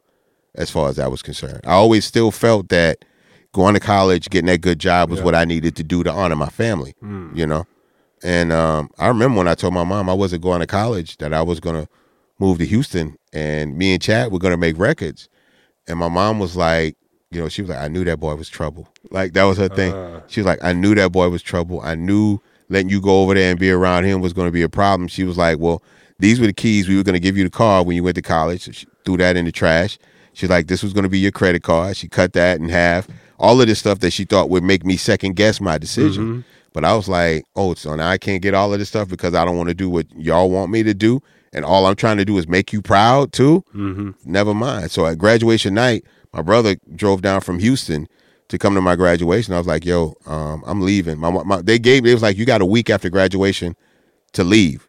as 0.54 0.70
far 0.70 0.88
as 0.88 0.98
I 0.98 1.06
was 1.06 1.22
concerned. 1.22 1.60
I 1.64 1.72
always 1.72 2.04
still 2.04 2.30
felt 2.30 2.70
that 2.70 3.04
going 3.52 3.74
to 3.74 3.80
college, 3.80 4.30
getting 4.30 4.46
that 4.46 4.60
good 4.60 4.78
job 4.78 5.10
was 5.10 5.20
what 5.24 5.34
I 5.34 5.44
needed 5.44 5.74
to 5.76 5.82
do 5.82 6.02
to 6.04 6.10
honor 6.12 6.36
my 6.36 6.48
family, 6.48 6.94
you 7.34 7.46
know? 7.46 7.66
And 8.22 8.52
um, 8.52 8.90
I 8.98 9.08
remember 9.08 9.38
when 9.38 9.48
I 9.48 9.54
told 9.54 9.74
my 9.74 9.84
mom 9.84 10.08
I 10.08 10.12
wasn't 10.14 10.42
going 10.42 10.60
to 10.60 10.66
college, 10.66 11.16
that 11.18 11.32
I 11.32 11.42
was 11.42 11.58
going 11.58 11.82
to 11.82 11.88
move 12.38 12.58
to 12.58 12.66
Houston 12.66 13.16
and 13.32 13.76
me 13.76 13.92
and 13.94 14.02
Chad 14.02 14.30
were 14.30 14.38
going 14.38 14.52
to 14.52 14.56
make 14.58 14.78
records. 14.78 15.28
And 15.88 15.98
my 15.98 16.08
mom 16.08 16.38
was 16.38 16.56
like, 16.56 16.96
you 17.30 17.40
know, 17.40 17.48
she 17.48 17.62
was 17.62 17.70
like, 17.70 17.78
I 17.80 17.88
knew 17.88 18.04
that 18.04 18.20
boy 18.20 18.34
was 18.34 18.48
trouble. 18.48 18.88
Like 19.10 19.32
that 19.34 19.44
was 19.44 19.58
her 19.58 19.68
thing. 19.68 19.92
She 20.28 20.40
was 20.40 20.46
like, 20.46 20.62
I 20.62 20.72
knew 20.72 20.94
that 20.96 21.12
boy 21.12 21.28
was 21.28 21.42
trouble. 21.42 21.80
I 21.80 21.94
knew 21.94 22.38
letting 22.68 22.88
you 22.90 23.00
go 23.00 23.22
over 23.22 23.34
there 23.34 23.50
and 23.50 23.58
be 23.58 23.70
around 23.70 24.04
him 24.04 24.20
was 24.20 24.32
going 24.32 24.48
to 24.48 24.52
be 24.52 24.62
a 24.62 24.68
problem. 24.68 25.08
She 25.08 25.24
was 25.24 25.36
like, 25.38 25.58
well, 25.58 25.82
these 26.18 26.38
were 26.40 26.46
the 26.46 26.52
keys. 26.52 26.88
We 26.88 26.96
were 26.96 27.02
going 27.02 27.14
to 27.14 27.20
give 27.20 27.36
you 27.36 27.44
the 27.44 27.50
car 27.50 27.82
when 27.84 27.96
you 27.96 28.02
went 28.04 28.16
to 28.16 28.22
college. 28.22 28.62
So 28.62 28.72
she 28.72 28.86
threw 29.04 29.16
that 29.16 29.36
in 29.36 29.44
the 29.46 29.52
trash. 29.52 29.98
She's 30.34 30.50
like, 30.50 30.66
this 30.68 30.82
was 30.82 30.92
going 30.92 31.02
to 31.04 31.08
be 31.08 31.18
your 31.18 31.32
credit 31.32 31.62
card. 31.62 31.96
She 31.96 32.08
cut 32.08 32.32
that 32.34 32.60
in 32.60 32.68
half. 32.68 33.08
All 33.40 33.60
of 33.60 33.66
this 33.66 33.78
stuff 33.78 34.00
that 34.00 34.10
she 34.12 34.24
thought 34.24 34.50
would 34.50 34.62
make 34.62 34.84
me 34.84 34.96
second 34.98 35.34
guess 35.34 35.60
my 35.60 35.78
decision. 35.78 36.44
But 36.72 36.84
I 36.84 36.94
was 36.94 37.08
like, 37.08 37.44
oh, 37.56 37.74
so 37.74 37.96
now 37.96 38.08
I 38.08 38.18
can't 38.18 38.42
get 38.42 38.54
all 38.54 38.72
of 38.72 38.78
this 38.78 38.88
stuff 38.90 39.08
because 39.08 39.34
I 39.34 39.44
don't 39.44 39.56
want 39.56 39.70
to 39.70 39.74
do 39.74 39.90
what 39.90 40.06
y'all 40.14 40.50
want 40.50 40.70
me 40.70 40.82
to 40.84 40.94
do. 40.94 41.20
And 41.52 41.64
all 41.64 41.86
I'm 41.86 41.96
trying 41.96 42.18
to 42.18 42.24
do 42.24 42.38
is 42.38 42.46
make 42.46 42.72
you 42.72 42.80
proud 42.80 43.32
too. 43.32 43.64
Mm-hmm. 43.74 44.10
Never 44.24 44.54
mind. 44.54 44.90
So 44.90 45.06
at 45.06 45.18
graduation 45.18 45.74
night, 45.74 46.04
my 46.32 46.42
brother 46.42 46.76
drove 46.94 47.22
down 47.22 47.40
from 47.40 47.58
Houston 47.58 48.06
to 48.48 48.58
come 48.58 48.74
to 48.74 48.80
my 48.80 48.94
graduation. 48.94 49.54
I 49.54 49.58
was 49.58 49.66
like, 49.66 49.84
yo, 49.84 50.14
um, 50.26 50.62
I'm 50.66 50.82
leaving. 50.82 51.18
My, 51.18 51.30
my, 51.30 51.62
they 51.62 51.78
gave 51.78 52.04
me, 52.04 52.10
it 52.10 52.14
was 52.14 52.22
like, 52.22 52.36
you 52.36 52.44
got 52.44 52.60
a 52.60 52.66
week 52.66 52.90
after 52.90 53.08
graduation 53.08 53.74
to 54.34 54.44
leave. 54.44 54.86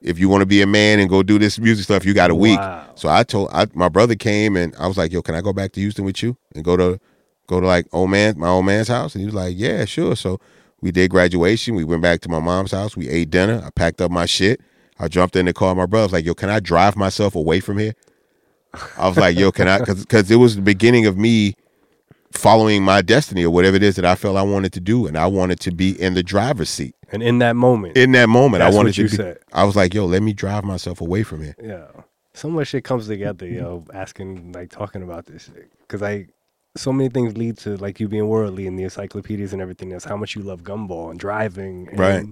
If 0.00 0.20
you 0.20 0.28
want 0.28 0.42
to 0.42 0.46
be 0.46 0.62
a 0.62 0.66
man 0.66 1.00
and 1.00 1.10
go 1.10 1.24
do 1.24 1.38
this 1.38 1.58
music 1.58 1.84
stuff, 1.84 2.04
you 2.04 2.14
got 2.14 2.30
a 2.30 2.34
week. 2.34 2.58
Wow. 2.58 2.92
So 2.94 3.08
I 3.08 3.24
told 3.24 3.48
I, 3.52 3.66
my 3.74 3.88
brother 3.88 4.14
came 4.14 4.56
and 4.56 4.74
I 4.76 4.86
was 4.86 4.96
like, 4.96 5.10
"Yo, 5.10 5.22
can 5.22 5.34
I 5.34 5.40
go 5.40 5.52
back 5.52 5.72
to 5.72 5.80
Houston 5.80 6.04
with 6.04 6.22
you 6.22 6.36
and 6.54 6.64
go 6.64 6.76
to 6.76 7.00
go 7.48 7.60
to 7.60 7.66
like 7.66 7.86
old 7.92 8.10
man 8.10 8.38
my 8.38 8.48
old 8.48 8.64
man's 8.66 8.86
house?" 8.88 9.14
And 9.14 9.20
he 9.22 9.26
was 9.26 9.34
like, 9.34 9.54
"Yeah, 9.56 9.84
sure." 9.84 10.14
So 10.14 10.38
we 10.80 10.92
did 10.92 11.10
graduation. 11.10 11.74
We 11.74 11.82
went 11.84 12.02
back 12.02 12.20
to 12.20 12.28
my 12.28 12.38
mom's 12.38 12.70
house. 12.70 12.96
We 12.96 13.08
ate 13.08 13.30
dinner. 13.30 13.60
I 13.64 13.70
packed 13.70 14.00
up 14.00 14.10
my 14.12 14.26
shit. 14.26 14.60
I 15.00 15.08
jumped 15.08 15.34
in 15.36 15.46
the 15.46 15.52
car. 15.52 15.74
My 15.74 15.86
brother 15.86 16.04
was 16.06 16.12
like, 16.12 16.24
"Yo, 16.24 16.34
can 16.34 16.50
I 16.50 16.60
drive 16.60 16.94
myself 16.96 17.34
away 17.34 17.58
from 17.60 17.78
here?" 17.78 17.94
I 18.96 19.08
was 19.08 19.16
like, 19.16 19.36
"Yo, 19.38 19.50
can 19.50 19.66
I?" 19.68 19.78
Because 19.80 20.30
it 20.30 20.36
was 20.36 20.54
the 20.56 20.62
beginning 20.62 21.06
of 21.06 21.16
me 21.18 21.54
following 22.32 22.82
my 22.82 23.00
destiny 23.02 23.44
or 23.44 23.50
whatever 23.50 23.76
it 23.76 23.82
is 23.82 23.96
that 23.96 24.04
I 24.04 24.14
felt 24.14 24.36
I 24.36 24.42
wanted 24.42 24.72
to 24.74 24.80
do, 24.80 25.06
and 25.06 25.16
I 25.16 25.26
wanted 25.26 25.60
to 25.60 25.70
be 25.72 26.00
in 26.00 26.14
the 26.14 26.22
driver's 26.22 26.68
seat. 26.70 26.94
and 27.10 27.22
in 27.22 27.38
that 27.38 27.56
moment, 27.56 27.96
In 27.96 28.12
that 28.12 28.28
moment, 28.28 28.60
That's 28.60 28.74
I 28.74 28.76
wanted 28.76 28.90
what 28.90 28.94
to 28.96 29.02
you 29.02 29.08
be. 29.08 29.16
said. 29.16 29.38
I 29.52 29.64
was 29.64 29.74
like, 29.74 29.94
"Yo, 29.94 30.04
let 30.04 30.22
me 30.22 30.34
drive 30.34 30.62
myself 30.64 31.00
away 31.00 31.22
from 31.22 31.42
here." 31.42 31.56
yeah, 31.62 31.86
so 32.34 32.50
much 32.50 32.68
shit 32.68 32.84
comes 32.84 33.06
together, 33.08 33.46
yo. 33.46 33.84
Asking, 33.94 34.52
like, 34.52 34.70
talking 34.70 35.02
about 35.02 35.24
this 35.26 35.44
shit, 35.46 35.70
because 35.80 36.02
I, 36.02 36.26
so 36.78 36.92
many 36.92 37.08
things 37.08 37.36
lead 37.36 37.58
to 37.58 37.76
like 37.76 38.00
you 38.00 38.08
being 38.08 38.28
worldly 38.28 38.66
and 38.66 38.78
the 38.78 38.84
encyclopedias 38.84 39.52
and 39.52 39.60
everything. 39.60 39.90
That's 39.90 40.04
how 40.04 40.16
much 40.16 40.34
you 40.34 40.42
love 40.42 40.62
gumball 40.62 41.10
and 41.10 41.18
driving, 41.18 41.88
and, 41.90 41.98
Right. 41.98 42.26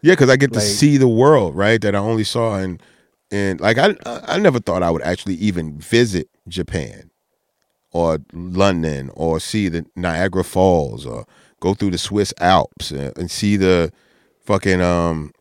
Yeah, 0.00 0.12
because 0.12 0.30
I 0.30 0.36
get 0.36 0.52
to 0.52 0.60
see 0.60 0.96
the 0.96 1.08
world, 1.08 1.56
right? 1.56 1.80
That 1.80 1.94
I 1.96 1.98
only 1.98 2.22
saw 2.24 2.56
in, 2.58 2.80
and 3.32 3.60
like 3.60 3.78
I, 3.78 3.96
I 4.06 4.38
never 4.38 4.60
thought 4.60 4.82
I 4.82 4.90
would 4.90 5.02
actually 5.02 5.34
even 5.34 5.78
visit 5.78 6.28
Japan, 6.46 7.10
or 7.90 8.18
London, 8.32 9.10
or 9.14 9.40
see 9.40 9.68
the 9.68 9.84
Niagara 9.96 10.44
Falls, 10.44 11.04
or 11.04 11.26
go 11.60 11.74
through 11.74 11.90
the 11.90 11.98
Swiss 11.98 12.32
Alps 12.40 12.92
and, 12.92 13.16
and 13.18 13.30
see 13.30 13.56
the 13.56 13.92
fucking 14.44 14.80
um 14.80 15.32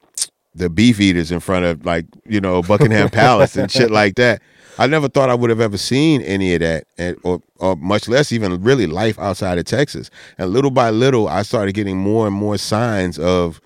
the 0.58 0.70
beef 0.70 1.00
eaters 1.00 1.32
in 1.32 1.40
front 1.40 1.66
of 1.66 1.86
like 1.86 2.06
you 2.26 2.42
know 2.42 2.62
Buckingham 2.62 3.10
Palace 3.10 3.56
and 3.56 3.72
shit 3.72 3.92
like 3.92 4.16
that. 4.16 4.42
I 4.80 4.86
never 4.86 5.10
thought 5.10 5.30
I 5.30 5.36
would 5.36 5.50
have 5.50 5.60
ever 5.60 5.78
seen 5.78 6.22
any 6.22 6.54
of 6.54 6.60
that, 6.60 6.86
and 6.98 7.18
or, 7.24 7.42
or 7.56 7.76
much 7.76 8.08
less 8.08 8.32
even 8.32 8.62
really 8.62 8.86
life 8.86 9.18
outside 9.18 9.58
of 9.58 9.66
Texas. 9.66 10.10
And 10.38 10.52
little 10.52 10.70
by 10.70 10.92
little, 10.92 11.28
I 11.28 11.42
started 11.42 11.74
getting 11.74 11.98
more 11.98 12.28
and 12.28 12.36
more 12.36 12.58
signs 12.58 13.18
of 13.18 13.60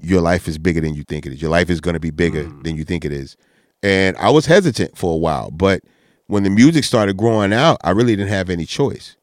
your 0.00 0.20
life 0.22 0.48
is 0.48 0.56
bigger 0.56 0.80
than 0.80 0.94
you 0.94 1.02
think 1.02 1.26
it 1.26 1.32
is. 1.32 1.42
Your 1.42 1.50
life 1.50 1.68
is 1.68 1.80
going 1.80 1.94
to 1.94 2.00
be 2.00 2.10
bigger 2.10 2.44
mm. 2.44 2.62
than 2.64 2.76
you 2.76 2.84
think 2.84 3.04
it 3.04 3.12
is. 3.12 3.36
And 3.82 4.16
I 4.16 4.30
was 4.30 4.46
hesitant 4.46 4.96
for 4.96 5.12
a 5.14 5.18
while, 5.18 5.50
but 5.50 5.82
when 6.26 6.42
the 6.42 6.50
music 6.50 6.84
started 6.84 7.16
growing 7.16 7.52
out, 7.52 7.78
I 7.84 7.90
really 7.90 8.16
didn't 8.16 8.30
have 8.30 8.50
any 8.50 8.64
choice. 8.64 9.16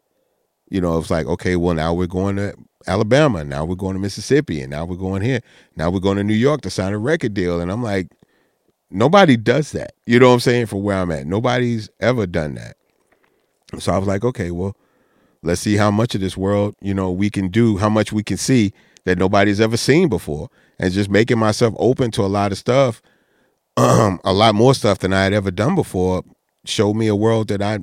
You 0.69 0.81
know, 0.81 0.95
it 0.95 0.97
was 0.97 1.11
like, 1.11 1.27
okay, 1.27 1.55
well, 1.55 1.75
now 1.75 1.93
we're 1.93 2.07
going 2.07 2.37
to 2.37 2.55
Alabama, 2.87 3.43
now 3.43 3.65
we're 3.65 3.75
going 3.75 3.93
to 3.93 3.99
Mississippi, 3.99 4.61
and 4.61 4.71
now 4.71 4.85
we're 4.85 4.95
going 4.95 5.21
here. 5.21 5.41
Now 5.75 5.89
we're 5.89 5.99
going 5.99 6.17
to 6.17 6.23
New 6.23 6.33
York 6.33 6.61
to 6.61 6.69
sign 6.69 6.93
a 6.93 6.97
record 6.97 7.33
deal. 7.33 7.59
And 7.59 7.71
I'm 7.71 7.83
like, 7.83 8.11
nobody 8.89 9.37
does 9.37 9.71
that. 9.71 9.93
You 10.05 10.19
know 10.19 10.27
what 10.27 10.35
I'm 10.35 10.39
saying? 10.39 10.67
For 10.67 10.81
where 10.81 10.97
I'm 10.97 11.11
at, 11.11 11.25
nobody's 11.25 11.89
ever 11.99 12.27
done 12.27 12.55
that. 12.55 12.77
So 13.79 13.91
I 13.91 13.97
was 13.97 14.07
like, 14.07 14.23
okay, 14.23 14.51
well, 14.51 14.75
let's 15.41 15.61
see 15.61 15.75
how 15.75 15.91
much 15.91 16.15
of 16.15 16.21
this 16.21 16.37
world, 16.37 16.75
you 16.81 16.93
know, 16.93 17.11
we 17.11 17.29
can 17.29 17.49
do, 17.49 17.77
how 17.77 17.89
much 17.89 18.11
we 18.11 18.23
can 18.23 18.37
see 18.37 18.73
that 19.05 19.17
nobody's 19.17 19.61
ever 19.61 19.77
seen 19.77 20.09
before, 20.09 20.49
and 20.79 20.91
just 20.93 21.09
making 21.09 21.37
myself 21.37 21.73
open 21.77 22.11
to 22.11 22.21
a 22.21 22.27
lot 22.27 22.51
of 22.51 22.57
stuff, 22.57 23.01
um, 23.77 24.19
a 24.25 24.33
lot 24.33 24.55
more 24.55 24.73
stuff 24.73 24.99
than 24.99 25.13
I 25.13 25.23
had 25.23 25.33
ever 25.33 25.51
done 25.51 25.75
before, 25.75 26.23
showed 26.65 26.95
me 26.95 27.07
a 27.07 27.15
world 27.15 27.47
that 27.49 27.61
I 27.61 27.79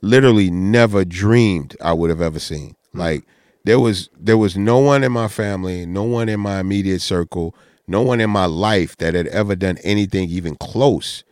literally 0.00 0.50
never 0.50 1.04
dreamed 1.04 1.76
I 1.80 1.92
would 1.92 2.10
have 2.10 2.20
ever 2.20 2.38
seen. 2.38 2.76
Mm. 2.94 2.98
Like 3.00 3.24
there 3.64 3.80
was 3.80 4.08
there 4.18 4.38
was 4.38 4.56
no 4.56 4.78
one 4.78 5.02
in 5.04 5.12
my 5.12 5.28
family, 5.28 5.86
no 5.86 6.04
one 6.04 6.28
in 6.28 6.40
my 6.40 6.60
immediate 6.60 7.00
circle, 7.00 7.54
no 7.86 8.02
one 8.02 8.20
in 8.20 8.30
my 8.30 8.46
life 8.46 8.96
that 8.98 9.14
had 9.14 9.26
ever 9.28 9.56
done 9.56 9.78
anything 9.82 10.28
even 10.28 10.54
close 10.56 11.24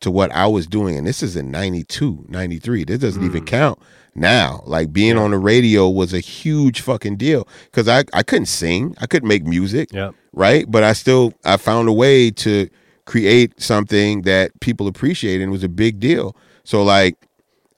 to 0.00 0.10
what 0.10 0.30
I 0.32 0.46
was 0.46 0.66
doing. 0.66 0.96
And 0.96 1.06
this 1.06 1.22
is 1.22 1.36
in 1.36 1.50
92, 1.50 2.24
93. 2.28 2.84
This 2.84 2.98
doesn't 2.98 3.24
even 3.24 3.42
mm. 3.42 3.46
count 3.46 3.78
now. 4.14 4.62
Like 4.66 4.92
being 4.92 5.16
on 5.16 5.30
the 5.30 5.38
radio 5.38 5.88
was 5.88 6.12
a 6.12 6.20
huge 6.20 6.80
fucking 6.80 7.16
deal 7.16 7.46
because 7.64 7.88
I, 7.88 8.04
I 8.12 8.22
couldn't 8.22 8.46
sing, 8.46 8.94
I 8.98 9.06
couldn't 9.06 9.28
make 9.28 9.44
music, 9.44 9.92
Yep. 9.92 10.14
right? 10.32 10.70
But 10.70 10.84
I 10.84 10.92
still 10.94 11.34
I 11.44 11.56
found 11.56 11.88
a 11.88 11.92
way 11.92 12.30
to 12.30 12.68
create 13.04 13.60
something 13.60 14.22
that 14.22 14.58
people 14.60 14.86
appreciated 14.86 15.42
and 15.42 15.50
it 15.50 15.52
was 15.52 15.64
a 15.64 15.68
big 15.68 15.98
deal. 16.00 16.36
So 16.64 16.82
like 16.82 17.16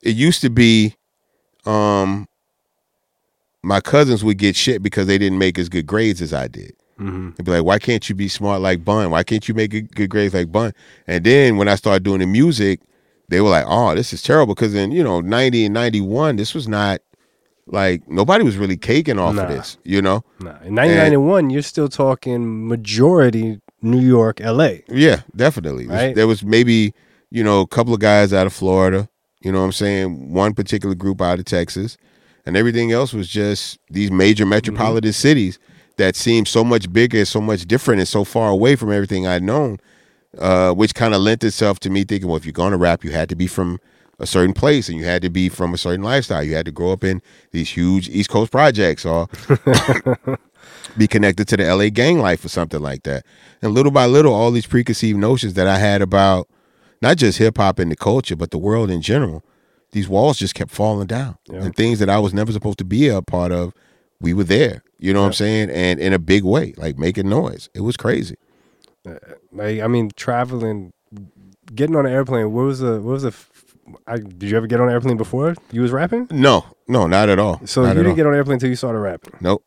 it 0.03 0.15
used 0.17 0.41
to 0.43 0.51
be 0.51 0.95
um 1.65 2.27
my 3.63 3.81
cousins 3.81 4.25
would 4.25 4.39
get 4.39 4.57
shit 4.57 4.83
because 4.83 5.07
they 5.07 5.19
didn't 5.19 5.39
make 5.39 5.59
as 5.59 5.69
good 5.69 5.87
grades 5.87 6.21
as 6.21 6.33
I 6.33 6.49
did. 6.49 6.75
Mm-hmm. 6.99 7.31
They'd 7.37 7.45
be 7.45 7.53
like, 7.53 7.65
why 7.65 7.79
can't 7.79 8.09
you 8.09 8.15
be 8.15 8.29
smart 8.29 8.61
like 8.61 8.85
Bun? 8.85 9.11
Why 9.11 9.23
can't 9.23 9.47
you 9.49 9.55
make 9.55 9.71
good, 9.95 10.11
grades 10.11 10.35
like 10.35 10.51
Bun? 10.51 10.73
And 11.07 11.25
then 11.25 11.57
when 11.57 11.69
I 11.69 11.77
started 11.77 12.03
doing 12.03 12.19
the 12.21 12.27
music, 12.27 12.81
they 13.29 13.41
were 13.41 13.51
like, 13.51 13.65
oh, 13.69 13.95
this 13.95 14.13
is 14.13 14.23
terrible. 14.23 14.55
Because 14.55 14.75
in, 14.75 14.91
you 14.91 15.03
know, 15.05 15.21
90 15.21 15.67
and 15.67 15.75
91, 15.75 16.37
this 16.37 16.55
was 16.55 16.67
not 16.67 17.01
like 17.67 18.07
nobody 18.09 18.43
was 18.45 18.57
really 18.57 18.77
caking 18.77 19.19
off 19.21 19.37
Nah. 19.37 19.45
of 19.45 19.49
this, 19.49 19.79
you 19.85 20.03
know? 20.03 20.25
Nah. 20.41 20.51
In 20.65 20.75
1991, 20.75 21.51
you're 21.51 21.63
still 21.63 21.89
talking 21.89 22.67
majority 22.69 23.61
New 23.81 24.01
York, 24.01 24.41
L.A. 24.41 24.83
Yeah, 24.89 25.23
definitely. 25.37 25.87
Right. 25.87 26.15
There 26.15 26.27
was 26.27 26.43
maybe, 26.45 26.95
you 27.31 27.43
know, 27.45 27.61
a 27.61 27.67
couple 27.67 27.95
of 27.95 28.01
guys 28.01 28.33
out 28.33 28.47
of 28.47 28.53
Florida, 28.53 29.09
you 29.43 29.53
know 29.53 29.61
what 29.61 29.67
I'm 29.67 29.73
saying? 29.73 30.33
One 30.33 30.55
particular 30.55 30.95
group 30.95 31.21
out 31.21 31.39
of 31.39 31.45
Texas. 31.45 31.97
And 32.45 32.57
everything 32.57 32.91
else 32.91 33.13
was 33.13 33.29
just 33.29 33.79
these 33.89 34.11
major 34.11 34.45
metropolitan 34.45 35.13
cities 35.13 35.59
that 35.97 36.17
seemed 36.17 36.49
so 36.49 36.65
much 36.65 36.93
bigger, 36.93 37.19
and 37.19 37.29
so 37.29 37.41
much 37.41 37.67
different, 37.67 38.01
and 38.01 38.09
so 38.09 38.25
far 38.25 38.51
away 38.51 38.77
from 38.77 38.91
everything 38.91 39.27
I'd 39.27 39.43
known, 39.43 39.79
uh, 40.39 40.73
which 40.73 40.95
kind 40.95 41.15
of 41.15 41.21
lent 41.21 41.45
itself 41.45 41.79
to 41.81 41.91
me 41.91 42.05
thinking, 42.05 42.29
well, 42.29 42.37
if 42.37 42.45
you're 42.45 42.53
going 42.53 42.73
to 42.73 42.79
rap, 42.79 43.05
you 43.05 43.11
had 43.11 43.29
to 43.29 43.37
be 43.37 43.47
from 43.47 43.79
a 44.19 44.27
certain 44.27 44.55
place 44.55 44.89
and 44.89 44.97
you 44.97 45.05
had 45.05 45.21
to 45.23 45.31
be 45.31 45.49
from 45.49 45.75
a 45.75 45.79
certain 45.79 46.03
lifestyle. 46.03 46.43
You 46.43 46.55
had 46.55 46.67
to 46.67 46.73
grow 46.73 46.93
up 46.93 47.05
in 47.05 47.21
these 47.51 47.71
huge 47.71 48.09
East 48.09 48.31
Coast 48.31 48.53
projects 48.53 49.05
or 49.05 49.29
be 50.97 51.09
connected 51.09 51.49
to 51.49 51.57
the 51.57 51.75
LA 51.75 51.89
gang 51.89 52.21
life 52.21 52.45
or 52.45 52.49
something 52.49 52.81
like 52.81 53.03
that. 53.03 53.27
And 53.61 53.73
little 53.73 53.93
by 53.93 54.07
little, 54.07 54.33
all 54.33 54.51
these 54.53 54.67
preconceived 54.67 55.19
notions 55.19 55.55
that 55.55 55.67
I 55.67 55.79
had 55.79 56.03
about 56.03 56.49
not 57.03 57.17
just 57.19 57.39
hip 57.39 57.59
hop 57.59 57.79
and 57.79 57.91
the 57.91 57.97
culture, 57.97 58.37
but 58.37 58.51
the 58.53 58.59
world 58.59 58.91
in 58.91 59.03
general, 59.03 59.45
these 59.91 60.09
walls 60.09 60.39
just 60.39 60.55
kept 60.55 60.71
falling 60.71 61.07
down. 61.07 61.37
Yeah. 61.51 61.65
And 61.65 61.77
things 61.77 61.99
that 61.99 62.09
I 62.09 62.19
was 62.19 62.33
never 62.33 62.53
supposed 62.53 62.79
to 62.79 62.85
be 62.85 63.09
a 63.09 63.21
part 63.21 63.53
of, 63.53 63.75
we 64.21 64.33
were 64.33 64.45
there. 64.45 64.83
You 64.99 65.13
know 65.13 65.21
what 65.21 65.27
I'm 65.27 65.33
saying? 65.35 65.71
And 65.71 65.99
in 66.01 66.13
a 66.13 66.19
big 66.19 66.45
way, 66.45 66.73
like 66.77 66.97
making 66.97 67.29
noise. 67.29 67.69
It 67.75 67.81
was 67.81 67.97
crazy. 67.97 68.37
Like 69.53 69.81
I 69.81 69.89
mean, 69.89 70.11
traveling, 70.17 70.93
getting 71.75 71.97
on 71.97 72.07
an 72.07 72.13
airplane. 72.13 72.53
What 72.53 72.63
was 72.63 72.79
the 72.81 73.01
what 73.03 73.13
was 73.13 73.23
the? 73.25 73.35
I, 74.07 74.17
did 74.19 74.45
you 74.45 74.57
ever 74.57 74.69
get 74.69 74.81
on 74.81 74.87
an 74.87 74.93
airplane 74.95 75.17
before 75.17 75.55
you 75.73 75.83
was 75.83 75.91
rapping? 75.91 76.29
No, 76.31 76.65
no, 76.87 77.09
not 77.09 77.29
at 77.29 77.41
all. 77.41 77.61
So 77.67 77.83
Not 77.83 77.89
you 77.91 77.95
didn't 77.97 78.11
all. 78.11 78.17
get 78.17 78.27
on 78.27 78.33
an 78.33 78.37
airplane 78.39 78.55
until 78.55 78.71
you 78.71 78.77
started 78.77 79.01
rapping. 79.01 79.35
Nope. 79.41 79.65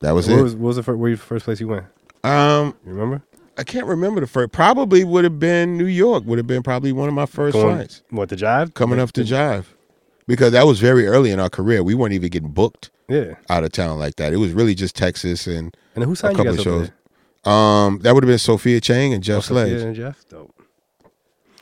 That 0.00 0.12
was 0.12 0.28
what 0.28 0.38
it. 0.38 0.42
was 0.42 0.54
what 0.54 0.66
was 0.66 0.76
the 0.76 0.82
first, 0.82 0.98
where 0.98 1.10
you, 1.10 1.16
first 1.16 1.46
place 1.46 1.60
you 1.60 1.68
went? 1.68 1.86
um, 2.24 2.76
You 2.84 2.92
remember? 2.92 3.22
I 3.56 3.64
can't 3.64 3.86
remember 3.86 4.20
the 4.20 4.26
first. 4.26 4.52
Probably 4.52 5.04
would 5.04 5.24
have 5.24 5.38
been 5.38 5.76
New 5.78 5.86
York. 5.86 6.24
Would 6.26 6.38
have 6.38 6.46
been 6.46 6.62
probably 6.62 6.92
one 6.92 7.08
of 7.08 7.14
my 7.14 7.26
first 7.26 7.52
Going- 7.54 7.76
flights. 7.76 8.02
What 8.10 8.28
the 8.28 8.36
jive? 8.36 8.74
coming 8.74 8.98
up 8.98 9.12
to 9.12 9.22
Jive 9.22 9.64
because 10.26 10.52
that 10.52 10.66
was 10.66 10.80
very 10.80 11.06
early 11.06 11.30
in 11.30 11.38
our 11.38 11.50
career. 11.50 11.82
We 11.82 11.94
weren't 11.94 12.14
even 12.14 12.30
getting 12.30 12.50
booked 12.50 12.90
Yeah. 13.08 13.34
out 13.48 13.62
of 13.64 13.72
town 13.72 13.98
like 13.98 14.16
that. 14.16 14.32
It 14.32 14.38
was 14.38 14.52
really 14.52 14.74
just 14.74 14.96
Texas 14.96 15.46
and 15.46 15.76
And 15.94 16.04
who 16.04 16.14
signed 16.14 16.36
you 16.36 16.44
couple 16.44 16.58
of 16.58 16.64
shows. 16.64 16.90
um 17.50 18.00
that 18.02 18.14
would 18.14 18.24
have 18.24 18.28
been 18.28 18.38
Sophia 18.38 18.80
Chang 18.80 19.12
and? 19.14 19.22
Jeff 19.22 19.38
Oh, 19.50 19.54
Sophia 19.54 19.86
and 19.86 19.94
Jeff. 19.94 20.24
Dope. 20.28 20.52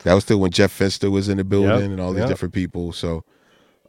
That 0.05 0.14
was 0.14 0.24
still 0.24 0.40
when 0.40 0.51
Jeff 0.51 0.76
Fenster 0.76 1.11
was 1.11 1.28
in 1.28 1.36
the 1.36 1.45
building 1.45 1.70
Yep, 1.70 1.90
and 1.90 2.01
all 2.01 2.12
these 2.12 2.20
yep. 2.20 2.28
different 2.28 2.55
people. 2.55 2.93
So 2.93 3.24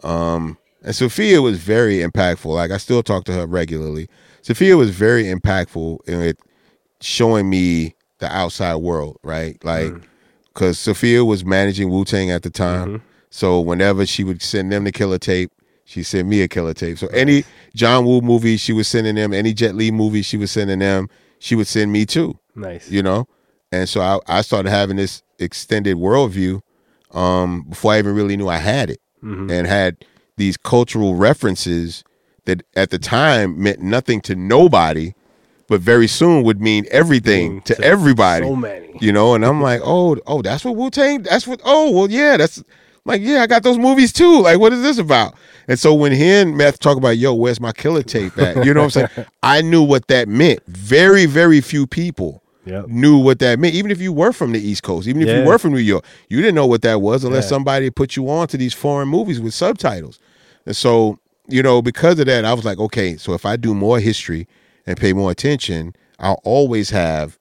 um 0.03 0.57
and 0.83 0.93
Sophia 0.93 1.41
was 1.41 1.59
very 1.59 1.99
impactful. 1.99 2.53
Like 2.53 2.71
I 2.71 2.77
still 2.77 3.01
talk 3.03 3.23
to 3.25 3.31
her 3.33 3.45
regularly. 3.47 4.09
Sophia 4.41 4.75
was 4.75 4.89
very 4.89 5.23
impactful 5.25 5.99
and 6.07 6.21
it 6.21 6.37
showing 7.03 7.49
me 7.49 7.95
the 8.19 8.33
outside 8.35 8.75
world, 8.77 9.17
right? 9.23 9.63
Like 9.63 9.91
Mm. 9.91 10.03
because 10.53 10.79
Sophia 10.79 11.25
was 11.25 11.43
managing 11.43 11.89
Wu 11.89 12.05
Tang 12.05 12.31
at 12.31 12.43
the 12.43 12.49
time. 12.49 12.87
Mm-hmm. 12.87 13.05
So 13.29 13.59
whenever 13.59 14.05
she 14.05 14.23
would 14.23 14.41
send 14.41 14.71
them 14.71 14.83
the 14.83 14.91
killer 14.91 15.17
tape, 15.17 15.51
she 15.85 16.03
sent 16.03 16.27
me 16.27 16.41
a 16.41 16.47
killer 16.47 16.73
tape. 16.73 16.97
So 16.97 17.07
any 17.07 17.43
John 17.75 18.05
Woo 18.05 18.21
movie 18.21 18.57
she 18.57 18.71
was 18.71 18.87
sending 18.87 19.15
them, 19.15 19.33
any 19.33 19.53
Jet 19.53 19.75
Li 19.75 19.91
movie 19.91 20.21
she 20.21 20.37
was 20.37 20.51
sending 20.51 20.79
them, 20.79 21.09
she 21.39 21.55
would 21.55 21.67
send 21.67 21.91
me 21.91 22.05
too. 22.05 22.37
Nice. 22.55 22.89
You 22.89 23.03
know? 23.03 23.27
And 23.71 23.89
so 23.89 23.99
I, 24.01 24.19
I 24.27 24.41
started 24.41 24.69
having 24.69 24.95
this 24.97 25.23
extended 25.39 25.97
worldview 25.97 26.61
um, 27.11 27.63
before 27.69 27.93
I 27.93 27.97
even 27.99 28.15
really 28.15 28.37
knew 28.37 28.47
I 28.47 28.57
had 28.57 28.89
it. 28.91 29.01
Mhm. 29.23 29.51
And 29.51 29.67
had 29.67 30.05
these 30.37 30.55
cultural 30.57 31.15
references 31.15 32.03
that 32.45 32.61
at 32.75 32.89
the 32.91 32.99
time 32.99 33.61
meant 33.61 33.79
nothing 33.81 34.21
to 34.21 34.35
nobody, 34.35 35.13
but 35.67 35.81
very 35.81 36.07
soon 36.07 36.43
would 36.43 36.61
mean 36.61 36.85
everything 36.91 37.61
to, 37.61 37.75
to 37.75 37.83
everybody 37.83 38.45
So 38.45 38.55
many. 38.55 38.93
you 38.99 39.11
know? 39.11 39.33
And 39.35 39.45
i'm 39.45 39.61
like 39.61 39.81
oh 39.83 40.17
oh 40.27 40.41
that's 40.41 40.63
what 40.65 40.75
wu-tang 40.75 41.23
that's 41.23 41.47
what 41.47 41.61
oh 41.63 41.91
well 41.91 42.09
yeah 42.09 42.37
that's 42.37 42.63
like 43.05 43.21
yeah 43.21 43.41
i 43.41 43.47
got 43.47 43.63
those 43.63 43.77
movies 43.77 44.11
too. 44.13 44.41
Like 44.41 44.59
what 44.59 44.71
is 44.73 44.81
this 44.81 44.97
about? 44.97 45.35
And 45.67 45.79
so 45.79 45.93
when 45.93 46.11
he 46.11 46.29
and 46.29 46.57
meth 46.57 46.79
talk 46.79 46.97
about 46.97 47.17
yo 47.17 47.33
where's 47.33 47.59
my 47.59 47.71
killer 47.71 48.03
tape 48.03 48.37
at? 48.39 48.63
You 48.65 48.73
know 48.73 48.81
what 48.83 48.95
i'm 48.95 49.07
saying? 49.15 49.27
I 49.43 49.61
knew 49.61 49.81
what 49.83 50.07
that 50.07 50.27
meant. 50.27 50.59
Very 50.67 51.25
very 51.25 51.59
few 51.61 51.85
people 51.87 52.41
Yep. 52.65 52.87
knew 52.87 53.17
what 53.17 53.39
that 53.39 53.59
meant 53.59 53.75
even 53.75 53.91
if 53.91 53.99
you 53.99 54.13
were 54.13 54.31
from 54.31 54.53
the 54.53 54.59
east 54.59 54.83
coast 54.83 55.05
even 55.05 55.21
if 55.21 55.27
you 55.27 55.43
were 55.43 55.57
from 55.59 55.73
new 55.73 55.79
york 55.79 56.05
you 56.29 56.37
didn't 56.37 56.55
know 56.55 56.65
what 56.65 56.81
that 56.83 57.01
was 57.01 57.25
unless 57.25 57.43
Yeah. 57.43 57.49
somebody 57.49 57.89
put 57.89 58.15
you 58.15 58.29
on 58.29 58.47
to 58.47 58.55
these 58.57 58.73
foreign 58.73 59.09
movies 59.09 59.41
with 59.41 59.53
subtitles. 59.53 60.17
And 60.65 60.73
so 60.73 61.19
you 61.49 61.61
know 61.61 61.81
because 61.81 62.19
of 62.19 62.25
that 62.27 62.45
i 62.45 62.53
was 62.53 62.63
like 62.63 62.77
okay 62.79 63.17
so 63.17 63.33
if 63.33 63.45
i 63.45 63.57
do 63.57 63.73
more 63.73 63.99
history 63.99 64.47
and 64.85 64.97
pay 64.97 65.13
more 65.13 65.31
attention 65.31 65.93
i'll 66.19 66.41
always 66.43 66.89
have 66.89 67.37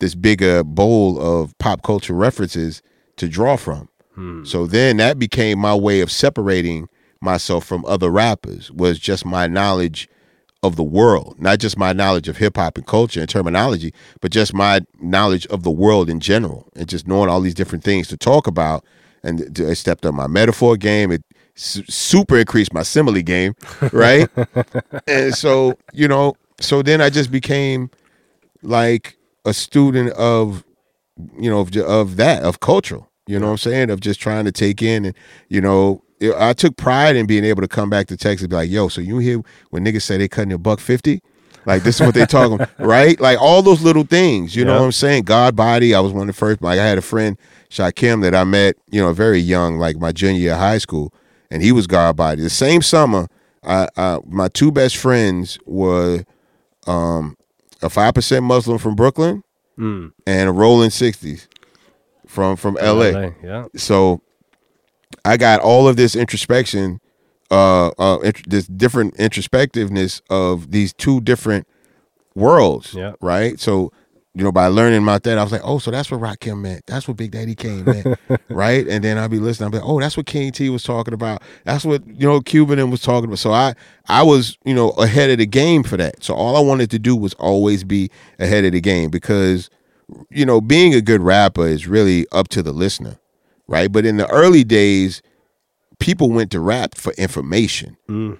this 0.00 0.14
bigger 0.14 0.64
bowl 0.64 1.20
of 1.20 1.56
pop 1.58 1.82
culture 1.82 2.14
references 2.14 2.82
to 3.16 3.28
draw 3.28 3.56
from. 3.56 3.88
Hmm. 4.14 4.44
So 4.44 4.66
then 4.66 4.96
that 4.96 5.18
became 5.18 5.58
my 5.58 5.74
way 5.74 6.00
of 6.00 6.10
separating 6.10 6.88
myself 7.20 7.64
from 7.64 7.84
other 7.84 8.10
rappers 8.10 8.70
was 8.72 8.98
just 8.98 9.24
my 9.24 9.46
knowledge 9.46 10.08
of 10.62 10.76
the 10.76 10.82
world, 10.82 11.36
not 11.38 11.58
just 11.58 11.78
my 11.78 11.92
knowledge 11.92 12.28
of 12.28 12.38
hip 12.38 12.56
hop 12.56 12.76
and 12.76 12.86
culture 12.86 13.20
and 13.20 13.28
terminology, 13.28 13.94
but 14.20 14.30
just 14.30 14.52
my 14.52 14.80
knowledge 15.00 15.46
of 15.46 15.62
the 15.62 15.70
world 15.70 16.10
in 16.10 16.18
general 16.18 16.68
and 16.74 16.88
just 16.88 17.06
knowing 17.06 17.30
all 17.30 17.40
these 17.40 17.54
different 17.54 17.84
things 17.84 18.08
to 18.08 18.16
talk 18.16 18.46
about. 18.46 18.84
And 19.22 19.58
I 19.60 19.74
stepped 19.74 20.06
up 20.06 20.14
my 20.14 20.26
metaphor 20.26 20.78
game. 20.78 21.12
It 21.12 21.22
su- 21.54 21.84
super 21.88 22.38
increased 22.38 22.72
my 22.72 22.82
simile 22.82 23.20
game, 23.22 23.54
right? 23.92 24.28
and 25.06 25.34
so, 25.34 25.78
you 25.92 26.08
know, 26.08 26.34
so 26.60 26.82
then 26.82 27.00
I 27.00 27.10
just 27.10 27.30
became 27.30 27.90
like 28.62 29.16
a 29.44 29.52
student 29.52 30.10
of 30.12 30.64
you 31.38 31.50
know 31.50 31.60
of, 31.60 31.76
of 31.76 32.16
that 32.16 32.42
of 32.42 32.60
cultural 32.60 33.08
you 33.26 33.38
know 33.38 33.46
what 33.46 33.52
i'm 33.52 33.58
saying? 33.58 33.90
Of 33.90 34.00
just 34.00 34.20
trying 34.20 34.44
to 34.46 34.52
take 34.52 34.82
in 34.82 35.04
and 35.04 35.16
you 35.48 35.60
know 35.60 36.02
i 36.36 36.52
took 36.52 36.76
pride 36.76 37.16
in 37.16 37.26
being 37.26 37.44
able 37.44 37.62
to 37.62 37.68
come 37.68 37.88
back 37.88 38.06
to 38.08 38.16
texas 38.16 38.42
and 38.42 38.50
be 38.50 38.56
like 38.56 38.70
yo 38.70 38.88
so 38.88 39.00
you 39.00 39.18
hear 39.18 39.40
when 39.70 39.84
niggas 39.84 40.02
say 40.02 40.18
they 40.18 40.28
cutting 40.28 40.52
a 40.52 40.58
buck 40.58 40.80
50 40.80 41.22
like 41.66 41.82
this 41.82 42.00
is 42.00 42.06
what 42.06 42.14
they 42.14 42.24
talking 42.24 42.58
right? 42.78 43.20
Like 43.20 43.38
all 43.40 43.62
those 43.62 43.82
little 43.82 44.04
things 44.04 44.56
you 44.56 44.64
know 44.64 44.78
what 44.78 44.84
i'm 44.84 44.92
saying? 44.92 45.24
God 45.24 45.56
body 45.56 45.94
i 45.94 46.00
was 46.00 46.12
one 46.12 46.22
of 46.22 46.34
the 46.34 46.38
first 46.38 46.60
like 46.62 46.78
i 46.78 46.86
had 46.86 46.98
a 46.98 47.02
friend 47.02 47.38
Shaquem, 47.70 48.22
that 48.22 48.34
i 48.34 48.44
met 48.44 48.76
you 48.90 49.00
know 49.00 49.12
very 49.12 49.38
young 49.38 49.78
like 49.78 49.96
my 49.96 50.12
junior 50.12 50.40
year 50.40 50.52
of 50.52 50.58
high 50.58 50.78
school 50.78 51.12
and 51.50 51.62
he 51.62 51.72
was 51.72 51.86
god 51.86 52.16
body. 52.16 52.42
The 52.42 52.50
same 52.50 52.82
summer 52.82 53.28
I, 53.62 53.88
I 53.96 54.18
my 54.26 54.48
two 54.48 54.72
best 54.72 54.96
friends 54.96 55.58
were 55.66 56.24
um 56.86 57.36
a 57.82 57.88
5% 57.88 58.42
muslim 58.42 58.78
from 58.78 58.94
brooklyn 58.94 59.42
Mm. 59.78 60.12
and 60.26 60.48
a 60.48 60.52
rolling 60.52 60.90
60s 60.90 61.46
from 62.26 62.56
from 62.56 62.74
LA. 62.82 63.30
Yeah. 63.42 63.64
So 63.76 64.20
I 65.24 65.36
got 65.38 65.60
all 65.60 65.88
of 65.88 65.96
this 65.96 66.14
introspection 66.14 67.00
uh 67.50 67.88
uh 67.98 68.18
int- 68.22 68.48
this 68.50 68.66
different 68.66 69.16
introspectiveness 69.16 70.20
of 70.28 70.70
these 70.70 70.92
two 70.92 71.20
different 71.22 71.66
worlds, 72.34 72.92
Yeah. 72.94 73.12
right? 73.22 73.58
So 73.58 73.90
you 74.34 74.44
know, 74.44 74.52
by 74.52 74.68
learning 74.68 75.02
about 75.02 75.24
that, 75.24 75.38
I 75.38 75.42
was 75.42 75.50
like, 75.50 75.62
oh, 75.64 75.78
so 75.80 75.90
that's 75.90 76.08
what 76.10 76.20
Rakim 76.20 76.60
meant. 76.60 76.86
That's 76.86 77.08
what 77.08 77.16
Big 77.16 77.32
Daddy 77.32 77.56
Kane 77.56 77.84
meant, 77.84 78.16
right? 78.48 78.86
And 78.86 79.02
then 79.02 79.18
I'd 79.18 79.30
be 79.30 79.40
listening. 79.40 79.66
I'd 79.66 79.72
be 79.72 79.78
like, 79.78 79.88
oh, 79.88 79.98
that's 79.98 80.16
what 80.16 80.26
King 80.26 80.52
T 80.52 80.70
was 80.70 80.84
talking 80.84 81.12
about. 81.14 81.42
That's 81.64 81.84
what 81.84 82.06
you 82.06 82.28
know 82.28 82.40
Cuban 82.40 82.90
was 82.90 83.02
talking 83.02 83.24
about. 83.24 83.40
So 83.40 83.52
I, 83.52 83.74
I 84.08 84.22
was, 84.22 84.56
you 84.64 84.72
know, 84.74 84.90
ahead 84.90 85.30
of 85.30 85.38
the 85.38 85.46
game 85.46 85.82
for 85.82 85.96
that. 85.96 86.22
So 86.22 86.34
all 86.34 86.56
I 86.56 86.60
wanted 86.60 86.90
to 86.92 86.98
do 87.00 87.16
was 87.16 87.34
always 87.34 87.82
be 87.82 88.08
ahead 88.38 88.64
of 88.64 88.70
the 88.72 88.80
game 88.80 89.10
because, 89.10 89.68
you 90.30 90.46
know, 90.46 90.60
being 90.60 90.94
a 90.94 91.00
good 91.00 91.22
rapper 91.22 91.66
is 91.66 91.88
really 91.88 92.24
up 92.30 92.46
to 92.48 92.62
the 92.62 92.72
listener, 92.72 93.18
right? 93.66 93.90
But 93.90 94.06
in 94.06 94.16
the 94.16 94.28
early 94.30 94.62
days, 94.62 95.22
people 95.98 96.30
went 96.30 96.50
to 96.52 96.60
rap 96.60 96.94
for 96.94 97.12
information 97.14 97.96
Mm, 98.08 98.38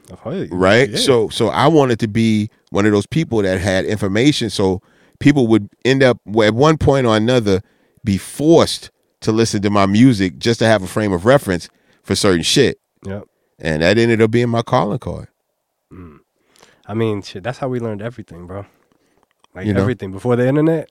right 0.50 0.88
yeah. 0.88 0.96
so 0.96 1.28
so 1.28 1.48
i 1.48 1.66
wanted 1.68 1.98
to 2.00 2.08
be 2.08 2.48
one 2.70 2.86
of 2.86 2.92
those 2.92 3.04
people 3.04 3.42
that 3.42 3.60
had 3.60 3.84
information 3.84 4.48
so 4.48 4.80
people 5.20 5.46
would 5.46 5.68
end 5.84 6.02
up 6.02 6.18
at 6.42 6.54
one 6.54 6.76
point 6.76 7.06
or 7.06 7.16
another 7.16 7.60
be 8.04 8.18
forced 8.18 8.90
to 9.20 9.30
listen 9.32 9.62
to 9.62 9.70
my 9.70 9.86
music 9.86 10.38
just 10.38 10.58
to 10.58 10.66
have 10.66 10.82
a 10.82 10.86
frame 10.86 11.12
of 11.12 11.24
reference 11.24 11.68
for 12.02 12.14
certain 12.16 12.42
shit 12.42 12.78
Yep. 13.06 13.24
and 13.58 13.82
that 13.82 13.96
ended 13.98 14.20
up 14.22 14.30
being 14.30 14.48
my 14.48 14.62
calling 14.62 14.98
card 14.98 15.28
mm. 15.92 16.18
I 16.86 16.94
mean, 16.94 17.22
shit, 17.22 17.44
that's 17.44 17.58
how 17.58 17.68
we 17.68 17.78
learned 17.78 18.02
everything, 18.02 18.48
bro. 18.48 18.66
Like 19.54 19.66
You 19.66 19.74
know? 19.74 19.80
everything 19.80 20.10
before 20.10 20.34
the 20.34 20.48
internet, 20.48 20.90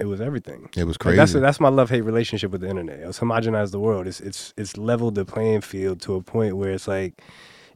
it 0.00 0.06
was 0.06 0.20
everything. 0.20 0.68
it 0.76 0.82
was 0.84 0.94
Like, 0.94 0.98
crazy 1.00 1.16
that's 1.18 1.32
that's 1.34 1.60
my 1.60 1.68
love 1.68 1.88
hate 1.88 2.00
relationship 2.00 2.50
with 2.50 2.62
the 2.62 2.68
internet. 2.68 2.98
It's 2.98 3.20
homogenized 3.20 3.70
the 3.70 3.78
world. 3.78 4.08
It's 4.08 4.20
it's 4.20 4.52
it's 4.56 4.76
leveled 4.76 5.14
the 5.14 5.24
playing 5.24 5.60
field 5.60 6.00
to 6.02 6.14
a 6.16 6.22
point 6.22 6.56
where 6.56 6.70
it's 6.70 6.88
like 6.88 7.22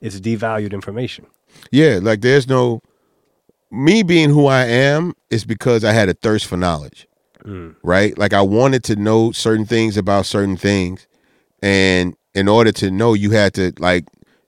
it's 0.01 0.19
devalued 0.19 0.73
information. 0.73 1.27
yeah 1.71 2.01
like 2.03 2.23
there's 2.23 2.49
no 2.49 2.81
me 3.71 4.03
being 4.03 4.31
who 4.31 4.47
i 4.47 4.65
am 4.65 5.13
is 5.31 5.45
because 5.45 5.85
i 5.85 5.93
had 5.93 6.09
a 6.09 6.15
thirst 6.15 6.47
for 6.47 6.57
knowledge 6.57 7.07
Mm. 7.45 7.75
right? 7.83 8.19
Like 8.19 8.35
i 8.35 8.43
wanted 8.43 8.85
to 8.85 8.97
know 8.97 9.33
certain 9.33 9.65
things 9.65 9.97
about 9.97 10.27
certain 10.27 10.59
things 10.59 11.07
and 11.63 12.15
in 12.35 12.49
order 12.49 12.71
to 12.73 12.91
know 12.91 13.15
you 13.15 13.31
had 13.31 13.55
to 13.55 13.73
like 13.79 14.05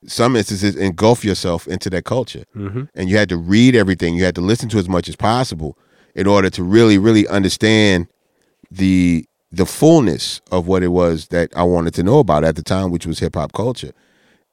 some 0.07 0.37
instances 0.37 0.77
engulf 0.77 1.25
yourself 1.25 1.67
into 1.67 1.89
that 1.89 2.05
culture. 2.05 2.45
Mm-hmm. 2.55 2.83
and 2.95 3.09
you 3.09 3.17
had 3.17 3.31
to 3.31 3.39
read 3.39 3.75
everything. 3.75 4.15
You 4.15 4.25
had 4.25 4.35
to 4.35 4.43
listen 4.43 4.69
to 4.71 4.79
as 4.79 4.91
much 4.91 5.09
as 5.09 5.17
possible 5.17 5.79
in 6.15 6.27
order 6.27 6.51
to 6.51 6.63
really 6.63 6.99
really 6.99 7.27
understand 7.29 8.09
the 8.71 9.25
the 9.51 9.65
fullness 9.65 10.43
of 10.51 10.67
what 10.67 10.83
it 10.83 10.89
was 10.89 11.29
that 11.29 11.51
I 11.57 11.63
wanted 11.63 11.95
to 11.95 12.03
know 12.03 12.19
about 12.19 12.45
at 12.45 12.57
the 12.57 12.63
time 12.63 12.91
which 12.91 13.07
was 13.07 13.21
hip 13.21 13.37
hop 13.37 13.53
culture. 13.55 13.93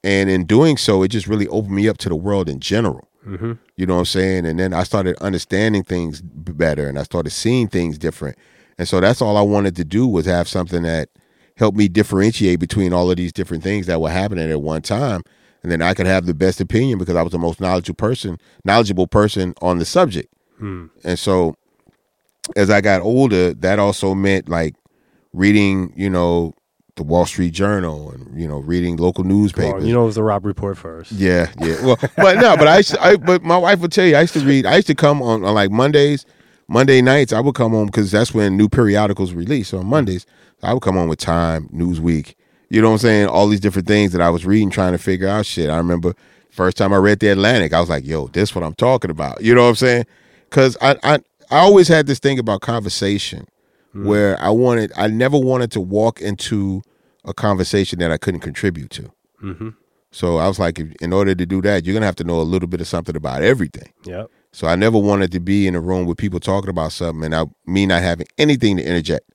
And 0.02 0.30
in 0.30 0.46
doing 0.46 0.78
so 0.78 1.02
it 1.02 1.08
just 1.08 1.26
really 1.26 1.48
opened 1.48 1.74
me 1.74 1.88
up 1.90 1.98
to 1.98 2.08
the 2.08 2.16
world 2.16 2.48
in 2.48 2.58
general 2.60 3.06
Mm-hmm. 3.26 3.52
you 3.76 3.84
know 3.84 3.94
what 3.94 4.00
I'm 4.00 4.06
saying? 4.06 4.46
And 4.46 4.58
then 4.58 4.72
I 4.72 4.82
started 4.82 5.16
understanding 5.18 5.84
things 5.84 6.22
better 6.22 6.88
and 6.88 6.98
I 6.98 7.02
started 7.02 7.30
seeing 7.30 7.68
things 7.68 7.98
different. 7.98 8.38
And 8.78 8.88
so 8.88 8.98
that's 9.00 9.20
all 9.20 9.36
I 9.36 9.42
wanted 9.42 9.76
to 9.76 9.84
do 9.84 10.08
was 10.08 10.24
have 10.24 10.48
something 10.48 10.82
that 10.84 11.10
helped 11.56 11.76
me 11.76 11.88
differentiate 11.88 12.58
between 12.58 12.94
all 12.94 13.10
of 13.10 13.18
these 13.18 13.32
different 13.32 13.62
things 13.62 13.86
that 13.86 14.00
were 14.00 14.10
happening 14.10 14.50
at 14.50 14.62
one 14.62 14.80
time. 14.80 15.22
And 15.62 15.70
then 15.70 15.82
I 15.82 15.92
could 15.92 16.06
have 16.06 16.24
the 16.24 16.32
best 16.32 16.60
opinion 16.62 16.98
because 16.98 17.16
I 17.16 17.22
was 17.22 17.32
the 17.32 17.38
most 17.38 17.60
knowledgeable 17.60 17.96
person, 17.96 18.38
knowledgeable 18.64 19.06
person 19.06 19.52
on 19.60 19.78
the 19.78 19.84
subject. 19.84 20.32
Hmm. 20.58 20.86
And 21.04 21.18
so 21.18 21.54
as 22.56 22.70
I 22.70 22.80
got 22.80 23.02
older, 23.02 23.52
that 23.52 23.78
also 23.78 24.14
meant 24.14 24.48
like 24.48 24.74
reading, 25.34 25.92
you 25.94 26.08
know, 26.08 26.54
the 26.96 27.02
Wall 27.02 27.26
Street 27.26 27.52
Journal 27.52 28.10
and, 28.10 28.40
you 28.40 28.46
know, 28.46 28.58
reading 28.58 28.96
local 28.96 29.24
newspapers. 29.24 29.84
you 29.84 29.92
know, 29.92 30.02
it 30.02 30.06
was 30.06 30.14
the 30.14 30.22
Robb 30.22 30.44
Report 30.44 30.76
first. 30.76 31.12
Yeah, 31.12 31.50
yeah. 31.58 31.84
Well, 31.84 31.96
but 32.16 32.36
no, 32.36 32.56
but 32.56 32.68
I, 32.68 32.78
used 32.78 32.90
to, 32.90 33.02
I, 33.02 33.16
but 33.16 33.42
my 33.42 33.56
wife 33.56 33.80
would 33.80 33.92
tell 33.92 34.06
you, 34.06 34.16
I 34.16 34.22
used 34.22 34.34
to 34.34 34.40
read. 34.40 34.66
I 34.66 34.76
used 34.76 34.86
to 34.88 34.94
come 34.94 35.22
on, 35.22 35.44
on 35.44 35.54
like 35.54 35.70
Mondays, 35.70 36.26
Monday 36.68 37.02
nights. 37.02 37.32
I 37.32 37.40
would 37.40 37.54
come 37.54 37.72
home 37.72 37.86
because 37.86 38.10
that's 38.10 38.34
when 38.34 38.56
new 38.56 38.68
periodicals 38.68 39.32
release. 39.32 39.68
So 39.68 39.78
on 39.78 39.86
Mondays, 39.86 40.26
I 40.62 40.74
would 40.74 40.82
come 40.82 40.96
on 40.96 41.08
with 41.08 41.18
Time, 41.18 41.68
Newsweek. 41.68 42.34
You 42.68 42.80
know 42.80 42.88
what 42.88 42.94
I'm 42.94 42.98
saying? 42.98 43.26
All 43.28 43.48
these 43.48 43.60
different 43.60 43.88
things 43.88 44.12
that 44.12 44.20
I 44.20 44.30
was 44.30 44.46
reading, 44.46 44.70
trying 44.70 44.92
to 44.92 44.98
figure 44.98 45.26
out 45.26 45.46
shit. 45.46 45.70
I 45.70 45.76
remember 45.76 46.14
first 46.50 46.76
time 46.76 46.92
I 46.92 46.96
read 46.98 47.20
the 47.20 47.28
Atlantic, 47.28 47.72
I 47.72 47.80
was 47.80 47.88
like, 47.88 48.06
"Yo, 48.06 48.28
this 48.28 48.54
what 48.54 48.64
I'm 48.64 48.74
talking 48.74 49.10
about." 49.10 49.40
You 49.40 49.54
know 49.54 49.62
what 49.62 49.70
I'm 49.70 49.74
saying? 49.76 50.06
Because 50.48 50.76
I, 50.80 50.96
I, 51.02 51.14
I 51.50 51.58
always 51.58 51.88
had 51.88 52.06
this 52.06 52.18
thing 52.18 52.38
about 52.38 52.60
conversation 52.60 53.46
where 53.92 54.40
I 54.40 54.50
wanted, 54.50 54.92
I 54.96 55.08
never 55.08 55.38
wanted 55.38 55.70
to 55.72 55.80
walk 55.80 56.20
into 56.20 56.82
a 57.24 57.34
conversation 57.34 57.98
that 57.98 58.10
I 58.10 58.18
couldn't 58.18 58.40
contribute 58.40 58.90
to. 58.90 59.12
Mm-hmm. 59.42 59.70
So 60.12 60.38
I 60.38 60.48
was 60.48 60.58
like, 60.58 60.78
in 60.78 61.12
order 61.12 61.34
to 61.34 61.46
do 61.46 61.62
that, 61.62 61.84
you're 61.84 61.94
gonna 61.94 62.06
have 62.06 62.16
to 62.16 62.24
know 62.24 62.40
a 62.40 62.42
little 62.42 62.68
bit 62.68 62.80
of 62.80 62.88
something 62.88 63.16
about 63.16 63.42
everything. 63.42 63.92
Yep. 64.04 64.30
So 64.52 64.66
I 64.66 64.74
never 64.74 64.98
wanted 64.98 65.30
to 65.32 65.40
be 65.40 65.68
in 65.68 65.76
a 65.76 65.80
room 65.80 66.06
with 66.06 66.18
people 66.18 66.40
talking 66.40 66.70
about 66.70 66.92
something 66.92 67.24
and 67.24 67.34
I, 67.34 67.44
me 67.66 67.86
not 67.86 68.02
having 68.02 68.26
anything 68.38 68.76
to 68.78 68.82
interject 68.82 69.30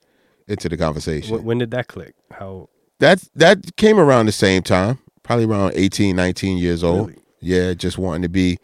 into 0.46 0.68
the 0.68 0.76
conversation. 0.76 1.42
When 1.42 1.58
did 1.58 1.70
that 1.70 1.88
click? 1.88 2.14
How? 2.30 2.68
that 2.98 3.24
that 3.34 3.76
came 3.76 3.98
around 3.98 4.26
the 4.26 4.32
same 4.32 4.62
time, 4.62 4.98
probably 5.22 5.44
around 5.44 5.72
18, 5.74 6.16
19 6.16 6.58
years 6.58 6.82
old. 6.82 7.08
Really? 7.08 7.22
Yeah, 7.40 7.74
just 7.74 7.98
wanting 7.98 8.22
to 8.22 8.28
be, 8.28 8.58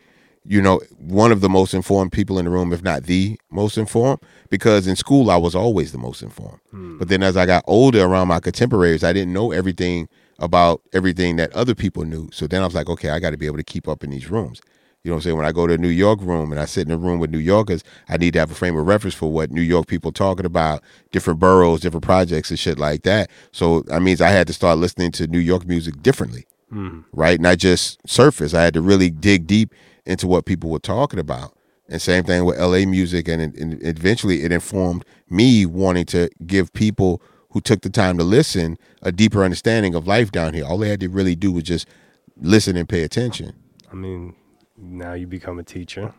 you 0.44 0.60
know, 0.60 0.80
one 0.98 1.30
of 1.32 1.40
the 1.40 1.48
most 1.48 1.72
informed 1.74 2.12
people 2.12 2.38
in 2.38 2.44
the 2.46 2.50
room, 2.50 2.72
if 2.72 2.82
not 2.82 3.04
the 3.04 3.38
most 3.50 3.78
informed. 3.78 4.20
Because 4.50 4.86
in 4.86 4.96
school 4.96 5.30
I 5.30 5.36
was 5.36 5.54
always 5.54 5.92
the 5.92 5.98
most 5.98 6.22
informed. 6.22 6.58
Hmm. 6.70 6.98
But 6.98 7.08
then 7.08 7.22
as 7.22 7.36
I 7.36 7.46
got 7.46 7.64
older 7.66 8.04
around 8.04 8.28
my 8.28 8.40
contemporaries, 8.40 9.04
I 9.04 9.12
didn't 9.12 9.32
know 9.32 9.52
everything 9.52 10.08
about 10.38 10.82
everything 10.92 11.36
that 11.36 11.52
other 11.52 11.74
people 11.74 12.04
knew. 12.04 12.28
So 12.32 12.46
then 12.46 12.62
I 12.62 12.64
was 12.64 12.74
like, 12.74 12.88
okay, 12.88 13.10
I 13.10 13.20
got 13.20 13.30
to 13.30 13.36
be 13.36 13.46
able 13.46 13.58
to 13.58 13.62
keep 13.64 13.86
up 13.86 14.02
in 14.02 14.10
these 14.10 14.28
rooms. 14.30 14.60
You 15.04 15.10
know 15.10 15.16
what 15.16 15.18
I'm 15.18 15.22
saying? 15.22 15.36
When 15.36 15.46
I 15.46 15.52
go 15.52 15.66
to 15.66 15.74
a 15.74 15.78
New 15.78 15.88
York 15.88 16.20
room 16.22 16.52
and 16.52 16.60
I 16.60 16.64
sit 16.64 16.86
in 16.86 16.92
a 16.92 16.96
room 16.96 17.18
with 17.18 17.30
New 17.30 17.38
Yorkers, 17.38 17.82
I 18.08 18.16
need 18.16 18.32
to 18.34 18.38
have 18.38 18.50
a 18.50 18.54
frame 18.54 18.76
of 18.76 18.86
reference 18.86 19.14
for 19.14 19.32
what 19.32 19.50
New 19.50 19.60
York 19.62 19.86
people 19.88 20.12
talking 20.12 20.46
about, 20.46 20.82
different 21.10 21.40
boroughs, 21.40 21.80
different 21.80 22.04
projects 22.04 22.50
and 22.50 22.58
shit 22.58 22.78
like 22.78 23.02
that. 23.02 23.28
So 23.52 23.80
that 23.82 24.00
means 24.00 24.20
I 24.20 24.28
had 24.30 24.46
to 24.48 24.52
start 24.52 24.78
listening 24.78 25.10
to 25.12 25.26
New 25.26 25.40
York 25.40 25.66
music 25.66 26.02
differently, 26.02 26.46
Mm. 26.72 27.04
right? 27.12 27.40
Not 27.40 27.58
just 27.58 27.98
surface. 28.08 28.54
I 28.54 28.62
had 28.62 28.74
to 28.74 28.80
really 28.80 29.10
dig 29.10 29.46
deep 29.46 29.74
into 30.06 30.26
what 30.26 30.44
people 30.46 30.70
were 30.70 30.78
talking 30.78 31.18
about. 31.18 31.56
And 31.88 32.00
same 32.00 32.24
thing 32.24 32.44
with 32.44 32.58
LA 32.58 32.86
music, 32.86 33.28
and, 33.28 33.40
and 33.56 33.82
eventually 33.84 34.42
it 34.44 34.52
informed 34.52 35.04
me 35.28 35.66
wanting 35.66 36.06
to 36.06 36.30
give 36.46 36.72
people 36.72 37.20
who 37.50 37.60
took 37.60 37.82
the 37.82 37.90
time 37.90 38.16
to 38.18 38.24
listen 38.24 38.78
a 39.02 39.12
deeper 39.12 39.44
understanding 39.44 39.94
of 39.94 40.06
life 40.06 40.30
down 40.32 40.54
here. 40.54 40.64
All 40.64 40.78
they 40.78 40.88
had 40.88 41.00
to 41.00 41.08
really 41.08 41.34
do 41.34 41.52
was 41.52 41.64
just 41.64 41.86
listen 42.40 42.76
and 42.76 42.88
pay 42.88 43.02
attention. 43.02 43.52
I 43.90 43.94
mean, 43.94 44.34
now 44.78 45.12
you 45.12 45.26
become 45.26 45.58
a 45.58 45.62
teacher. 45.62 46.14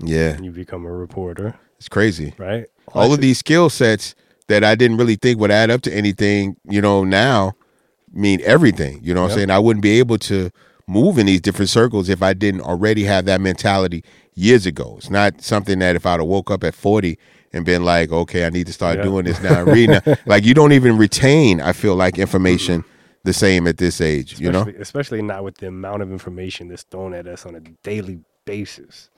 Yeah, 0.00 0.38
You 0.40 0.50
become 0.50 0.84
a 0.84 0.92
reporter, 0.92 1.54
it's 1.78 1.88
crazy. 1.88 2.34
right? 2.36 2.66
All 2.92 3.12
of 3.14 3.20
these 3.20 3.38
skill 3.38 3.70
sets 3.70 4.14
that 4.48 4.62
I 4.64 4.74
didn't 4.74 4.96
really 4.98 5.16
think 5.16 5.38
would 5.40 5.50
add 5.50 5.70
up 5.70 5.82
to 5.82 5.94
anything, 5.94 6.56
you 6.68 6.80
know, 6.82 7.02
now 7.04 7.52
mean 8.12 8.40
everything. 8.44 9.00
You 9.02 9.14
know 9.14 9.22
what 9.22 9.28
Yep. 9.28 9.32
I'm 9.32 9.38
saying? 9.38 9.50
I 9.50 9.58
wouldn't 9.58 9.82
be 9.82 9.98
able 9.98 10.18
to 10.18 10.50
move 10.88 11.18
in 11.18 11.26
these 11.26 11.40
different 11.40 11.68
circles 11.68 12.08
if 12.08 12.22
I 12.22 12.32
didn't 12.32 12.60
already 12.60 13.04
have 13.04 13.24
that 13.26 13.40
mentality 13.40 14.04
years 14.34 14.66
ago. 14.66 14.94
It's 14.98 15.10
not 15.10 15.42
something 15.42 15.78
that 15.80 15.96
if 15.96 16.06
I'd 16.06 16.20
have 16.20 16.28
woke 16.28 16.50
up 16.50 16.62
at 16.62 16.74
40 16.74 17.18
and 17.52 17.64
been 17.64 17.84
like, 17.84 18.12
okay, 18.12 18.46
I 18.46 18.50
need 18.50 18.66
to 18.68 18.72
start 18.72 18.98
Yeah. 18.98 19.04
doing 19.04 19.24
this 19.24 19.42
now 19.42 19.60
and 19.62 19.68
reading. 19.72 20.00
like 20.26 20.44
you 20.44 20.54
don't 20.54 20.72
even 20.72 20.96
retain, 20.96 21.60
I 21.60 21.72
feel 21.72 21.96
like, 21.96 22.18
information 22.18 22.84
the 23.24 23.32
same 23.32 23.66
at 23.66 23.78
this 23.78 24.00
age, 24.00 24.38
you 24.38 24.52
know? 24.52 24.60
especially, 24.60 24.80
especially 24.80 25.22
not 25.22 25.42
with 25.42 25.56
the 25.58 25.66
amount 25.66 26.02
of 26.02 26.12
information 26.12 26.68
that's 26.68 26.84
thrown 26.84 27.12
at 27.14 27.26
us 27.26 27.44
on 27.44 27.56
a 27.56 27.60
daily 27.82 28.20
basis. 28.44 29.10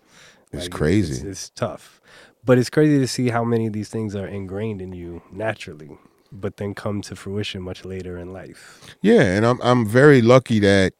It's 0.50 0.64
Like, 0.64 0.70
crazy. 0.70 1.14
It's, 1.14 1.22
it's 1.24 1.50
tough, 1.50 2.00
but 2.42 2.56
it's 2.56 2.70
crazy 2.70 2.98
to 2.98 3.06
see 3.06 3.28
how 3.28 3.44
many 3.44 3.66
of 3.66 3.74
these 3.74 3.90
things 3.90 4.16
are 4.16 4.26
ingrained 4.26 4.80
in 4.80 4.92
you 4.94 5.20
naturally, 5.30 5.90
but 6.32 6.56
then 6.56 6.72
come 6.74 7.02
to 7.02 7.14
fruition 7.14 7.60
much 7.60 7.84
later 7.84 8.16
in 8.16 8.32
life. 8.32 8.80
Yeah, 9.02 9.20
and 9.20 9.44
I'm 9.44 9.60
I'm 9.62 9.84
very 9.86 10.22
lucky 10.22 10.58
that 10.60 10.94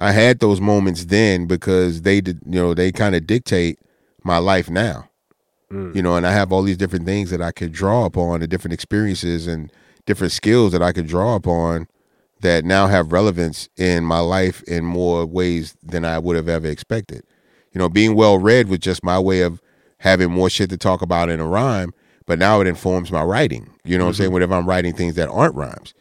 I 0.00 0.12
had 0.12 0.40
those 0.40 0.60
moments 0.60 1.04
then 1.06 1.46
because 1.46 2.02
they 2.02 2.20
did 2.20 2.40
you 2.46 2.60
know 2.60 2.74
they 2.74 2.90
kind 2.90 3.14
of 3.14 3.26
dictate 3.26 3.78
my 4.24 4.38
life 4.38 4.68
now. 4.68 5.08
Mm. 5.70 5.94
You 5.94 6.02
know, 6.02 6.16
and 6.16 6.26
I 6.26 6.32
have 6.32 6.52
all 6.52 6.62
these 6.62 6.76
different 6.76 7.06
things 7.06 7.30
that 7.30 7.40
I 7.40 7.52
could 7.52 7.72
draw 7.72 8.04
upon, 8.04 8.40
the 8.40 8.48
different 8.48 8.74
experiences 8.74 9.46
and 9.46 9.70
different 10.06 10.32
skills 10.32 10.72
that 10.72 10.82
I 10.82 10.92
could 10.92 11.06
draw 11.06 11.36
upon 11.36 11.86
that 12.40 12.64
now 12.64 12.86
have 12.86 13.12
relevance 13.12 13.68
in 13.76 14.04
my 14.04 14.18
life 14.18 14.62
in 14.64 14.84
more 14.84 15.26
ways 15.26 15.76
than 15.82 16.04
I 16.04 16.18
would 16.18 16.36
have 16.36 16.48
ever 16.48 16.66
expected. 16.66 17.22
You 17.72 17.78
know, 17.78 17.88
being 17.88 18.16
well 18.16 18.38
read 18.38 18.68
was 18.68 18.78
just 18.80 19.04
my 19.04 19.18
way 19.18 19.42
of 19.42 19.60
having 19.98 20.30
more 20.30 20.50
shit 20.50 20.70
to 20.70 20.78
talk 20.78 21.02
about 21.02 21.28
in 21.28 21.38
a 21.38 21.46
rhyme, 21.46 21.92
but 22.26 22.38
now 22.38 22.60
it 22.60 22.66
informs 22.66 23.12
my 23.12 23.22
writing. 23.22 23.70
You 23.84 23.98
know 23.98 24.04
what 24.04 24.10
I'm 24.10 24.14
saying? 24.14 24.32
Whenever 24.32 24.54
I'm 24.54 24.66
writing 24.66 24.94
things 24.94 25.14
that 25.16 25.28
aren't 25.28 25.54
rhymes. 25.54 25.94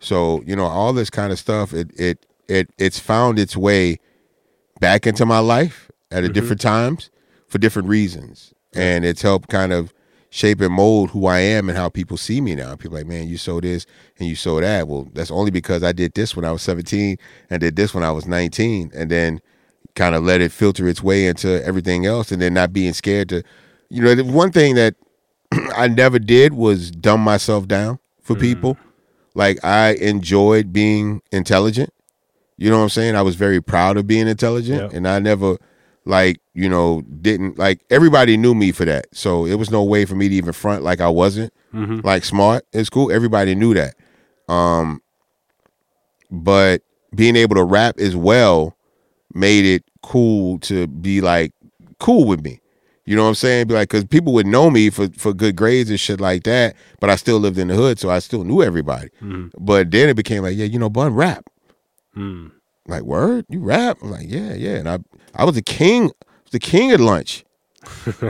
So, 0.00 0.42
you 0.46 0.56
know, 0.56 0.64
all 0.64 0.92
this 0.92 1.10
kind 1.10 1.30
of 1.30 1.38
stuff, 1.38 1.72
it 1.72 1.90
it 1.94 2.26
it 2.48 2.70
it's 2.78 2.98
found 2.98 3.38
its 3.38 3.56
way 3.56 3.98
back 4.80 5.06
into 5.06 5.24
my 5.24 5.38
life 5.38 5.90
at 6.10 6.18
a 6.18 6.26
mm-hmm. 6.26 6.34
different 6.34 6.60
times 6.60 7.10
for 7.46 7.58
different 7.58 7.88
reasons. 7.88 8.52
And 8.74 9.04
it's 9.04 9.22
helped 9.22 9.48
kind 9.48 9.72
of 9.72 9.92
shape 10.30 10.62
and 10.62 10.72
mold 10.72 11.10
who 11.10 11.26
I 11.26 11.40
am 11.40 11.68
and 11.68 11.76
how 11.76 11.90
people 11.90 12.16
see 12.16 12.40
me 12.40 12.54
now. 12.54 12.74
People 12.74 12.96
like, 12.96 13.06
man, 13.06 13.28
you 13.28 13.36
saw 13.36 13.60
this 13.60 13.86
and 14.18 14.26
you 14.26 14.34
saw 14.34 14.60
that. 14.60 14.88
Well, 14.88 15.08
that's 15.12 15.30
only 15.30 15.50
because 15.50 15.82
I 15.82 15.92
did 15.92 16.14
this 16.14 16.34
when 16.34 16.46
I 16.46 16.52
was 16.52 16.62
17 16.62 17.18
and 17.50 17.60
did 17.60 17.76
this 17.76 17.94
when 17.94 18.02
I 18.02 18.10
was 18.10 18.26
19 18.26 18.92
and 18.94 19.10
then 19.10 19.40
kind 19.94 20.14
of 20.14 20.24
let 20.24 20.40
it 20.40 20.50
filter 20.50 20.88
its 20.88 21.02
way 21.02 21.26
into 21.26 21.62
everything 21.64 22.06
else 22.06 22.32
and 22.32 22.40
then 22.40 22.54
not 22.54 22.72
being 22.72 22.94
scared 22.94 23.28
to 23.28 23.42
you 23.92 24.00
know, 24.02 24.14
the 24.14 24.24
one 24.24 24.50
thing 24.50 24.74
that 24.76 24.94
I 25.76 25.86
never 25.86 26.18
did 26.18 26.54
was 26.54 26.90
dumb 26.90 27.20
myself 27.20 27.68
down 27.68 27.98
for 28.22 28.34
mm. 28.34 28.40
people. 28.40 28.78
Like 29.34 29.62
I 29.62 29.92
enjoyed 29.94 30.72
being 30.72 31.20
intelligent. 31.30 31.92
You 32.58 32.70
know 32.70 32.76
what 32.78 32.84
I'm 32.84 32.88
saying? 32.90 33.16
I 33.16 33.22
was 33.22 33.34
very 33.36 33.60
proud 33.62 33.96
of 33.96 34.06
being 34.06 34.28
intelligent 34.28 34.80
Yeah. 34.92 34.96
and 34.96 35.08
I 35.08 35.18
never 35.18 35.56
like, 36.04 36.40
you 36.54 36.68
know, 36.68 37.02
didn't 37.20 37.58
like 37.58 37.80
everybody 37.90 38.36
knew 38.36 38.54
me 38.54 38.72
for 38.72 38.84
that. 38.84 39.06
So 39.12 39.46
it 39.46 39.54
was 39.54 39.70
no 39.70 39.82
way 39.82 40.04
for 40.04 40.14
me 40.14 40.28
to 40.28 40.34
even 40.34 40.52
front 40.52 40.82
like 40.82 41.00
I 41.00 41.08
wasn't 41.08 41.52
Mm-hmm. 41.74 42.06
like 42.06 42.22
smart 42.24 42.66
in 42.74 42.84
school. 42.84 43.10
Everybody 43.10 43.54
knew 43.54 43.72
that. 43.74 43.94
Um 44.48 45.00
but 46.30 46.82
being 47.14 47.36
able 47.36 47.56
to 47.56 47.64
rap 47.64 47.98
as 47.98 48.16
well 48.16 48.76
made 49.34 49.64
it 49.64 49.84
cool 50.02 50.58
to 50.60 50.86
be 50.86 51.20
like 51.20 51.52
cool 51.98 52.26
with 52.26 52.42
me. 52.44 52.60
You 53.04 53.16
know 53.16 53.22
what 53.24 53.28
I'm 53.30 53.34
saying? 53.34 53.66
Be 53.66 53.74
like, 53.74 53.88
because 53.88 54.04
people 54.04 54.32
would 54.34 54.46
know 54.46 54.70
me 54.70 54.88
for 54.90 55.08
for 55.18 55.32
good 55.32 55.56
grades 55.56 55.90
and 55.90 55.98
shit 55.98 56.20
like 56.20 56.44
that, 56.44 56.76
but 57.00 57.10
I 57.10 57.16
still 57.16 57.38
lived 57.38 57.58
in 57.58 57.68
the 57.68 57.74
hood, 57.74 57.98
so 57.98 58.10
I 58.10 58.20
still 58.20 58.44
knew 58.44 58.62
everybody. 58.62 59.08
But 59.58 59.90
then 59.90 60.08
it 60.08 60.14
became 60.14 60.42
like, 60.44 60.56
yeah, 60.56 60.66
you 60.66 60.78
know, 60.78 60.88
Bun 60.88 61.12
rap. 61.14 61.44
Mm. 62.16 62.52
Like, 62.86 63.02
word, 63.02 63.46
you 63.48 63.60
rap? 63.60 63.98
I'm 64.02 64.10
like, 64.10 64.26
yeah, 64.28 64.54
yeah. 64.54 64.76
And 64.76 64.88
I 64.88 64.98
I 65.34 65.44
was 65.44 65.54
the 65.54 65.62
king, 65.62 66.10
the 66.50 66.58
king 66.58 66.90
at 66.90 67.00
lunch. 67.00 67.44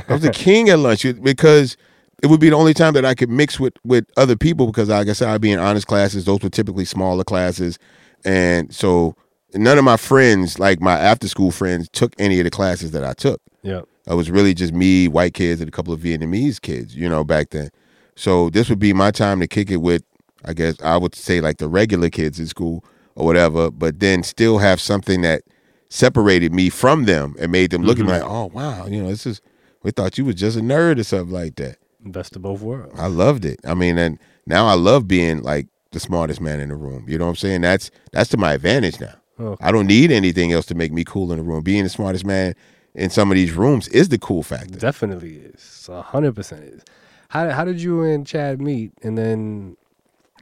I 0.09 0.13
was 0.13 0.23
the 0.23 0.31
king 0.35 0.69
at 0.69 0.79
lunch 0.79 1.05
because 1.23 1.77
it 2.23 2.29
would 2.29 2.41
be 2.41 2.51
the 2.51 2.57
only 2.57 2.75
time 2.75 2.95
that 2.95 3.05
I 3.05 3.15
could 3.15 3.31
mix 3.31 3.59
with 3.59 3.75
with 3.85 4.05
other 4.17 4.37
people 4.37 4.67
because 4.67 4.89
like 4.89 5.09
I 5.09 5.13
said, 5.13 5.29
I'd 5.29 5.41
be 5.41 5.53
in 5.53 5.59
honest 5.59 5.87
classes. 5.87 6.25
Those 6.25 6.43
were 6.43 6.51
typically 6.51 6.85
smaller 6.85 7.25
classes. 7.25 7.79
And 8.25 8.73
so 8.75 9.17
none 9.55 9.79
of 9.79 9.85
my 9.85 9.97
friends, 9.97 10.59
like 10.59 10.81
my 10.81 10.99
after 10.99 11.29
school 11.29 11.51
friends, 11.51 11.89
took 11.91 12.15
any 12.19 12.39
of 12.39 12.45
the 12.45 12.51
classes 12.51 12.93
that 12.93 13.05
I 13.05 13.13
took. 13.15 13.41
Yeah. 13.63 13.83
It 14.07 14.15
was 14.15 14.31
really 14.31 14.55
just 14.55 14.73
me, 14.73 15.09
white 15.09 15.35
kids, 15.35 15.61
and 15.61 15.69
a 15.69 15.73
couple 15.73 15.93
of 15.93 16.01
Vietnamese 16.01 16.61
kids, 16.61 16.97
you 16.97 17.09
know, 17.09 17.23
back 17.23 17.51
then. 17.51 17.71
So 18.17 18.51
this 18.51 18.69
would 18.69 18.81
be 18.81 18.93
my 18.93 19.11
time 19.11 19.41
to 19.41 19.47
kick 19.47 19.71
it 19.71 19.79
with, 19.79 20.03
I 20.45 20.53
guess 20.53 20.81
I 20.83 20.97
would 20.97 21.15
say 21.15 21.41
like 21.41 21.59
the 21.59 21.69
regular 21.69 22.11
kids 22.11 22.39
in 22.39 22.47
school 22.47 22.85
or 23.15 23.27
whatever, 23.27 23.71
but 23.71 24.01
then 24.01 24.23
still 24.23 24.59
have 24.59 24.81
something 24.81 25.23
that 25.23 25.43
separated 25.89 26.55
me 26.55 26.71
from 26.71 27.05
them 27.05 27.35
and 27.39 27.53
made 27.53 27.71
them 27.71 27.83
look 27.83 27.99
at 27.99 28.07
me 28.07 28.13
mm-hmm. 28.13 28.23
like, 28.23 28.31
oh 28.31 28.47
wow, 28.47 28.87
you 28.87 29.03
know, 29.03 29.09
this 29.09 29.27
is 29.27 29.41
we 29.83 29.91
thought 29.91 30.17
you 30.17 30.25
was 30.25 30.37
just 30.37 30.57
a 30.57 30.61
nerd 30.61 30.99
or 30.99 31.05
something 31.05 31.33
like 31.33 31.57
that. 31.57 31.77
Best 32.01 32.35
of 32.37 32.43
both 32.43 32.61
worlds. 32.61 32.99
I 32.99 33.07
loved 33.07 33.45
it. 33.45 33.61
I 33.65 33.75
mean, 33.75 33.99
and 33.99 34.19
now 34.47 34.67
I 34.67 34.75
love 34.75 35.07
being 35.07 35.43
like 35.43 35.69
the 35.93 36.01
smartest 36.01 36.41
man 36.41 36.61
in 36.61 36.71
the 36.71 36.75
room. 36.75 37.05
You 37.09 37.19
know 37.19 37.27
what 37.27 37.31
I'm 37.31 37.37
saying? 37.37 37.61
That's 37.61 37.91
that's 38.13 38.31
to 38.31 38.37
my 38.37 38.55
advantage 38.55 39.01
now. 39.01 39.15
Okay. 39.39 39.65
I 39.65 39.71
don't 39.73 39.87
need 39.87 40.11
anything 40.11 40.53
else 40.53 40.67
to 40.67 40.75
make 40.75 40.93
me 40.93 41.05
cool 41.05 41.33
in 41.33 41.39
the 41.39 41.45
room. 41.45 41.63
Being 41.63 41.85
the 41.85 41.91
smartest 41.91 42.25
man 42.25 42.55
in 42.95 43.11
some 43.11 43.31
of 43.31 43.37
these 43.37 43.53
rooms 43.53 43.89
is 43.89 44.09
the 44.09 44.19
cool 44.19 44.43
factor. 44.43 44.79
Definitely 44.79 45.37
is. 45.37 45.89
A 45.91 46.03
hundred 46.03 46.35
percent 46.35 46.65
is. 46.65 46.83
How 47.29 47.51
how 47.51 47.65
did 47.65 47.81
you 47.81 48.03
and 48.03 48.27
Chad 48.27 48.61
meet, 48.61 48.93
and 49.03 49.17
then 49.17 49.77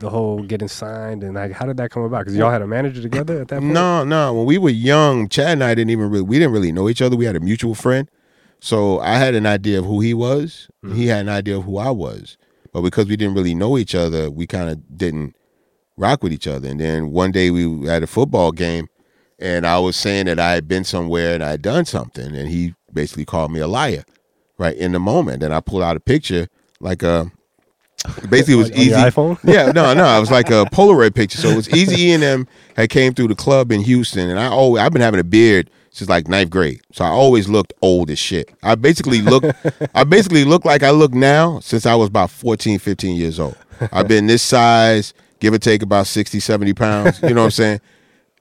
the 0.01 0.11
whole 0.11 0.43
getting 0.43 0.69
signed, 0.69 1.23
and 1.23 1.35
like 1.35 1.53
how 1.53 1.67
did 1.67 1.77
that 1.77 1.91
come 1.91 2.03
about? 2.03 2.21
Because 2.21 2.37
y'all 2.37 2.51
had 2.51 2.63
a 2.63 2.67
manager 2.67 3.01
together 3.01 3.41
at 3.41 3.49
that 3.49 3.61
point. 3.61 3.73
No, 3.73 4.03
no. 4.05 4.35
When 4.35 4.47
we 4.47 4.59
were 4.59 4.71
young, 4.71 5.29
Chad 5.29 5.53
and 5.53 5.65
I 5.65 5.75
didn't 5.75 5.91
even 5.91 6.11
really 6.11 6.23
we 6.23 6.39
didn't 6.39 6.53
really 6.53 6.73
know 6.73 6.89
each 6.89 7.01
other. 7.01 7.17
We 7.17 7.27
had 7.27 7.37
a 7.37 7.41
mutual 7.41 7.75
friend. 7.75 8.11
So 8.61 9.01
I 9.01 9.17
had 9.17 9.35
an 9.35 9.47
idea 9.47 9.79
of 9.79 9.87
who 9.87 10.01
he 10.01 10.13
was. 10.13 10.69
and 10.83 10.95
He 10.95 11.07
had 11.07 11.21
an 11.21 11.29
idea 11.31 11.57
of 11.57 11.65
who 11.65 11.79
I 11.79 11.91
was. 11.91 12.37
But 12.73 12.83
because 12.83 13.09
we 13.09 13.17
didn't 13.17 13.35
really 13.35 13.55
know 13.55 13.79
each 13.79 13.95
other, 13.95 14.31
we 14.31 14.47
kind 14.47 14.69
of 14.69 14.97
didn't 14.97 15.35
rock 15.97 16.23
with 16.23 16.33
each 16.33 16.47
other. 16.47 16.69
And 16.69 16.79
then 16.81 17.11
one 17.11 17.33
day 17.33 17.51
we 17.51 17.87
had 17.87 18.03
a 18.03 18.07
football 18.07 18.53
game 18.53 18.89
and 19.39 19.67
I 19.67 19.79
was 19.79 19.97
saying 19.97 20.27
that 20.27 20.39
I 20.39 20.53
had 20.53 20.69
been 20.69 20.85
somewhere 20.85 21.35
and 21.35 21.43
I 21.43 21.51
had 21.53 21.63
done 21.63 21.85
something 21.87 22.35
and 22.35 22.49
he 22.49 22.75
basically 22.93 23.25
called 23.25 23.51
me 23.51 23.61
a 23.61 23.67
liar 23.67 24.05
right 24.59 24.77
in 24.77 24.93
the 24.93 25.01
moment. 25.01 25.43
And 25.43 25.55
I 25.55 25.61
pulled 25.61 25.83
out 25.83 25.97
a 25.97 26.01
picture 26.01 26.49
like 26.81 27.03
a 27.03 27.33
basically 28.29 28.55
it 28.55 28.57
was 28.57 28.69
your 28.71 28.79
easy 28.79 28.91
iPhone? 28.93 29.39
yeah, 29.45 29.73
no, 29.73 29.95
no. 29.95 30.17
It 30.17 30.21
was 30.21 30.31
like 30.31 30.51
a 30.51 30.65
Polaroid 30.73 31.15
picture. 31.15 31.39
So 31.39 31.49
it 31.49 31.57
was 31.57 31.69
Easy 31.75 32.09
E 32.09 32.13
and 32.13 32.23
them 32.23 32.49
had 32.77 32.91
came 32.91 33.15
through 33.15 33.29
the 33.29 33.35
club 33.35 33.71
in 33.73 33.81
Houston, 33.83 34.31
and 34.31 34.39
I 34.39 34.47
always 34.47 34.83
I've 34.83 34.93
been 34.93 35.03
having 35.03 35.21
a 35.21 35.25
beard 35.25 35.71
since 35.91 36.09
like 36.09 36.29
ninth 36.29 36.51
grade. 36.51 36.81
So 36.93 37.05
I 37.05 37.09
always 37.09 37.49
looked 37.49 37.73
old 37.83 38.11
as 38.11 38.19
shit. 38.19 38.53
I 38.63 38.75
basically 38.75 39.21
look 39.23 39.45
I 39.95 40.05
basically 40.05 40.45
look 40.45 40.65
like 40.65 40.83
I 40.83 40.91
look 40.91 41.13
now 41.13 41.61
since 41.61 41.87
I 41.87 41.95
was 41.95 42.09
about 42.09 42.31
14, 42.31 42.79
15 42.79 43.17
years 43.17 43.39
old. 43.41 43.57
I've 43.93 44.09
been 44.09 44.27
this 44.27 44.43
size, 44.43 45.15
give 45.41 45.55
or 45.55 45.59
take 45.59 45.83
about 45.83 46.07
60, 46.07 46.39
70 46.39 46.75
pounds. 46.75 47.21
You 47.23 47.31
know 47.31 47.41
what 47.41 47.47
I'm 47.47 47.51
saying? 47.51 47.81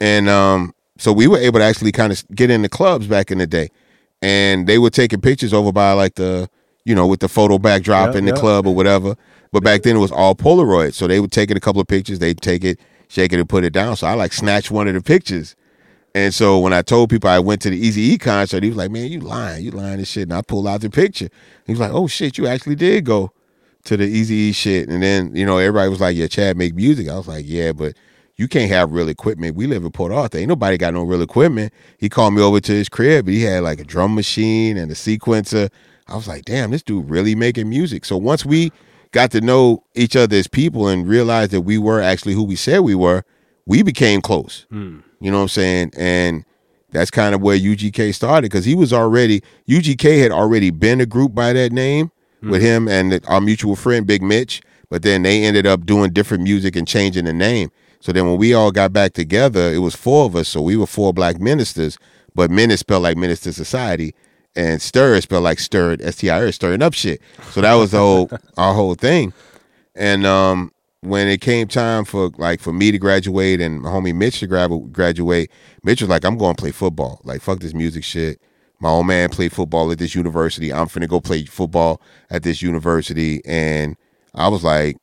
And 0.01 0.30
um, 0.30 0.74
so 0.97 1.12
we 1.14 1.28
were 1.28 1.38
able 1.38 1.60
to 1.60 1.66
actually 1.66 1.91
kind 1.91 2.12
of 2.12 2.24
get 2.36 2.49
in 2.49 2.62
the 2.62 2.70
clubs 2.70 3.07
back 3.07 3.32
in 3.32 3.38
the 3.38 3.47
day. 3.47 3.70
And 4.22 4.68
they 4.68 4.78
were 4.78 4.89
taking 4.89 5.22
pictures 5.22 5.53
over 5.53 5.72
by 5.72 5.93
like 5.93 6.16
the, 6.16 6.49
you 6.84 6.93
know, 6.93 7.07
with 7.07 7.22
the 7.22 7.30
photo 7.30 7.57
backdrop 7.57 8.14
Yeah, 8.14 8.20
in 8.20 8.26
the 8.26 8.34
yeah. 8.34 8.39
club 8.39 8.68
or 8.68 8.76
whatever. 8.76 9.16
But 9.52 9.64
back 9.64 9.84
then 9.84 9.95
it 9.95 10.00
was 10.00 10.12
all 10.12 10.36
Polaroid. 10.36 10.93
So 10.93 11.08
they 11.08 11.20
would 11.20 11.32
take 11.32 11.52
it 11.52 11.58
a 11.58 11.60
couple 11.60 11.82
of 11.82 11.88
pictures, 11.88 12.20
they'd 12.20 12.39
take 12.39 12.64
it, 12.64 12.80
shake 13.08 13.34
it, 13.34 13.39
and 13.39 13.50
put 13.50 13.64
it 13.64 13.74
down. 13.74 13.95
So 13.95 14.08
I 14.08 14.14
like 14.14 14.34
snatched 14.34 14.72
one 14.72 14.88
of 14.88 14.93
the 14.93 15.02
pictures. 15.02 15.56
And 16.16 16.34
so 16.34 16.60
when 16.60 16.74
I 16.74 16.82
told 16.82 17.10
people 17.10 17.30
I 17.30 17.39
went 17.39 17.62
to 17.62 17.70
the 17.70 17.78
Easy 17.78 18.02
E 18.02 18.18
concert, 18.18 18.64
he 18.64 18.70
was 18.70 18.78
like, 18.78 18.91
Man, 18.91 19.12
you 19.12 19.20
lying, 19.20 19.64
you 19.64 19.72
lying 19.72 19.95
and 19.95 20.08
shit. 20.08 20.24
And 20.24 20.34
I 20.34 20.41
pulled 20.41 20.68
out 20.68 20.82
the 20.82 20.89
picture. 20.89 21.30
He 21.66 21.72
was 21.72 21.80
like, 21.80 21.91
Oh 21.91 22.08
shit, 22.08 22.38
you 22.38 22.47
actually 22.47 22.76
did 22.76 23.06
go 23.06 23.32
to 23.86 23.97
the 23.97 24.06
Easy 24.06 24.36
E 24.36 24.52
shit. 24.52 24.89
And 24.89 25.02
then, 25.02 25.36
you 25.36 25.45
know, 25.45 25.58
everybody 25.58 25.89
was 25.89 26.02
like, 26.02 26.16
Yeah, 26.16 26.28
Chad 26.28 26.58
make 26.58 26.76
music. 26.76 27.10
I 27.10 27.18
was 27.18 27.28
like, 27.28 27.45
Yeah, 27.47 27.74
but 27.74 27.95
you 28.38 28.47
can't 28.47 28.72
have 28.72 28.91
real 28.91 29.10
equipment. 29.10 29.56
We 29.56 29.68
live 29.68 29.84
in 29.84 29.91
Port 29.91 30.12
Arthur. 30.12 30.38
Ain't 30.38 30.47
nobody 30.47 30.78
got 30.78 30.93
no 30.93 31.04
real 31.04 31.22
equipment. 31.22 31.74
He 31.97 32.08
called 32.10 32.34
me 32.34 32.41
over 32.41 32.60
to 32.62 32.72
his 32.72 32.89
crib, 32.89 33.28
he 33.28 33.43
had 33.43 33.64
like 33.64 33.80
a 33.80 33.84
drum 33.84 34.16
machine 34.16 34.78
and 34.78 34.89
a 34.91 34.95
sequencer. 34.95 35.70
I 36.08 36.16
was 36.16 36.28
like, 36.28 36.45
damn, 36.45 36.72
this 36.72 36.82
dude 36.82 37.10
really 37.10 37.36
making 37.36 37.70
music. 37.70 38.04
So 38.04 38.18
once 38.18 38.45
we 38.45 38.72
got 39.12 39.32
to 39.32 39.41
know 39.41 39.84
each 39.95 40.16
other 40.16 40.36
as 40.36 40.47
people 40.47 40.88
and 40.88 41.07
realized 41.07 41.51
that 41.51 41.62
we 41.62 41.78
were 41.78 42.01
actually 42.01 42.34
who 42.34 42.43
we 42.43 42.55
said 42.55 42.80
we 42.80 42.95
were, 42.95 43.24
we 43.66 43.84
became 43.84 44.22
close. 44.22 44.66
Hmm. 44.70 44.99
You 45.20 45.32
know 45.32 45.38
what 45.38 45.43
I'm 45.43 45.49
saying? 45.49 45.91
And 45.97 46.45
that's 46.91 47.12
kind 47.12 47.36
of 47.36 47.41
where 47.41 47.57
UGK 47.57 48.14
started 48.16 48.49
because 48.49 48.66
he 48.66 48.76
was 48.76 48.93
already 48.93 49.41
UGK 49.68 50.22
had 50.22 50.32
already 50.32 50.70
been 50.70 51.01
a 51.01 51.05
group 51.05 51.34
by 51.36 51.53
that 51.53 51.72
name 51.72 52.12
with 52.41 52.62
hmm. 52.62 52.68
him 52.68 52.88
and 52.88 53.24
our 53.28 53.41
mutual 53.41 53.76
friend 53.76 54.07
Big 54.07 54.22
Mitch, 54.22 54.62
but 54.89 55.03
then 55.03 55.24
they 55.24 55.43
ended 55.43 55.68
up 55.68 55.86
doing 55.86 56.12
different 56.12 56.43
music 56.43 56.76
and 56.76 56.88
changing 56.88 57.26
the 57.26 57.34
name. 57.34 57.70
So 57.99 58.12
then 58.12 58.26
when 58.26 58.38
we 58.38 58.53
all 58.53 58.72
got 58.72 58.93
back 58.93 59.14
together, 59.14 59.74
it 59.74 59.80
was 59.80 59.95
four 59.95 60.26
of 60.26 60.36
us. 60.36 60.47
So 60.47 60.62
we 60.62 60.78
were 60.78 60.88
four 60.88 61.14
black 61.14 61.39
ministers, 61.39 61.97
but 62.34 62.49
menace 62.49 62.80
spelled 62.80 63.03
like 63.03 63.18
minister 63.18 63.51
society, 63.51 64.16
and 64.60 64.82
stir 64.82 65.22
spelled 65.22 65.43
like 65.43 65.57
stirred, 65.60 66.01
S 66.01 66.18
T 66.18 66.30
I 66.30 66.41
R, 66.41 66.51
stirring 66.51 66.82
up 66.82 66.93
shit. 66.93 67.22
So 67.51 67.62
that 67.62 67.76
was 67.76 67.91
the 67.91 67.99
whole 67.99 68.30
our 68.57 68.74
whole 68.74 68.93
thing. 68.93 69.34
And 69.95 70.26
um, 70.26 70.72
when 71.01 71.30
it 71.30 71.39
came 71.39 71.68
time 71.68 72.03
for 72.03 72.30
like 72.38 72.60
for 72.60 72.74
me 72.74 72.91
to 72.91 72.97
graduate 72.97 73.62
and 73.62 73.82
my 73.82 73.89
homie 73.89 74.14
Mitch 74.14 74.39
to 74.41 74.47
grab, 74.47 74.72
graduate, 74.91 75.49
Mitch 75.84 76.01
was 76.01 76.10
like, 76.10 76.26
"I'm 76.26 76.38
going 76.38 76.55
to 76.55 76.62
play 76.62 76.72
football. 76.72 77.22
Like 77.24 77.41
fuck 77.41 77.60
this 77.60 77.74
music 77.74 78.03
shit." 78.03 78.41
My 78.82 78.89
old 78.89 79.07
man 79.07 79.30
played 79.30 79.51
football 79.51 79.91
at 79.91 79.97
this 79.97 80.16
university. 80.16 80.74
I'm 80.74 80.88
finna 80.88 81.07
go 81.07 81.20
play 81.20 81.45
football 81.45 82.01
at 82.30 82.43
this 82.43 82.62
university, 82.62 83.41
and 83.45 83.95
I 84.36 84.49
was 84.49 84.64
like, 84.64 84.97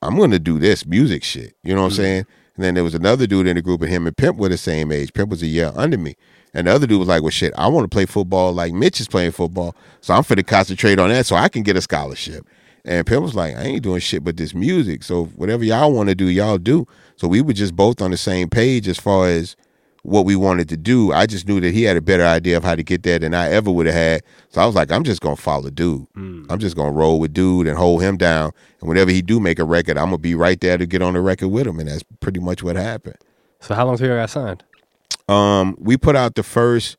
"I'm 0.00 0.16
gonna 0.16 0.38
do 0.38 0.60
this 0.60 0.86
music 0.86 1.24
shit." 1.24 1.54
You 1.64 1.74
know 1.74 1.82
what 1.82 1.88
I'm 1.88 1.96
saying? 1.96 2.26
And 2.54 2.64
then 2.64 2.74
there 2.74 2.84
was 2.84 2.94
another 2.94 3.26
dude 3.26 3.48
in 3.48 3.56
the 3.56 3.62
group, 3.62 3.82
and 3.82 3.90
him 3.90 4.06
and 4.06 4.16
Pimp 4.16 4.38
were 4.38 4.48
the 4.48 4.56
same 4.56 4.90
age. 4.90 5.12
Pimp 5.12 5.30
was 5.30 5.42
a 5.42 5.46
year 5.46 5.72
under 5.74 5.98
me. 5.98 6.16
And 6.56 6.66
the 6.66 6.72
other 6.72 6.86
dude 6.86 6.98
was 6.98 7.06
like, 7.06 7.20
well, 7.20 7.30
shit, 7.30 7.52
I 7.58 7.68
want 7.68 7.84
to 7.84 7.94
play 7.94 8.06
football 8.06 8.50
like 8.50 8.72
Mitch 8.72 8.98
is 8.98 9.08
playing 9.08 9.32
football. 9.32 9.76
So 10.00 10.14
I'm 10.14 10.22
finna 10.22 10.44
concentrate 10.44 10.98
on 10.98 11.10
that 11.10 11.26
so 11.26 11.36
I 11.36 11.50
can 11.50 11.62
get 11.62 11.76
a 11.76 11.82
scholarship. 11.82 12.46
And 12.82 13.06
Pimp 13.06 13.22
was 13.22 13.34
like, 13.34 13.54
I 13.54 13.62
ain't 13.62 13.82
doing 13.82 14.00
shit 14.00 14.24
but 14.24 14.38
this 14.38 14.54
music. 14.54 15.02
So 15.02 15.26
whatever 15.36 15.64
y'all 15.64 15.92
want 15.92 16.08
to 16.08 16.14
do, 16.14 16.28
y'all 16.28 16.56
do. 16.56 16.86
So 17.16 17.28
we 17.28 17.42
were 17.42 17.52
just 17.52 17.76
both 17.76 18.00
on 18.00 18.10
the 18.10 18.16
same 18.16 18.48
page 18.48 18.88
as 18.88 18.98
far 18.98 19.28
as 19.28 19.54
what 20.02 20.24
we 20.24 20.34
wanted 20.34 20.70
to 20.70 20.78
do. 20.78 21.12
I 21.12 21.26
just 21.26 21.46
knew 21.46 21.60
that 21.60 21.74
he 21.74 21.82
had 21.82 21.98
a 21.98 22.00
better 22.00 22.24
idea 22.24 22.56
of 22.56 22.64
how 22.64 22.74
to 22.74 22.82
get 22.82 23.02
there 23.02 23.18
than 23.18 23.34
I 23.34 23.50
ever 23.50 23.70
would 23.70 23.84
have 23.84 23.94
had. 23.94 24.22
So 24.48 24.62
I 24.62 24.64
was 24.66 24.74
like, 24.74 24.90
I'm 24.90 25.04
just 25.04 25.20
gonna 25.20 25.36
follow 25.36 25.68
dude. 25.68 26.06
Hmm. 26.14 26.46
I'm 26.48 26.58
just 26.58 26.74
gonna 26.74 26.92
roll 26.92 27.20
with 27.20 27.34
dude 27.34 27.66
and 27.66 27.76
hold 27.76 28.00
him 28.00 28.16
down. 28.16 28.52
And 28.80 28.88
whenever 28.88 29.10
he 29.10 29.20
do 29.20 29.40
make 29.40 29.58
a 29.58 29.64
record, 29.64 29.98
I'm 29.98 30.06
gonna 30.06 30.18
be 30.18 30.34
right 30.34 30.58
there 30.58 30.78
to 30.78 30.86
get 30.86 31.02
on 31.02 31.12
the 31.12 31.20
record 31.20 31.48
with 31.48 31.66
him. 31.66 31.80
And 31.80 31.88
that's 31.90 32.04
pretty 32.20 32.40
much 32.40 32.62
what 32.62 32.76
happened. 32.76 33.16
So 33.60 33.74
how 33.74 33.84
long 33.84 33.98
till 33.98 34.08
you 34.08 34.14
got 34.14 34.30
signed? 34.30 34.62
Um, 35.28 35.76
we 35.78 35.96
put 35.96 36.16
out 36.16 36.34
the 36.34 36.42
first 36.42 36.96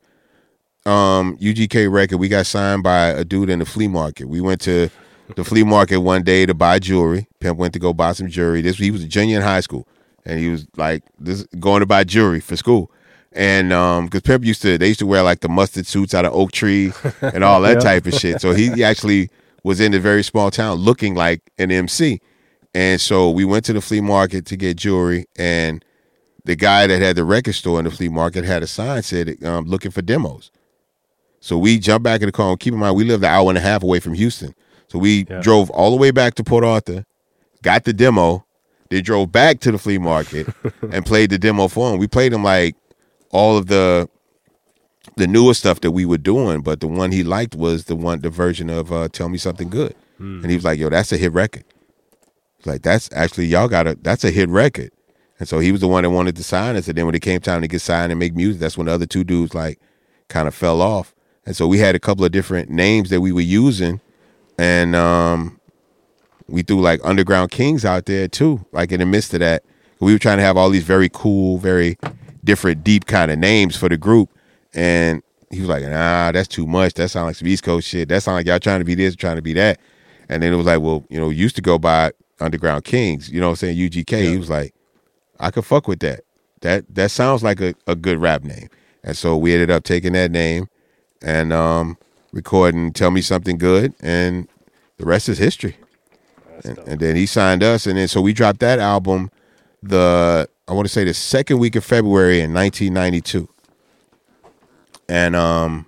um 0.86 1.36
UGK 1.38 1.90
record. 1.90 2.18
We 2.18 2.28
got 2.28 2.46
signed 2.46 2.82
by 2.82 3.08
a 3.08 3.24
dude 3.24 3.50
in 3.50 3.58
the 3.58 3.66
flea 3.66 3.88
market. 3.88 4.28
We 4.28 4.40
went 4.40 4.60
to 4.62 4.88
the 5.36 5.44
flea 5.44 5.64
market 5.64 5.98
one 5.98 6.22
day 6.22 6.46
to 6.46 6.54
buy 6.54 6.78
jewelry. 6.78 7.28
Pimp 7.40 7.58
went 7.58 7.72
to 7.74 7.78
go 7.78 7.92
buy 7.92 8.12
some 8.12 8.28
jewelry. 8.28 8.62
This 8.62 8.78
he 8.78 8.90
was 8.90 9.02
a 9.02 9.08
junior 9.08 9.36
in 9.36 9.42
high 9.42 9.60
school, 9.60 9.86
and 10.24 10.38
he 10.40 10.48
was 10.48 10.66
like 10.76 11.02
this 11.18 11.44
going 11.58 11.80
to 11.80 11.86
buy 11.86 12.04
jewelry 12.04 12.40
for 12.40 12.56
school. 12.56 12.90
And 13.32 13.72
um, 13.72 14.06
because 14.06 14.22
Pimp 14.22 14.44
used 14.44 14.62
to, 14.62 14.78
they 14.78 14.88
used 14.88 15.00
to 15.00 15.06
wear 15.06 15.22
like 15.22 15.40
the 15.40 15.48
mustard 15.50 15.86
suits 15.86 16.14
out 16.14 16.24
of 16.24 16.32
oak 16.32 16.50
tree 16.50 16.92
and 17.20 17.44
all 17.44 17.60
that 17.60 17.74
Yeah. 17.74 17.80
type 17.80 18.06
of 18.06 18.14
shit. 18.14 18.40
So 18.40 18.52
he 18.52 18.82
actually 18.82 19.28
was 19.62 19.80
in 19.80 19.92
a 19.92 19.98
very 19.98 20.22
small 20.24 20.50
town 20.50 20.78
looking 20.78 21.14
like 21.14 21.42
an 21.58 21.70
MC. 21.70 22.20
And 22.74 22.98
so 23.00 23.28
we 23.30 23.44
went 23.44 23.66
to 23.66 23.74
the 23.74 23.82
flea 23.82 24.00
market 24.00 24.46
to 24.46 24.56
get 24.56 24.78
jewelry, 24.78 25.26
and 25.36 25.84
the 26.48 26.56
guy 26.56 26.86
that 26.86 27.00
had 27.02 27.14
the 27.14 27.24
record 27.24 27.52
store 27.54 27.78
in 27.78 27.84
the 27.84 27.90
flea 27.90 28.08
market 28.08 28.42
had 28.42 28.62
a 28.62 28.66
sign 28.66 29.02
said 29.02 29.44
um, 29.44 29.66
looking 29.66 29.90
for 29.90 30.00
demos. 30.02 30.50
So 31.40 31.58
we 31.58 31.78
jumped 31.78 32.02
back 32.04 32.22
in 32.22 32.26
the 32.26 32.32
car. 32.32 32.50
And 32.50 32.58
keep 32.58 32.72
in 32.72 32.80
mind, 32.80 32.96
we 32.96 33.04
lived 33.04 33.22
an 33.22 33.30
hour 33.30 33.48
and 33.50 33.58
a 33.58 33.60
half 33.60 33.82
away 33.82 34.00
from 34.00 34.14
Houston. 34.14 34.54
So 34.88 34.98
we 34.98 35.26
Yeah. 35.28 35.40
drove 35.40 35.68
all 35.70 35.90
the 35.90 35.96
way 35.98 36.10
back 36.10 36.34
to 36.36 36.42
Port 36.44 36.64
Arthur, 36.64 37.04
got 37.62 37.84
the 37.84 37.92
demo, 37.92 38.46
they 38.88 39.02
drove 39.02 39.30
back 39.30 39.60
to 39.60 39.70
the 39.70 39.76
flea 39.78 39.98
market 39.98 40.48
and 40.90 41.04
played 41.04 41.28
the 41.30 41.38
demo 41.38 41.68
for 41.68 41.92
him. 41.92 41.98
We 41.98 42.06
played 42.08 42.32
him 42.32 42.42
like 42.42 42.74
all 43.30 43.56
of 43.58 43.66
the 43.66 44.08
the 45.16 45.26
newer 45.26 45.52
stuff 45.54 45.80
that 45.82 45.90
we 45.90 46.04
were 46.06 46.18
doing, 46.18 46.60
but 46.62 46.80
the 46.80 46.86
one 46.86 47.12
he 47.12 47.22
liked 47.24 47.54
was 47.54 47.84
the 47.84 47.96
one 47.96 48.20
the 48.22 48.30
version 48.30 48.70
of 48.70 48.90
uh, 48.92 49.08
"Tell 49.12 49.28
Me 49.28 49.36
Something 49.38 49.68
Good," 49.68 49.94
and 50.18 50.46
he 50.50 50.54
was 50.56 50.64
like, 50.64 50.78
"Yo, 50.78 50.88
that's 50.88 51.12
a 51.12 51.16
hit 51.18 51.32
record." 51.32 51.64
Like, 52.64 52.82
"That's 52.82 53.08
actually 53.12 53.46
y'all 53.46 53.68
got 53.68 53.86
a 53.86 53.98
that's 54.00 54.24
a 54.24 54.30
hit 54.30 54.48
record," 54.48 54.90
and 55.38 55.48
so 55.48 55.60
he 55.60 55.70
was 55.70 55.80
the 55.80 55.88
one 55.88 56.02
that 56.02 56.10
wanted 56.10 56.36
to 56.36 56.44
sign 56.44 56.76
us. 56.76 56.88
And 56.88 56.98
then 56.98 57.06
when 57.06 57.14
it 57.14 57.22
came 57.22 57.40
time 57.40 57.60
to 57.62 57.68
get 57.68 57.80
signed 57.80 58.10
and 58.10 58.18
make 58.18 58.34
music, 58.34 58.60
that's 58.60 58.76
when 58.76 58.86
the 58.86 58.92
other 58.92 59.06
two 59.06 59.24
dudes 59.24 59.54
like 59.54 59.78
kind 60.28 60.48
of 60.48 60.54
fell 60.54 60.82
off. 60.82 61.14
And 61.46 61.56
so 61.56 61.66
we 61.66 61.78
had 61.78 61.94
a 61.94 62.00
couple 62.00 62.24
of 62.24 62.32
different 62.32 62.68
names 62.70 63.10
that 63.10 63.20
we 63.20 63.32
were 63.32 63.40
using, 63.40 64.00
and 64.58 64.94
um, 64.94 65.58
we 66.46 66.62
threw 66.62 66.80
like 66.80 67.00
Underground 67.04 67.50
Kings 67.50 67.84
out 67.84 68.06
there 68.06 68.28
too. 68.28 68.66
Like 68.72 68.92
in 68.92 69.00
the 69.00 69.06
midst 69.06 69.32
of 69.32 69.40
that, 69.40 69.62
we 70.00 70.12
were 70.12 70.18
trying 70.18 70.38
to 70.38 70.44
have 70.44 70.56
all 70.56 70.70
these 70.70 70.84
very 70.84 71.08
cool, 71.08 71.58
very 71.58 71.96
different, 72.44 72.84
deep 72.84 73.06
kind 73.06 73.30
of 73.30 73.38
names 73.38 73.76
for 73.76 73.88
the 73.88 73.96
group. 73.96 74.28
And 74.74 75.22
he 75.50 75.60
was 75.60 75.68
like, 75.68 75.84
"Nah, 75.84 76.32
that's 76.32 76.48
too 76.48 76.66
much. 76.66 76.94
That 76.94 77.08
sounds 77.08 77.26
like 77.26 77.36
some 77.36 77.48
East 77.48 77.62
Coast 77.62 77.88
shit. 77.88 78.08
That 78.10 78.22
sounds 78.22 78.34
like 78.34 78.46
y'all 78.46 78.58
trying 78.58 78.80
to 78.80 78.84
be 78.84 78.94
this, 78.94 79.16
trying 79.16 79.36
to 79.36 79.42
be 79.42 79.54
that." 79.54 79.80
And 80.28 80.42
then 80.42 80.52
it 80.52 80.56
was 80.56 80.66
like, 80.66 80.80
"Well, 80.80 81.04
you 81.08 81.18
know, 81.18 81.30
used 81.30 81.56
to 81.56 81.62
go 81.62 81.78
by 81.78 82.12
Underground 82.40 82.84
Kings. 82.84 83.30
You 83.30 83.40
know, 83.40 83.46
what 83.46 83.62
I'm 83.62 83.74
saying 83.74 83.78
UGK." 83.78 84.32
He 84.32 84.36
was 84.36 84.50
like, 84.50 84.74
"I 85.40 85.50
could 85.50 85.64
fuck 85.64 85.88
with 85.88 86.00
that. 86.00 86.20
That 86.60 86.94
that 86.94 87.10
sounds 87.10 87.42
like 87.42 87.60
a, 87.60 87.74
a 87.86 87.94
good 87.94 88.18
rap 88.18 88.44
name." 88.44 88.68
And 89.04 89.16
so 89.16 89.36
we 89.36 89.52
ended 89.52 89.70
up 89.70 89.84
taking 89.84 90.12
that 90.14 90.30
name 90.30 90.68
and 91.22 91.52
um, 91.52 91.98
recording 92.32 92.92
"Tell 92.92 93.10
Me 93.10 93.20
Something 93.20 93.58
Good," 93.58 93.94
and 94.00 94.48
the 94.98 95.06
rest 95.06 95.28
is 95.28 95.38
history. 95.38 95.76
And, 96.64 96.78
and 96.78 97.00
then 97.00 97.14
he 97.14 97.26
signed 97.26 97.62
us, 97.62 97.86
and 97.86 97.96
then 97.96 98.08
so 98.08 98.20
we 98.20 98.32
dropped 98.32 98.60
that 98.60 98.78
album 98.78 99.30
the 99.82 100.48
I 100.66 100.72
want 100.72 100.86
to 100.86 100.92
say 100.92 101.04
the 101.04 101.14
second 101.14 101.58
week 101.58 101.76
of 101.76 101.84
February 101.84 102.40
in 102.40 102.52
1992, 102.52 103.48
and 105.08 105.36
um, 105.36 105.86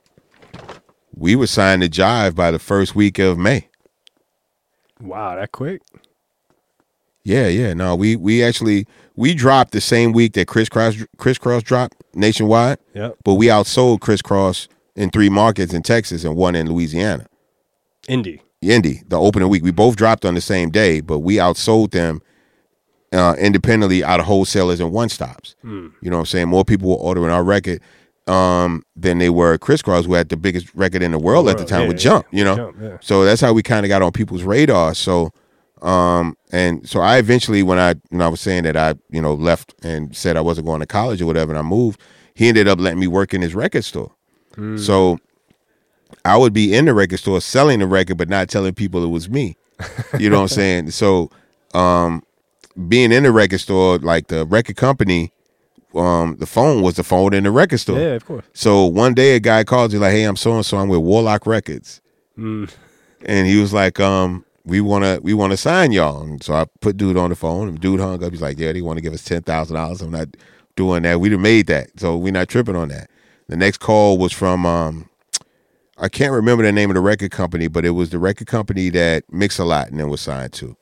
we 1.15 1.37
were 1.37 1.47
signed 1.47 1.83
to 1.83 1.89
Jive 1.89 2.35
by 2.35 2.51
the 2.51 2.59
first 2.59 2.95
week 2.95 3.19
of 3.19 3.37
May. 3.37 3.69
Wow, 5.01 5.35
that 5.35 5.53
quick? 5.53 5.83
Yeah, 7.25 7.49
yeah. 7.49 7.75
No, 7.75 7.95
we 7.97 8.17
we 8.17 8.43
actually 8.43 8.87
we 9.21 9.35
dropped 9.35 9.73
the 9.73 9.83
same 9.83 10.13
week 10.13 10.33
that 10.33 10.49
Kris 10.49 10.71
Kross 10.71 11.07
Crisscross 11.19 11.63
dropped 11.63 12.03
nationwide, 12.15 12.79
Yep. 12.95 13.17
but 13.23 13.35
we 13.35 13.49
outsold 13.49 14.01
Kris 14.01 14.23
Kross 14.23 14.67
in 14.97 15.11
three 15.11 15.29
markets 15.29 15.75
in 15.75 15.83
Texas 15.83 16.25
and 16.25 16.37
one 16.37 16.55
in 16.55 16.67
Louisiana. 16.73 17.27
Indie. 18.09 18.41
Indy, 18.63 19.03
the 19.07 19.21
opening 19.21 19.51
week. 19.51 19.63
We 19.63 19.73
both 19.73 19.97
dropped 19.97 20.25
on 20.25 20.35
the 20.35 20.41
same 20.41 20.71
day, 20.71 21.01
but 21.03 21.19
we 21.19 21.37
outsold 21.37 21.91
them 21.91 22.23
uh, 23.13 23.37
independently 23.39 24.03
out 24.03 24.21
of 24.21 24.27
wholesalers 24.27 24.81
and 24.81 24.91
one 24.91 25.11
stops. 25.11 25.55
You 25.63 25.93
know 26.03 26.17
what 26.17 26.21
I'm 26.21 26.27
saying? 26.27 26.49
More 26.49 26.65
people 26.65 26.89
were 26.89 26.97
ordering 26.97 27.31
our 27.31 27.45
record 27.45 27.83
um, 28.27 28.85
than 28.97 29.19
they 29.19 29.29
were 29.29 29.59
Kris 29.59 29.83
Kross, 29.83 30.07
who 30.07 30.15
had 30.15 30.31
the 30.31 30.37
biggest 30.39 30.75
record 30.75 31.03
in 31.03 31.11
the 31.13 31.19
world 31.19 31.47
at 31.51 31.59
the 31.59 31.67
time 31.67 31.83
yeah, 31.83 31.89
with 31.89 31.97
yeah, 31.99 32.11
Jump, 32.11 32.27
you 32.31 32.45
know? 32.45 32.57
Jump, 32.57 32.77
yeah. 32.81 32.97
So 33.03 33.25
that's 33.25 33.43
how 33.43 33.53
we 33.53 33.63
kind 33.63 33.85
of 33.85 33.89
got 33.89 34.01
on 34.01 34.13
people's 34.13 34.45
radar. 34.45 34.95
So, 34.95 35.31
um, 35.83 36.37
and 36.53 36.89
so 36.89 37.01
I 37.01 37.19
eventually, 37.19 37.63
when 37.63 37.79
I, 37.79 37.95
when 38.11 38.21
I 38.23 38.29
was 38.29 38.41
saying 38.41 38.65
that 38.65 38.77
I, 38.77 38.95
you 39.11 39.21
know, 39.23 39.35
left 39.35 39.75
and 39.83 40.15
said 40.17 40.37
I 40.37 40.41
wasn't 40.41 40.67
going 40.67 40.81
to 40.81 40.87
college 40.87 41.21
or 41.23 41.27
whatever, 41.27 41.53
and 41.53 41.59
I 41.59 41.63
moved, 41.63 42.01
he 42.35 42.49
ended 42.49 42.69
up 42.69 42.79
letting 42.81 43.01
me 43.01 43.07
work 43.07 43.33
in 43.35 43.43
his 43.43 43.55
record 43.55 43.85
store. 43.85 44.13
So 44.77 45.19
I 46.25 46.37
would 46.37 46.53
be 46.53 46.75
in 46.75 46.85
the 46.85 46.93
record 46.93 47.19
store 47.19 47.41
selling 47.41 47.79
the 47.79 47.87
record, 47.87 48.19
but 48.19 48.29
not 48.29 48.49
telling 48.51 48.75
people 48.75 49.03
it 49.03 49.09
was 49.09 49.31
me. 49.31 49.57
You 50.19 50.29
know 50.29 50.37
what 50.37 50.43
I'm 50.43 50.49
saying? 50.49 50.91
So, 50.91 51.31
um, 51.73 52.23
being 52.89 53.11
in 53.13 53.23
the 53.23 53.33
record 53.33 53.61
store, 53.61 53.97
like 53.99 54.27
the 54.27 54.45
record 54.45 54.77
company, 54.77 55.33
um, 55.95 56.37
the 56.39 56.47
phone 56.47 56.83
was 56.83 56.97
the 56.97 57.05
phone 57.05 57.33
in 57.33 57.45
the 57.45 57.51
record 57.51 57.79
store. 57.79 57.99
Yeah, 57.99 58.15
of 58.17 58.27
course. 58.27 58.45
So 58.53 58.85
one 58.85 59.15
day 59.15 59.35
a 59.37 59.41
guy 59.41 59.65
called 59.65 59.93
you 59.93 59.99
like, 59.99 60.13
"Hey, 60.13 60.25
I'm 60.25 60.37
so 60.37 60.55
and 60.55 60.67
so. 60.67 60.77
I'm 60.79 60.89
with 60.89 61.01
Warlock 61.01 61.47
Records," 61.47 62.01
Mm. 62.39 62.71
and 63.25 63.47
he 63.49 63.59
was 63.61 63.73
like, 63.73 63.99
"Um, 63.99 64.45
we 64.71 64.81
wanna 64.81 65.21
we 65.23 65.35
wanna 65.35 65.59
sign 65.59 65.93
y'all." 65.93 66.23
And 66.23 66.43
so 66.43 66.55
I 66.55 66.67
put 66.81 66.97
dude 66.97 67.19
on 67.19 67.31
the 67.31 67.37
phone, 67.37 67.69
and 67.69 67.81
dude 67.81 68.01
hung 68.01 68.25
up. 68.25 68.33
He's 68.33 68.43
like, 68.43 68.59
"Yeah, 68.59 68.73
they 68.73 68.83
want 68.83 68.99
to 68.99 69.03
give 69.03 69.15
us 69.15 69.25
ten 69.25 69.43
thousand 69.43 69.77
dollars. 69.77 70.03
I'm 70.03 70.13
not 70.13 70.29
doing 70.77 71.03
that. 71.05 71.21
We'd 71.21 71.33
have 71.33 71.43
made 71.43 71.69
that, 71.69 71.91
so 71.99 72.17
we're 72.17 72.33
not 72.33 72.49
tripping 72.49 72.77
on 72.77 72.89
that." 72.91 73.11
The 73.49 73.57
next 73.59 73.79
call 73.79 74.19
was 74.19 74.33
from 74.33 74.67
um, 74.67 75.11
I 75.99 76.09
can't 76.09 76.33
remember 76.33 76.65
the 76.65 76.73
name 76.73 76.91
of 76.91 76.95
the 76.95 77.01
record 77.03 77.33
company, 77.33 77.69
but 77.69 77.85
it 77.85 77.91
was 77.91 78.11
the 78.11 78.19
record 78.19 78.47
company 78.47 78.91
that 78.91 79.25
Mix 79.33 79.59
a 79.59 79.65
Lot 79.65 79.89
and 79.91 80.01
then 80.01 80.09
was 80.09 80.23
signed 80.23 80.53
to. 80.55 80.77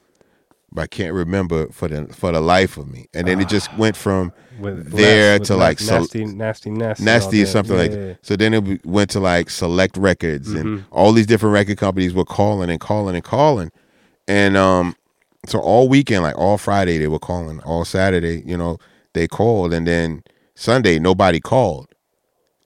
But 0.70 0.82
I 0.82 0.86
can't 0.86 1.14
remember 1.14 1.68
for 1.68 1.88
the 1.88 2.06
for 2.12 2.30
the 2.32 2.40
life 2.40 2.76
of 2.76 2.90
me. 2.90 3.08
And 3.14 3.26
then 3.26 3.40
it 3.40 3.48
just 3.48 3.74
went 3.78 3.96
from 3.96 4.32
With 4.60 4.90
there 4.92 5.38
to 5.38 5.56
like 5.56 5.80
Na- 5.80 5.86
so- 5.86 5.98
nasty, 6.00 6.24
nasty, 6.26 6.70
nasty, 6.70 7.04
nasty 7.04 7.42
or 7.42 7.46
something 7.46 7.76
like 7.76 7.90
Yeah. 7.90 7.96
that. 7.96 8.18
So 8.22 8.36
then 8.36 8.52
it 8.54 8.84
went 8.84 9.08
to 9.10 9.20
like 9.20 9.48
Select 9.50 9.96
Records 9.96 10.52
and 10.52 10.64
Mm-hmm. 10.80 10.92
all 10.94 11.12
these 11.12 11.26
different 11.26 11.54
record 11.54 11.78
companies 11.78 12.12
were 12.12 12.24
calling 12.26 12.68
and 12.68 12.80
calling 12.80 13.14
and 13.14 13.24
calling. 13.24 13.70
And 14.26 14.56
um 14.58 14.94
so 15.46 15.58
all 15.58 15.88
weekend, 15.88 16.22
like 16.22 16.36
all 16.36 16.58
Friday 16.58 16.98
they 16.98 17.08
were 17.08 17.18
calling, 17.18 17.60
all 17.60 17.84
Saturday, 17.86 18.42
you 18.44 18.56
know, 18.56 18.76
they 19.14 19.26
called 19.26 19.72
and 19.72 19.86
then 19.86 20.22
Sunday 20.54 20.98
nobody 20.98 21.40
called. 21.40 21.88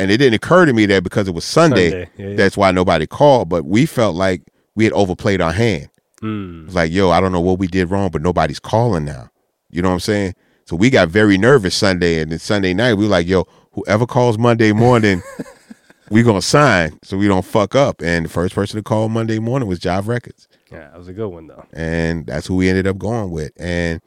And 0.01 0.11
it 0.11 0.17
didn't 0.17 0.35
occur 0.35 0.67
to 0.67 0.73
me 0.73 0.87
that 0.87 1.05
because 1.05 1.29
it 1.29 1.35
was 1.35 1.45
Sunday, 1.45 1.91
Sunday, 1.91 2.11
yeah, 2.17 2.27
yeah. 2.31 2.35
that's 2.37 2.57
why 2.57 2.73
nobody 2.73 3.07
called, 3.07 3.49
but 3.49 3.65
we 3.65 3.87
felt 3.87 4.17
like 4.17 4.43
we 4.75 4.83
had 4.83 4.93
overplayed 4.95 5.41
our 5.41 5.53
hand. 5.53 5.89
Mm. 6.23 6.73
Like, 6.73 6.93
yo, 6.93 7.11
I 7.11 7.21
don't 7.21 7.33
know 7.33 7.41
what 7.41 7.59
we 7.59 7.67
did 7.67 7.91
wrong, 7.91 8.11
but 8.11 8.23
nobody's 8.23 8.61
calling 8.61 9.05
now. 9.05 9.31
You 9.71 9.83
know 9.83 9.89
what 9.89 9.95
I'm 9.95 10.01
saying? 10.01 10.35
So 10.67 10.77
we 10.77 10.89
got 10.91 11.09
very 11.09 11.37
nervous 11.39 11.75
Sunday, 11.75 12.21
and 12.21 12.31
then 12.31 12.39
Sunday 12.39 12.73
night 12.75 12.95
we 12.95 13.05
were 13.05 13.11
like, 13.11 13.27
yo, 13.27 13.47
whoever 13.73 14.07
calls 14.07 14.39
Monday 14.39 14.73
morning, 14.73 15.23
we 16.11 16.23
gonna 16.23 16.41
sign 16.43 16.99
so 17.03 17.17
we 17.17 17.27
don't 17.27 17.45
fuck 17.45 17.75
up. 17.75 18.01
And 18.03 18.25
the 18.27 18.29
first 18.29 18.55
person 18.55 18.77
to 18.79 18.83
call 18.83 19.09
Monday 19.09 19.39
morning 19.39 19.69
was 19.69 19.81
Jive 19.81 20.07
Records, 20.07 20.47
Yeah, 20.71 20.89
that 20.91 20.99
was 20.99 21.09
a 21.09 21.13
good 21.13 21.29
one 21.29 21.47
though. 21.49 21.65
and 21.73 22.27
that's 22.27 22.47
who 22.47 22.57
we 22.57 22.69
ended 22.69 22.87
up 22.87 22.99
going 22.99 23.31
with. 23.31 23.53
And 23.57 24.01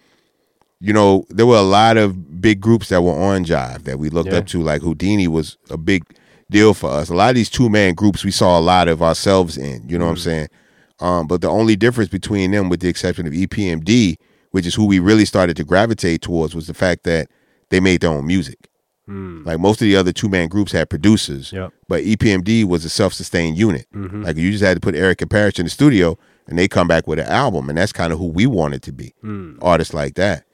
you 0.80 0.94
know, 0.94 1.26
there 1.30 1.46
were 1.46 1.58
a 1.58 1.62
lot 1.62 1.98
of 1.98 2.40
big 2.42 2.62
groups 2.62 2.90
that 2.90 3.02
were 3.02 3.12
on 3.14 3.44
Jive 3.46 3.84
that 3.86 3.98
we 3.98 4.10
looked 4.10 4.30
Yeah. 4.32 4.38
up 4.40 4.48
to. 4.48 4.62
Like 4.62 4.82
Whodini 4.82 5.28
was 5.28 5.58
a 5.70 5.78
big 5.78 6.04
deal 6.52 6.74
for 6.74 6.90
us. 6.92 7.10
A 7.10 7.14
lot 7.16 7.30
of 7.30 7.36
these 7.36 7.50
two 7.50 7.70
man 7.70 7.96
groups 7.96 8.24
we 8.24 8.32
saw 8.32 8.58
a 8.60 8.62
lot 8.62 8.88
of 8.88 9.02
ourselves 9.02 9.58
in. 9.58 9.88
You 9.90 9.98
know 9.98 10.06
what 10.06 10.12
I'm 10.12 10.18
saying? 10.18 10.48
Um, 11.00 11.28
but 11.28 11.42
the 11.42 11.50
only 11.50 11.76
difference 11.76 12.10
between 12.10 12.52
them, 12.52 12.70
with 12.70 12.80
the 12.80 12.88
exception 12.88 13.28
of 13.28 13.34
EPMD, 13.34 14.16
which 14.52 14.66
is 14.66 14.76
who 14.76 14.86
we 14.86 15.00
really 15.00 15.26
started 15.26 15.58
to 15.58 15.64
gravitate 15.64 16.22
towards, 16.22 16.56
was 16.56 16.68
the 16.68 16.74
fact 16.74 17.04
that 17.04 17.28
they 17.70 17.80
made 17.80 18.02
their 18.02 18.12
own 18.12 18.26
music. 18.28 18.70
Like 19.08 19.60
most 19.60 19.82
of 19.82 19.86
the 19.86 19.96
other 19.96 20.12
two 20.12 20.30
man 20.30 20.48
groups 20.48 20.72
had 20.72 20.90
producers, 20.90 21.52
Yep. 21.52 21.72
but 21.88 22.04
EPMD 22.04 22.64
was 22.66 22.84
a 22.86 22.90
self 22.90 23.14
sustained 23.14 23.56
unit. 23.56 23.86
Mm-hmm. 23.94 24.24
Like 24.24 24.36
you 24.36 24.52
just 24.52 24.64
had 24.64 24.74
to 24.78 24.80
put 24.82 24.96
Eric 24.96 25.22
and 25.22 25.30
Parrish 25.30 25.60
in 25.60 25.66
the 25.66 25.70
studio, 25.70 26.18
and 26.48 26.58
they 26.58 26.68
come 26.68 26.88
back 26.88 27.06
with 27.06 27.20
an 27.20 27.28
album, 27.28 27.70
and 27.70 27.78
that's 27.78 27.92
kind 27.92 28.12
of 28.12 28.18
who 28.18 28.26
we 28.26 28.48
wanted 28.48 28.82
to 28.82 28.92
be, 28.92 29.14
Mm. 29.24 29.60
artists 29.62 29.94
like 29.94 30.16
that. 30.16 30.46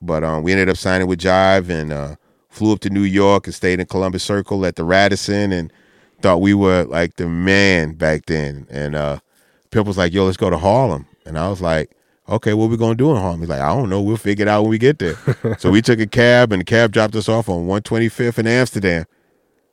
But 0.00 0.24
um, 0.24 0.42
we 0.42 0.50
ended 0.50 0.68
up 0.68 0.78
signing 0.78 1.06
with 1.06 1.20
Jive 1.20 1.68
and 1.70 1.92
uh, 1.92 2.16
flew 2.50 2.72
up 2.72 2.80
to 2.80 2.90
New 2.90 3.02
York 3.04 3.46
and 3.46 3.54
stayed 3.54 3.78
in 3.78 3.86
Columbus 3.86 4.24
Circle 4.24 4.66
at 4.66 4.74
the 4.74 4.82
Radisson 4.82 5.52
and 5.52 5.72
thought 6.22 6.40
we 6.40 6.54
were 6.54 6.82
like 6.82 7.14
the 7.16 7.28
man 7.28 7.92
back 7.94 8.26
then. 8.26 8.66
And 8.68 8.96
uh, 8.96 9.20
Pimp 9.72 9.86
was 9.86 9.98
like, 9.98 10.12
"Yo, 10.12 10.24
let's 10.24 10.36
go 10.36 10.50
to 10.50 10.58
Harlem," 10.58 11.06
and 11.26 11.36
I 11.36 11.48
was 11.48 11.60
like, 11.60 11.90
"Okay, 12.28 12.54
what 12.54 12.70
we 12.70 12.76
gonna 12.76 12.94
do 12.94 13.10
in 13.10 13.16
Harlem?" 13.16 13.40
He's 13.40 13.48
like, 13.48 13.60
"I 13.60 13.74
don't 13.74 13.88
know. 13.88 14.00
We'll 14.00 14.16
figure 14.16 14.44
it 14.44 14.48
out 14.48 14.62
when 14.62 14.70
we 14.70 14.78
get 14.78 15.00
there." 15.00 15.16
so 15.58 15.70
we 15.70 15.82
took 15.82 15.98
a 15.98 16.06
cab, 16.06 16.52
and 16.52 16.60
the 16.60 16.64
cab 16.64 16.92
dropped 16.92 17.16
us 17.16 17.28
off 17.28 17.48
on 17.48 17.66
125th 17.66 18.38
in 18.38 18.46
Amsterdam, 18.46 19.06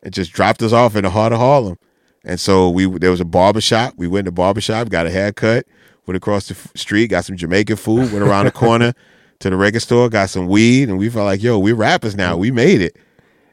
and 0.01 0.13
just 0.13 0.33
dropped 0.33 0.63
us 0.63 0.73
off 0.73 0.95
in 0.95 1.03
the 1.03 1.11
heart 1.11 1.33
of 1.33 1.39
Harlem. 1.39 1.77
And 2.23 2.39
so 2.39 2.69
we 2.69 2.85
there 2.97 3.11
was 3.11 3.21
a 3.21 3.25
barber 3.25 3.61
shop. 3.61 3.93
We 3.97 4.07
went 4.07 4.25
to 4.25 4.31
the 4.31 4.35
barber 4.35 4.61
shop, 4.61 4.89
got 4.89 5.05
a 5.05 5.11
haircut, 5.11 5.65
went 6.07 6.17
across 6.17 6.47
the 6.47 6.55
street, 6.75 7.07
got 7.07 7.25
some 7.25 7.37
Jamaican 7.37 7.75
food, 7.75 8.11
went 8.11 8.23
around 8.23 8.45
the 8.45 8.51
corner 8.51 8.93
to 9.39 9.49
the 9.49 9.55
record 9.55 9.81
store, 9.81 10.09
got 10.09 10.29
some 10.29 10.47
weed, 10.47 10.89
and 10.89 10.97
we 10.97 11.09
felt 11.09 11.25
like, 11.25 11.41
yo, 11.43 11.59
we're 11.59 11.75
rappers 11.75 12.15
now. 12.15 12.35
We 12.35 12.51
made 12.51 12.81
it. 12.81 12.95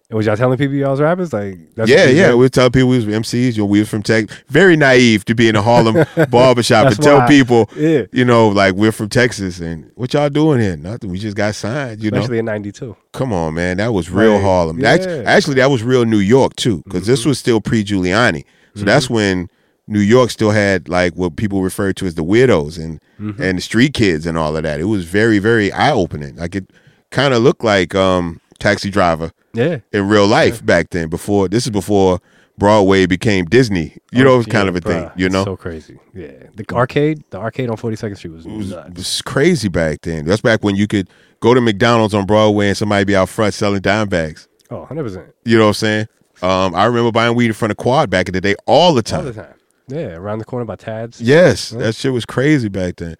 And 0.08 0.16
was 0.16 0.26
y'all 0.26 0.36
telling 0.36 0.56
people 0.56 0.76
y'all 0.76 0.92
was 0.92 1.00
rappers? 1.00 1.32
Like, 1.32 1.74
that's 1.74 1.90
yeah, 1.90 2.04
yeah. 2.04 2.28
did? 2.28 2.36
We 2.36 2.48
tell 2.48 2.70
people 2.70 2.90
we 2.90 2.96
was 2.96 3.06
MCs. 3.06 3.56
You 3.56 3.62
know, 3.62 3.66
we 3.66 3.80
was 3.80 3.88
from 3.88 4.04
Texas. 4.04 4.38
Very 4.46 4.76
naive 4.76 5.24
to 5.24 5.34
be 5.34 5.48
in 5.48 5.56
a 5.56 5.62
Harlem 5.62 6.06
barbershop 6.30 6.86
and 6.86 7.02
tell 7.02 7.26
people, 7.26 7.68
Yeah. 7.74 8.02
you 8.12 8.24
know, 8.24 8.48
like 8.48 8.74
we're 8.74 8.92
from 8.92 9.08
Texas 9.08 9.58
and 9.58 9.90
what 9.96 10.14
y'all 10.14 10.28
doing 10.28 10.60
here? 10.60 10.76
Nothing. 10.76 11.10
We 11.10 11.18
just 11.18 11.36
got 11.36 11.56
signed. 11.56 12.04
You 12.04 12.12
know, 12.12 12.22
in 12.22 12.44
'92. 12.44 12.96
Come 13.12 13.32
on, 13.32 13.54
man. 13.54 13.78
That 13.78 13.92
was 13.92 14.08
real 14.08 14.34
Like, 14.34 14.42
Harlem. 14.42 14.78
yeah. 14.78 14.96
That's 14.96 15.06
actually 15.26 15.54
that 15.54 15.70
was 15.72 15.82
real 15.82 16.04
New 16.04 16.18
York 16.18 16.54
too, 16.54 16.82
because 16.84 17.06
this 17.06 17.20
mm-hmm. 17.20 17.30
was 17.30 17.40
still 17.40 17.60
pre 17.60 17.82
Giuliani. 17.82 18.44
So 18.74 18.80
mm-hmm. 18.80 18.84
that's 18.84 19.10
when 19.10 19.48
New 19.88 20.00
York 20.00 20.30
still 20.30 20.52
had 20.52 20.88
like 20.88 21.14
what 21.14 21.34
people 21.34 21.62
refer 21.62 21.92
to 21.94 22.06
as 22.06 22.14
the 22.14 22.24
weirdos 22.24 22.78
and 22.78 23.00
mm-hmm. 23.20 23.42
and 23.42 23.58
the 23.58 23.62
street 23.62 23.94
kids 23.94 24.24
and 24.24 24.38
all 24.38 24.56
of 24.56 24.62
that. 24.62 24.78
It 24.78 24.84
was 24.84 25.04
very 25.04 25.40
very 25.40 25.72
eye 25.72 25.92
opening. 25.92 26.36
Like 26.36 26.54
it 26.54 26.70
kind 27.10 27.34
of 27.34 27.42
looked 27.42 27.64
like 27.64 27.92
um 27.96 28.40
Taxi 28.58 28.90
Driver 28.90 29.32
Yeah. 29.54 29.78
in 29.92 30.08
real 30.08 30.26
life 30.26 30.64
back 30.64 30.90
then. 30.90 31.08
Before 31.08 31.48
this 31.48 31.64
is 31.64 31.70
before 31.70 32.20
Broadway 32.58 33.04
became 33.06 33.44
Disney. 33.44 33.96
You 34.12 34.24
know, 34.24 34.34
Oh, 34.36 34.42
kind 34.44 34.68
of 34.68 34.76
a 34.76 34.80
yeah, 34.84 35.08
thing. 35.08 35.10
You 35.16 35.28
know, 35.28 35.44
so 35.44 35.56
crazy. 35.56 35.98
Yeah, 36.14 36.30
the 36.54 36.64
arcade, 36.74 37.22
the 37.30 37.38
arcade 37.38 37.68
on 37.70 37.76
Forty 37.76 37.96
Second 37.96 38.16
Street 38.16 38.32
was, 38.32 38.46
it 38.46 38.52
was, 38.52 38.72
was 38.94 39.22
crazy 39.22 39.68
back 39.68 40.00
then. 40.02 40.24
That's 40.24 40.40
back 40.40 40.62
when 40.64 40.74
you 40.76 40.86
could 40.86 41.08
go 41.40 41.52
to 41.52 41.60
McDonald's 41.60 42.14
on 42.14 42.24
Broadway 42.26 42.68
and 42.68 42.76
somebody 42.76 43.04
be 43.04 43.14
out 43.14 43.28
front 43.28 43.52
selling 43.54 43.80
dime 43.82 44.08
bags. 44.08 44.48
Oh, 44.70 44.78
100 44.78 45.02
percent 45.02 45.26
You 45.44 45.58
know 45.58 45.64
what 45.64 45.68
I'm 45.68 45.74
saying? 45.74 46.08
Um, 46.42 46.74
I 46.74 46.84
remember 46.86 47.12
buying 47.12 47.34
weed 47.36 47.46
in 47.46 47.52
front 47.52 47.70
of 47.70 47.76
Quad 47.76 48.10
back 48.10 48.28
in 48.28 48.32
the 48.32 48.40
day 48.40 48.54
all 48.66 48.92
the 48.94 49.02
time. 49.02 49.20
all 49.20 49.26
the 49.26 49.32
time. 49.32 49.54
Yeah, 49.88 50.16
around 50.16 50.38
the 50.38 50.44
corner 50.44 50.64
by 50.64 50.76
Tad's. 50.76 51.20
Yes, 51.20 51.72
Yeah. 51.72 51.78
that 51.84 51.94
shit 51.94 52.12
was 52.12 52.24
crazy 52.26 52.68
back 52.68 52.96
then. 52.96 53.16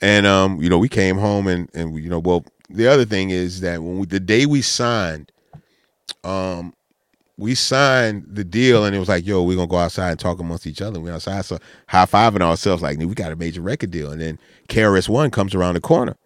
And 0.00 0.26
um, 0.26 0.60
you 0.62 0.68
know, 0.70 0.78
we 0.78 0.88
came 0.88 1.18
home 1.18 1.46
and 1.48 1.68
and 1.74 1.92
we, 1.92 2.02
you 2.02 2.08
know, 2.08 2.18
well, 2.20 2.44
the 2.68 2.86
other 2.86 3.04
thing 3.04 3.30
is 3.30 3.60
that 3.60 3.82
when 3.82 3.98
we 3.98 4.06
the 4.06 4.20
day 4.20 4.46
we 4.46 4.62
signed, 4.62 5.32
um, 6.24 6.74
we 7.38 7.54
signed 7.54 8.24
the 8.28 8.44
deal 8.44 8.84
and 8.84 8.96
it 8.96 8.98
was 8.98 9.08
like, 9.08 9.26
yo, 9.26 9.42
we're 9.42 9.56
gonna 9.56 9.68
go 9.68 9.76
outside 9.76 10.10
and 10.10 10.20
talk 10.20 10.38
amongst 10.38 10.66
each 10.66 10.80
other. 10.80 11.00
We 11.00 11.10
outside, 11.10 11.44
so 11.44 11.58
high 11.88 12.06
fiving 12.06 12.40
ourselves 12.40 12.82
like, 12.82 12.98
we 12.98 13.06
got 13.14 13.32
a 13.32 13.36
major 13.36 13.60
record 13.60 13.90
deal. 13.90 14.10
And 14.10 14.20
then 14.20 14.38
KRS 14.68 15.08
One 15.08 15.30
comes 15.30 15.54
around 15.54 15.74
the 15.74 15.80
corner. 15.80 16.16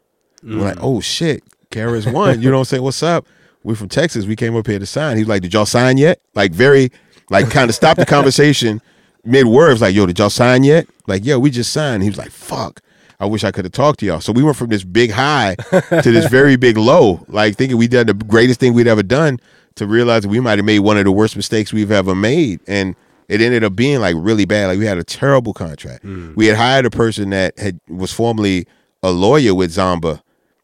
We're 0.42 0.64
like, 0.64 0.78
oh 0.80 1.00
shit, 1.00 1.42
KRS 1.70 2.12
One. 2.12 2.40
You 2.40 2.50
know 2.50 2.56
what 2.56 2.60
I'm 2.60 2.64
saying? 2.66 2.82
What's 2.82 3.02
up? 3.02 3.26
We're 3.62 3.74
from 3.74 3.88
Texas. 3.88 4.24
We 4.24 4.36
came 4.36 4.56
up 4.56 4.66
here 4.66 4.78
to 4.78 4.86
sign. 4.86 5.18
He's 5.18 5.28
like, 5.28 5.42
did 5.42 5.52
y'all 5.52 5.66
sign 5.66 5.98
yet? 5.98 6.20
Like 6.34 6.52
very, 6.52 6.90
like 7.28 7.50
kind 7.50 7.68
of 7.68 7.74
stop 7.74 7.96
the 7.98 8.06
conversation 8.06 8.80
mid 9.24 9.46
words. 9.46 9.82
Like, 9.82 9.94
yo, 9.94 10.06
did 10.06 10.18
y'all 10.18 10.30
sign 10.30 10.64
yet? 10.64 10.86
Like, 11.06 11.24
yo, 11.24 11.38
we 11.38 11.50
just 11.50 11.72
signed. 11.72 12.02
He 12.02 12.08
was 12.08 12.18
like, 12.18 12.30
fuck. 12.30 12.80
I 13.20 13.26
wish 13.26 13.44
I 13.44 13.52
could 13.52 13.66
have 13.66 13.72
talked 13.72 14.00
to 14.00 14.06
y'all. 14.06 14.20
So 14.20 14.32
we 14.32 14.42
went 14.42 14.56
from 14.56 14.70
this 14.70 14.82
big 14.82 15.10
high 15.10 15.54
to 15.70 16.02
this 16.02 16.26
very 16.28 16.56
big 16.56 16.76
low, 16.76 17.24
like 17.28 17.56
thinking 17.56 17.76
we 17.76 17.86
did 17.86 18.06
the 18.06 18.14
greatest 18.14 18.58
thing 18.58 18.72
we'd 18.72 18.88
ever 18.88 19.02
done 19.02 19.38
to 19.76 19.86
realize 19.86 20.26
we 20.26 20.40
might 20.40 20.58
have 20.58 20.64
made 20.64 20.80
one 20.80 20.96
of 20.96 21.04
the 21.04 21.12
worst 21.12 21.36
mistakes 21.36 21.72
we've 21.72 21.90
ever 21.92 22.14
made. 22.14 22.60
And 22.66 22.96
it 23.28 23.40
ended 23.40 23.62
up 23.62 23.76
being 23.76 24.00
like 24.00 24.16
really 24.18 24.46
bad. 24.46 24.66
Like 24.66 24.78
we 24.78 24.86
had 24.86 24.98
a 24.98 25.04
terrible 25.04 25.52
contract. 25.52 26.04
Mm. 26.04 26.34
We 26.34 26.46
had 26.46 26.56
hired 26.56 26.86
a 26.86 26.90
person 26.90 27.30
that 27.30 27.56
had 27.58 27.78
was 27.88 28.12
formerly 28.12 28.66
a 29.02 29.10
lawyer 29.10 29.54
with 29.54 29.70
Zomba. 29.70 30.20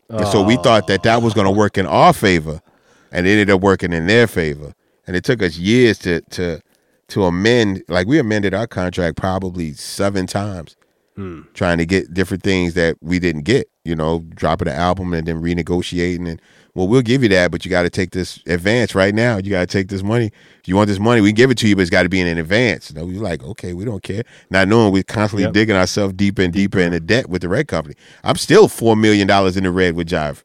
And 0.09 0.26
so 0.28 0.42
we 0.42 0.57
thought 0.57 0.86
that 0.86 1.02
that 1.02 1.22
was 1.22 1.34
going 1.34 1.46
to 1.46 1.50
work 1.50 1.76
in 1.76 1.84
our 1.84 2.12
favor, 2.12 2.62
and 3.11 3.26
it 3.26 3.30
ended 3.30 3.50
up 3.50 3.61
working 3.61 3.92
in 3.92 4.07
their 4.07 4.28
favor. 4.28 4.72
And 5.07 5.16
it 5.16 5.24
took 5.24 5.42
us 5.42 5.59
years 5.59 5.98
to 6.00 6.20
to 6.20 6.61
to 7.09 7.24
amend. 7.24 7.82
Like 7.88 8.07
we 8.07 8.18
amended 8.18 8.54
our 8.54 8.66
contract 8.66 9.16
probably 9.16 9.72
seven 9.72 10.26
times, 10.26 10.76
Hmm. 11.16 11.42
trying 11.54 11.78
to 11.78 11.86
get 11.86 12.12
different 12.12 12.42
things 12.42 12.74
that 12.74 12.96
we 13.00 13.18
didn't 13.18 13.42
get. 13.42 13.70
You 13.84 13.94
know, 13.96 14.24
dropping 14.34 14.66
the 14.66 14.74
album 14.74 15.14
and 15.14 15.26
then 15.26 15.40
renegotiating. 15.40 16.28
And 16.28 16.42
well, 16.74 16.86
we'll 16.88 17.00
give 17.02 17.22
you 17.22 17.28
that, 17.30 17.50
but 17.50 17.64
you 17.64 17.70
got 17.70 17.82
to 17.84 17.90
take 17.90 18.10
this 18.10 18.38
advance 18.46 18.94
right 18.94 19.14
now. 19.14 19.38
You 19.38 19.50
got 19.50 19.60
to 19.60 19.66
take 19.66 19.88
this 19.88 20.02
money. 20.02 20.26
If 20.60 20.68
you 20.68 20.76
want 20.76 20.88
this 20.88 20.98
money, 20.98 21.22
we 21.22 21.30
can 21.30 21.36
give 21.36 21.50
it 21.50 21.56
to 21.58 21.68
you, 21.68 21.74
but 21.76 21.82
it's 21.82 21.90
got 21.90 22.02
to 22.02 22.10
be 22.10 22.20
in 22.20 22.26
an 22.26 22.36
advance. 22.36 22.90
You 22.90 22.96
know, 23.00 23.06
we 23.06 23.16
were 23.16 23.24
like, 23.24 23.42
okay, 23.42 23.72
we 23.72 23.84
don't 23.86 24.02
care. 24.02 24.24
Not 24.50 24.68
knowing 24.68 24.92
we're 24.92 25.02
constantly 25.04 25.44
Yep. 25.44 25.52
digging 25.54 25.76
ourselves 25.76 26.12
deeper 26.14 26.42
and 26.42 26.52
deeper 26.52 26.80
in 26.80 26.92
the 26.92 27.00
debt 27.00 27.30
with 27.30 27.40
the 27.42 27.48
red 27.48 27.66
company. 27.68 27.94
I'm 28.22 28.36
still 28.36 28.68
four 28.68 28.94
million 28.96 29.26
dollars 29.26 29.56
in 29.56 29.64
the 29.64 29.70
red 29.70 29.94
with 29.96 30.08
Jive. 30.08 30.42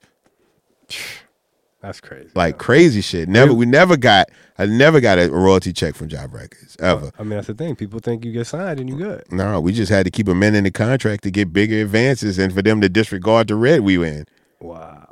That's 1.82 2.00
crazy. 2.00 2.30
Like 2.36 2.58
crazy 2.60 3.02
shit. 3.02 3.28
Never 3.28 3.54
we 3.54 3.66
never 3.66 3.98
got 3.98 4.30
I 4.58 4.68
never 4.68 5.02
got 5.02 5.18
a 5.18 5.30
royalty 5.32 5.74
check 5.74 5.96
from 5.96 6.10
Jive 6.10 6.32
Records. 6.32 6.78
Ever. 6.80 7.12
I 7.18 7.24
mean, 7.24 7.32
that's 7.32 7.48
the 7.48 7.56
thing. 7.56 7.76
People 7.76 8.00
think 8.00 8.24
you 8.24 8.32
get 8.32 8.46
signed 8.46 8.80
and 8.80 8.88
you 8.88 8.98
good. 8.98 9.24
No, 9.32 9.60
we 9.60 9.74
just 9.74 9.92
had 9.92 10.06
to 10.06 10.12
keep 10.12 10.28
amending 10.28 10.64
the 10.64 10.72
contract 10.72 11.24
to 11.24 11.32
get 11.32 11.52
bigger 11.52 11.82
advances 11.82 12.38
and 12.38 12.54
for 12.54 12.62
them 12.62 12.82
to 12.82 12.90
disregard 12.90 13.48
the 13.48 13.56
red 13.56 13.82
we 13.82 13.98
were 13.98 14.06
in. 14.06 14.26
Wow, 14.60 15.12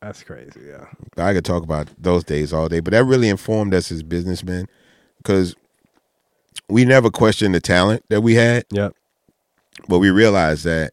that's 0.00 0.22
crazy. 0.22 0.60
Yeah. 0.68 0.86
I 1.16 1.32
could 1.34 1.44
talk 1.44 1.64
about 1.64 1.88
those 1.98 2.22
days 2.22 2.52
all 2.52 2.68
day, 2.68 2.78
but 2.78 2.92
that 2.92 3.04
really 3.04 3.28
informed 3.28 3.74
us 3.74 3.90
as 3.90 4.04
businessmen 4.04 4.66
because 5.18 5.56
we 6.68 6.84
never 6.84 7.10
questioned 7.10 7.52
the 7.54 7.60
talent 7.60 8.04
that 8.10 8.20
we 8.20 8.34
had, 8.34 8.64
Yep. 8.70 8.94
but 9.88 9.98
we 9.98 10.10
realized 10.10 10.64
that 10.66 10.92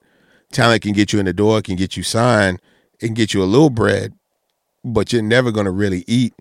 talent 0.51 0.81
can 0.81 0.93
get 0.93 1.13
you 1.13 1.19
in 1.19 1.25
the 1.25 1.33
door, 1.33 1.61
can 1.61 1.75
get 1.75 1.95
you 1.95 2.01
signed, 2.01 2.59
it 2.99 3.05
can 3.05 3.13
get 3.13 3.31
you 3.35 3.43
a 3.43 3.45
little 3.45 3.69
bread, 3.69 4.13
but 4.83 5.11
you're 5.13 5.21
never 5.21 5.51
going 5.51 5.65
to 5.65 5.71
really 5.71 6.03
eat, 6.07 6.33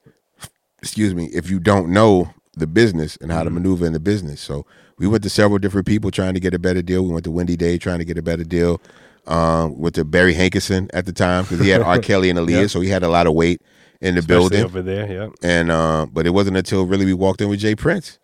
excuse 0.81 1.15
me, 1.15 1.27
if 1.27 1.51
you 1.51 1.59
don't 1.61 1.89
know 1.93 2.31
the 2.57 2.67
business 2.67 3.17
and 3.21 3.31
how 3.31 3.43
to 3.43 3.51
maneuver 3.51 3.85
in 3.87 3.93
the 3.93 4.01
business. 4.01 4.41
So 4.41 4.65
we 4.99 5.07
went 5.07 5.23
to 5.25 5.31
several 5.31 5.59
different 5.59 5.87
people 5.87 6.11
trying 6.11 6.35
to 6.35 6.41
get 6.41 6.55
a 6.55 6.59
better 6.59 6.81
deal. 6.83 7.05
We 7.05 7.13
went 7.13 7.25
to 7.25 7.31
Wendy 7.31 7.57
Day 7.57 7.77
trying 7.79 7.99
to 7.99 8.05
get 8.05 8.17
a 8.19 8.23
better 8.23 8.45
deal. 8.45 8.81
Um, 9.27 9.79
went 9.79 9.95
to 9.97 10.05
Barry 10.05 10.35
Hankerson 10.35 10.89
at 10.95 11.05
the 11.05 11.13
time 11.13 11.43
because 11.45 11.61
he 11.61 11.69
had 11.69 11.83
R. 11.83 11.99
Kelly 12.01 12.31
and 12.31 12.39
Aaliyah, 12.39 12.63
Yep. 12.63 12.71
so 12.71 12.81
he 12.81 12.89
had 12.89 13.03
a 13.03 13.09
lot 13.09 13.27
of 13.27 13.35
weight 13.35 13.61
in 14.01 14.15
the 14.15 14.21
Especially 14.21 14.35
building. 14.51 14.65
over 14.65 14.83
there. 14.83 15.11
Yep. 15.13 15.33
And 15.43 15.71
uh, 15.71 16.07
but 16.13 16.27
it 16.27 16.31
wasn't 16.31 16.57
until 16.57 16.87
really 16.87 17.05
we 17.05 17.13
walked 17.13 17.41
in 17.41 17.49
with 17.49 17.59
J. 17.59 17.75
Prince, 17.75 18.19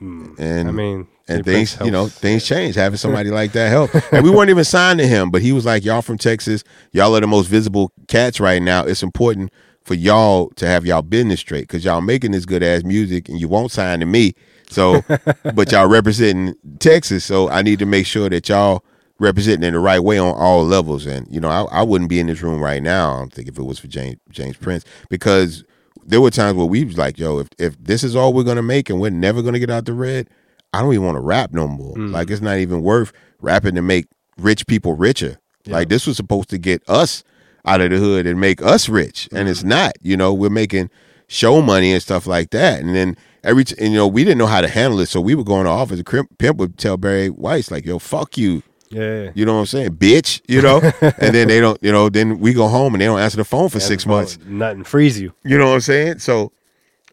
and 0.00 0.68
I 0.68 0.70
mean, 0.70 1.08
and 1.28 1.44
Jay 1.44 1.52
things 1.52 1.78
you 1.84 1.90
know 1.90 2.08
things 2.08 2.44
change. 2.44 2.74
having 2.74 2.96
somebody 2.96 3.30
like 3.30 3.52
that 3.52 3.68
help. 3.68 3.90
And 4.12 4.24
we 4.24 4.30
weren't 4.30 4.50
even 4.50 4.64
signed 4.64 4.98
to 4.98 5.06
him, 5.06 5.30
but 5.30 5.42
he 5.42 5.52
was 5.52 5.64
like, 5.64 5.84
"Y'all 5.84 6.02
from 6.02 6.18
Texas, 6.18 6.64
y'all 6.92 7.16
are 7.16 7.20
the 7.20 7.26
most 7.26 7.46
visible 7.46 7.92
cats 8.08 8.40
right 8.40 8.60
now. 8.60 8.84
It's 8.84 9.02
important 9.02 9.52
for 9.82 9.94
y'all 9.94 10.50
to 10.50 10.66
have 10.66 10.84
y'all 10.86 11.02
business 11.02 11.40
straight 11.40 11.62
because 11.62 11.84
y'all 11.84 12.00
making 12.00 12.32
this 12.32 12.44
good 12.44 12.62
ass 12.62 12.84
music, 12.84 13.28
and 13.28 13.40
you 13.40 13.48
won't 13.48 13.72
sign 13.72 14.00
to 14.00 14.06
me. 14.06 14.34
So, 14.68 15.02
but 15.54 15.72
y'all 15.72 15.88
representing 15.88 16.54
Texas, 16.78 17.24
so 17.24 17.48
I 17.48 17.62
need 17.62 17.78
to 17.78 17.86
make 17.86 18.06
sure 18.06 18.28
that 18.28 18.48
y'all." 18.48 18.84
Representing 19.18 19.62
in 19.62 19.74
the 19.74 19.78
right 19.78 20.00
way 20.00 20.18
on 20.18 20.34
all 20.34 20.64
levels, 20.64 21.06
and 21.06 21.28
you 21.30 21.38
know, 21.38 21.48
I, 21.48 21.62
I 21.70 21.82
wouldn't 21.84 22.10
be 22.10 22.18
in 22.18 22.26
this 22.26 22.42
room 22.42 22.60
right 22.60 22.82
now. 22.82 23.14
I 23.14 23.18
don't 23.18 23.32
think 23.32 23.46
if 23.46 23.56
it 23.56 23.62
was 23.62 23.78
for 23.78 23.86
James 23.86 24.16
James 24.30 24.56
Prince, 24.56 24.84
because 25.10 25.62
there 26.04 26.20
were 26.20 26.30
times 26.30 26.56
where 26.56 26.66
we 26.66 26.84
was 26.84 26.98
like, 26.98 27.18
"Yo, 27.18 27.38
if 27.38 27.48
if 27.58 27.76
this 27.78 28.02
is 28.02 28.16
all 28.16 28.32
we're 28.32 28.42
gonna 28.42 28.62
make 28.62 28.90
and 28.90 29.00
we're 29.00 29.10
never 29.10 29.40
gonna 29.40 29.60
get 29.60 29.70
out 29.70 29.84
the 29.84 29.92
red, 29.92 30.28
I 30.72 30.80
don't 30.80 30.92
even 30.94 31.04
want 31.04 31.16
to 31.16 31.20
rap 31.20 31.52
no 31.52 31.68
more. 31.68 31.94
Like 31.96 32.30
it's 32.30 32.40
not 32.40 32.58
even 32.58 32.82
worth 32.82 33.12
rapping 33.40 33.74
to 33.74 33.82
make 33.82 34.06
rich 34.38 34.66
people 34.66 34.94
richer. 34.94 35.38
Like 35.66 35.88
this 35.88 36.06
was 36.06 36.16
supposed 36.16 36.48
to 36.50 36.58
get 36.58 36.82
us 36.88 37.22
out 37.64 37.80
of 37.80 37.90
the 37.90 37.98
hood 37.98 38.26
and 38.26 38.40
make 38.40 38.60
us 38.62 38.88
rich, 38.88 39.28
and 39.32 39.48
it's 39.48 39.62
not. 39.62 39.92
You 40.02 40.16
know, 40.16 40.32
we're 40.34 40.50
making 40.50 40.90
show 41.28 41.62
money 41.62 41.92
and 41.92 42.02
stuff 42.02 42.26
like 42.26 42.50
that, 42.50 42.80
and 42.80 42.94
then 42.94 43.16
every 43.44 43.64
t- 43.64 43.76
and, 43.78 43.92
you 43.92 43.98
know 43.98 44.06
we 44.08 44.24
didn't 44.24 44.38
know 44.38 44.46
how 44.46 44.60
to 44.60 44.68
handle 44.68 44.98
it, 45.00 45.06
so 45.06 45.20
we 45.20 45.34
would 45.34 45.46
go 45.46 45.58
in 45.60 45.64
the 45.66 45.70
office. 45.70 46.02
Crimp- 46.02 46.36
Pimp 46.38 46.56
would 46.58 46.76
tell 46.78 46.96
Barry 46.96 47.30
Weiss 47.30 47.70
like, 47.70 47.84
"Yo, 47.86 47.98
fuck 48.00 48.36
you." 48.36 48.62
Yeah. 48.90 49.30
You 49.34 49.46
know 49.46 49.54
what 49.54 49.60
I'm 49.60 49.66
saying, 49.66 49.90
bitch. 49.92 50.42
You 50.48 50.60
know, 50.62 50.78
and 51.00 51.34
then 51.34 51.48
they 51.48 51.60
don't. 51.60 51.78
You 51.82 51.92
know, 51.92 52.08
then 52.08 52.40
we 52.40 52.52
go 52.52 52.66
home 52.68 52.94
and 52.94 53.00
they 53.00 53.06
don't 53.06 53.20
answer 53.20 53.36
the 53.38 53.44
phone 53.44 53.68
for 53.68 53.78
six 53.80 54.04
months. 54.04 54.38
Nothing 54.46 54.84
freeze 54.84 55.20
you. 55.20 55.32
You 55.44 55.56
know 55.58 55.68
what 55.68 55.74
I'm 55.74 55.80
saying? 55.80 56.18
So 56.18 56.50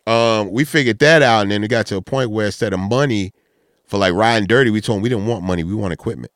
um, 0.07 0.51
we 0.51 0.65
figured 0.65 0.99
that 0.99 1.21
out, 1.21 1.43
and 1.43 1.51
then 1.51 1.63
it 1.63 1.67
got 1.67 1.85
to 1.87 1.97
a 1.97 2.01
point 2.01 2.31
where 2.31 2.47
instead 2.47 2.73
of 2.73 2.79
money 2.79 3.31
for 3.89 3.97
like 3.97 4.13
riding 4.13 4.47
dirty, 4.47 4.69
we 4.69 4.81
told 4.81 4.97
them 4.97 5.03
we 5.03 5.09
didn't 5.09 5.25
want 5.25 5.43
money, 5.43 5.63
we 5.63 5.73
want 5.73 5.91
equipment. 5.93 6.31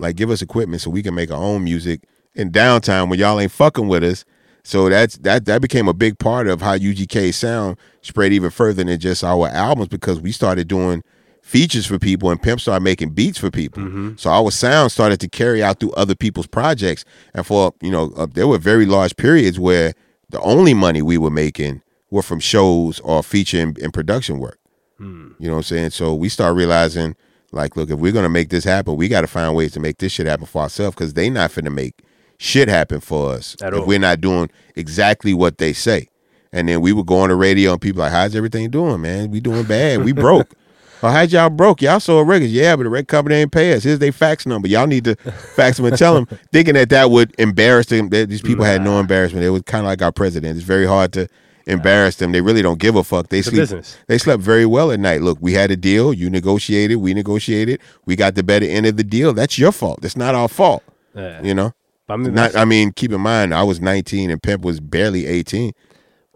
Like 0.00 0.16
give 0.16 0.30
us 0.30 0.42
equipment 0.42 0.82
so 0.82 0.90
we 0.90 1.02
can 1.02 1.14
make 1.14 1.30
our 1.30 1.42
own 1.42 1.64
music 1.64 2.02
in 2.34 2.52
downtime 2.52 3.08
when 3.08 3.18
y'all 3.18 3.40
ain't 3.40 3.50
fucking 3.50 3.88
with 3.88 4.04
us. 4.04 4.24
So 4.62 4.90
that's 4.90 5.16
that 5.18 5.46
that 5.46 5.62
became 5.62 5.88
a 5.88 5.94
big 5.94 6.18
part 6.18 6.46
of 6.46 6.60
how 6.60 6.76
UGK 6.76 7.32
sound 7.32 7.78
spread 8.02 8.32
even 8.34 8.50
further 8.50 8.84
than 8.84 9.00
just 9.00 9.24
our 9.24 9.48
albums 9.48 9.88
because 9.88 10.20
we 10.20 10.30
started 10.30 10.68
doing 10.68 11.02
features 11.42 11.86
for 11.86 11.98
people 11.98 12.30
and 12.30 12.40
Pimp 12.40 12.60
started 12.60 12.84
making 12.84 13.10
beats 13.10 13.38
for 13.38 13.50
people. 13.50 13.82
So 14.16 14.30
our 14.30 14.50
sound 14.50 14.92
started 14.92 15.18
to 15.20 15.28
carry 15.28 15.62
out 15.62 15.80
through 15.80 15.92
other 15.92 16.14
people's 16.14 16.46
projects. 16.46 17.06
And 17.34 17.46
for, 17.46 17.72
you 17.80 17.90
know, 17.90 18.12
uh, 18.14 18.26
there 18.30 18.46
were 18.46 18.58
very 18.58 18.84
large 18.84 19.16
periods 19.16 19.58
where 19.58 19.94
the 20.28 20.40
only 20.42 20.74
money 20.74 21.00
we 21.00 21.16
were 21.16 21.30
making 21.30 21.80
were 22.10 22.22
from 22.22 22.38
shows 22.40 23.00
or 23.00 23.22
feature 23.22 23.60
and, 23.60 23.76
and 23.78 23.92
production 23.94 24.38
work. 24.38 24.59
You 25.00 25.34
know 25.48 25.52
what 25.52 25.56
I'm 25.58 25.62
saying? 25.62 25.90
So 25.90 26.14
we 26.14 26.28
start 26.28 26.54
realizing, 26.56 27.16
like, 27.52 27.76
look, 27.76 27.90
if 27.90 27.98
we're 27.98 28.12
gonna 28.12 28.28
make 28.28 28.50
this 28.50 28.64
happen, 28.64 28.96
we 28.96 29.08
got 29.08 29.22
to 29.22 29.26
find 29.26 29.54
ways 29.54 29.72
to 29.72 29.80
make 29.80 29.98
this 29.98 30.12
shit 30.12 30.26
happen 30.26 30.46
for 30.46 30.62
ourselves 30.62 30.94
because 30.94 31.14
they 31.14 31.30
not 31.30 31.50
finna 31.50 31.72
make 31.72 31.94
shit 32.38 32.68
happen 32.68 33.00
for 33.00 33.32
us 33.32 33.56
At 33.62 33.72
if 33.74 33.80
all. 33.80 33.86
we're 33.86 33.98
not 33.98 34.20
doing 34.20 34.50
exactly 34.76 35.34
what 35.34 35.58
they 35.58 35.72
say. 35.72 36.08
And 36.52 36.68
then 36.68 36.80
we 36.80 36.92
would 36.92 37.06
go 37.06 37.20
on 37.20 37.28
the 37.28 37.34
radio 37.36 37.72
and 37.72 37.80
people 37.80 38.00
like, 38.00 38.12
how's 38.12 38.34
everything 38.34 38.70
doing, 38.70 39.00
man? 39.00 39.30
We 39.30 39.40
doing 39.40 39.64
bad. 39.64 40.04
We 40.04 40.12
broke. 40.12 40.54
Oh, 41.02 41.08
how'd 41.08 41.32
y'all 41.32 41.48
broke? 41.48 41.80
Y'all 41.80 41.98
sold 41.98 42.28
records. 42.28 42.52
Yeah, 42.52 42.76
but 42.76 42.82
the 42.82 42.90
record 42.90 43.08
company 43.08 43.36
ain't 43.36 43.50
pay 43.52 43.72
us. 43.72 43.84
Here's 43.84 44.00
their 44.00 44.12
fax 44.12 44.44
number. 44.44 44.68
Y'all 44.68 44.86
need 44.86 45.04
to 45.04 45.14
fax 45.56 45.78
them 45.78 45.86
and 45.86 45.96
tell 45.96 46.12
them, 46.14 46.26
thinking 46.52 46.74
that 46.74 46.90
that 46.90 47.10
would 47.10 47.34
embarrass 47.38 47.86
them. 47.86 48.10
That 48.10 48.28
these 48.28 48.42
people 48.42 48.66
had 48.66 48.82
no 48.82 49.00
embarrassment. 49.00 49.42
It 49.42 49.48
was 49.48 49.62
kind 49.62 49.80
of 49.80 49.86
like 49.86 50.02
our 50.02 50.12
president. 50.12 50.58
It's 50.58 50.66
very 50.66 50.84
hard 50.84 51.14
to 51.14 51.26
embarrass 51.66 52.16
them. 52.16 52.32
They 52.32 52.40
really 52.40 52.62
don't 52.62 52.78
give 52.78 52.96
a 52.96 53.04
fuck. 53.04 53.28
They 53.28 53.40
a 53.40 53.42
sleep. 53.42 53.56
business. 53.56 53.96
They 54.06 54.18
slept 54.18 54.42
very 54.42 54.66
well 54.66 54.90
at 54.90 55.00
night. 55.00 55.22
Look, 55.22 55.38
we 55.40 55.52
had 55.54 55.70
a 55.70 55.76
deal. 55.76 56.12
You 56.12 56.30
negotiated. 56.30 56.98
We 56.98 57.14
negotiated. 57.14 57.80
We 58.06 58.16
got 58.16 58.34
the 58.34 58.42
better 58.42 58.66
end 58.66 58.86
of 58.86 58.96
the 58.96 59.04
deal. 59.04 59.32
That's 59.32 59.58
your 59.58 59.72
fault. 59.72 60.04
It's 60.04 60.16
not 60.16 60.34
our 60.34 60.48
fault. 60.48 60.82
Yeah. 61.14 61.42
You 61.42 61.54
know. 61.54 61.72
I 62.08 62.16
mean, 62.16 62.34
Not. 62.34 62.56
I 62.56 62.64
mean, 62.64 62.90
keep 62.92 63.12
in 63.12 63.20
mind, 63.20 63.54
I 63.54 63.62
was 63.62 63.80
19 63.80 64.30
and 64.30 64.42
Pimp 64.42 64.64
was 64.64 64.80
barely 64.80 65.26
18. 65.26 65.72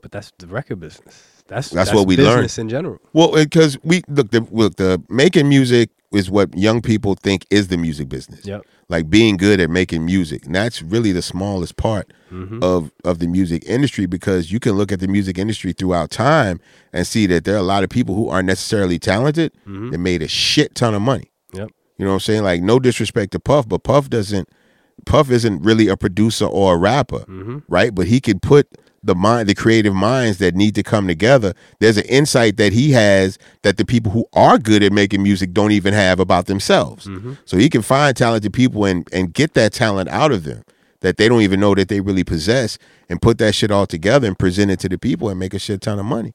but 0.02 0.12
that's 0.12 0.30
the 0.38 0.46
record 0.46 0.78
business. 0.78 1.24
That's 1.46 1.68
That's 1.70 1.92
what 1.92 2.06
we 2.06 2.16
learned. 2.16 2.56
in 2.56 2.68
general. 2.68 3.00
Well, 3.12 3.34
uh, 3.34 3.44
because 3.44 3.76
we 3.82 4.02
look 4.08 4.30
the 4.30 4.46
look 4.50 4.76
the 4.76 5.02
making 5.10 5.48
music 5.48 5.90
is 6.14 6.30
what 6.30 6.56
young 6.56 6.80
people 6.82 7.14
think 7.14 7.44
is 7.50 7.68
the 7.68 7.76
music 7.76 8.08
business. 8.08 8.44
Yep. 8.46 8.62
Like 8.88 9.08
being 9.10 9.36
good 9.36 9.60
at 9.60 9.70
making 9.70 10.04
music. 10.04 10.46
And 10.46 10.54
that's 10.54 10.82
really 10.82 11.12
the 11.12 11.22
smallest 11.22 11.76
part 11.76 12.12
Mm-hmm. 12.32 12.64
of 12.64 12.90
of 13.04 13.20
the 13.20 13.28
music 13.28 13.62
industry 13.64 14.06
because 14.06 14.50
you 14.50 14.58
can 14.58 14.72
look 14.72 14.90
at 14.90 14.98
the 14.98 15.06
music 15.06 15.38
industry 15.38 15.72
throughout 15.72 16.10
time 16.10 16.58
and 16.92 17.06
see 17.06 17.26
that 17.26 17.44
there 17.44 17.54
are 17.54 17.58
a 17.58 17.62
lot 17.62 17.84
of 17.84 17.90
people 17.90 18.16
who 18.16 18.28
aren't 18.28 18.46
necessarily 18.48 18.98
talented 18.98 19.52
Mm-hmm. 19.68 19.90
that 19.90 19.98
made 19.98 20.20
a 20.20 20.26
shit 20.26 20.74
ton 20.74 20.94
of 20.94 21.02
money. 21.02 21.30
Yep. 21.52 21.68
You 21.96 22.04
know 22.04 22.10
what 22.10 22.14
I'm 22.14 22.20
saying? 22.20 22.42
Like 22.42 22.60
no 22.60 22.80
disrespect 22.80 23.30
to 23.32 23.38
Puff, 23.40 23.68
but 23.68 23.84
Puff 23.84 24.10
doesn't 24.10 24.48
Puff 25.06 25.30
isn't 25.30 25.62
really 25.62 25.86
a 25.88 25.96
producer 25.96 26.46
or 26.46 26.74
a 26.74 26.76
rapper, 26.78 27.20
Mm-hmm. 27.20 27.58
right? 27.68 27.94
But 27.94 28.08
he 28.08 28.20
could 28.20 28.42
put 28.42 28.66
the 29.04 29.14
mind 29.14 29.48
the 29.48 29.54
creative 29.54 29.94
minds 29.94 30.38
that 30.38 30.54
need 30.54 30.74
to 30.74 30.82
come 30.82 31.06
together. 31.06 31.54
There's 31.80 31.96
an 31.96 32.04
insight 32.06 32.56
that 32.56 32.72
he 32.72 32.92
has 32.92 33.38
that 33.62 33.76
the 33.76 33.84
people 33.84 34.12
who 34.12 34.26
are 34.32 34.58
good 34.58 34.82
at 34.82 34.92
making 34.92 35.22
music 35.22 35.52
don't 35.52 35.72
even 35.72 35.94
have 35.94 36.20
about 36.20 36.46
themselves. 36.46 37.06
Mm-hmm. 37.06 37.34
So 37.44 37.56
he 37.56 37.68
can 37.68 37.82
find 37.82 38.16
talented 38.16 38.52
people 38.52 38.84
and 38.84 39.08
and 39.12 39.32
get 39.32 39.54
that 39.54 39.72
talent 39.72 40.08
out 40.08 40.32
of 40.32 40.44
them 40.44 40.64
that 41.00 41.18
they 41.18 41.28
don't 41.28 41.42
even 41.42 41.60
know 41.60 41.74
that 41.74 41.88
they 41.88 42.00
really 42.00 42.24
possess 42.24 42.78
and 43.10 43.20
put 43.20 43.36
that 43.38 43.54
shit 43.54 43.70
all 43.70 43.86
together 43.86 44.26
and 44.26 44.38
present 44.38 44.70
it 44.70 44.80
to 44.80 44.88
the 44.88 44.98
people 44.98 45.28
and 45.28 45.38
make 45.38 45.52
a 45.52 45.58
shit 45.58 45.82
ton 45.82 45.98
of 45.98 46.06
money. 46.06 46.32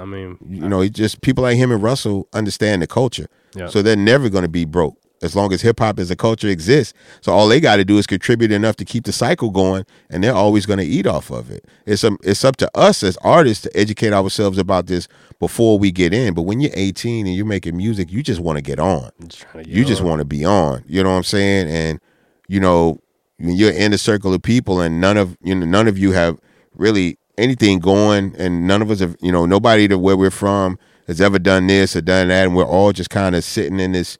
I 0.00 0.04
mean, 0.04 0.38
You 0.48 0.68
know, 0.68 0.86
just 0.88 1.20
people 1.20 1.42
like 1.42 1.56
him 1.56 1.70
and 1.70 1.82
Russell 1.82 2.28
understand 2.32 2.82
the 2.82 2.86
culture. 2.86 3.28
Yeah. 3.54 3.68
So 3.68 3.82
they're 3.82 3.96
never 3.96 4.28
going 4.28 4.42
to 4.42 4.48
be 4.48 4.64
broke 4.64 4.96
as 5.22 5.34
long 5.34 5.52
as 5.52 5.62
hip 5.62 5.80
hop 5.80 5.98
as 5.98 6.10
a 6.10 6.16
culture 6.16 6.48
exists. 6.48 6.94
So 7.20 7.32
all 7.32 7.48
they 7.48 7.60
got 7.60 7.76
to 7.76 7.84
do 7.84 7.98
is 7.98 8.06
contribute 8.06 8.52
enough 8.52 8.76
to 8.76 8.84
keep 8.84 9.04
the 9.04 9.12
cycle 9.12 9.50
going, 9.50 9.84
and 10.10 10.22
they're 10.22 10.34
always 10.34 10.66
going 10.66 10.78
to 10.78 10.84
eat 10.84 11.06
off 11.06 11.30
of 11.30 11.50
it. 11.50 11.64
It's 11.86 12.04
um, 12.04 12.18
it's 12.22 12.44
up 12.44 12.56
to 12.56 12.70
us 12.76 13.02
as 13.02 13.16
artists 13.18 13.62
to 13.64 13.76
educate 13.76 14.12
ourselves 14.12 14.58
about 14.58 14.86
this 14.86 15.08
before 15.38 15.78
we 15.78 15.90
get 15.90 16.12
in. 16.12 16.34
But 16.34 16.42
when 16.42 16.60
you're 16.60 16.72
18 16.74 17.26
and 17.26 17.34
you're 17.34 17.46
making 17.46 17.76
music, 17.76 18.10
you 18.10 18.22
just 18.22 18.40
want 18.40 18.56
to 18.56 18.62
get 18.62 18.78
on. 18.78 19.10
Just 19.26 19.46
You 19.66 19.84
just 19.84 20.02
want 20.02 20.20
to 20.20 20.24
be 20.24 20.44
on. 20.44 20.84
You 20.86 21.02
know 21.02 21.10
what 21.10 21.16
I'm 21.16 21.22
saying? 21.24 21.68
And 21.68 22.00
you 22.48 22.60
know, 22.60 23.00
when 23.38 23.56
you're 23.56 23.72
in 23.72 23.92
a 23.92 23.98
circle 23.98 24.34
of 24.34 24.42
people, 24.42 24.80
and 24.80 25.00
none 25.00 25.16
of 25.16 25.36
you 25.42 25.54
know, 25.54 25.66
none 25.66 25.88
of 25.88 25.98
you 25.98 26.12
have 26.12 26.38
really 26.74 27.18
anything 27.36 27.78
going, 27.78 28.34
and 28.36 28.66
none 28.66 28.82
of 28.82 28.90
us 28.90 29.00
have, 29.00 29.16
you 29.20 29.32
know, 29.32 29.46
nobody 29.46 29.88
to 29.88 29.98
where 29.98 30.16
we're 30.16 30.30
from 30.30 30.78
has 31.06 31.20
ever 31.20 31.38
done 31.38 31.66
this 31.66 31.96
or 31.96 32.00
done 32.02 32.28
that, 32.28 32.46
and 32.46 32.54
we're 32.54 32.64
all 32.64 32.92
just 32.92 33.10
kind 33.10 33.34
of 33.34 33.42
sitting 33.42 33.80
in 33.80 33.92
this 33.92 34.18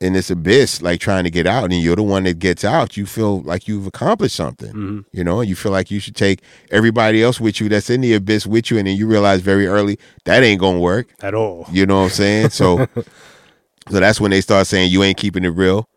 in 0.00 0.12
this 0.12 0.30
abyss, 0.30 0.80
like 0.80 1.00
trying 1.00 1.24
to 1.24 1.30
get 1.30 1.46
out. 1.46 1.64
And 1.64 1.82
you're 1.82 1.96
the 1.96 2.02
one 2.04 2.22
that 2.24 2.38
gets 2.38 2.64
out. 2.64 2.96
You 2.96 3.04
feel 3.04 3.40
like 3.42 3.66
you've 3.66 3.86
accomplished 3.86 4.36
something. 4.36 4.68
Mm-hmm. 4.72 4.98
You 5.12 5.24
know, 5.24 5.40
you 5.40 5.56
feel 5.56 5.72
like 5.72 5.90
you 5.90 5.98
should 5.98 6.14
take 6.14 6.40
everybody 6.70 7.22
else 7.22 7.40
with 7.40 7.60
you 7.60 7.68
that's 7.68 7.90
in 7.90 8.00
the 8.02 8.14
abyss 8.14 8.46
with 8.46 8.70
you, 8.70 8.78
and 8.78 8.86
then 8.86 8.96
you 8.96 9.06
realize 9.08 9.40
very 9.40 9.66
early 9.66 9.98
that 10.24 10.42
ain't 10.42 10.60
gonna 10.60 10.78
work. 10.78 11.08
at 11.20 11.34
all. 11.34 11.66
You 11.72 11.84
know 11.86 11.98
what 11.98 12.04
I'm 12.04 12.10
saying? 12.10 12.50
So, 12.50 12.86
so 13.90 14.00
that's 14.00 14.20
when 14.20 14.30
they 14.30 14.40
start 14.40 14.66
saying 14.66 14.90
you 14.92 15.02
ain't 15.02 15.18
keeping 15.18 15.44
it 15.44 15.48
real 15.50 15.88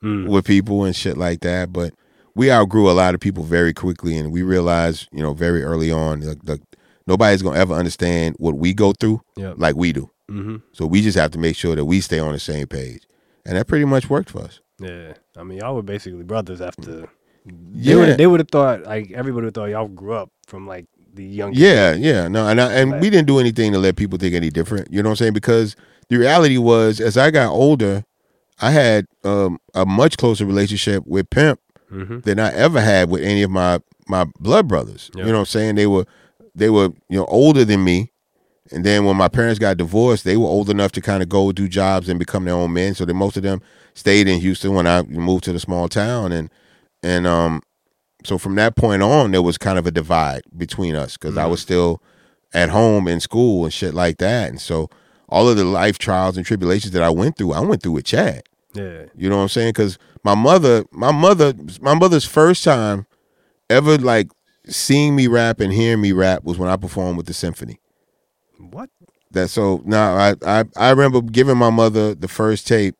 Mm. 0.00 0.28
with 0.28 0.44
people 0.44 0.84
and 0.84 0.94
shit 0.94 1.16
like 1.16 1.40
that. 1.40 1.72
But 1.72 1.92
we 2.36 2.52
outgrew 2.52 2.88
a 2.88 2.92
lot 2.92 3.14
of 3.14 3.20
people 3.20 3.42
very 3.42 3.74
quickly, 3.74 4.16
and 4.16 4.30
we 4.30 4.42
realized, 4.44 5.08
you 5.10 5.20
know, 5.24 5.34
very 5.34 5.64
early 5.64 5.90
on, 5.90 6.20
like, 6.20 6.40
the, 6.44 6.60
nobody's 7.08 7.42
gonna 7.42 7.58
ever 7.58 7.74
understand 7.74 8.36
what 8.38 8.54
we 8.56 8.72
go 8.72 8.92
through 8.92 9.20
Yep. 9.36 9.56
like 9.58 9.74
we 9.74 9.92
do. 9.92 10.08
Mm-hmm. 10.30 10.56
So 10.72 10.86
we 10.86 11.00
just 11.02 11.18
have 11.18 11.32
to 11.32 11.38
make 11.40 11.56
sure 11.56 11.74
that 11.74 11.84
we 11.86 12.00
stay 12.00 12.20
on 12.20 12.30
the 12.32 12.38
same 12.38 12.68
page, 12.68 13.02
and 13.48 13.56
that 13.56 13.66
pretty 13.66 13.84
much 13.84 14.08
worked 14.08 14.30
for 14.30 14.42
us. 14.42 14.60
Yeah. 14.78 15.14
I 15.36 15.42
mean, 15.42 15.58
y'all 15.58 15.74
were 15.74 15.82
basically 15.82 16.22
brothers 16.22 16.60
after. 16.60 16.92
They 16.92 17.06
Yeah. 17.72 17.96
would. 17.96 18.18
They 18.18 18.26
would 18.26 18.40
have 18.40 18.50
thought 18.50 18.84
like 18.84 19.10
everybody 19.10 19.32
would 19.32 19.44
have 19.44 19.54
thought 19.54 19.70
y'all 19.70 19.88
grew 19.88 20.12
up 20.12 20.30
from 20.46 20.66
like 20.66 20.86
the 21.14 21.24
young. 21.24 21.52
Yeah, 21.54 21.94
yeah, 21.94 22.28
no, 22.28 22.46
and 22.46 22.60
I, 22.60 22.72
and 22.74 23.00
we 23.00 23.10
didn't 23.10 23.26
do 23.26 23.38
anything 23.40 23.72
to 23.72 23.78
let 23.78 23.96
people 23.96 24.18
think 24.18 24.34
any 24.34 24.50
different. 24.50 24.92
You 24.92 25.02
know 25.02 25.08
what 25.08 25.14
I'm 25.14 25.24
saying? 25.24 25.32
Because 25.32 25.74
the 26.10 26.16
reality 26.18 26.58
was, 26.58 27.00
as 27.00 27.16
I 27.16 27.30
got 27.32 27.50
older, 27.50 28.04
I 28.60 28.70
had 28.70 29.06
um, 29.24 29.58
a 29.74 29.84
much 29.86 30.16
closer 30.18 30.44
relationship 30.46 31.04
with 31.06 31.28
Pimp 31.30 31.58
Mm-hmm. 31.90 32.18
than 32.20 32.38
I 32.38 32.52
ever 32.52 32.82
had 32.82 33.08
with 33.08 33.22
any 33.22 33.42
of 33.42 33.50
my 33.50 33.80
my 34.06 34.26
blood 34.38 34.68
brothers. 34.68 35.10
Yeah. 35.14 35.22
You 35.24 35.28
know 35.32 35.38
what 35.38 35.40
I'm 35.40 35.46
saying? 35.46 35.74
They 35.76 35.86
were 35.86 36.04
they 36.54 36.68
were 36.68 36.90
you 37.08 37.16
know 37.18 37.24
older 37.24 37.64
than 37.64 37.82
me, 37.82 38.12
and 38.70 38.84
then 38.84 39.04
when 39.04 39.16
my 39.16 39.28
parents 39.28 39.58
got 39.58 39.76
divorced, 39.76 40.24
they 40.24 40.36
were 40.36 40.46
old 40.46 40.70
enough 40.70 40.92
to 40.92 41.00
kind 41.00 41.22
of 41.22 41.28
go 41.28 41.52
do 41.52 41.68
jobs 41.68 42.08
and 42.08 42.18
become 42.18 42.44
their 42.44 42.54
own 42.54 42.72
men. 42.72 42.94
So 42.94 43.04
then 43.04 43.16
most 43.16 43.36
of 43.36 43.42
them 43.42 43.62
stayed 43.94 44.28
in 44.28 44.40
Houston 44.40 44.74
when 44.74 44.86
I 44.86 45.02
moved 45.02 45.44
to 45.44 45.52
the 45.52 45.60
small 45.60 45.88
town, 45.88 46.32
and 46.32 46.50
and 47.02 47.26
um 47.26 47.62
so 48.24 48.36
from 48.36 48.56
that 48.56 48.76
point 48.76 49.02
on, 49.02 49.30
there 49.30 49.42
was 49.42 49.58
kind 49.58 49.78
of 49.78 49.86
a 49.86 49.90
divide 49.90 50.42
between 50.56 50.96
us 50.96 51.16
because 51.16 51.36
I 51.36 51.46
was 51.46 51.60
still 51.60 52.02
at 52.52 52.70
home 52.70 53.06
in 53.06 53.20
school 53.20 53.64
and 53.64 53.72
shit 53.72 53.94
like 53.94 54.18
that, 54.18 54.50
and 54.50 54.60
so 54.60 54.88
all 55.28 55.48
of 55.48 55.56
the 55.56 55.64
life 55.64 55.98
trials 55.98 56.36
and 56.36 56.44
tribulations 56.46 56.92
that 56.92 57.02
I 57.02 57.10
went 57.10 57.36
through, 57.36 57.52
I 57.52 57.60
went 57.60 57.82
through 57.82 57.92
with 57.92 58.06
Chad. 58.06 58.42
Yeah. 58.74 59.04
You 59.14 59.28
know 59.28 59.36
what 59.36 59.42
I'm 59.42 59.48
saying? 59.48 59.70
Because 59.70 59.98
my 60.24 60.34
mother, 60.34 60.84
my 60.90 61.12
mother, 61.12 61.52
my 61.80 61.94
mother's 61.94 62.24
first 62.24 62.64
time 62.64 63.06
ever 63.70 63.98
like 63.98 64.30
seeing 64.66 65.16
me 65.16 65.26
rap 65.26 65.60
and 65.60 65.72
hearing 65.72 66.00
me 66.00 66.12
rap 66.12 66.44
was 66.44 66.58
when 66.58 66.68
I 66.68 66.76
performed 66.76 67.16
with 67.16 67.26
the 67.26 67.34
symphony. 67.34 67.80
What? 68.58 68.90
That 69.32 69.48
so 69.50 69.82
now 69.84 70.14
I 70.16 70.34
I 70.46 70.64
I 70.76 70.90
remember 70.90 71.20
giving 71.22 71.56
my 71.58 71.70
mother 71.70 72.14
the 72.14 72.28
first 72.28 72.66
tape 72.66 72.94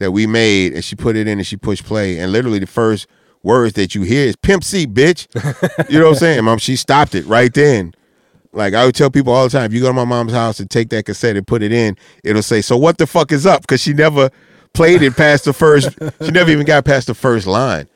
that 0.00 0.10
we 0.12 0.26
made, 0.26 0.74
and 0.74 0.84
she 0.84 0.96
put 0.96 1.16
it 1.16 1.26
in 1.28 1.38
and 1.38 1.46
she 1.46 1.56
pushed 1.56 1.84
play, 1.84 2.18
and 2.18 2.32
literally 2.32 2.58
the 2.58 2.66
first 2.66 3.06
words 3.42 3.74
that 3.74 3.94
you 3.94 4.02
hear 4.02 4.26
is 4.26 4.36
"Pimp 4.36 4.64
C, 4.64 4.86
bitch." 4.86 5.26
you 5.90 5.98
know 5.98 6.06
what 6.06 6.12
I'm 6.12 6.18
saying, 6.18 6.44
mom? 6.44 6.58
She 6.58 6.76
stopped 6.76 7.14
it 7.14 7.24
right 7.26 7.52
then. 7.52 7.94
Like 8.52 8.74
I 8.74 8.84
would 8.86 8.94
tell 8.94 9.10
people 9.10 9.32
all 9.32 9.44
the 9.44 9.50
time, 9.50 9.66
if 9.66 9.72
you 9.72 9.80
go 9.80 9.88
to 9.88 9.92
my 9.92 10.04
mom's 10.04 10.32
house 10.32 10.58
and 10.58 10.68
take 10.70 10.88
that 10.90 11.04
cassette 11.04 11.36
and 11.36 11.46
put 11.46 11.62
it 11.62 11.72
in, 11.72 11.96
it'll 12.24 12.42
say, 12.42 12.60
"So 12.60 12.76
what 12.76 12.98
the 12.98 13.06
fuck 13.06 13.30
is 13.30 13.46
up?" 13.46 13.62
Because 13.62 13.80
she 13.80 13.92
never 13.92 14.30
played 14.72 15.02
it 15.02 15.16
past 15.16 15.44
the 15.44 15.52
first. 15.52 15.90
she 16.24 16.30
never 16.32 16.50
even 16.50 16.66
got 16.66 16.84
past 16.84 17.06
the 17.06 17.14
first 17.14 17.46
line. 17.46 17.88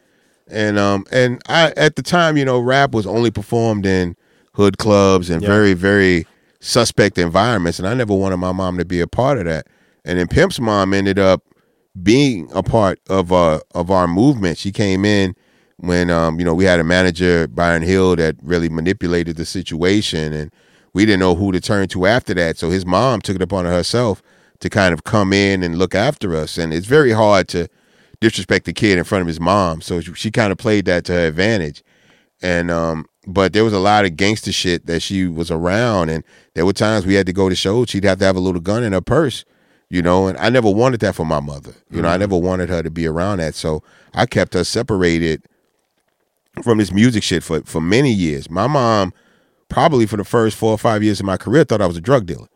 And 0.48 0.78
um 0.78 1.04
and 1.10 1.42
I 1.48 1.72
at 1.76 1.96
the 1.96 2.02
time, 2.02 2.36
you 2.36 2.44
know, 2.44 2.60
rap 2.60 2.92
was 2.92 3.06
only 3.06 3.30
performed 3.32 3.86
in 3.86 4.14
hood 4.54 4.78
clubs 4.78 5.30
and 5.30 5.42
Yeah. 5.42 5.48
very 5.48 5.72
very 5.72 6.26
suspect 6.62 7.18
environments, 7.18 7.78
and 7.78 7.88
I 7.88 7.94
never 7.94 8.14
wanted 8.14 8.38
my 8.38 8.52
mom 8.52 8.78
to 8.78 8.84
be 8.84 9.00
a 9.00 9.06
part 9.06 9.36
of 9.38 9.44
that. 9.44 9.66
And 10.04 10.18
then 10.18 10.28
Pimp's 10.28 10.60
mom 10.60 10.94
ended 10.94 11.18
up 11.18 11.42
being 12.02 12.50
a 12.54 12.62
part 12.62 13.00
of 13.10 13.32
uh 13.32 13.60
of 13.74 13.90
our 13.90 14.08
movement. 14.08 14.56
She 14.56 14.72
came 14.72 15.04
in 15.04 15.34
when 15.76 16.08
um 16.08 16.38
you 16.38 16.44
know 16.44 16.54
we 16.54 16.64
had 16.64 16.80
a 16.80 16.84
manager 16.84 17.46
Byron 17.48 17.82
Hill 17.82 18.16
that 18.16 18.36
really 18.42 18.68
manipulated 18.70 19.36
the 19.36 19.44
situation, 19.44 20.32
and 20.32 20.50
we 20.94 21.04
didn't 21.04 21.20
know 21.20 21.34
who 21.34 21.52
to 21.52 21.60
turn 21.60 21.88
to 21.88 22.06
after 22.06 22.32
that. 22.34 22.56
So 22.56 22.70
his 22.70 22.86
mom 22.86 23.20
took 23.20 23.36
it 23.36 23.42
upon 23.42 23.66
herself 23.66 24.22
to 24.60 24.70
kind 24.70 24.94
of 24.94 25.04
come 25.04 25.32
in 25.32 25.62
and 25.62 25.76
look 25.76 25.94
after 25.94 26.36
us, 26.36 26.56
and 26.56 26.72
it's 26.72 26.86
very 26.86 27.12
hard 27.12 27.48
to 27.48 27.68
disrespect 28.20 28.66
the 28.66 28.72
kid 28.72 28.98
in 28.98 29.04
front 29.04 29.22
of 29.22 29.26
his 29.26 29.40
mom. 29.40 29.80
So 29.80 30.00
she, 30.00 30.30
kind 30.30 30.52
of 30.52 30.58
played 30.58 30.84
that 30.84 31.04
to 31.06 31.12
her 31.12 31.26
advantage. 31.26 31.82
And 32.40 32.70
um, 32.70 33.06
but 33.26 33.52
there 33.52 33.64
was 33.64 33.72
a 33.72 33.78
lot 33.78 34.04
of 34.04 34.16
gangster 34.16 34.52
shit 34.52 34.86
that 34.86 35.00
she 35.00 35.26
was 35.26 35.50
around, 35.50 36.08
and 36.08 36.24
there 36.54 36.66
were 36.66 36.72
times 36.72 37.06
we 37.06 37.14
had 37.14 37.26
to 37.26 37.32
go 37.32 37.48
to 37.48 37.54
shows. 37.54 37.90
She'd 37.90 38.04
have 38.04 38.18
to 38.18 38.24
have 38.24 38.36
a 38.36 38.40
little 38.40 38.60
gun 38.60 38.82
in 38.82 38.92
her 38.92 39.00
purse, 39.00 39.44
you 39.90 40.02
know. 40.02 40.26
And 40.26 40.36
I 40.38 40.50
never 40.50 40.70
wanted 40.70 41.00
that 41.00 41.14
for 41.14 41.24
my 41.24 41.40
mother. 41.40 41.72
You 41.90 42.02
know, 42.02 42.08
I 42.08 42.16
never 42.16 42.36
wanted 42.36 42.68
her 42.68 42.82
to 42.82 42.90
be 42.90 43.06
around 43.06 43.38
that. 43.38 43.54
So 43.54 43.82
I 44.14 44.26
kept 44.26 44.54
her 44.54 44.64
separated 44.64 45.42
from 46.62 46.78
this 46.78 46.92
music 46.92 47.22
shit 47.22 47.42
for 47.44 47.60
for 47.62 47.80
many 47.80 48.12
years. 48.12 48.50
My 48.50 48.66
mom, 48.66 49.12
probably 49.68 50.06
for 50.06 50.16
the 50.16 50.24
first 50.24 50.56
four 50.56 50.72
or 50.72 50.78
five 50.78 51.04
years 51.04 51.20
of 51.20 51.26
my 51.26 51.36
career, 51.36 51.64
thought 51.64 51.80
I 51.80 51.86
was 51.86 51.96
a 51.96 52.02
drug 52.02 52.26
dealer. 52.26 52.48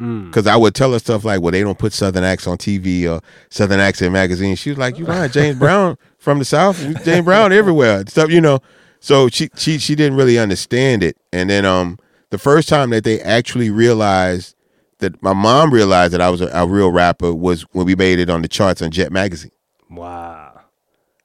Mm. 0.00 0.30
Cause 0.30 0.46
I 0.46 0.56
would 0.56 0.74
tell 0.74 0.92
her 0.92 0.98
stuff 0.98 1.24
like, 1.24 1.40
"Well, 1.40 1.52
they 1.52 1.62
don't 1.62 1.78
put 1.78 1.94
Southern 1.94 2.22
acts 2.22 2.46
on 2.46 2.58
TV 2.58 3.08
or 3.08 3.22
Southern 3.48 3.80
acts 3.80 4.02
in 4.02 4.12
magazines." 4.12 4.58
She 4.58 4.68
was 4.68 4.78
like, 4.78 4.98
"You 4.98 5.06
lying? 5.06 5.30
James 5.30 5.58
Brown 5.58 5.96
from 6.18 6.38
the 6.38 6.44
South, 6.44 6.78
James 7.02 7.24
Brown 7.24 7.50
everywhere, 7.50 8.04
stuff, 8.06 8.30
you 8.30 8.40
know." 8.40 8.60
So 9.00 9.28
she 9.28 9.48
she 9.56 9.78
she 9.78 9.94
didn't 9.94 10.16
really 10.16 10.38
understand 10.38 11.02
it. 11.02 11.16
And 11.32 11.48
then 11.50 11.64
um, 11.64 11.98
the 12.30 12.38
first 12.38 12.68
time 12.68 12.90
that 12.90 13.04
they 13.04 13.20
actually 13.20 13.70
realized 13.70 14.54
that 14.98 15.22
my 15.22 15.32
mom 15.34 15.72
realized 15.72 16.12
that 16.14 16.20
I 16.20 16.30
was 16.30 16.40
a, 16.40 16.46
a 16.48 16.66
real 16.66 16.90
rapper 16.90 17.32
was 17.34 17.62
when 17.72 17.86
we 17.86 17.94
made 17.94 18.18
it 18.18 18.30
on 18.30 18.42
the 18.42 18.48
charts 18.48 18.80
on 18.82 18.90
Jet 18.90 19.12
magazine. 19.12 19.52
Wow. 19.90 20.60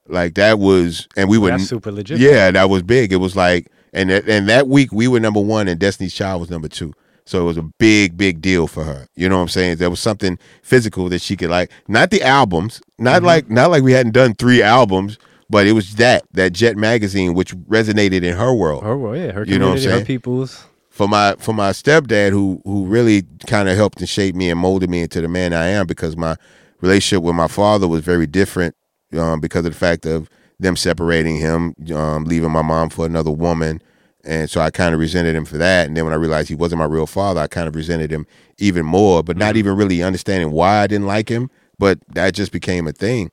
Like 0.08 0.34
that 0.34 0.58
was, 0.58 1.08
and 1.16 1.28
we 1.28 1.38
were 1.38 1.50
That's 1.50 1.68
super 1.68 1.90
legit. 1.92 2.18
yeah, 2.18 2.50
that 2.50 2.68
was 2.68 2.82
big. 2.82 3.12
It 3.12 3.16
was 3.16 3.34
like, 3.36 3.68
and 3.92 4.10
that, 4.10 4.28
and 4.28 4.48
that 4.48 4.68
week 4.68 4.92
we 4.92 5.08
were 5.08 5.20
number 5.20 5.40
one, 5.40 5.68
and 5.68 5.78
Destiny's 5.80 6.12
Child 6.14 6.40
was 6.40 6.50
number 6.50 6.68
two. 6.68 6.92
So 7.24 7.40
it 7.40 7.44
was 7.44 7.56
a 7.56 7.62
big, 7.62 8.16
big 8.16 8.40
deal 8.40 8.66
for 8.66 8.82
her. 8.84 9.06
You 9.14 9.28
know 9.28 9.36
what 9.36 9.42
I'm 9.42 9.48
saying? 9.48 9.76
There 9.76 9.88
was 9.90 10.00
something 10.00 10.38
physical 10.62 11.08
that 11.10 11.22
she 11.22 11.36
could 11.36 11.50
like, 11.50 11.70
not 11.86 12.10
the 12.10 12.20
albums, 12.22 12.82
not 12.98 13.18
Mm-hmm. 13.18 13.26
like 13.26 13.48
not 13.50 13.70
like 13.70 13.84
we 13.84 13.92
hadn't 13.92 14.12
done 14.12 14.34
three 14.34 14.60
albums, 14.60 15.18
but 15.52 15.66
it 15.66 15.72
was 15.72 15.96
that 15.96 16.24
that 16.32 16.54
Jet 16.54 16.78
magazine 16.78 17.34
which 17.34 17.54
resonated 17.68 18.22
in 18.22 18.36
her 18.36 18.54
world. 18.54 18.82
Her, 18.82 18.96
world, 18.96 19.18
yeah, 19.18 19.32
her 19.32 19.44
You 19.44 19.58
know 19.58 19.68
what 19.68 19.72
I'm 19.72 19.76
community, 19.76 19.84
her 19.84 19.90
saying? 19.96 20.06
people's. 20.06 20.64
For 20.88 21.06
my 21.06 21.36
for 21.38 21.52
my 21.52 21.70
stepdad, 21.70 22.30
who 22.30 22.62
who 22.64 22.86
really 22.86 23.24
kind 23.46 23.68
of 23.68 23.76
helped 23.76 24.00
and 24.00 24.08
shaped 24.08 24.36
me 24.36 24.48
and 24.50 24.58
molded 24.58 24.88
me 24.88 25.02
into 25.02 25.20
the 25.20 25.28
man 25.28 25.52
I 25.52 25.66
am, 25.66 25.86
because 25.86 26.16
my 26.16 26.36
relationship 26.80 27.22
with 27.22 27.34
my 27.34 27.48
father 27.48 27.86
was 27.86 28.02
very 28.02 28.26
different 28.26 28.74
um, 29.16 29.40
because 29.40 29.66
of 29.66 29.72
the 29.72 29.78
fact 29.78 30.06
of 30.06 30.28
them 30.58 30.74
separating 30.74 31.36
him, 31.36 31.74
um, 31.94 32.24
leaving 32.24 32.50
my 32.50 32.62
mom 32.62 32.88
for 32.88 33.04
another 33.04 33.30
woman. 33.30 33.82
And 34.24 34.48
so 34.48 34.60
I 34.60 34.70
kind 34.70 34.94
of 34.94 35.00
resented 35.00 35.34
him 35.34 35.44
for 35.44 35.58
that. 35.58 35.86
And 35.86 35.96
then 35.96 36.04
when 36.04 36.12
I 36.14 36.16
realized 36.16 36.48
he 36.48 36.54
wasn't 36.54 36.78
my 36.78 36.84
real 36.86 37.06
father, 37.06 37.40
I 37.40 37.46
kind 37.48 37.66
of 37.68 37.74
resented 37.74 38.10
him 38.10 38.26
even 38.58 38.86
more, 38.86 39.22
but 39.22 39.36
not 39.36 39.56
even 39.56 39.76
really 39.76 40.02
understanding 40.02 40.50
why 40.52 40.78
I 40.78 40.86
didn't 40.86 41.06
like 41.06 41.28
him, 41.28 41.50
but 41.78 41.98
that 42.14 42.32
just 42.32 42.52
became 42.52 42.86
a 42.86 42.92
thing. 42.92 43.30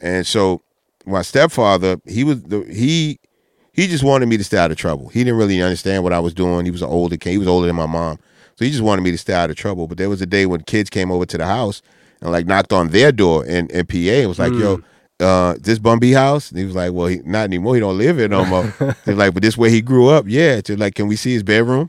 And 0.00 0.26
so 0.26 0.62
my 1.06 1.22
stepfather, 1.22 1.96
he 2.06 2.24
was 2.24 2.42
the 2.42 2.62
he 2.64 3.18
he 3.72 3.86
just 3.86 4.04
wanted 4.04 4.26
me 4.26 4.36
to 4.36 4.44
stay 4.44 4.58
out 4.58 4.70
of 4.70 4.76
trouble. 4.76 5.08
He 5.08 5.24
didn't 5.24 5.38
really 5.38 5.60
understand 5.62 6.02
what 6.04 6.12
I 6.12 6.20
was 6.20 6.34
doing. 6.34 6.64
He 6.64 6.70
was 6.70 6.82
an 6.82 6.88
older 6.88 7.16
kid. 7.16 7.30
He 7.30 7.38
was 7.38 7.48
older 7.48 7.66
than 7.66 7.76
my 7.76 7.86
mom. 7.86 8.18
So 8.56 8.64
he 8.64 8.70
just 8.70 8.82
wanted 8.82 9.02
me 9.02 9.10
to 9.10 9.18
stay 9.18 9.32
out 9.32 9.50
of 9.50 9.56
trouble. 9.56 9.86
But 9.86 9.98
there 9.98 10.10
was 10.10 10.20
a 10.20 10.26
day 10.26 10.44
when 10.46 10.62
kids 10.62 10.90
came 10.90 11.10
over 11.10 11.24
to 11.26 11.38
the 11.38 11.46
house 11.46 11.80
and 12.20 12.30
like 12.30 12.46
knocked 12.46 12.72
on 12.72 12.88
their 12.88 13.12
door 13.12 13.46
in, 13.46 13.68
in 13.68 13.86
PA 13.86 13.96
and 13.96 14.28
was 14.28 14.38
like, 14.38 14.52
yo, 14.52 14.82
uh, 15.20 15.56
this 15.58 15.78
Bun 15.78 15.98
B 15.98 16.12
house? 16.12 16.50
And 16.50 16.58
he 16.58 16.66
was 16.66 16.74
like, 16.74 16.92
well, 16.92 17.06
he, 17.06 17.20
not 17.24 17.44
anymore. 17.44 17.74
He 17.74 17.80
don't 17.80 17.96
live 17.96 18.18
here 18.18 18.28
no 18.28 18.44
more. 18.46 18.96
They're 19.04 19.14
like, 19.14 19.32
but 19.32 19.42
this 19.42 19.56
where 19.56 19.70
he 19.70 19.80
grew 19.80 20.08
up. 20.08 20.26
Yeah. 20.28 20.60
So 20.64 20.74
like, 20.74 20.94
can 20.94 21.08
we 21.08 21.16
see 21.16 21.32
his 21.32 21.42
bedroom? 21.42 21.88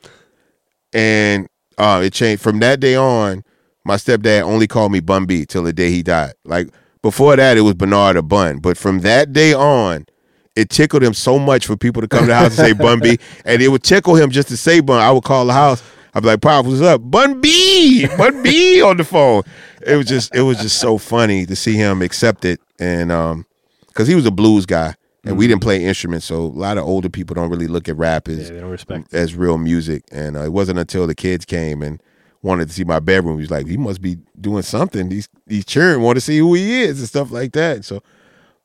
And 0.93 1.49
uh, 1.77 2.01
it 2.03 2.13
changed 2.13 2.41
from 2.41 2.59
that 2.59 2.79
day 2.79 2.95
on. 2.95 3.43
My 3.83 3.95
stepdad 3.95 4.43
only 4.43 4.67
called 4.67 4.93
me 4.93 5.01
Bun 5.01 5.25
B 5.25 5.45
till 5.45 5.63
the 5.63 5.73
day 5.73 5.89
he 5.91 6.01
died. 6.01 6.33
Like 6.45 6.69
before 7.03 7.35
that, 7.35 7.55
it 7.57 7.61
was 7.61 7.75
Bernard 7.75 8.17
or 8.17 8.23
Bun. 8.23 8.57
But 8.57 8.77
from 8.77 9.01
that 9.01 9.31
day 9.31 9.53
on, 9.53 10.07
it 10.55 10.69
tickled 10.69 11.03
him 11.03 11.13
so 11.13 11.37
much 11.37 11.67
for 11.67 11.77
people 11.77 12.01
to 12.01 12.07
come 12.07 12.21
to 12.21 12.25
the 12.27 12.35
house 12.35 12.57
and 12.57 12.67
say 12.67 12.73
Bun 12.73 12.99
B, 12.99 13.19
and 13.45 13.61
it 13.61 13.67
would 13.67 13.83
tickle 13.83 14.15
him 14.15 14.31
just 14.31 14.47
to 14.47 14.57
say 14.57 14.79
Bun. 14.79 14.99
I 14.99 15.11
would 15.11 15.23
call 15.23 15.45
the 15.45 15.53
house. 15.53 15.83
I'd 16.15 16.21
be 16.21 16.27
like, 16.27 16.41
"Pop, 16.41 16.65
what's 16.65 16.81
up? 16.81 17.01
Bun 17.03 17.41
B, 17.41 18.07
Bun 18.17 18.41
B 18.43 18.81
on 18.83 18.97
the 18.97 19.03
phone." 19.03 19.43
It 19.85 19.95
was 19.95 20.05
just, 20.07 20.33
it 20.35 20.41
was 20.41 20.57
just 20.59 20.79
so 20.79 20.97
funny 20.97 21.45
to 21.45 21.55
see 21.55 21.73
him 21.73 22.01
accept 22.01 22.45
it, 22.45 22.59
and 22.79 23.11
um, 23.11 23.45
because 23.87 24.07
he 24.07 24.15
was 24.15 24.25
a 24.27 24.31
blues 24.31 24.65
guy, 24.67 24.95
and 25.25 25.37
we 25.37 25.47
didn't 25.47 25.61
play 25.63 25.83
instruments, 25.83 26.27
so 26.27 26.35
a 26.35 26.45
lot 26.45 26.77
of 26.77 26.83
older 26.85 27.09
people 27.09 27.33
don't 27.33 27.49
really 27.49 27.67
look 27.67 27.89
at 27.89 27.97
rap 27.97 28.27
as 28.27 28.47
Yeah, 28.49 28.55
they 28.55 28.61
don't 28.61 28.69
respect. 28.69 29.13
as 29.13 29.35
real 29.35 29.57
music. 29.57 30.03
And 30.11 30.37
uh, 30.37 30.41
it 30.43 30.53
wasn't 30.53 30.77
until 30.79 31.07
the 31.07 31.15
kids 31.15 31.45
came 31.45 31.81
and 31.81 32.01
wanted 32.43 32.67
to 32.67 32.73
see 32.73 32.83
my 32.83 32.99
bedroom, 32.99 33.39
He's 33.39 33.49
like, 33.49 33.65
he 33.67 33.77
must 33.77 34.01
be 34.01 34.17
doing 34.39 34.61
something. 34.61 35.09
These 35.09 35.27
these 35.47 35.65
children 35.65 36.01
want 36.01 36.17
to 36.17 36.21
see 36.21 36.37
who 36.37 36.53
he 36.53 36.83
is 36.83 36.99
and 36.99 37.07
stuff 37.07 37.31
like 37.31 37.53
that. 37.53 37.83
So, 37.85 38.03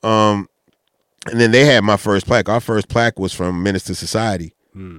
um, 0.03 0.49
and 1.31 1.41
then 1.41 1.51
they 1.53 1.65
had 1.65 1.83
my 1.85 1.97
first 1.97 2.27
plaque. 2.27 2.49
Our 2.51 2.61
first 2.61 2.89
plaque 2.89 3.19
was 3.19 3.33
from 3.33 3.63
Menace 3.63 3.89
II 3.89 3.95
Society, 3.95 4.53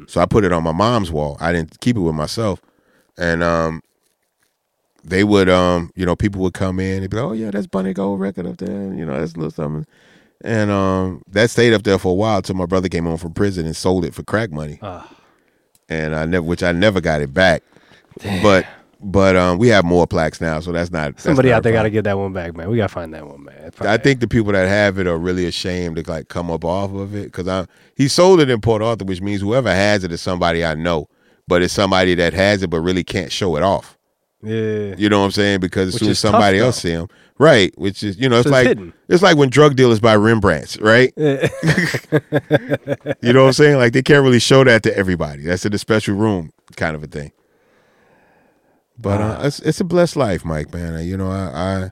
so 0.08 0.20
I 0.20 0.26
put 0.26 0.44
it 0.44 0.52
on 0.52 0.64
my 0.64 0.72
mom's 0.72 1.12
wall. 1.12 1.38
I 1.40 1.52
didn't 1.54 1.80
keep 1.80 1.96
it 1.96 2.02
with 2.02 2.16
myself, 2.16 2.62
and 3.18 3.44
um. 3.44 3.82
They 5.02 5.24
would, 5.24 5.48
um, 5.48 5.92
you 5.96 6.06
know, 6.06 6.18
people 6.18 6.42
would 6.42 6.54
come 6.54 6.78
in. 6.78 7.00
They'd 7.00 7.10
be 7.10 7.16
like, 7.16 7.26
"Oh 7.26 7.32
yeah, 7.32 7.52
that's 7.52 7.68
Bun 7.68 7.86
B 7.86 7.94
Gold 7.94 8.20
record 8.20 8.46
up 8.46 8.58
there." 8.58 8.94
You 8.94 9.06
know, 9.06 9.18
that's 9.18 9.32
a 9.34 9.38
little 9.38 9.50
something. 9.50 9.86
And 10.42 10.70
um, 10.70 11.22
that 11.32 11.50
stayed 11.50 11.74
up 11.74 11.84
there 11.84 11.98
for 11.98 12.12
a 12.12 12.16
while 12.16 12.42
till 12.42 12.56
my 12.56 12.66
brother 12.66 12.90
came 12.90 13.06
home 13.06 13.18
from 13.18 13.34
prison 13.34 13.66
and 13.66 13.76
sold 13.76 14.04
it 14.04 14.14
for 14.14 14.24
crack 14.24 14.52
money 14.52 14.78
Ah, 14.82 15.10
and 15.88 16.14
I 16.14 16.26
never, 16.26 16.44
which 16.44 16.64
I 16.64 16.74
never 16.74 17.00
got 17.00 17.22
it 17.22 17.34
back. 17.34 17.64
But 18.42 18.66
but 19.02 19.36
um, 19.36 19.58
we 19.58 19.70
have 19.70 19.86
more 19.86 20.06
plaques 20.06 20.42
now, 20.42 20.60
so 20.60 20.72
that's 20.72 20.92
not 20.92 21.14
that's 21.14 21.24
somebody 21.24 21.50
not 21.50 21.58
out 21.58 21.64
there 21.64 21.74
got 21.74 21.84
to 21.84 21.90
get 21.90 22.04
that 22.04 22.18
one 22.18 22.34
back, 22.34 22.56
man. 22.56 22.70
We 22.70 22.78
got 22.78 22.88
to 22.88 22.94
find 22.94 23.14
that 23.14 23.26
one, 23.26 23.46
man. 23.46 23.72
I 23.80 23.98
think 23.98 24.20
the 24.20 24.28
people 24.28 24.52
that 24.52 24.68
have 24.68 25.00
it 25.00 25.08
are 25.08 25.18
really 25.18 25.46
ashamed 25.46 25.96
to 25.96 26.12
like 26.12 26.28
come 26.28 26.52
up 26.52 26.66
off 26.66 26.94
of 26.94 27.16
it 27.16 27.26
because 27.26 27.48
I 27.48 27.66
he 27.96 28.08
sold 28.08 28.42
it 28.42 28.50
in 28.50 28.60
Port 28.62 28.82
Arthur, 28.82 29.06
which 29.06 29.22
means 29.22 29.42
whoever 29.42 29.74
has 29.74 30.04
it 30.04 30.12
is 30.12 30.22
somebody 30.22 30.66
I 30.66 30.76
know, 30.76 31.08
but 31.48 31.62
it's 31.62 31.74
somebody 31.74 32.16
that 32.16 32.34
has 32.34 32.62
it 32.62 32.70
but 32.70 32.82
really 32.82 33.04
can't 33.04 33.32
show 33.32 33.56
it 33.56 33.64
off. 33.64 33.98
Yeah. 34.42 34.96
You 34.98 35.10
know 35.10 35.20
what 35.20 35.26
I'm 35.26 35.32
saying? 35.32 35.60
Because 35.60 35.90
as 35.90 35.94
Which 35.96 36.00
soon 36.02 36.10
as 36.12 36.18
is 36.18 36.22
tough, 36.22 36.32
somebody 36.32 36.60
else 36.60 36.78
see 36.82 36.92
him, 36.92 37.08
right? 37.38 37.78
Which 37.78 38.04
is 38.04 38.18
you 38.18 38.30
know 38.30 38.40
it's 38.40 38.50
So 38.50 38.50
it's 38.50 38.54
like 38.54 38.68
hidden. 38.68 38.94
it's 39.08 39.24
like 39.24 39.38
when 39.38 39.50
drug 39.50 39.76
dealers 39.76 40.00
buy 40.00 40.16
Rembrandts, 40.16 40.80
right? 40.82 41.14
Yeah. 41.16 41.48
You 43.22 43.34
know 43.34 43.42
what 43.44 43.48
I'm 43.48 43.54
saying? 43.54 43.78
Like 43.78 43.94
they 43.94 44.02
can't 44.02 44.24
really 44.24 44.40
show 44.40 44.64
that 44.64 44.84
to 44.84 44.98
everybody. 44.98 45.44
That's 45.44 45.66
in 45.66 45.74
a 45.74 45.78
special 45.78 46.16
room 46.16 46.52
kind 46.76 46.96
of 46.96 47.04
a 47.04 47.08
thing. 47.08 47.32
But 49.02 49.22
uh, 49.22 49.40
it's 49.44 49.60
it's 49.60 49.80
a 49.80 49.86
blessed 49.86 50.18
life, 50.18 50.44
Mike. 50.44 50.74
Man, 50.74 51.06
you 51.06 51.16
know, 51.16 51.32
I, 51.32 51.46
I, 51.54 51.92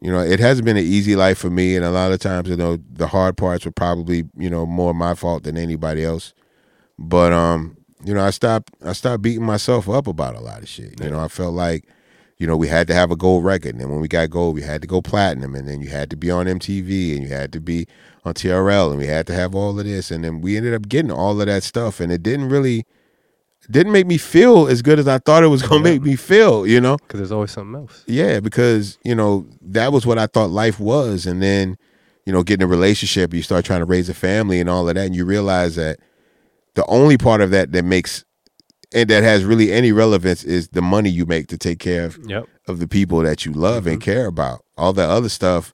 you 0.00 0.10
know, 0.10 0.20
it 0.20 0.40
hasn't 0.40 0.64
been 0.64 0.78
an 0.78 0.84
easy 0.84 1.14
life 1.14 1.38
for 1.38 1.50
me, 1.50 1.76
and 1.76 1.84
a 1.84 1.90
lot 1.90 2.10
of 2.10 2.20
times, 2.20 2.48
you 2.48 2.56
know, 2.56 2.78
the 2.90 3.08
hard 3.08 3.36
parts 3.36 3.66
were 3.66 3.72
probably, 3.72 4.24
you 4.38 4.48
know, 4.48 4.64
more 4.64 4.94
my 4.94 5.14
fault 5.14 5.42
than 5.42 5.58
anybody 5.58 6.02
else. 6.02 6.32
But 6.98 7.34
um, 7.34 7.76
you 8.02 8.14
know, 8.14 8.24
I 8.24 8.30
stopped 8.30 8.72
I 8.84 8.94
stopped 8.94 9.22
beating 9.22 9.44
myself 9.44 9.88
up 9.90 10.06
about 10.06 10.34
a 10.34 10.40
lot 10.40 10.62
of 10.62 10.68
shit. 10.68 11.02
You 11.02 11.10
know, 11.10 11.20
I 11.20 11.28
felt 11.28 11.52
like, 11.52 11.86
you 12.38 12.46
know, 12.46 12.56
we 12.56 12.68
had 12.68 12.86
to 12.86 12.94
have 12.94 13.10
a 13.10 13.16
gold 13.16 13.44
record, 13.44 13.74
and 13.74 13.80
then 13.80 13.90
when 13.90 14.00
we 14.00 14.08
got 14.08 14.30
gold, 14.30 14.54
we 14.54 14.62
had 14.62 14.80
to 14.80 14.88
go 14.88 15.02
platinum, 15.02 15.54
and 15.54 15.68
then 15.68 15.82
you 15.82 15.90
had 15.90 16.08
to 16.10 16.16
be 16.16 16.30
on 16.30 16.46
MTV, 16.46 17.14
and 17.14 17.22
you 17.24 17.28
had 17.28 17.52
to 17.52 17.60
be 17.60 17.86
on 18.24 18.32
TRL, 18.32 18.90
and 18.90 18.98
we 18.98 19.06
had 19.06 19.26
to 19.26 19.34
have 19.34 19.54
all 19.54 19.78
of 19.78 19.84
this, 19.84 20.10
and 20.10 20.24
then 20.24 20.40
we 20.40 20.56
ended 20.56 20.72
up 20.72 20.88
getting 20.88 21.12
all 21.12 21.38
of 21.38 21.46
that 21.46 21.62
stuff, 21.62 22.00
and 22.00 22.10
it 22.10 22.22
didn't 22.22 22.48
really 22.48 22.86
didn't 23.70 23.92
make 23.92 24.06
me 24.06 24.18
feel 24.18 24.66
as 24.66 24.82
good 24.82 24.98
as 24.98 25.06
I 25.06 25.18
thought 25.18 25.42
it 25.42 25.48
was 25.48 25.62
gonna 25.62 25.82
make 25.82 26.02
me 26.02 26.16
feel, 26.16 26.66
you 26.66 26.80
know? 26.80 26.96
Because 26.96 27.18
there's 27.18 27.32
always 27.32 27.52
something 27.52 27.80
else. 27.80 28.04
Yeah, 28.06 28.40
because, 28.40 28.98
you 29.04 29.14
know, 29.14 29.46
that 29.62 29.92
was 29.92 30.04
what 30.04 30.18
I 30.18 30.26
thought 30.26 30.50
life 30.50 30.80
was. 30.80 31.26
And 31.26 31.42
then, 31.42 31.76
you 32.26 32.32
know, 32.32 32.42
getting 32.42 32.64
a 32.64 32.68
relationship, 32.68 33.32
you 33.32 33.42
start 33.42 33.64
trying 33.64 33.80
to 33.80 33.86
raise 33.86 34.08
a 34.08 34.14
family 34.14 34.60
and 34.60 34.68
all 34.68 34.88
of 34.88 34.94
that, 34.94 35.06
and 35.06 35.14
you 35.14 35.24
realize 35.24 35.76
that 35.76 36.00
the 36.74 36.84
only 36.86 37.16
part 37.18 37.40
of 37.40 37.50
that 37.50 37.72
that 37.72 37.84
makes 37.84 38.24
and 38.94 39.08
that 39.08 39.22
has 39.22 39.44
really 39.44 39.72
any 39.72 39.90
relevance 39.90 40.44
is 40.44 40.68
the 40.68 40.82
money 40.82 41.08
you 41.08 41.24
make 41.24 41.46
to 41.46 41.56
take 41.56 41.78
care 41.78 42.04
of 42.04 42.18
Yep. 42.26 42.46
of 42.68 42.78
the 42.78 42.86
people 42.86 43.20
that 43.20 43.46
you 43.46 43.52
love 43.52 43.86
and 43.86 44.00
mm-hmm. 44.00 44.10
care 44.10 44.26
about. 44.26 44.64
All 44.76 44.92
that 44.92 45.08
other 45.08 45.28
stuff 45.28 45.72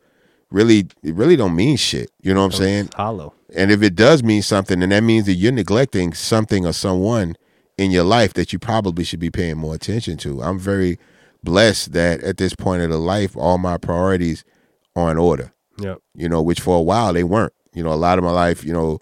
really 0.51 0.87
it 1.03 1.15
really 1.15 1.37
don't 1.37 1.57
mean 1.57 1.77
shit. 1.77 2.11
You 2.21 2.33
know 2.33 2.41
what 2.41 2.55
I'm 2.55 2.61
oh, 2.61 2.65
saying? 2.65 2.85
It's 2.87 2.95
hollow. 2.95 3.35
And 3.55 3.71
if 3.71 3.83
it 3.83 3.95
does 3.95 4.23
mean 4.23 4.43
something, 4.43 4.81
then 4.81 4.91
that 4.91 5.03
means 5.03 5.27
that 5.27 5.35
you're 5.35 5.53
neglecting 5.53 6.13
something 6.13 6.67
or 6.67 6.73
someone 6.73 7.37
in 7.79 7.91
your 7.91 8.05
life 8.05 8.35
that 8.35 8.53
you 8.53 8.59
probably 8.59 9.05
should 9.05 9.21
be 9.21 9.31
paying 9.31 9.57
more 9.57 9.75
attention 9.75 10.19
to. 10.19 10.43
I'm 10.43 10.59
very 10.59 10.99
blessed 11.43 11.93
that 11.93 12.23
at 12.23 12.37
this 12.37 12.55
point 12.55 12.83
of 12.83 12.91
the 12.91 12.99
life, 12.99 13.37
all 13.37 13.57
my 13.57 13.79
priorities 13.79 14.45
are 14.97 15.11
in 15.11 15.17
order. 15.17 15.53
Yep. 15.79 15.99
You 16.15 16.29
know, 16.29 16.43
which 16.43 16.61
for 16.61 16.77
a 16.77 16.83
while 16.83 17.13
they 17.13 17.25
weren't. 17.25 17.53
You 17.73 17.85
know, 17.85 17.93
a 17.93 17.95
lot 17.95 18.19
of 18.19 18.25
my 18.25 18.33
life, 18.33 18.65
you 18.65 18.73
know, 18.73 18.99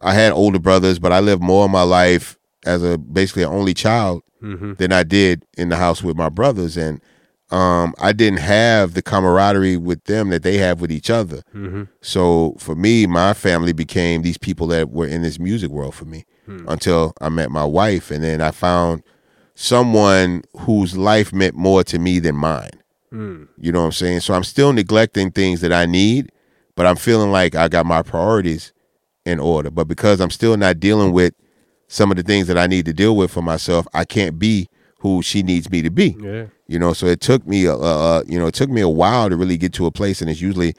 I 0.00 0.12
had 0.12 0.32
older 0.32 0.58
brothers, 0.58 0.98
but 0.98 1.10
I 1.10 1.20
lived 1.20 1.42
more 1.42 1.64
of 1.64 1.70
my 1.70 1.82
life 1.82 2.38
as 2.66 2.84
a 2.84 2.98
basically 2.98 3.42
an 3.42 3.48
only 3.48 3.74
child 3.74 4.22
Mm-hmm. 4.40 4.74
than 4.74 4.92
I 4.92 5.02
did 5.02 5.44
in 5.56 5.68
the 5.68 5.74
house 5.74 6.00
with 6.00 6.16
my 6.16 6.28
brothers, 6.28 6.76
and 6.76 7.02
um, 7.50 7.92
I 7.98 8.12
didn't 8.12 8.38
have 8.38 8.94
the 8.94 9.02
camaraderie 9.02 9.76
with 9.76 10.04
them 10.04 10.28
that 10.28 10.44
they 10.44 10.58
have 10.58 10.80
with 10.80 10.92
each 10.92 11.10
other. 11.10 11.42
Mm-hmm. 11.52 11.84
So 12.02 12.54
for 12.56 12.76
me, 12.76 13.08
my 13.08 13.34
family 13.34 13.72
became 13.72 14.22
these 14.22 14.38
people 14.38 14.68
that 14.68 14.90
were 14.90 15.08
in 15.08 15.22
this 15.22 15.40
music 15.40 15.72
world 15.72 15.96
for 15.96 16.04
me 16.04 16.24
until 16.48 17.12
I 17.20 17.28
met 17.28 17.50
my 17.50 17.64
wife, 17.64 18.10
and 18.10 18.22
then 18.22 18.40
I 18.40 18.50
found 18.50 19.02
someone 19.54 20.42
whose 20.60 20.96
life 20.96 21.32
meant 21.32 21.54
more 21.54 21.82
to 21.84 21.98
me 21.98 22.18
than 22.18 22.36
mine. 22.36 22.70
Mm. 23.12 23.48
You 23.58 23.72
know 23.72 23.80
what 23.80 23.86
I'm 23.86 23.92
saying? 23.92 24.20
So 24.20 24.34
I'm 24.34 24.44
still 24.44 24.72
neglecting 24.72 25.30
things 25.30 25.60
that 25.62 25.72
I 25.72 25.86
need, 25.86 26.30
but 26.76 26.86
I'm 26.86 26.96
feeling 26.96 27.32
like 27.32 27.54
I 27.54 27.68
got 27.68 27.86
my 27.86 28.02
priorities 28.02 28.72
in 29.24 29.40
order. 29.40 29.70
But 29.70 29.88
because 29.88 30.20
I'm 30.20 30.30
still 30.30 30.56
not 30.56 30.78
dealing 30.78 31.12
with 31.12 31.34
some 31.88 32.10
of 32.10 32.16
the 32.16 32.22
things 32.22 32.46
that 32.46 32.58
I 32.58 32.66
need 32.66 32.84
to 32.86 32.92
deal 32.92 33.16
with 33.16 33.30
for 33.30 33.42
myself, 33.42 33.86
I 33.94 34.04
can't 34.04 34.38
be 34.38 34.68
who 35.00 35.22
she 35.22 35.42
needs 35.42 35.70
me 35.70 35.82
to 35.82 35.90
be. 35.90 36.16
Yeah. 36.20 36.46
You 36.66 36.78
know, 36.78 36.92
so 36.92 37.06
it 37.06 37.20
took 37.20 37.46
me, 37.46 37.64
a, 37.64 37.74
uh, 37.74 38.22
you 38.26 38.38
know, 38.38 38.46
it 38.46 38.54
took 38.54 38.68
me 38.68 38.80
a 38.80 38.88
while 38.88 39.28
to 39.30 39.36
really 39.36 39.56
get 39.56 39.72
to 39.74 39.86
a 39.86 39.90
place, 39.90 40.20
and 40.20 40.28
it's 40.28 40.40
usually, 40.40 40.74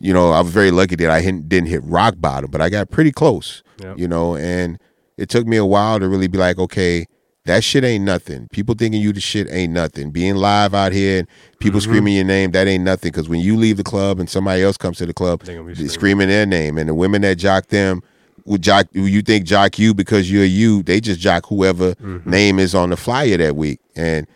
you 0.00 0.12
know, 0.12 0.32
I 0.32 0.40
was 0.40 0.50
very 0.50 0.70
lucky 0.70 0.96
that 0.96 1.10
I 1.10 1.20
didn't, 1.20 1.48
didn't 1.48 1.68
hit 1.68 1.82
rock 1.84 2.14
bottom, 2.18 2.50
but 2.50 2.60
I 2.60 2.68
got 2.68 2.90
pretty 2.90 3.12
close. 3.12 3.62
Yep. 3.78 3.98
You 3.98 4.08
know, 4.08 4.36
and 4.36 4.78
it 5.20 5.28
took 5.28 5.46
me 5.46 5.56
a 5.56 5.64
while 5.64 6.00
to 6.00 6.08
really 6.08 6.28
be 6.28 6.38
like, 6.38 6.58
okay, 6.58 7.06
that 7.46 7.64
shit 7.64 7.84
ain't 7.84 8.04
nothing. 8.04 8.48
People 8.52 8.74
thinking 8.74 9.00
you 9.00 9.12
the 9.12 9.20
shit 9.20 9.46
ain't 9.50 9.72
nothing. 9.72 10.10
Being 10.10 10.36
live 10.36 10.74
out 10.74 10.92
here 10.92 11.20
and 11.20 11.28
people 11.58 11.80
Mm-hmm. 11.80 11.90
screaming 11.90 12.14
your 12.16 12.24
name, 12.24 12.50
that 12.52 12.66
ain't 12.66 12.84
nothing. 12.84 13.10
Because 13.12 13.28
when 13.28 13.40
you 13.40 13.56
leave 13.56 13.76
the 13.78 13.82
club 13.82 14.18
and 14.20 14.28
somebody 14.28 14.62
else 14.62 14.76
comes 14.76 14.98
to 14.98 15.06
the 15.06 15.14
club, 15.14 15.42
They 15.42 15.54
gonna 15.54 15.64
be 15.66 15.72
they 15.72 15.74
screaming. 15.88 15.90
screaming 15.90 16.28
their 16.28 16.46
name, 16.46 16.76
and 16.78 16.88
the 16.88 16.94
women 16.94 17.22
that 17.22 17.36
jock 17.36 17.68
them. 17.68 18.02
Would 18.46 18.62
jock 18.62 18.86
who 18.94 19.02
you 19.04 19.20
think 19.20 19.44
jock 19.44 19.78
you 19.78 19.92
because 19.94 20.30
you're 20.32 20.44
you? 20.46 20.82
They 20.82 20.98
just 21.00 21.20
jock 21.20 21.46
whoever 21.46 21.94
Mm-hmm. 21.96 22.28
name 22.30 22.58
is 22.58 22.74
on 22.74 22.88
the 22.90 22.96
flyer 22.96 23.36
that 23.36 23.54
week, 23.54 23.80
and 23.94 24.26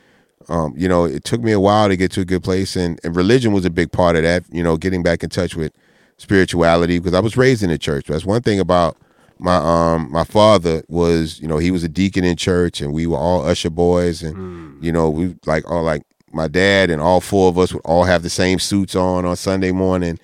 um, 0.51 0.75
you 0.77 0.87
know, 0.89 1.05
it 1.07 1.25
took 1.25 1.41
me 1.41 1.53
a 1.53 1.59
while 1.59 1.89
to 1.89 1.97
get 1.97 2.11
to 2.13 2.21
a 2.21 2.25
good 2.25 2.43
place, 2.45 2.77
and, 2.77 3.01
and 3.03 3.17
religion 3.17 3.53
was 3.53 3.65
a 3.65 3.71
big 3.71 3.91
part 3.93 4.15
of 4.15 4.23
that. 4.23 4.45
You 4.53 4.63
know, 4.63 4.77
getting 4.77 5.03
back 5.03 5.23
in 5.25 5.31
touch 5.31 5.57
with 5.57 5.73
spirituality 6.19 6.99
because 6.99 7.15
I 7.15 7.21
was 7.21 7.37
raised 7.37 7.63
in 7.63 7.71
the 7.71 7.79
church. 7.79 8.07
That's 8.07 8.25
one 8.25 8.43
thing 8.43 8.61
about 8.61 8.97
my 9.39 9.57
um 9.57 10.11
my 10.11 10.25
father 10.25 10.83
was 10.89 11.41
you 11.41 11.49
know 11.49 11.59
he 11.59 11.71
was 11.71 11.85
a 11.85 11.89
deacon 11.89 12.25
in 12.25 12.37
church, 12.37 12.81
and 12.81 12.93
we 12.93 13.07
were 13.07 13.19
all 13.19 13.45
usher 13.45 13.71
boys, 13.71 14.23
and 14.23 14.83
you 14.85 14.93
know 14.93 15.11
we 15.11 15.37
like 15.47 15.69
all 15.71 15.83
like 15.83 16.03
my 16.33 16.49
dad 16.49 16.91
and 16.91 17.01
all 17.01 17.21
four 17.21 17.49
of 17.49 17.59
us 17.59 17.73
would 17.73 17.83
all 17.85 18.05
have 18.05 18.23
the 18.23 18.31
same 18.31 18.59
suits 18.59 18.95
on 18.95 19.25
on 19.25 19.37
Sunday 19.37 19.73
morning, 19.73 20.19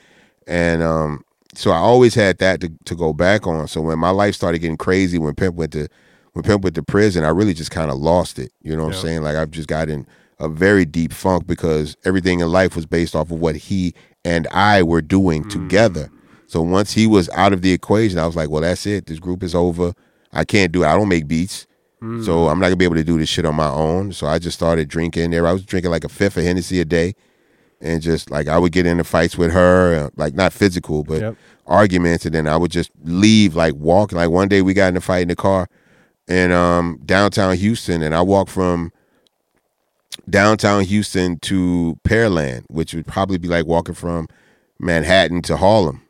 and 0.47 0.83
um 0.83 1.25
so 1.55 1.73
I 1.73 1.79
always 1.79 2.15
had 2.15 2.39
that 2.39 2.61
to, 2.61 2.71
to 2.85 2.95
go 2.95 3.13
back 3.13 3.45
on. 3.47 3.67
So 3.67 3.81
when 3.81 3.99
my 3.99 4.11
life 4.11 4.37
started 4.37 4.61
getting 4.61 4.77
crazy, 4.77 5.19
when 5.19 5.35
Pimp 5.35 5.57
went 5.57 5.73
to 5.73 5.89
when 6.33 6.45
Pimp 6.45 6.63
went 6.63 6.77
to 6.77 6.83
prison, 6.83 7.25
I 7.25 7.31
really 7.31 7.55
just 7.55 7.73
kind 7.73 7.91
of 7.91 7.99
lost 7.99 8.39
it. 8.39 8.53
You 8.63 8.77
know 8.77 8.85
what 8.85 8.93
Yeah. 8.93 8.99
I'm 8.99 9.03
saying? 9.03 9.23
Like 9.23 9.37
I've 9.37 9.51
just 9.51 9.67
got 9.69 9.89
in 9.89 10.07
a 10.39 10.49
very 10.49 10.85
deep 10.85 11.13
funk 11.13 11.47
because 11.49 11.97
everything 12.05 12.39
in 12.41 12.49
life 12.51 12.77
was 12.77 12.87
based 12.87 13.15
off 13.17 13.31
of 13.33 13.41
what 13.41 13.57
he 13.57 13.95
and 14.25 14.47
I 14.53 14.83
were 14.85 15.03
doing 15.03 15.49
together. 15.49 16.09
So 16.51 16.63
once 16.63 16.93
he 16.93 17.07
was 17.07 17.29
out 17.31 17.53
of 17.53 17.63
the 17.63 17.73
equation, 17.73 18.19
I 18.19 18.27
was 18.27 18.35
like, 18.35 18.51
well, 18.51 18.63
that's 18.63 18.85
it. 18.85 19.07
This 19.07 19.21
group 19.21 19.43
is 19.45 19.55
over. 19.55 19.93
I 20.33 20.45
can't 20.45 20.73
do 20.73 20.83
it. 20.83 20.87
I 20.89 20.97
don't 20.97 21.09
make 21.09 21.29
beats. 21.29 21.67
So 22.25 22.49
I'm 22.49 22.59
not 22.59 22.67
gonna 22.69 22.77
be 22.77 22.87
able 22.87 22.97
to 22.97 23.05
do 23.05 23.19
this 23.19 23.29
shit 23.29 23.45
on 23.45 23.55
my 23.55 23.69
own. 23.69 24.13
So 24.13 24.27
I 24.27 24.39
just 24.39 24.57
started 24.57 24.89
drinking 24.89 25.31
there. 25.31 25.47
I 25.47 25.53
was 25.53 25.65
drinking 25.65 25.91
like 25.91 26.03
a 26.05 26.09
fifth 26.09 26.37
of 26.39 26.45
Hennessy 26.45 26.81
a 26.81 26.85
day. 26.85 27.15
and 27.83 28.03
just 28.03 28.31
like 28.31 28.47
I 28.49 28.59
would 28.59 28.73
get 28.73 28.85
into 28.85 29.05
fights 29.05 29.39
with 29.39 29.53
her, 29.53 29.95
uh, 29.95 30.11
like 30.17 30.35
not 30.35 30.53
physical, 30.53 31.03
but 31.05 31.21
Yep. 31.21 31.37
arguments, 31.67 32.27
and 32.27 32.35
then 32.35 32.47
I 32.49 32.57
would 32.57 32.71
just 32.71 32.91
leave, 33.05 33.55
like 33.55 33.75
walking. 33.75 34.17
Like 34.19 34.29
one 34.31 34.49
day 34.49 34.61
we 34.61 34.75
got 34.75 34.89
in 34.89 34.97
a 34.97 35.01
fight 35.01 35.23
in 35.23 35.29
the 35.29 35.37
car 35.37 35.67
in 36.29 36.53
um, 36.53 37.01
downtown 37.07 37.57
Houston, 37.57 38.03
and 38.03 38.15
I 38.15 38.21
walked 38.23 38.51
from 38.51 38.93
downtown 40.29 40.85
Houston 40.85 41.39
to 41.41 41.99
Pearland, 42.05 42.65
which 42.69 42.95
would 42.95 43.07
probably 43.07 43.39
be 43.39 43.49
like 43.49 43.67
walking 43.67 43.95
from 43.95 44.29
Manhattan 44.79 45.43
to 45.43 45.57
Harlem. 45.57 46.03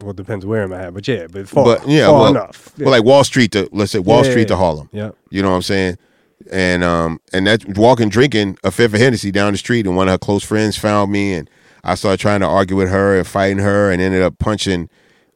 Well, 0.00 0.10
it 0.10 0.16
depends 0.16 0.44
where 0.44 0.62
I'm 0.62 0.72
at, 0.74 0.92
but 0.92 1.08
yeah, 1.08 1.26
but 1.30 1.48
far, 1.48 1.64
but 1.64 1.88
yeah, 1.88 2.06
far 2.06 2.20
well, 2.20 2.30
enough. 2.30 2.72
well, 2.78 2.90
like 2.90 3.04
Wall 3.04 3.24
Street 3.24 3.52
to 3.52 3.68
let's 3.72 3.92
say 3.92 3.98
Wall 3.98 4.24
Yeah, 4.24 4.30
Street 4.30 4.42
yeah, 4.42 4.46
to. 4.48 4.56
Harlem. 4.56 4.88
yeah. 4.92 5.10
You 5.30 5.42
know 5.42 5.50
what 5.50 5.56
I'm 5.56 5.62
saying? 5.62 5.96
And 6.52 6.84
um 6.84 7.18
and 7.32 7.46
that's 7.46 7.64
walking 7.66 8.10
drinking 8.10 8.58
a 8.62 8.70
fifth 8.70 8.92
of 8.92 9.00
Hennessy 9.00 9.30
down 9.30 9.52
the 9.52 9.58
street 9.58 9.86
and 9.86 9.96
one 9.96 10.06
of 10.08 10.12
her 10.12 10.18
close 10.18 10.44
friends 10.44 10.76
found 10.76 11.10
me 11.10 11.32
and 11.32 11.48
I 11.82 11.94
started 11.94 12.20
trying 12.20 12.40
to 12.40 12.46
argue 12.46 12.76
with 12.76 12.90
her 12.90 13.16
and 13.16 13.26
fighting 13.26 13.58
her 13.58 13.90
and 13.90 14.02
ended 14.02 14.20
up 14.20 14.38
punching 14.38 14.90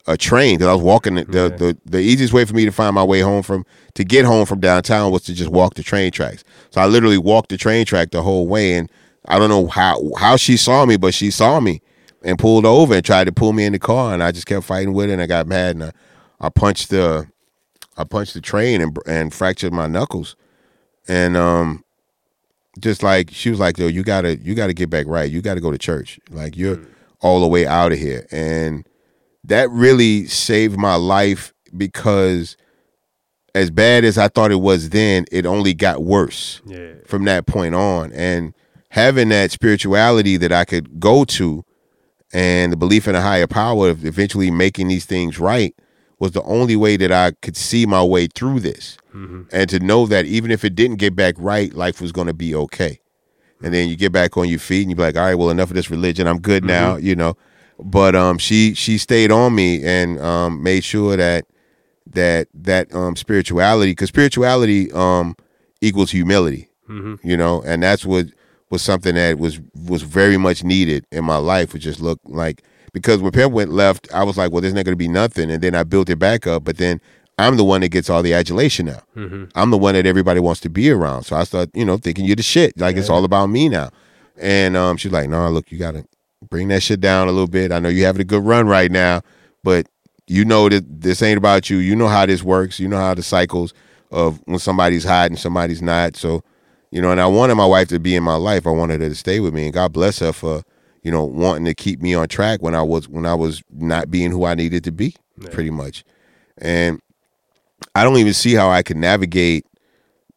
a 0.07 0.17
train 0.19 0.57
because 0.57 0.69
I 0.69 0.75
was 0.75 0.83
walking 0.83 1.15
the, 1.15 1.25
the, 1.25 1.49
the 1.57 1.79
the 1.87 2.01
easiest 2.01 2.35
way 2.35 2.45
for 2.45 2.53
me 2.55 2.67
to 2.67 2.71
find 2.73 2.95
my 2.95 3.03
way 3.05 3.21
home 3.21 3.43
from 3.43 3.65
to 3.95 4.05
get 4.05 4.27
home 4.27 4.45
from 4.45 4.61
downtown 4.61 5.11
was 5.11 5.23
to 5.23 5.35
just 5.35 5.51
walk 5.51 5.75
the 5.75 5.83
train 5.83 6.11
tracks. 6.13 6.45
So 6.71 6.83
I 6.83 6.87
literally 6.87 7.19
walked 7.19 7.49
the 7.49 7.57
train 7.57 7.87
track 7.87 8.11
the 8.11 8.23
whole 8.23 8.47
way 8.47 8.75
and 8.75 8.91
I 9.27 9.39
don't 9.39 9.49
know 9.49 9.69
how 9.69 10.11
how 10.19 10.37
she 10.37 10.59
saw 10.59 10.85
me, 10.85 10.99
but 10.99 11.15
she 11.15 11.31
saw 11.31 11.61
me 11.61 11.81
and 12.23 12.39
pulled 12.39 12.67
over 12.67 12.95
and 12.95 13.05
tried 13.05 13.25
to 13.25 13.33
pull 13.33 13.53
me 13.53 13.65
in 13.65 13.73
the 13.73 13.79
car 13.79 14.13
and 14.15 14.23
I 14.23 14.31
just 14.33 14.47
kept 14.47 14.65
fighting 14.67 14.93
with 14.93 15.09
it, 15.11 15.13
and 15.15 15.23
I 15.23 15.27
got 15.27 15.47
mad 15.47 15.77
and 15.77 15.85
I, 15.85 15.93
I 16.41 16.49
punched 16.49 16.91
the 16.91 17.27
I 17.97 18.05
punched 18.05 18.35
the 18.35 18.41
train 18.41 18.81
and 18.81 18.97
and 19.07 19.33
fractured 19.35 19.73
my 19.73 19.87
knuckles. 19.87 20.37
And 21.09 21.37
um 21.37 21.85
just 22.79 23.03
like 23.03 23.31
she 23.33 23.51
was 23.51 23.59
like 23.59 23.79
yo 23.79 23.87
you 23.89 24.03
gotta 24.03 24.37
you 24.39 24.55
gotta 24.55 24.73
get 24.75 24.91
back 24.91 25.07
right. 25.07 25.31
You 25.31 25.43
gotta 25.43 25.61
go 25.61 25.71
to 25.71 25.79
church. 25.79 26.19
Like 26.31 26.57
you're 26.57 26.81
all 27.21 27.41
the 27.41 27.49
way 27.49 27.67
out 27.67 27.93
of 27.93 27.99
here. 27.99 28.27
And 28.31 28.87
that 29.45 29.71
really 29.71 30.27
saved 30.27 30.79
my 30.79 30.95
life 30.97 31.53
because 31.77 32.57
as 33.55 33.71
bad 33.71 34.05
as 34.05 34.17
i 34.19 34.29
thought 34.29 34.53
it 34.53 34.61
was 34.61 34.91
then 34.91 35.25
it 35.33 35.45
only 35.47 35.75
got 35.75 36.03
worse 36.05 36.61
Yeah. 36.67 36.93
from 37.07 37.25
that 37.25 37.47
point 37.47 37.75
on. 37.75 38.13
And 38.13 38.55
having 38.91 39.29
that 39.31 39.51
spirituality 39.51 40.37
that 40.37 40.53
i 40.53 40.65
could 40.65 41.01
go 41.01 41.25
to 41.25 41.65
and 42.33 42.73
the 42.73 42.77
belief 42.77 43.09
in 43.09 43.15
a 43.15 43.21
higher 43.21 43.47
power 43.47 43.89
of 43.89 44.05
eventually 44.05 44.51
making 44.51 44.89
these 44.89 45.05
things 45.05 45.39
right 45.39 45.75
was 46.19 46.33
the 46.33 46.43
only 46.43 46.77
way 46.77 46.97
that 46.97 47.11
i 47.11 47.33
could 47.43 47.57
see 47.57 47.87
my 47.87 48.03
way 48.03 48.27
through 48.27 48.61
this 48.61 48.97
hmm 49.13 49.43
and 49.53 49.69
to 49.71 49.81
know 49.81 50.07
that 50.07 50.27
even 50.27 50.51
if 50.51 50.65
it 50.65 50.75
didn't 50.75 50.97
get 50.97 51.17
back 51.17 51.35
right, 51.39 51.75
life 51.75 52.01
was 52.01 52.13
going 52.13 52.27
to 52.29 52.33
be 52.33 52.55
okay. 52.55 53.01
And 53.63 53.75
then 53.75 53.89
you 53.89 53.97
get 53.97 54.13
back 54.13 54.37
on 54.37 54.49
your 54.49 54.59
feet 54.59 54.87
and 54.87 54.97
you're 54.97 55.07
like, 55.07 55.17
all 55.17 55.25
right, 55.25 55.35
well, 55.35 55.51
enough 55.51 55.71
of 55.71 55.77
this 55.77 55.91
religion. 55.91 56.27
I'm 56.27 56.41
good 56.41 56.65
now, 56.65 56.97
you 56.97 57.15
know. 57.15 57.37
But 57.79 58.15
um, 58.15 58.39
she 58.39 58.75
she 58.75 58.97
stayed 58.97 59.31
on 59.31 59.55
me 59.55 59.83
and 59.85 60.19
um, 60.21 60.63
made 60.63 60.85
sure 60.85 61.17
that 61.17 61.47
that 62.07 62.49
that 62.55 62.95
um, 62.95 63.17
spirituality, 63.17 63.93
because 63.93 64.09
spirituality 64.09 64.91
um, 64.93 65.37
equals 65.81 66.11
humility, 66.11 66.69
hmm 66.87 67.17
you 67.23 67.37
know, 67.37 67.63
and 67.63 67.83
that's 67.83 68.07
what 68.07 68.27
was 68.71 68.83
something 68.83 69.15
that 69.17 69.39
was 69.39 69.61
was 69.87 70.03
very 70.03 70.37
much 70.37 70.65
needed 70.65 71.07
in 71.13 71.25
my 71.25 71.37
life. 71.37 71.73
Would 71.73 71.83
just 71.83 72.01
looked 72.01 72.29
like 72.29 72.63
because 72.93 73.21
when 73.21 73.33
Pimp 73.33 73.53
went 73.53 73.71
left, 73.73 74.13
I 74.13 74.25
was 74.25 74.37
like, 74.37 74.51
well, 74.53 74.61
there's 74.61 74.75
not 74.75 74.85
going 74.85 74.93
to 74.93 74.97
be 74.97 75.09
nothing, 75.09 75.51
and 75.51 75.63
then 75.63 75.75
I 75.75 75.85
built 75.85 76.09
it 76.11 76.19
back 76.19 76.47
up. 76.47 76.65
But 76.65 76.79
then 76.79 77.01
I'm 77.39 77.57
the 77.57 77.65
one 77.65 77.81
that 77.83 77.89
gets 77.89 78.11
all 78.11 78.23
the 78.23 78.35
adulation 78.35 78.87
now. 78.87 79.03
hmm 79.15 79.45
I'm 79.55 79.71
the 79.71 79.79
one 79.79 79.95
that 79.95 80.07
everybody 80.07 80.41
wants 80.41 80.61
to 80.63 80.71
be 80.71 80.91
around. 80.91 81.25
So 81.25 81.37
I 81.37 81.45
start, 81.45 81.71
you 81.75 81.85
know, 81.85 81.97
thinking 81.97 82.25
you're 82.25 82.37
the 82.37 82.43
shit. 82.43 82.79
Like 82.79 82.97
it's 82.97 83.09
all 83.09 83.25
about 83.25 83.47
me 83.47 83.69
now. 83.69 83.91
And 84.37 84.77
um, 84.77 84.97
she's 84.97 85.13
like, 85.13 85.29
no, 85.29 85.49
look, 85.51 85.71
you 85.71 85.79
gotta 85.79 86.05
bring 86.49 86.69
that 86.69 86.83
shit 86.83 87.01
down 87.01 87.29
a 87.29 87.33
little 87.33 87.47
bit. 87.49 87.73
I 87.73 87.79
know 87.79 87.89
you're 87.89 88.07
having 88.07 88.23
a 88.23 88.25
good 88.25 88.45
run 88.45 88.67
right 88.67 88.91
now, 88.91 89.21
but 89.63 89.87
you 90.27 90.45
know 90.45 90.69
that 90.69 90.85
this 91.03 91.23
ain't 91.23 91.39
about 91.39 91.69
you. 91.71 91.79
You 91.79 91.97
know 91.97 92.09
how 92.09 92.25
this 92.25 92.43
works. 92.43 92.79
You 92.79 92.89
know 92.89 92.97
how 92.99 93.15
the 93.15 93.23
cycles 93.23 93.75
of 94.11 94.41
when 94.47 94.59
somebody's 94.59 95.05
hot 95.05 95.31
and 95.31 95.39
somebody's 95.39 95.83
not. 95.83 96.17
So, 96.17 96.43
you 96.91 97.01
know, 97.01 97.11
and 97.11 97.21
I 97.21 97.27
wanted 97.27 97.55
my 97.55 97.67
wife 97.67 97.89
to 97.89 98.01
be 98.01 98.17
in 98.17 98.23
my 98.23 98.35
life. 98.37 98.67
I 98.67 98.71
wanted 98.71 99.01
her 99.01 99.09
to 99.09 99.15
stay 99.15 99.41
with 99.41 99.55
me, 99.55 99.65
and 99.65 99.73
God 99.73 99.93
bless 99.93 100.19
her 100.19 100.33
for, 100.33 100.63
you 101.03 101.11
know, 101.11 101.25
wanting 101.25 101.65
to 101.67 101.75
keep 101.75 102.01
me 102.03 102.15
on 102.15 102.29
track 102.29 102.61
when 102.63 102.75
I 102.75 102.83
was 102.83 103.09
when 103.09 103.27
I 103.27 103.35
was 103.35 103.63
not 103.73 104.11
being 104.11 104.31
who 104.31 104.45
I 104.45 104.55
needed 104.55 104.85
to 104.85 104.93
be, 104.93 105.15
Yeah. 105.41 105.51
pretty 105.51 105.71
much. 105.71 106.05
And 106.59 107.01
I 107.95 108.05
don't 108.05 108.19
even 108.19 108.35
see 108.35 108.55
how 108.55 108.71
I 108.71 108.83
could 108.83 108.97
navigate 108.97 109.67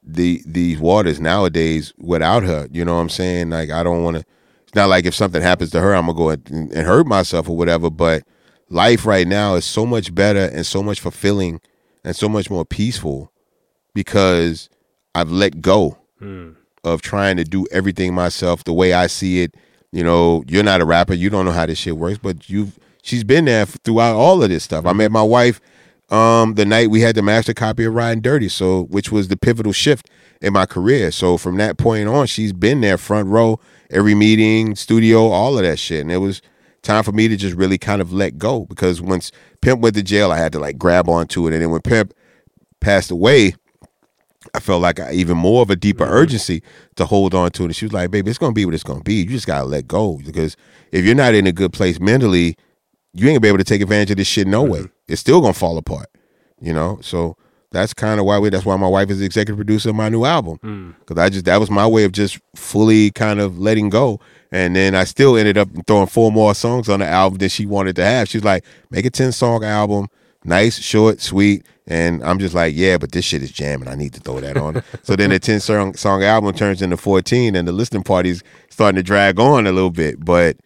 the 0.03 0.41
these 0.45 0.79
waters 0.79 1.19
nowadays 1.19 1.93
without 1.97 2.43
her. 2.43 2.67
You 2.71 2.85
know 2.85 2.95
what 2.95 3.01
I'm 3.01 3.09
saying? 3.09 3.49
Like 3.49 3.71
I 3.71 3.83
don't 3.83 4.03
want 4.03 4.17
to. 4.17 4.25
It's 4.63 4.75
not 4.75 4.89
like 4.89 5.05
if 5.05 5.15
something 5.15 5.41
happens 5.41 5.71
to 5.71 5.81
her, 5.81 5.93
I'm 5.93 6.05
gonna 6.07 6.17
go 6.17 6.29
and, 6.29 6.71
and 6.71 6.85
hurt 6.87 7.07
myself 7.07 7.49
or 7.49 7.55
whatever. 7.57 7.89
But 7.89 8.23
life 8.69 9.05
right 9.05 9.27
now 9.27 9.55
is 9.55 9.65
so 9.65 9.85
much 9.85 10.13
better 10.13 10.49
and 10.53 10.65
so 10.65 10.81
much 10.83 10.99
fulfilling 10.99 11.61
and 12.03 12.15
so 12.15 12.27
much 12.27 12.49
more 12.49 12.65
peaceful 12.65 13.31
because 13.93 14.69
I've 15.15 15.31
let 15.31 15.61
go 15.61 15.97
Mm. 16.23 16.55
of 16.83 17.01
trying 17.01 17.37
to 17.37 17.43
do 17.43 17.65
everything 17.71 18.13
myself 18.13 18.63
the 18.63 18.73
way 18.73 18.93
I 18.93 19.07
see 19.07 19.41
it. 19.41 19.55
You 19.91 20.03
know, 20.03 20.43
you're 20.47 20.63
not 20.63 20.81
a 20.81 20.85
rapper, 20.85 21.13
you 21.13 21.29
don't 21.29 21.45
know 21.45 21.51
how 21.51 21.65
this 21.65 21.77
shit 21.77 21.97
works, 21.97 22.17
but 22.17 22.49
you've 22.49 22.79
she's 23.01 23.23
been 23.23 23.45
there 23.45 23.65
throughout 23.65 24.15
all 24.15 24.41
of 24.41 24.49
this 24.49 24.63
stuff. 24.63 24.85
I 24.85 24.93
met 24.93 25.11
my 25.11 25.23
wife 25.23 25.61
um 26.09 26.55
the 26.55 26.65
night 26.65 26.89
we 26.89 27.01
had 27.01 27.15
the 27.15 27.21
master 27.21 27.53
copy 27.53 27.85
of 27.85 27.93
Ridin' 27.93 28.21
Dirty, 28.21 28.49
so 28.49 28.83
which 28.83 29.11
was 29.11 29.27
the 29.27 29.37
pivotal 29.37 29.71
shift 29.71 30.09
in 30.41 30.53
my 30.53 30.65
career. 30.65 31.11
So 31.11 31.37
from 31.37 31.57
that 31.57 31.77
point 31.77 32.07
on, 32.09 32.27
she's 32.27 32.53
been 32.53 32.81
there 32.81 32.97
front 32.97 33.29
row, 33.29 33.59
every 33.89 34.13
meeting, 34.15 34.75
studio, 34.75 35.27
all 35.27 35.57
of 35.57 35.63
that 35.63 35.79
shit. 35.79 36.01
And 36.01 36.11
it 36.11 36.17
was 36.17 36.41
time 36.81 37.03
for 37.03 37.13
me 37.13 37.27
to 37.29 37.37
just 37.37 37.55
really 37.55 37.77
kind 37.77 38.01
of 38.01 38.11
let 38.11 38.37
go 38.37 38.65
because 38.65 39.01
once 39.01 39.31
Pimp 39.61 39.81
went 39.81 39.95
to 39.95 40.03
jail, 40.03 40.31
I 40.31 40.37
had 40.37 40.51
to 40.51 40.59
like 40.59 40.77
grab 40.77 41.07
onto 41.07 41.47
it. 41.47 41.53
And 41.53 41.61
then 41.61 41.71
when 41.71 41.81
Pimp 41.81 42.13
passed 42.81 43.09
away, 43.09 43.55
I 44.55 44.59
felt 44.59 44.81
like 44.83 44.99
I, 44.99 45.11
even 45.13 45.35
more 45.37 45.63
of 45.63 45.69
a 45.71 45.75
deeper 45.75 46.03
urgency 46.05 46.61
to 46.95 47.05
hold 47.05 47.33
on 47.33 47.49
to 47.51 47.63
it. 47.63 47.65
And 47.67 47.75
she 47.75 47.85
was 47.85 47.93
like, 47.93 48.11
baby, 48.11 48.29
it's 48.29 48.37
going 48.37 48.51
to 48.51 48.55
be 48.55 48.65
what 48.65 48.75
it's 48.75 48.83
going 48.83 48.99
to 48.99 49.03
be. 49.03 49.15
You 49.15 49.25
just 49.29 49.47
got 49.47 49.59
to 49.61 49.65
let 49.65 49.87
go 49.87 50.19
because 50.23 50.55
if 50.91 51.03
you're 51.05 51.15
not 51.15 51.33
in 51.33 51.47
a 51.47 51.51
good 51.51 51.73
place 51.73 51.99
mentally, 51.99 52.55
you 53.15 53.27
ain't 53.27 53.35
gonna 53.35 53.39
be 53.41 53.47
able 53.47 53.59
to 53.59 53.63
take 53.63 53.81
advantage 53.81 54.09
of 54.09 54.17
this 54.17 54.27
shit 54.27 54.47
no 54.47 54.63
way. 54.63 54.85
It's 55.07 55.21
still 55.21 55.39
gonna 55.39 55.53
fall 55.53 55.77
apart, 55.77 56.07
you 56.59 56.73
know. 56.73 56.97
So 57.03 57.37
that's 57.71 57.93
kind 57.93 58.19
of 58.19 58.25
why 58.25 58.39
we. 58.39 58.49
That's 58.49 58.65
why 58.65 58.75
my 58.75 58.87
wife 58.87 59.11
is 59.11 59.19
the 59.19 59.25
executive 59.25 59.55
producer 59.55 59.89
of 59.89 59.95
my 59.95 60.09
new 60.09 60.25
album 60.25 60.57
Mm. 60.63 60.95
because 60.97 61.19
I 61.19 61.29
just 61.29 61.45
that 61.45 61.59
was 61.59 61.69
my 61.69 61.85
way 61.85 62.05
of 62.05 62.11
just 62.11 62.39
fully 62.55 63.11
kind 63.11 63.39
of 63.39 63.59
letting 63.59 63.89
go. 63.89 64.19
And 64.51 64.75
then 64.75 64.95
I 64.95 65.03
still 65.03 65.37
ended 65.37 65.59
up 65.59 65.69
throwing 65.85 66.07
four 66.07 66.31
more 66.31 66.55
songs 66.55 66.89
on 66.89 67.01
the 67.01 67.05
album 67.07 67.37
than 67.37 67.49
she 67.49 67.67
wanted 67.67 67.95
to 67.97 68.03
have. 68.03 68.29
She's 68.29 68.43
like, 68.43 68.65
make 68.89 69.05
a 69.05 69.11
ten 69.11 69.31
song 69.31 69.63
album, 69.63 70.07
nice, 70.43 70.79
short, 70.79 71.21
sweet. 71.21 71.67
And 71.87 72.23
I'm 72.23 72.39
just 72.39 72.55
like, 72.55 72.73
yeah, 72.75 72.97
but 72.97 73.11
this 73.11 73.25
shit 73.25 73.43
is 73.43 73.51
jamming. 73.51 73.89
I 73.89 73.95
need 73.95 74.13
to 74.13 74.19
throw 74.19 74.39
that 74.39 74.57
on. 74.57 74.81
so 75.03 75.15
then 75.15 75.31
the 75.31 75.39
10 75.39 75.59
song, 75.59 75.93
song 75.95 76.23
album 76.23 76.53
turns 76.55 76.81
into 76.81 76.97
14 76.97 77.55
and 77.55 77.67
the 77.67 77.71
listening 77.71 78.03
party's 78.03 78.43
starting 78.69 78.95
to 78.95 79.03
drag 79.03 79.39
on 79.39 79.67
a 79.67 79.71
little 79.71 79.89
bit. 79.89 80.23
But, 80.23 80.57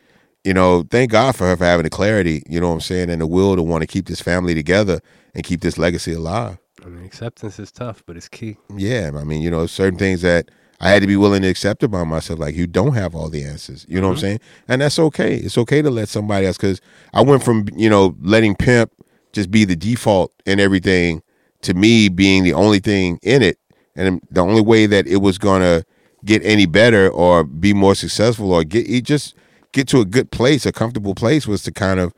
you 0.44 0.54
know, 0.54 0.84
thank 0.92 1.12
God 1.12 1.36
for 1.36 1.46
her 1.48 1.58
for 1.58 1.66
having 1.66 1.86
the 1.86 1.90
clarity, 1.90 2.44
you 2.48 2.60
know 2.60 2.68
what 2.68 2.76
I'm 2.76 2.82
saying, 2.82 3.10
and 3.10 3.22
the 3.22 3.28
will 3.28 3.56
to 3.56 3.64
want 3.64 3.82
to 3.82 3.88
keep 3.88 4.06
this 4.06 4.22
family 4.22 4.54
together 4.54 5.00
and 5.34 5.44
keep 5.44 5.62
this 5.62 5.78
legacy 5.78 6.14
alive. 6.14 6.60
I 6.86 6.90
mean, 6.90 7.04
acceptance 7.04 7.58
is 7.58 7.72
tough, 7.72 8.04
but 8.06 8.16
it's 8.16 8.30
key. 8.30 8.58
Yeah, 8.76 9.12
I 9.16 9.24
mean, 9.24 9.42
you 9.42 9.50
know, 9.50 9.66
certain 9.66 9.98
things 9.98 10.22
that 10.22 10.50
I 10.80 10.90
had 10.92 11.02
to 11.02 11.08
be 11.08 11.16
willing 11.16 11.42
to 11.42 11.48
accept 11.48 11.82
about 11.82 12.06
myself. 12.06 12.40
Like, 12.40 12.56
you 12.56 12.68
don't 12.68 12.94
have 12.94 13.16
all 13.16 13.30
the 13.30 13.44
answers. 13.44 13.86
You 13.90 14.00
know 14.00 14.10
what 14.10 14.12
I'm 14.12 14.18
mm-hmm. 14.18 14.22
saying? 14.22 14.40
And 14.68 14.82
that's 14.82 15.00
okay. 15.00 15.36
It's 15.36 15.58
okay 15.58 15.82
to 15.82 15.90
let 15.90 16.08
somebody 16.08 16.46
else, 16.46 16.58
because 16.58 16.80
I 17.14 17.22
went 17.22 17.44
from, 17.44 17.68
you 17.76 17.90
know, 17.90 18.16
letting 18.22 18.56
Pimp 18.56 18.92
just 19.38 19.52
be 19.52 19.66
the 19.66 19.76
default 19.76 20.34
in 20.46 20.60
everything 20.60 21.22
to 21.62 21.74
me 21.74 22.10
being 22.10 22.44
the 22.44 22.54
only 22.54 22.80
thing 22.80 23.20
in 23.22 23.42
it. 23.44 23.58
And 23.96 24.22
the 24.32 24.42
only 24.42 24.62
way 24.62 24.86
that 24.88 25.08
it 25.08 25.18
was 25.18 25.38
going 25.38 25.62
to 25.62 25.86
get 26.26 26.44
any 26.44 26.66
better 26.66 27.10
or 27.10 27.44
be 27.44 27.74
more 27.74 27.96
successful 27.96 28.52
or 28.52 28.64
get 28.64 28.90
it 28.90 29.04
just 29.04 29.36
get 29.72 29.88
to 29.90 30.02
a 30.02 30.06
good 30.06 30.32
place, 30.32 30.66
a 30.66 30.72
comfortable 30.72 31.14
place 31.16 31.48
was 31.48 31.62
to 31.64 31.72
kind 31.72 32.00
of 32.00 32.14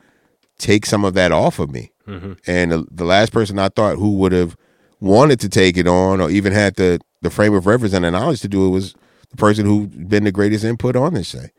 take 0.58 0.86
some 0.86 1.04
of 1.06 1.14
that 1.14 1.32
off 1.32 1.60
of 1.60 1.70
me. 1.70 1.92
hmm 2.06 2.34
And 2.48 2.72
the, 2.72 2.86
the 2.90 3.06
last 3.06 3.32
person 3.32 3.60
I 3.60 3.70
thought 3.70 3.98
who 3.98 4.16
would 4.16 4.32
have 4.32 4.56
wanted 5.00 5.40
to 5.42 5.50
take 5.50 5.78
it 5.78 5.88
on 5.88 6.22
or 6.22 6.30
even 6.30 6.54
had 6.54 6.76
the, 6.76 7.00
the 7.22 7.30
frame 7.30 7.54
of 7.54 7.66
reference 7.66 7.94
and 7.94 8.06
the 8.06 8.12
knowledge 8.12 8.42
to 8.42 8.48
do 8.48 8.66
it 8.68 8.70
was 8.70 8.94
the 9.30 9.38
person 9.38 9.66
who's 9.66 9.88
been 9.88 10.24
the 10.24 10.32
greatest 10.32 10.64
input 10.64 10.96
on 10.96 11.14
this 11.14 11.34
thing. 11.34 11.50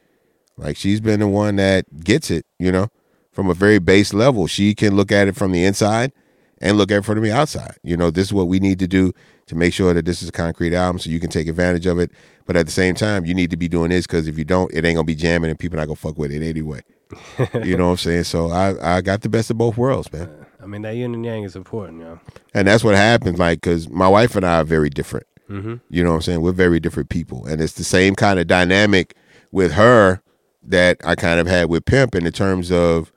Like 0.56 0.76
she's 0.76 1.00
been 1.00 1.20
the 1.20 1.28
one 1.28 1.56
that 1.56 2.04
gets 2.04 2.30
it, 2.30 2.44
you 2.58 2.70
know, 2.72 2.88
from 3.32 3.48
a 3.48 3.54
very 3.54 3.78
base 3.78 4.12
level. 4.12 4.46
She 4.46 4.74
can 4.74 4.96
look 4.96 5.12
at 5.12 5.28
it 5.28 5.36
from 5.36 5.52
the 5.52 5.64
inside 5.64 6.12
and 6.60 6.76
look 6.76 6.90
at 6.90 6.98
it 6.98 7.04
from 7.04 7.20
the 7.20 7.32
outside. 7.32 7.76
You 7.82 7.96
know, 7.96 8.10
this 8.10 8.26
is 8.26 8.32
what 8.32 8.48
we 8.48 8.60
need 8.60 8.78
to 8.80 8.86
do 8.86 9.12
to 9.46 9.54
make 9.54 9.72
sure 9.72 9.94
that 9.94 10.04
this 10.04 10.22
is 10.22 10.28
a 10.28 10.32
concrete 10.32 10.74
album 10.74 10.98
so 10.98 11.10
you 11.10 11.20
can 11.20 11.30
take 11.30 11.48
advantage 11.48 11.86
of 11.86 11.98
it. 11.98 12.10
But 12.46 12.56
at 12.56 12.66
the 12.66 12.72
same 12.72 12.94
time, 12.94 13.24
you 13.24 13.34
need 13.34 13.50
to 13.50 13.56
be 13.56 13.68
doing 13.68 13.90
this 13.90 14.06
because 14.06 14.28
if 14.28 14.36
you 14.36 14.44
don't, 14.44 14.72
it 14.72 14.84
ain't 14.84 14.96
gonna 14.96 15.04
be 15.04 15.14
jamming 15.14 15.50
and 15.50 15.58
people 15.58 15.78
not 15.78 15.86
gonna 15.86 15.96
fuck 15.96 16.18
with 16.18 16.32
it 16.32 16.42
anyway. 16.42 16.80
you 17.64 17.76
know 17.76 17.86
what 17.86 17.92
I'm 17.92 17.96
saying? 17.96 18.24
So 18.24 18.50
I, 18.50 18.96
I 18.98 19.00
got 19.00 19.22
the 19.22 19.28
best 19.28 19.50
of 19.50 19.58
both 19.58 19.76
worlds, 19.76 20.12
man. 20.12 20.46
I 20.62 20.66
mean, 20.66 20.82
that 20.82 20.94
yin 20.94 21.14
and 21.14 21.24
yang 21.24 21.42
is 21.42 21.56
important, 21.56 22.00
yo. 22.00 22.20
And 22.54 22.68
that's 22.68 22.84
what 22.84 22.94
happens, 22.94 23.38
like, 23.38 23.60
because 23.60 23.88
my 23.88 24.08
wife 24.08 24.36
and 24.36 24.44
I 24.44 24.60
are 24.60 24.64
very 24.64 24.90
different. 24.90 25.26
Mm-hmm. 25.48 25.76
You 25.88 26.04
know 26.04 26.10
what 26.10 26.16
I'm 26.16 26.22
saying? 26.22 26.40
We're 26.42 26.52
very 26.52 26.78
different 26.78 27.08
people. 27.08 27.46
And 27.46 27.60
it's 27.60 27.72
the 27.72 27.84
same 27.84 28.14
kind 28.14 28.38
of 28.38 28.46
dynamic 28.46 29.16
with 29.50 29.72
her 29.72 30.22
that 30.62 30.98
I 31.04 31.14
kind 31.14 31.40
of 31.40 31.46
had 31.46 31.68
with 31.68 31.84
Pimp 31.86 32.14
in 32.14 32.24
the 32.24 32.30
terms 32.30 32.70
of 32.70 33.10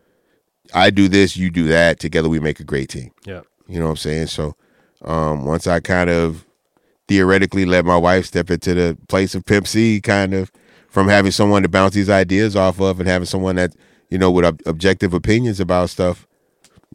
I 0.74 0.90
do 0.90 1.08
this, 1.08 1.38
you 1.38 1.50
do 1.50 1.68
that, 1.68 2.00
together 2.00 2.30
we 2.30 2.40
make 2.40 2.60
a 2.60 2.64
great 2.64 2.90
team. 2.90 3.12
Yeah. 3.26 3.41
You 3.68 3.80
know 3.80 3.86
what 3.86 3.91
I'm 3.91 3.98
saying? 3.98 4.28
So 4.28 4.56
um, 5.04 5.45
once 5.45 5.68
I 5.68 5.80
kind 5.80 6.10
of 6.10 6.45
theoretically 7.08 7.66
let 7.66 7.86
my 7.86 7.98
wife 7.98 8.26
step 8.26 8.50
into 8.50 8.74
the 8.74 8.98
place 9.08 9.36
of 9.36 9.45
Pimp 9.45 9.68
C, 9.68 10.02
kind 10.02 10.34
of 10.34 10.52
from 10.90 11.08
having 11.08 11.32
someone 11.32 11.64
to 11.64 11.70
bounce 11.70 11.94
these 11.94 12.10
ideas 12.10 12.56
off 12.56 12.80
of 12.80 13.00
and 13.00 13.08
having 13.10 13.26
someone 13.26 13.56
that 13.56 13.76
you 14.10 14.18
know 14.18 14.32
with 14.32 14.45
ob- 14.45 14.62
objective 14.66 15.14
opinions 15.14 15.60
about 15.60 15.90
stuff, 15.90 16.28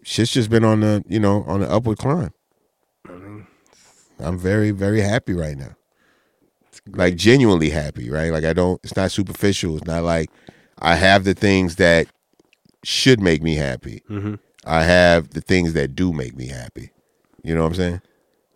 shit's 0.02 0.32
just 0.32 0.50
been 0.50 0.64
on 0.64 0.80
the 0.80 1.05
you 1.09 1.20
know 1.20 1.44
on 1.44 1.60
the 1.60 1.70
upward 1.70 1.98
climb. 1.98 2.32
I'm 4.20 4.38
very 4.38 4.70
very 4.70 5.00
happy 5.00 5.32
right 5.32 5.56
now. 5.56 5.74
Like 6.88 7.16
genuinely 7.16 7.70
happy, 7.70 8.10
right? 8.10 8.32
Like 8.32 8.44
I 8.44 8.52
don't. 8.52 8.80
It's 8.82 8.96
not 8.96 9.10
superficial. 9.10 9.76
It's 9.76 9.86
not 9.86 10.05
like 10.05 10.30
I 10.78 10.94
have 10.94 11.24
the 11.24 11.34
things 11.34 11.76
that 11.76 12.09
should 12.89 13.20
make 13.20 13.43
me 13.43 13.55
happy. 13.55 14.02
Mm-hmm. 14.09 14.35
I 14.65 14.82
have 14.82 15.31
the 15.31 15.40
things 15.43 15.74
that 15.74 15.94
do 15.94 16.12
make 16.12 16.35
me 16.36 16.47
happy. 16.48 16.90
You 17.43 17.55
know 17.55 17.60
what 17.62 17.69
I'm 17.69 17.74
saying? 17.74 18.01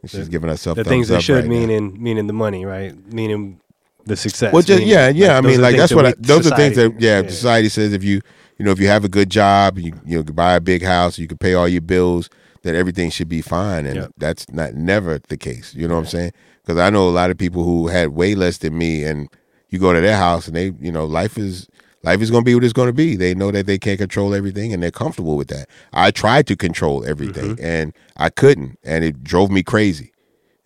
She's 0.06 0.28
giving 0.28 0.48
herself 0.48 0.76
The 0.76 0.84
things 0.84 1.08
that 1.08 1.22
should 1.22 1.36
right 1.36 1.46
mean 1.46 1.68
now. 1.68 1.74
in 1.74 2.02
meaning 2.02 2.26
the 2.26 2.32
money, 2.32 2.64
right? 2.64 2.92
Meaning 3.12 3.60
the 4.06 4.16
success. 4.16 4.52
Well, 4.52 4.62
just 4.62 4.80
meaning- 4.80 4.88
yeah, 4.92 5.08
yeah. 5.10 5.36
I 5.36 5.40
mean, 5.42 5.60
like 5.60 5.76
that's 5.76 5.94
what 5.94 6.06
I, 6.06 6.14
those 6.18 6.50
are 6.50 6.56
things 6.56 6.76
that 6.76 6.90
society- 6.92 7.04
yeah, 7.06 7.22
society 7.28 7.68
says 7.68 7.92
if 7.92 8.02
you 8.02 8.20
you 8.58 8.64
know 8.64 8.72
if 8.72 8.80
you 8.80 8.88
have 8.88 9.04
a 9.04 9.08
good 9.08 9.30
job, 9.30 9.78
you 9.78 9.92
you 10.04 10.16
know 10.16 10.22
buy 10.24 10.54
a 10.54 10.60
big 10.60 10.82
house, 10.82 11.18
you 11.18 11.28
can 11.28 11.38
pay 11.38 11.54
all 11.54 11.68
your 11.68 11.82
bills, 11.82 12.28
that 12.62 12.74
everything 12.74 13.10
should 13.10 13.28
be 13.28 13.42
fine, 13.42 13.86
and 13.86 13.96
Yeah. 13.96 14.06
that's 14.18 14.50
not 14.50 14.74
never 14.74 15.20
the 15.28 15.36
case. 15.36 15.72
You 15.74 15.86
know 15.86 15.94
what 15.94 16.00
I'm 16.00 16.06
saying? 16.06 16.32
Because 16.64 16.78
I 16.80 16.90
know 16.90 17.08
a 17.08 17.10
lot 17.20 17.30
of 17.30 17.38
people 17.38 17.62
who 17.64 17.86
had 17.88 18.08
way 18.08 18.34
less 18.34 18.58
than 18.58 18.76
me, 18.76 19.04
and 19.04 19.28
you 19.68 19.78
go 19.78 19.92
to 19.92 20.00
their 20.00 20.16
house 20.16 20.48
and 20.48 20.56
they 20.56 20.72
you 20.80 20.90
know 20.90 21.04
life 21.04 21.38
is 21.38 21.68
life 22.02 22.20
is 22.20 22.30
going 22.30 22.42
to 22.42 22.48
be 22.48 22.54
what 22.54 22.64
it's 22.64 22.72
going 22.72 22.88
to 22.88 22.92
be. 22.92 23.16
They 23.16 23.34
know 23.34 23.50
that 23.50 23.66
they 23.66 23.78
can't 23.78 23.98
control 23.98 24.34
everything, 24.34 24.72
and 24.72 24.82
they're 24.82 24.90
comfortable 24.90 25.36
with 25.36 25.48
that. 25.48 25.68
I 25.92 26.10
tried 26.10 26.46
to 26.48 26.56
control 26.56 27.04
everything, 27.04 27.56
Mm-hmm. 27.56 27.64
and 27.64 27.92
I 28.16 28.30
couldn't, 28.30 28.78
and 28.84 29.04
it 29.04 29.22
drove 29.24 29.50
me 29.50 29.62
crazy. 29.62 30.12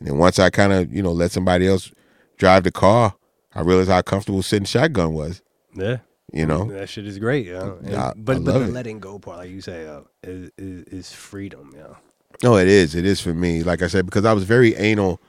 And 0.01 0.09
then 0.09 0.19
once 0.19 0.39
I 0.39 0.51
kind 0.51 0.73
of 0.73 0.93
you 0.93 1.03
know 1.03 1.13
let 1.13 1.31
somebody 1.33 1.67
else 1.67 1.93
drive 2.39 2.65
the 2.65 2.71
car, 2.73 3.15
I 3.55 3.61
realized 3.63 3.91
how 3.91 4.03
comfortable 4.03 4.43
sitting 4.43 4.67
shotgun 4.67 5.13
was. 5.15 5.43
Yeah. 5.75 5.99
You 6.33 6.45
know, 6.45 6.65
That 6.73 6.89
shit 6.89 7.07
is 7.07 7.19
great, 7.19 7.47
yeah. 7.47 7.63
And- 7.85 7.95
I- 7.97 8.09
I 8.09 8.13
but 8.17 8.45
but 8.45 8.53
the 8.53 8.61
it. 8.63 8.73
letting 8.73 8.99
go 8.99 9.19
part, 9.19 9.39
like 9.39 9.51
you 9.51 9.61
say, 9.61 9.87
uh, 9.87 10.01
is, 10.25 10.51
is 10.59 10.83
is 10.85 11.13
freedom, 11.13 11.73
yeah. 11.75 11.95
no, 12.43 12.57
it 12.57 12.67
is. 12.69 12.95
It 12.95 13.07
is 13.07 13.21
for 13.21 13.33
me. 13.33 13.63
Like 13.63 13.81
I 13.83 13.87
said, 13.87 14.05
because 14.07 14.25
I 14.25 14.33
was 14.33 14.45
very 14.45 14.75
anal 14.75 15.21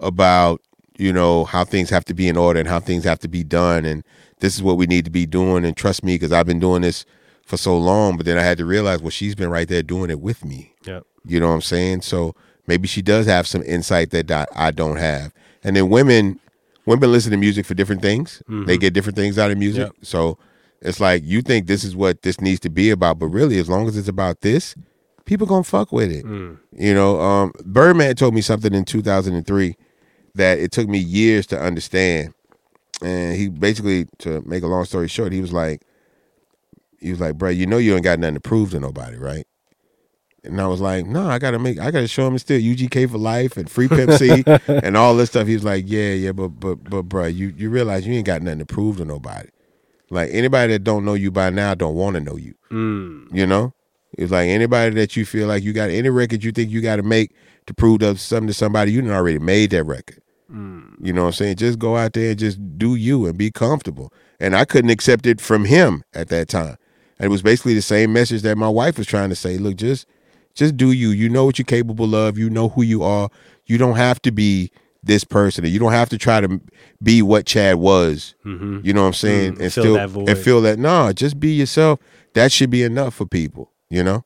about 0.00 0.60
you 0.98 1.12
know 1.12 1.44
how 1.44 1.62
things 1.64 1.90
have 1.90 2.04
to 2.06 2.14
be 2.14 2.26
in 2.26 2.36
order 2.38 2.58
and 2.58 2.68
how 2.68 2.80
things 2.80 3.04
have 3.04 3.18
to 3.20 3.28
be 3.28 3.44
done, 3.44 3.84
and 3.84 4.02
this 4.40 4.54
is 4.54 4.62
what 4.62 4.76
we 4.76 4.86
need 4.86 5.04
to 5.04 5.10
be 5.10 5.26
doing. 5.26 5.64
And 5.64 5.76
trust 5.76 6.04
me, 6.04 6.14
because 6.14 6.32
I've 6.32 6.46
been 6.46 6.60
doing 6.60 6.82
this 6.82 7.04
for 7.44 7.56
so 7.56 7.76
long. 7.76 8.16
But 8.16 8.26
then 8.26 8.38
I 8.38 8.42
had 8.42 8.58
to 8.58 8.64
realize, 8.64 9.00
well, 9.00 9.10
she's 9.10 9.34
been 9.34 9.50
right 9.50 9.68
there 9.68 9.82
doing 9.82 10.10
it 10.10 10.20
with 10.20 10.44
me. 10.44 10.74
Yeah. 10.84 11.00
You 11.24 11.40
know 11.40 11.48
what 11.48 11.54
I'm 11.54 11.60
saying? 11.62 12.02
So 12.02 12.34
maybe 12.66 12.86
she 12.88 13.02
does 13.02 13.26
have 13.26 13.46
some 13.46 13.62
insight 13.62 14.10
that 14.10 14.48
I, 14.54 14.70
don't 14.70 14.96
have. 14.96 15.32
And 15.64 15.76
then 15.76 15.88
women, 15.88 16.38
women 16.84 17.10
listen 17.10 17.30
to 17.30 17.36
music 17.36 17.66
for 17.66 17.74
different 17.74 18.02
things. 18.02 18.42
They 18.48 18.76
get 18.76 18.94
different 18.94 19.16
things 19.16 19.38
out 19.38 19.50
of 19.50 19.58
music. 19.58 19.84
Yep. 19.84 19.92
So 20.02 20.38
it's 20.80 21.00
like 21.00 21.22
you 21.24 21.42
think 21.42 21.66
this 21.66 21.84
is 21.84 21.96
what 21.96 22.22
this 22.22 22.40
needs 22.40 22.60
to 22.60 22.70
be 22.70 22.90
about, 22.90 23.18
but 23.18 23.28
really, 23.28 23.58
as 23.58 23.68
long 23.68 23.88
as 23.88 23.96
it's 23.96 24.08
about 24.08 24.42
this, 24.42 24.74
people 25.24 25.46
gonna 25.46 25.64
fuck 25.64 25.90
with 25.90 26.12
it. 26.12 26.24
You 26.24 26.94
know, 26.94 27.20
um, 27.20 27.52
Birdman 27.64 28.14
told 28.14 28.34
me 28.34 28.40
something 28.40 28.74
in 28.74 28.84
2003 28.84 29.76
that 30.34 30.58
it 30.58 30.70
took 30.70 30.88
me 30.88 30.98
years 30.98 31.46
to 31.48 31.60
understand. 31.60 32.34
And 33.02 33.36
he 33.36 33.48
basically, 33.48 34.06
to 34.18 34.42
make 34.46 34.62
a 34.62 34.66
long 34.66 34.84
story 34.84 35.08
short, 35.08 35.32
he 35.32 35.40
was 35.40 35.52
like, 35.52 35.82
he 37.00 37.10
was 37.10 37.20
like, 37.20 37.36
bro, 37.36 37.50
you 37.50 37.66
know 37.66 37.78
you 37.78 37.94
ain't 37.94 38.04
got 38.04 38.18
nothing 38.18 38.34
to 38.34 38.40
prove 38.40 38.70
to 38.70 38.80
nobody, 38.80 39.16
right? 39.16 39.46
And 40.44 40.60
I 40.60 40.66
was 40.66 40.80
like, 40.80 41.06
no, 41.06 41.28
I 41.28 41.38
gotta 41.38 41.58
make, 41.58 41.78
I 41.78 41.90
gotta 41.90 42.08
show 42.08 42.26
him 42.26 42.38
still 42.38 42.60
UGK 42.60 43.10
for 43.10 43.18
life 43.18 43.56
and 43.56 43.68
free 43.68 43.88
Pimp 43.88 44.12
C 44.12 44.44
and 44.68 44.96
all 44.96 45.16
this 45.16 45.30
stuff. 45.30 45.46
He 45.46 45.54
was 45.54 45.64
like, 45.64 45.84
yeah, 45.86 46.12
yeah, 46.12 46.32
but 46.32 46.48
but 46.48 46.84
but 46.84 47.02
bro, 47.02 47.26
you 47.26 47.52
you 47.56 47.68
realize 47.68 48.06
you 48.06 48.14
ain't 48.14 48.26
got 48.26 48.42
nothing 48.42 48.60
to 48.60 48.66
prove 48.66 48.98
to 48.98 49.04
nobody. 49.04 49.48
Like 50.08 50.30
anybody 50.32 50.74
that 50.74 50.84
don't 50.84 51.04
know 51.04 51.14
you 51.14 51.32
by 51.32 51.50
now 51.50 51.74
don't 51.74 51.96
want 51.96 52.14
to 52.14 52.20
know 52.20 52.36
you. 52.36 52.54
Mm. 52.70 53.34
You 53.34 53.46
know, 53.46 53.74
it's 54.16 54.30
like 54.30 54.48
anybody 54.48 54.94
that 54.94 55.16
you 55.16 55.26
feel 55.26 55.48
like 55.48 55.64
you 55.64 55.72
got 55.72 55.90
any 55.90 56.08
record 56.10 56.44
you 56.44 56.52
think 56.52 56.70
you 56.70 56.80
got 56.80 56.96
to 56.96 57.02
make 57.02 57.34
to 57.66 57.74
prove 57.74 58.00
to 58.00 58.16
something 58.16 58.46
to 58.46 58.54
somebody, 58.54 58.92
you 58.92 59.02
done 59.02 59.10
already 59.10 59.40
made 59.40 59.70
that 59.70 59.84
record. 59.84 60.22
You 60.48 61.12
know 61.12 61.22
what 61.22 61.28
I'm 61.28 61.32
saying? 61.32 61.56
Just 61.56 61.78
go 61.78 61.96
out 61.96 62.12
there 62.12 62.30
and 62.30 62.38
just 62.38 62.78
do 62.78 62.94
you 62.94 63.26
and 63.26 63.36
be 63.36 63.50
comfortable. 63.50 64.12
And 64.38 64.54
I 64.54 64.64
couldn't 64.64 64.90
accept 64.90 65.26
it 65.26 65.40
from 65.40 65.64
him 65.64 66.04
at 66.14 66.28
that 66.28 66.48
time. 66.48 66.76
And 67.18 67.26
it 67.26 67.30
was 67.30 67.42
basically 67.42 67.74
the 67.74 67.82
same 67.82 68.12
message 68.12 68.42
that 68.42 68.56
my 68.56 68.68
wife 68.68 68.98
was 68.98 69.06
trying 69.06 69.30
to 69.30 69.36
say. 69.36 69.58
Look, 69.58 69.76
just 69.76 70.06
just 70.54 70.76
do 70.76 70.92
you. 70.92 71.10
You 71.10 71.28
know 71.28 71.44
what 71.44 71.58
you're 71.58 71.64
capable 71.64 72.14
of. 72.14 72.38
You 72.38 72.48
know 72.50 72.68
who 72.68 72.82
you 72.82 73.02
are. 73.02 73.28
You 73.66 73.78
don't 73.78 73.96
have 73.96 74.20
to 74.22 74.30
be 74.30 74.70
this 75.02 75.24
person. 75.24 75.64
You 75.64 75.78
don't 75.78 75.92
have 75.92 76.08
to 76.10 76.18
try 76.18 76.40
to 76.40 76.60
be 77.02 77.22
what 77.22 77.46
Chad 77.46 77.76
was. 77.76 78.34
You 78.84 78.92
know 78.92 79.02
what 79.02 79.08
I'm 79.08 79.12
saying? 79.14 79.54
Mm, 79.54 79.60
and 79.62 79.72
fill 79.72 79.82
still 79.82 80.28
and 80.28 80.38
feel 80.38 80.60
that 80.62 80.78
no, 80.78 81.12
just 81.12 81.40
be 81.40 81.52
yourself. 81.52 82.00
That 82.34 82.52
should 82.52 82.70
be 82.70 82.82
enough 82.82 83.14
for 83.14 83.24
people, 83.26 83.70
you 83.88 84.04
know? 84.04 84.24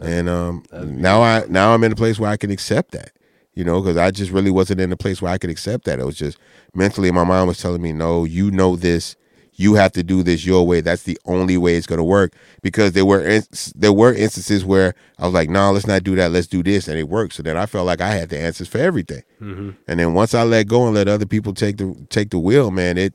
And 0.00 0.28
um 0.28 0.64
now 0.72 1.22
I 1.22 1.44
now 1.48 1.72
I'm 1.74 1.84
in 1.84 1.92
a 1.92 1.96
place 1.96 2.18
where 2.18 2.30
I 2.30 2.36
can 2.36 2.50
accept 2.50 2.92
that. 2.92 3.12
You 3.54 3.64
know, 3.64 3.80
because 3.80 3.96
I 3.96 4.10
just 4.10 4.30
really 4.30 4.50
wasn't 4.50 4.80
in 4.80 4.92
a 4.92 4.96
place 4.96 5.20
where 5.20 5.32
I 5.32 5.38
could 5.38 5.50
accept 5.50 5.84
that. 5.84 5.98
It 5.98 6.06
was 6.06 6.16
just 6.16 6.38
mentally 6.74 7.10
my 7.10 7.24
mind 7.24 7.48
was 7.48 7.60
telling 7.60 7.82
me, 7.82 7.92
No, 7.92 8.24
you 8.24 8.50
know 8.50 8.76
this. 8.76 9.16
You 9.54 9.74
have 9.74 9.92
to 9.92 10.02
do 10.02 10.22
this 10.22 10.46
your 10.46 10.66
way. 10.66 10.80
That's 10.80 11.02
the 11.02 11.18
only 11.26 11.58
way 11.58 11.74
it's 11.74 11.86
going 11.86 11.98
to 11.98 12.04
work. 12.04 12.32
Because 12.62 12.92
there 12.92 13.04
were 13.04 13.42
there 13.74 13.92
were 13.92 14.14
instances 14.14 14.64
where 14.64 14.94
I 15.18 15.26
was 15.26 15.34
like, 15.34 15.50
"No, 15.50 15.70
let's 15.72 15.86
not 15.86 16.02
do 16.02 16.14
that. 16.14 16.30
Let's 16.30 16.46
do 16.46 16.62
this," 16.62 16.88
and 16.88 16.98
it 16.98 17.10
worked. 17.10 17.34
So 17.34 17.42
then 17.42 17.58
I 17.58 17.66
felt 17.66 17.84
like 17.84 18.00
I 18.00 18.08
had 18.14 18.30
the 18.30 18.38
answers 18.38 18.68
for 18.68 18.78
everything. 18.78 19.22
Mm-hmm. 19.38 19.70
And 19.86 20.00
then 20.00 20.14
once 20.14 20.32
I 20.32 20.44
let 20.44 20.66
go 20.66 20.86
and 20.86 20.94
let 20.94 21.08
other 21.08 21.26
people 21.26 21.52
take 21.52 21.76
the 21.76 21.94
take 22.08 22.30
the 22.30 22.38
wheel, 22.38 22.70
man, 22.70 22.96
it 22.96 23.12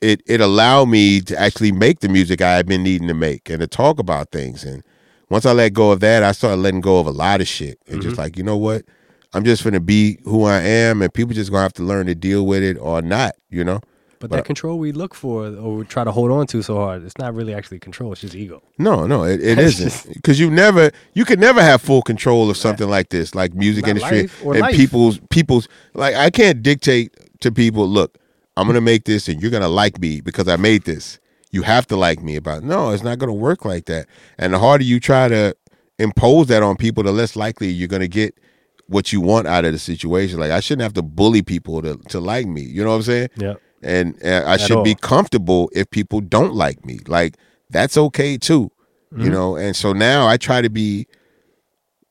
it 0.00 0.22
it 0.26 0.40
allowed 0.40 0.86
me 0.86 1.20
to 1.22 1.38
actually 1.38 1.72
make 1.72 2.00
the 2.00 2.08
music 2.08 2.40
I 2.40 2.56
had 2.56 2.66
been 2.66 2.82
needing 2.82 3.08
to 3.08 3.14
make 3.14 3.48
and 3.50 3.60
to 3.60 3.66
talk 3.66 3.98
about 3.98 4.30
things. 4.30 4.64
And 4.64 4.82
once 5.28 5.46
I 5.46 5.52
let 5.52 5.72
go 5.74 5.90
of 5.90 6.00
that, 6.00 6.22
I 6.22 6.32
started 6.32 6.60
letting 6.60 6.80
go 6.80 6.98
of 6.98 7.06
a 7.06 7.12
lot 7.12 7.40
of 7.40 7.48
shit 7.48 7.78
and 7.86 8.00
just 8.00 8.12
mm-hmm. 8.12 8.22
like, 8.22 8.36
you 8.36 8.42
know 8.42 8.56
what? 8.56 8.84
I'm 9.34 9.44
just 9.44 9.62
gonna 9.64 9.80
be 9.80 10.18
who 10.24 10.44
I 10.44 10.60
am, 10.60 11.02
and 11.02 11.12
people 11.12 11.34
just 11.34 11.50
gonna 11.50 11.62
have 11.62 11.74
to 11.74 11.82
learn 11.82 12.06
to 12.06 12.14
deal 12.14 12.46
with 12.46 12.62
it 12.62 12.76
or 12.78 13.02
not. 13.02 13.34
You 13.50 13.64
know? 13.64 13.80
But 14.20 14.30
But- 14.30 14.36
that 14.36 14.44
control 14.46 14.78
we 14.80 14.90
look 14.90 15.14
for 15.14 15.46
or 15.46 15.76
we 15.76 15.84
try 15.84 16.02
to 16.02 16.10
hold 16.10 16.32
on 16.32 16.46
to 16.48 16.60
so 16.62 16.74
hard, 16.76 17.04
it's 17.04 17.18
not 17.18 17.34
really 17.34 17.54
actually 17.54 17.78
control, 17.78 18.10
it's 18.12 18.20
just 18.22 18.34
ego. 18.34 18.62
No, 18.76 19.06
no, 19.06 19.22
it, 19.24 19.40
it 19.40 19.58
isn't 19.68 20.12
because 20.14 20.40
you 20.40 20.50
never, 20.50 20.90
you 21.14 21.24
could 21.24 21.38
never 21.38 21.62
have 21.62 21.80
full 21.80 22.02
control 22.02 22.50
of 22.50 22.56
something 22.56 22.88
like 22.88 23.10
this, 23.10 23.34
like 23.34 23.54
music 23.54 23.86
industry 23.86 24.28
and 24.42 24.60
life. 24.60 24.74
people's 24.74 25.20
people's. 25.30 25.68
Like 25.94 26.16
I 26.16 26.30
can't 26.30 26.62
dictate 26.62 27.14
to 27.40 27.52
people, 27.52 27.86
look, 27.86 28.18
I'm 28.56 28.66
gonna 28.66 28.80
make 28.80 29.04
this 29.04 29.28
and 29.28 29.40
you're 29.40 29.52
gonna 29.52 29.68
like 29.68 30.00
me 30.00 30.20
because 30.20 30.48
I 30.48 30.56
made 30.56 30.84
this. 30.84 31.20
You 31.52 31.62
have 31.62 31.86
to 31.86 31.96
like 31.96 32.20
me 32.20 32.34
about. 32.34 32.64
No, 32.64 32.90
it's 32.90 33.04
not 33.04 33.18
gonna 33.18 33.32
work 33.32 33.64
like 33.64 33.84
that. 33.86 34.06
And 34.36 34.52
the 34.52 34.58
harder 34.58 34.82
you 34.84 34.98
try 34.98 35.28
to 35.28 35.54
impose 36.00 36.48
that 36.48 36.62
on 36.64 36.76
people, 36.76 37.04
the 37.04 37.12
less 37.12 37.36
likely 37.36 37.68
you're 37.68 37.86
gonna 37.88 38.08
get 38.08 38.36
what 38.88 39.12
you 39.12 39.20
want 39.20 39.46
out 39.46 39.64
of 39.64 39.72
the 39.72 39.78
situation. 39.78 40.40
Like 40.40 40.50
I 40.50 40.60
shouldn't 40.60 40.82
have 40.82 40.94
to 40.94 41.02
bully 41.02 41.42
people 41.42 41.80
to 41.82 41.96
to 42.08 42.20
like 42.20 42.46
me. 42.46 42.62
You 42.62 42.82
know 42.84 42.90
what 42.90 42.96
I'm 42.96 43.02
saying? 43.02 43.28
Yeah. 43.36 43.54
and, 43.82 44.16
and 44.22 44.44
I 44.46 44.56
should 44.56 44.82
be 44.84 44.94
comfortable 44.94 45.70
if 45.74 45.88
people 45.90 46.20
don't 46.20 46.54
like 46.54 46.84
me. 46.84 46.98
Like 47.06 47.36
that's 47.70 47.96
okay 47.96 48.36
too, 48.38 48.70
Mm-hmm. 49.12 49.22
you 49.24 49.30
know. 49.30 49.56
And 49.56 49.74
so 49.76 49.92
now 49.92 50.26
I 50.26 50.36
try 50.36 50.60
to 50.62 50.68
be, 50.70 51.06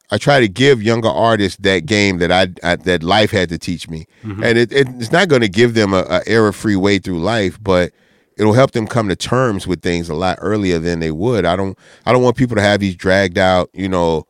I 0.10 0.18
try 0.18 0.40
to 0.40 0.48
give 0.48 0.82
younger 0.82 1.10
artists 1.10 1.58
that 1.62 1.86
game 1.86 2.18
that 2.20 2.32
I, 2.32 2.48
I 2.64 2.76
that 2.78 3.04
life 3.04 3.32
had 3.32 3.50
to 3.50 3.58
teach 3.58 3.90
me, 3.90 4.06
Mm-hmm. 4.24 4.44
and 4.44 4.58
it, 4.58 4.72
it, 4.72 4.88
it's 5.00 5.12
not 5.12 5.28
going 5.28 5.42
to 5.42 5.50
give 5.50 5.74
them 5.74 5.94
a, 5.94 6.04
a 6.10 6.22
error 6.26 6.52
free 6.54 6.76
way 6.76 6.98
through 7.00 7.20
life, 7.20 7.58
but 7.62 7.92
it'll 8.38 8.54
help 8.54 8.72
them 8.72 8.88
come 8.88 9.10
to 9.10 9.16
terms 9.16 9.68
with 9.68 9.82
things 9.82 10.10
a 10.10 10.14
lot 10.14 10.38
earlier 10.42 10.80
than 10.80 11.00
they 11.00 11.12
would. 11.12 11.44
I 11.46 11.56
don't 11.56 11.78
I 12.06 12.14
don't 12.14 12.24
want 12.24 12.38
people 12.38 12.56
to 12.56 12.62
have 12.62 12.80
these 12.80 12.96
dragged 12.96 13.38
out, 13.38 13.70
you 13.74 13.90
know, 13.90 14.26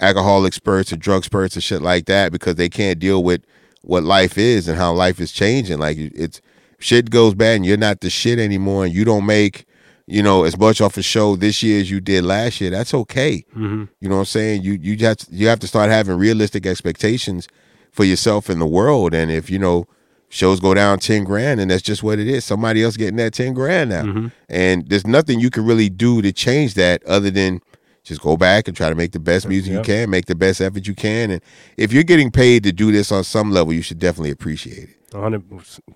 alcoholic 0.00 0.52
spurts 0.52 0.92
or 0.92 0.96
drug 0.96 1.24
spurts 1.24 1.56
or 1.56 1.60
shit 1.60 1.82
like 1.82 2.06
that 2.06 2.32
because 2.32 2.56
they 2.56 2.68
can't 2.68 2.98
deal 2.98 3.22
with 3.22 3.42
what 3.82 4.02
life 4.02 4.36
is 4.38 4.68
and 4.68 4.78
how 4.78 4.92
life 4.92 5.20
is 5.20 5.32
changing. 5.32 5.78
Like 5.78 5.96
it's 5.98 6.40
shit 6.78 7.10
goes 7.10 7.34
bad 7.34 7.56
and 7.56 7.66
you're 7.66 7.76
not 7.76 8.00
the 8.00 8.10
shit 8.10 8.38
anymore 8.38 8.84
and 8.84 8.94
you 8.94 9.04
don't 9.04 9.26
make, 9.26 9.66
you 10.06 10.22
know, 10.22 10.44
as 10.44 10.58
much 10.58 10.80
off 10.80 10.96
a 10.96 11.02
show 11.02 11.36
this 11.36 11.62
year 11.62 11.80
as 11.80 11.90
you 11.90 12.00
did 12.00 12.24
last 12.24 12.60
year. 12.60 12.70
That's 12.70 12.94
okay. 12.94 13.44
Mm-hmm. 13.50 13.84
You 14.00 14.08
know 14.08 14.16
what 14.16 14.20
I'm 14.20 14.26
saying? 14.26 14.62
You 14.62 14.72
you 14.72 14.96
have 15.06 15.18
to, 15.18 15.26
you 15.30 15.48
have 15.48 15.60
to 15.60 15.68
start 15.68 15.90
having 15.90 16.16
realistic 16.16 16.66
expectations 16.66 17.48
for 17.92 18.04
yourself 18.04 18.48
and 18.48 18.60
the 18.60 18.66
world. 18.66 19.14
And 19.14 19.30
if 19.30 19.50
you 19.50 19.58
know 19.58 19.86
shows 20.30 20.60
go 20.60 20.72
down 20.74 20.98
ten 20.98 21.24
grand, 21.24 21.60
and 21.60 21.70
that's 21.70 21.82
just 21.82 22.02
what 22.02 22.18
it 22.18 22.28
is. 22.28 22.44
Somebody 22.44 22.82
else 22.82 22.96
getting 22.96 23.16
that 23.16 23.34
ten 23.34 23.52
grand 23.52 23.90
now, 23.90 24.04
mm-hmm. 24.04 24.26
and 24.48 24.88
there's 24.88 25.06
nothing 25.06 25.40
you 25.40 25.50
can 25.50 25.66
really 25.66 25.90
do 25.90 26.22
to 26.22 26.32
change 26.32 26.74
that 26.74 27.04
other 27.04 27.30
than 27.30 27.60
just 28.02 28.20
go 28.20 28.36
back 28.36 28.66
and 28.66 28.76
try 28.76 28.88
to 28.88 28.94
make 28.94 29.12
the 29.12 29.20
best 29.20 29.46
music 29.46 29.72
you 29.72 29.82
can, 29.82 30.10
make 30.10 30.26
the 30.26 30.34
best 30.34 30.60
effort 30.60 30.86
you 30.86 30.94
can. 30.94 31.30
And 31.30 31.42
if 31.76 31.92
you're 31.92 32.02
getting 32.02 32.30
paid 32.30 32.64
to 32.64 32.72
do 32.72 32.90
this 32.90 33.12
on 33.12 33.24
some 33.24 33.50
level, 33.50 33.72
you 33.72 33.82
should 33.82 33.98
definitely 33.98 34.30
appreciate 34.30 34.88
it. 34.88 34.96
Hundred 35.12 35.42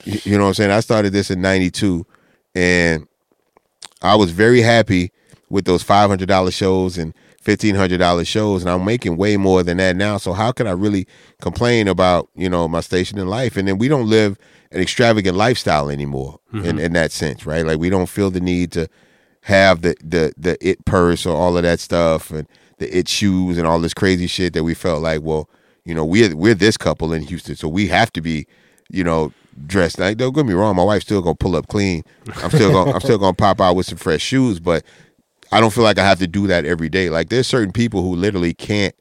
You, 0.05 0.21
you 0.25 0.39
know 0.39 0.45
what 0.45 0.49
I'm 0.49 0.55
saying? 0.55 0.71
I 0.71 0.81
started 0.81 1.13
this 1.13 1.31
in 1.31 1.41
'92, 1.41 2.05
and 2.55 3.07
I 4.03 4.17
was 4.17 4.33
very 4.33 4.61
happy 4.61 5.13
with 5.49 5.65
those 5.67 5.83
five 5.83 6.11
hundred 6.11 6.29
dollar 6.29 6.51
shows 6.51 6.99
and 6.99 7.15
fifteen 7.41 7.77
hundred 7.77 7.99
dollar 7.99 8.25
shows, 8.25 8.63
and 8.63 8.71
I'm 8.71 8.85
making 8.85 9.17
way 9.17 9.37
more 9.37 9.63
than 9.63 9.77
that 9.77 9.95
now. 9.95 10.17
So 10.17 10.33
how 10.33 10.51
can 10.51 10.67
I 10.67 10.73
really 10.73 11.07
complain 11.41 11.87
about 11.87 12.29
you 12.35 12.49
know 12.49 12.67
my 12.67 12.81
station 12.81 13.19
in 13.19 13.29
life? 13.29 13.57
And 13.57 13.69
then 13.69 13.79
we 13.79 13.87
don't 13.87 14.09
live 14.09 14.37
an 14.73 14.81
extravagant 14.81 15.37
lifestyle 15.37 15.89
anymore 15.89 16.41
in, 16.53 16.61
mm-hmm. 16.61 16.79
in 16.81 16.93
that 16.95 17.13
sense, 17.13 17.47
right? 17.47 17.65
Like 17.65 17.79
we 17.79 17.91
don't 17.91 18.09
feel 18.09 18.31
the 18.31 18.41
need 18.41 18.73
to 18.73 18.89
have 19.45 19.83
the 19.83 19.95
the 20.03 20.33
the 20.39 20.57
it 20.67 20.83
purse 20.87 21.27
or 21.27 21.37
all 21.37 21.57
of 21.57 21.63
that 21.63 21.79
stuff 21.79 22.31
and 22.31 22.49
the 22.79 22.97
it 22.97 23.09
shoes 23.09 23.59
and 23.59 23.67
all 23.67 23.79
this 23.79 23.93
crazy 23.93 24.27
shit 24.27 24.55
that 24.55 24.65
we 24.65 24.73
felt 24.73 25.03
like, 25.03 25.21
well, 25.23 25.49
you 25.85 25.95
know, 25.95 26.05
we're 26.05 26.35
we're 26.35 26.55
this 26.55 26.79
couple 26.79 27.13
in 27.13 27.23
Houston, 27.23 27.55
so 27.55 27.69
we 27.69 27.87
have 27.89 28.11
to 28.15 28.23
be, 28.23 28.47
you 28.91 29.05
know, 29.05 29.33
dressed. 29.67 29.99
Like, 29.99 30.17
don't 30.17 30.35
get 30.35 30.47
me 30.47 30.55
wrong, 30.55 30.75
my 30.77 30.83
wife's 30.83 31.05
still 31.05 31.21
gonna 31.21 31.35
pull 31.35 31.57
up 31.57 31.69
clean. 31.69 32.05
I'm 32.43 32.49
still 32.51 32.73
gonna 32.73 32.93
I'm 32.93 33.01
still 33.01 33.19
gonna 33.19 33.35
pop 33.35 33.61
out 33.61 33.77
with 33.77 33.85
some 33.85 33.99
fresh 33.99 34.23
shoes, 34.23 34.61
but 34.61 34.83
I 35.53 35.61
don't 35.61 35.73
feel 35.73 35.85
like 35.85 35.99
I 35.99 36.07
have 36.07 36.21
to 36.21 36.27
do 36.27 36.47
that 36.47 36.65
every 36.65 36.89
day. 36.89 37.11
Like 37.11 37.29
there's 37.29 37.47
certain 37.47 37.73
people 37.73 38.03
who 38.03 38.17
literally 38.17 38.55
can't 38.55 38.95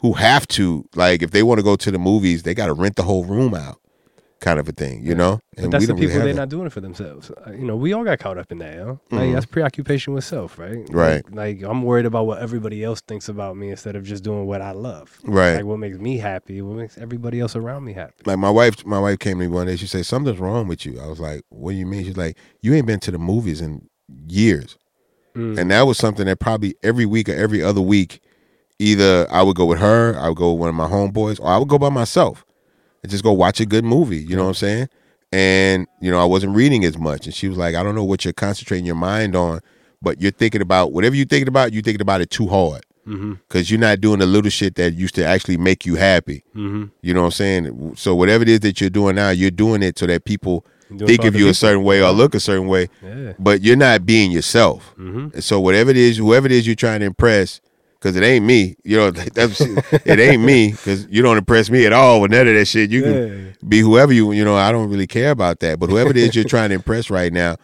who 0.00 0.14
have 0.14 0.48
to, 0.48 0.88
like 0.94 1.22
if 1.22 1.32
they 1.32 1.42
want 1.42 1.58
to 1.58 1.62
go 1.62 1.76
to 1.76 1.90
the 1.90 1.98
movies, 1.98 2.44
they 2.44 2.54
gotta 2.54 2.72
rent 2.72 2.96
the 2.96 3.02
whole 3.02 3.24
room 3.24 3.52
out. 3.52 3.78
Kind 4.40 4.60
of 4.60 4.68
a 4.68 4.72
thing, 4.72 5.02
you 5.02 5.14
know? 5.14 5.40
But 5.56 5.70
that's 5.70 5.84
the 5.86 5.92
don't 5.92 5.96
really 6.00 6.08
people 6.12 6.24
they're 6.26 6.34
not 6.34 6.50
doing 6.50 6.66
it 6.66 6.72
for 6.72 6.82
themselves. 6.82 7.30
You 7.48 7.64
know, 7.64 7.74
we 7.74 7.94
all 7.94 8.04
got 8.04 8.18
caught 8.18 8.36
up 8.36 8.52
in 8.52 8.58
that, 8.58 8.74
yo. 8.74 9.00
Like, 9.10 9.32
that's 9.32 9.46
preoccupation 9.46 10.12
with 10.12 10.24
self, 10.24 10.58
right? 10.58 10.72
Mm-hmm. 10.72 10.94
Right. 10.94 11.24
Like, 11.32 11.62
like, 11.62 11.70
I'm 11.70 11.82
worried 11.82 12.04
about 12.04 12.26
what 12.26 12.40
everybody 12.42 12.84
else 12.84 13.00
thinks 13.00 13.28
about 13.30 13.56
me 13.56 13.70
instead 13.70 13.96
of 13.96 14.04
just 14.04 14.22
doing 14.22 14.46
what 14.46 14.60
I 14.60 14.72
love. 14.72 15.18
Right. 15.24 15.56
Like 15.56 15.64
what 15.64 15.78
makes 15.78 15.96
me 15.98 16.18
happy, 16.18 16.60
what 16.60 16.76
makes 16.76 16.98
everybody 16.98 17.40
else 17.40 17.56
around 17.56 17.84
me 17.84 17.94
happy. 17.94 18.12
like 18.26 18.38
my 18.38 18.50
wife 18.50 18.84
my 18.84 18.98
wife 19.00 19.18
came 19.18 19.38
to 19.38 19.44
me 19.44 19.48
one 19.48 19.66
day 19.66 19.76
she 19.76 19.86
said 19.86 20.04
something's 20.04 20.38
wrong 20.38 20.68
with 20.68 20.84
you 20.84 21.00
i 21.00 21.06
was 21.06 21.18
like 21.20 21.42
what 21.48 21.72
do 21.72 21.76
you 21.78 21.86
mean 21.86 22.04
she's 22.04 22.16
like 22.16 22.36
you 22.60 22.74
ain't 22.74 22.86
been 22.86 23.00
to 23.00 23.10
the 23.10 23.18
movies 23.18 23.60
in 23.60 23.88
years 24.28 24.76
Mm. 25.34 25.58
and 25.58 25.70
that 25.70 25.82
was 25.82 25.98
something 25.98 26.24
that 26.24 26.40
probably 26.40 26.74
every 26.82 27.04
week 27.04 27.28
or 27.28 27.34
every 27.34 27.62
other 27.62 27.82
week 27.82 28.22
either 28.78 29.26
i 29.30 29.42
would 29.42 29.54
go 29.54 29.66
with 29.66 29.78
her 29.78 30.18
i 30.18 30.28
would 30.28 30.38
go 30.38 30.50
with 30.52 30.60
one 30.60 30.68
of 30.70 30.74
my 30.74 30.86
homeboys 30.86 31.38
or 31.38 31.48
i 31.48 31.58
would 31.58 31.68
go 31.68 31.78
by 31.78 31.90
myself 31.90 32.45
and 33.06 33.10
just 33.12 33.22
go 33.24 33.32
watch 33.32 33.60
a 33.60 33.66
good 33.66 33.84
movie 33.84 34.18
you 34.18 34.34
know 34.36 34.42
what 34.42 34.48
i'm 34.48 34.54
saying 34.54 34.88
and 35.32 35.86
you 36.00 36.10
know 36.10 36.20
i 36.20 36.24
wasn't 36.24 36.54
reading 36.54 36.84
as 36.84 36.98
much 36.98 37.26
and 37.26 37.34
she 37.34 37.48
was 37.48 37.56
like 37.58 37.74
i 37.74 37.82
don't 37.82 37.94
know 37.94 38.04
what 38.04 38.24
you're 38.24 38.32
concentrating 38.32 38.84
your 38.86 38.94
mind 38.96 39.34
on 39.36 39.60
but 40.02 40.20
you're 40.20 40.30
thinking 40.32 40.60
about 40.60 40.92
whatever 40.92 41.14
you're 41.16 41.26
thinking 41.26 41.48
about 41.48 41.72
you're 41.72 41.82
thinking 41.82 42.00
about 42.02 42.20
it 42.20 42.30
too 42.30 42.46
hard 42.48 42.82
Mm-hmm. 43.06 43.34
because 43.46 43.70
you're 43.70 43.78
not 43.78 44.00
doing 44.00 44.18
the 44.18 44.26
little 44.26 44.50
shit 44.50 44.74
that 44.74 44.94
used 44.94 45.14
to 45.14 45.24
actually 45.24 45.56
make 45.56 45.86
you 45.86 45.94
happy 45.94 46.42
Mm-hmm. 46.56 46.86
you 47.02 47.14
know 47.14 47.20
what 47.20 47.26
I'm 47.26 47.30
saying? 47.32 47.94
So 47.94 48.16
whatever 48.16 48.42
it 48.42 48.48
is 48.48 48.58
that 48.60 48.80
you're 48.80 48.90
doing 48.90 49.14
now, 49.14 49.30
you're 49.30 49.52
doing 49.52 49.84
it 49.84 49.96
so 49.96 50.06
that 50.06 50.24
people 50.24 50.66
think 50.98 51.22
of 51.24 51.36
you 51.36 51.48
a 51.48 51.54
certain 51.54 51.84
way 51.84 52.02
or 52.02 52.10
look 52.10 52.34
a 52.34 52.40
certain 52.40 52.66
way, 52.66 52.88
Yeah. 53.04 53.34
but 53.38 53.60
you're 53.62 53.76
not 53.76 54.06
being 54.06 54.32
yourself. 54.32 54.92
Mm-hmm. 54.98 55.28
And 55.34 55.44
so 55.44 55.60
whatever 55.60 55.90
it 55.92 55.96
is, 55.96 56.16
whoever 56.16 56.46
it 56.46 56.52
is 56.52 56.66
you're 56.66 56.74
trying 56.74 56.98
to 56.98 57.06
impress, 57.06 57.60
because 57.98 58.16
it 58.16 58.22
ain't 58.22 58.44
me, 58.44 58.76
you 58.84 58.96
know, 58.96 59.10
that's, 59.10 59.60
it 59.60 60.18
ain't 60.18 60.42
me, 60.42 60.70
because 60.72 61.06
you 61.08 61.22
don't 61.22 61.36
impress 61.38 61.70
me 61.70 61.86
at 61.86 61.92
all 61.92 62.20
with 62.20 62.30
none 62.30 62.46
of 62.46 62.54
that 62.54 62.66
shit. 62.66 62.90
You 62.90 63.00
Yeah. 63.04 63.12
can 63.12 63.56
be 63.68 63.80
whoever 63.80 64.12
you, 64.12 64.32
you 64.32 64.44
know, 64.44 64.54
I 64.56 64.70
don't 64.72 64.88
really 64.90 65.06
care 65.06 65.30
about 65.30 65.60
that. 65.60 65.78
But 65.78 65.90
whoever 65.90 66.10
it 66.10 66.16
is 66.16 66.34
you're 66.34 66.44
trying 66.44 66.68
to 66.70 66.74
impress 66.76 67.10
right 67.10 67.32
now, 67.32 67.56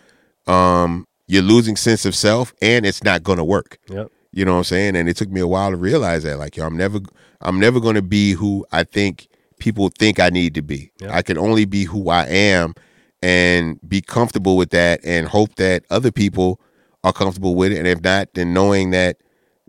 um, 0.47 1.07
you're 1.29 1.43
losing 1.43 1.77
sense 1.77 2.05
of 2.05 2.15
self, 2.15 2.53
and 2.61 2.85
it's 2.85 3.05
not 3.05 3.23
going 3.23 3.39
to 3.39 3.45
work. 3.45 3.79
Yep. 3.89 4.09
You 4.33 4.45
know 4.45 4.53
what 4.53 4.59
I'm 4.59 4.65
saying? 4.65 4.97
And 4.97 5.09
it 5.09 5.17
took 5.17 5.29
me 5.31 5.41
a 5.41 5.47
while 5.47 5.71
to 5.71 5.77
realize 5.77 6.23
that. 6.25 6.39
Like, 6.39 6.57
yo, 6.57 6.65
I'm 6.67 6.77
never 6.77 7.01
I'm 7.43 7.61
never 7.61 7.81
gonna 7.81 8.03
be 8.03 8.33
who 8.33 8.65
I 8.73 8.85
think 8.85 9.29
people 9.59 9.91
think 9.99 10.19
I 10.19 10.31
need 10.31 10.55
to 10.55 10.63
be. 10.63 10.91
Yeah. 11.01 11.15
I 11.15 11.23
can 11.23 11.37
only 11.37 11.65
be 11.67 11.85
who 11.85 12.09
I 12.09 12.25
am 12.27 12.75
and 13.23 13.79
be 13.89 14.01
comfortable 14.01 14.57
with 14.57 14.71
that 14.71 15.01
and 15.05 15.29
hope 15.29 15.57
that 15.57 15.85
other 15.91 16.11
people 16.11 16.61
are 17.05 17.13
comfortable 17.13 17.55
with 17.55 17.73
it. 17.73 17.79
And 17.79 17.87
if 17.87 18.01
not, 18.03 18.33
then 18.35 18.55
knowing 18.55 18.91
that 18.93 19.19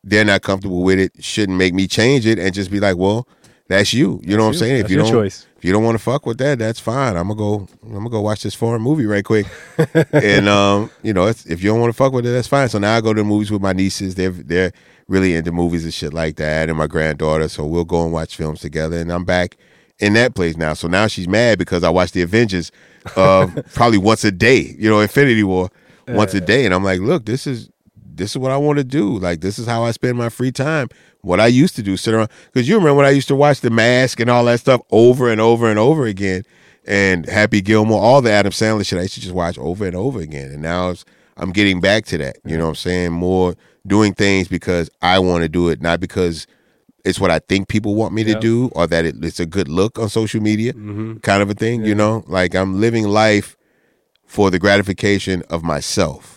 they're 0.03 0.25
not 0.25 0.41
comfortable 0.41 0.84
with 0.84 0.99
it 0.99 1.11
shouldn't 1.23 1.57
make 1.57 1.73
me 1.73 1.88
change 1.88 2.25
it 2.25 2.38
and 2.38 2.53
just 2.53 2.69
be 2.69 2.80
like, 2.80 2.97
well, 2.97 3.27
that's 3.67 3.93
you. 3.93 4.19
You 4.23 4.35
know 4.35 4.43
what 4.43 4.49
I'm 4.49 4.55
saying? 4.55 4.81
That's 4.81 4.85
if 4.85 4.91
you 4.91 4.97
don't 4.97 5.11
choice. 5.11 5.47
if 5.57 5.63
you 5.63 5.71
don't 5.71 5.84
want 5.84 5.97
to 5.97 6.03
fuck 6.03 6.25
with 6.25 6.38
that, 6.39 6.59
that's 6.59 6.80
fine. 6.80 7.15
I'm 7.15 7.30
gonna 7.30 7.35
go. 7.35 7.67
I'm 7.84 7.93
gonna 7.93 8.09
go 8.09 8.21
watch 8.21 8.43
this 8.43 8.53
foreign 8.53 8.81
movie 8.81 9.05
right 9.05 9.23
quick. 9.23 9.47
and 10.11 10.49
um, 10.49 10.91
you 11.01 11.13
know, 11.13 11.27
it's, 11.27 11.45
if 11.45 11.63
you 11.63 11.69
don't 11.69 11.80
want 11.80 11.91
to 11.91 11.97
fuck 11.97 12.11
with 12.11 12.25
it, 12.25 12.31
that's 12.31 12.47
fine. 12.47 12.67
So 12.69 12.77
now 12.77 12.95
I 12.95 13.01
go 13.01 13.13
to 13.13 13.21
the 13.21 13.23
movies 13.23 13.51
with 13.51 13.61
my 13.61 13.73
nieces. 13.73 14.15
They're 14.15 14.31
they're 14.31 14.73
really 15.07 15.35
into 15.35 15.51
movies 15.51 15.85
and 15.85 15.93
shit 15.93 16.13
like 16.13 16.35
that, 16.35 16.67
and 16.69 16.77
my 16.77 16.88
granddaughter. 16.88 17.47
So 17.47 17.65
we'll 17.65 17.85
go 17.85 18.03
and 18.03 18.11
watch 18.11 18.35
films 18.35 18.59
together. 18.59 18.97
And 18.97 19.11
I'm 19.11 19.23
back 19.23 19.57
in 19.99 20.13
that 20.13 20.35
place 20.35 20.57
now. 20.57 20.73
So 20.73 20.89
now 20.89 21.07
she's 21.07 21.27
mad 21.27 21.57
because 21.57 21.84
I 21.84 21.89
watch 21.89 22.11
the 22.11 22.21
Avengers 22.21 22.71
uh, 23.15 23.47
probably 23.73 23.97
once 23.97 24.25
a 24.25 24.31
day. 24.31 24.75
You 24.77 24.89
know, 24.89 24.99
Infinity 24.99 25.43
War 25.43 25.69
once 26.09 26.34
a 26.34 26.41
day, 26.41 26.65
and 26.65 26.73
I'm 26.73 26.84
like, 26.84 26.99
look, 26.99 27.25
this 27.25 27.47
is 27.47 27.69
this 28.15 28.31
is 28.31 28.38
what 28.38 28.52
I 28.52 28.57
want 28.57 28.77
to 28.77 28.84
do. 28.84 29.18
Like 29.18 29.41
this 29.41 29.57
is 29.60 29.65
how 29.68 29.84
I 29.84 29.91
spend 29.91 30.18
my 30.18 30.30
free 30.30 30.52
time. 30.52 30.90
What 31.22 31.40
I 31.40 31.48
used 31.48 31.76
to 31.77 31.81
do, 31.84 31.95
sit 31.98 32.14
around 32.14 32.30
because 32.52 32.68
you 32.68 32.76
remember 32.76 32.95
when 32.95 33.06
I 33.06 33.11
used 33.11 33.27
to 33.30 33.35
watch 33.35 33.61
The 33.61 33.69
Mask 33.69 34.19
and 34.19 34.30
all 34.30 34.44
that 34.45 34.60
stuff 34.60 34.81
over 34.91 35.30
and 35.31 35.40
over 35.40 35.69
and 35.69 35.80
over 35.80 36.06
again, 36.06 36.44
and 36.85 37.26
Happy 37.26 37.61
Gilmore, 37.61 38.02
all 38.02 38.22
the 38.22 38.31
Adam 38.31 38.52
Sandler 38.52 38.85
shit. 38.85 38.99
I 38.99 39.03
used 39.03 39.14
to 39.15 39.22
just 39.22 39.34
watch 39.34 39.57
over 39.57 39.85
and 39.88 39.95
over 39.95 40.19
again, 40.19 40.52
and 40.52 40.61
now 40.61 40.90
it's, 40.90 41.06
I'm 41.38 41.52
getting 41.52 41.80
back 41.80 42.06
to 42.07 42.18
that. 42.19 42.38
You 42.45 42.57
know 42.57 42.65
what 42.65 42.69
I'm 42.72 42.76
saying? 42.76 43.11
More 43.14 43.56
doing 43.88 44.14
things 44.14 44.48
because 44.48 44.90
I 45.02 45.19
want 45.19 45.44
to 45.44 45.49
do 45.49 45.69
it, 45.69 45.81
not 45.81 45.99
because 45.99 46.45
it's 47.06 47.19
what 47.19 47.31
I 47.31 47.40
think 47.40 47.68
people 47.68 47.95
want 47.95 48.14
me 48.14 48.23
to 48.26 48.40
do 48.40 48.69
or 48.76 48.88
that 48.88 49.03
it, 49.06 49.15
it's 49.23 49.40
a 49.40 49.45
good 49.45 49.68
look 49.68 49.98
on 49.99 50.07
social 50.10 50.41
media, 50.41 50.72
Mm-hmm. 50.73 51.18
kind 51.18 51.41
of 51.41 51.49
a 51.49 51.53
thing. 51.53 51.84
You 51.85 51.95
know, 51.95 52.23
like 52.27 52.53
I'm 52.56 52.80
living 52.80 53.06
life 53.07 53.57
for 54.26 54.49
the 54.49 54.57
gratification 54.60 55.44
of 55.49 55.64
myself 55.64 56.32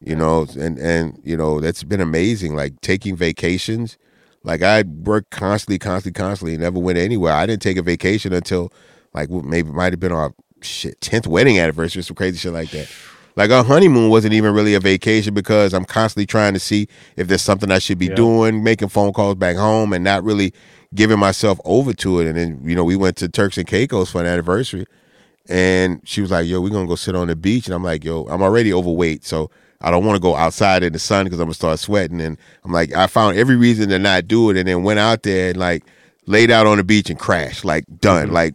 you 0.00 0.14
know 0.14 0.46
and 0.58 0.78
and 0.78 1.20
you 1.24 1.36
know 1.36 1.60
that's 1.60 1.82
been 1.82 2.00
amazing 2.00 2.54
like 2.54 2.80
taking 2.80 3.16
vacations 3.16 3.98
like 4.44 4.62
i 4.62 4.82
worked 4.82 5.30
constantly 5.30 5.78
constantly 5.78 6.16
constantly 6.18 6.56
never 6.56 6.78
went 6.78 6.98
anywhere 6.98 7.32
i 7.32 7.44
didn't 7.46 7.62
take 7.62 7.76
a 7.76 7.82
vacation 7.82 8.32
until 8.32 8.72
like 9.14 9.28
maybe 9.30 9.70
might 9.70 9.92
have 9.92 10.00
been 10.00 10.12
our 10.12 10.32
shit 10.60 10.98
10th 11.00 11.26
wedding 11.26 11.58
anniversary 11.58 12.02
some 12.02 12.14
crazy 12.16 12.38
shit 12.38 12.52
like 12.52 12.70
that 12.70 12.88
like 13.36 13.50
our 13.50 13.64
honeymoon 13.64 14.08
wasn't 14.10 14.32
even 14.32 14.54
really 14.54 14.74
a 14.74 14.80
vacation 14.80 15.34
because 15.34 15.74
i'm 15.74 15.84
constantly 15.84 16.26
trying 16.26 16.54
to 16.54 16.60
see 16.60 16.86
if 17.16 17.26
there's 17.26 17.42
something 17.42 17.70
i 17.70 17.78
should 17.78 17.98
be 17.98 18.06
Yeah. 18.06 18.14
doing 18.14 18.62
making 18.62 18.88
phone 18.88 19.12
calls 19.12 19.34
back 19.34 19.56
home 19.56 19.92
and 19.92 20.04
not 20.04 20.22
really 20.22 20.52
giving 20.94 21.18
myself 21.18 21.58
over 21.64 21.92
to 21.92 22.20
it 22.20 22.26
and 22.28 22.36
then 22.36 22.60
you 22.64 22.74
know 22.76 22.84
we 22.84 22.94
went 22.96 23.16
to 23.16 23.28
turks 23.28 23.58
and 23.58 23.66
caicos 23.66 24.10
for 24.12 24.20
an 24.20 24.26
anniversary 24.26 24.86
and 25.50 26.02
she 26.04 26.20
was 26.20 26.30
like, 26.30 26.46
"Yo, 26.46 26.60
we're 26.60 26.68
gonna 26.68 26.86
go 26.86 26.94
sit 26.94 27.14
on 27.14 27.28
the 27.28 27.34
beach." 27.34 27.66
And 27.66 27.74
I'm 27.74 27.82
like, 27.82 28.04
"Yo, 28.04 28.24
I'm 28.24 28.42
already 28.42 28.70
overweight, 28.70 29.24
so 29.24 29.50
I 29.80 29.90
don't 29.90 30.04
want 30.04 30.16
to 30.16 30.20
go 30.20 30.34
outside 30.34 30.82
in 30.82 30.92
the 30.92 30.98
sun 30.98 31.24
because 31.24 31.38
I'm 31.40 31.46
gonna 31.46 31.54
start 31.54 31.78
sweating." 31.78 32.20
And 32.20 32.36
I'm 32.64 32.72
like, 32.72 32.94
I 32.94 33.06
found 33.06 33.36
every 33.36 33.56
reason 33.56 33.88
to 33.90 33.98
not 33.98 34.28
do 34.28 34.50
it, 34.50 34.56
and 34.56 34.68
then 34.68 34.82
went 34.82 34.98
out 34.98 35.22
there 35.22 35.50
and 35.50 35.58
like 35.58 35.84
laid 36.26 36.50
out 36.50 36.66
on 36.66 36.76
the 36.76 36.84
beach 36.84 37.10
and 37.10 37.18
crashed, 37.18 37.64
like 37.64 37.84
done, 38.00 38.26
mm-hmm. 38.26 38.34
like 38.34 38.54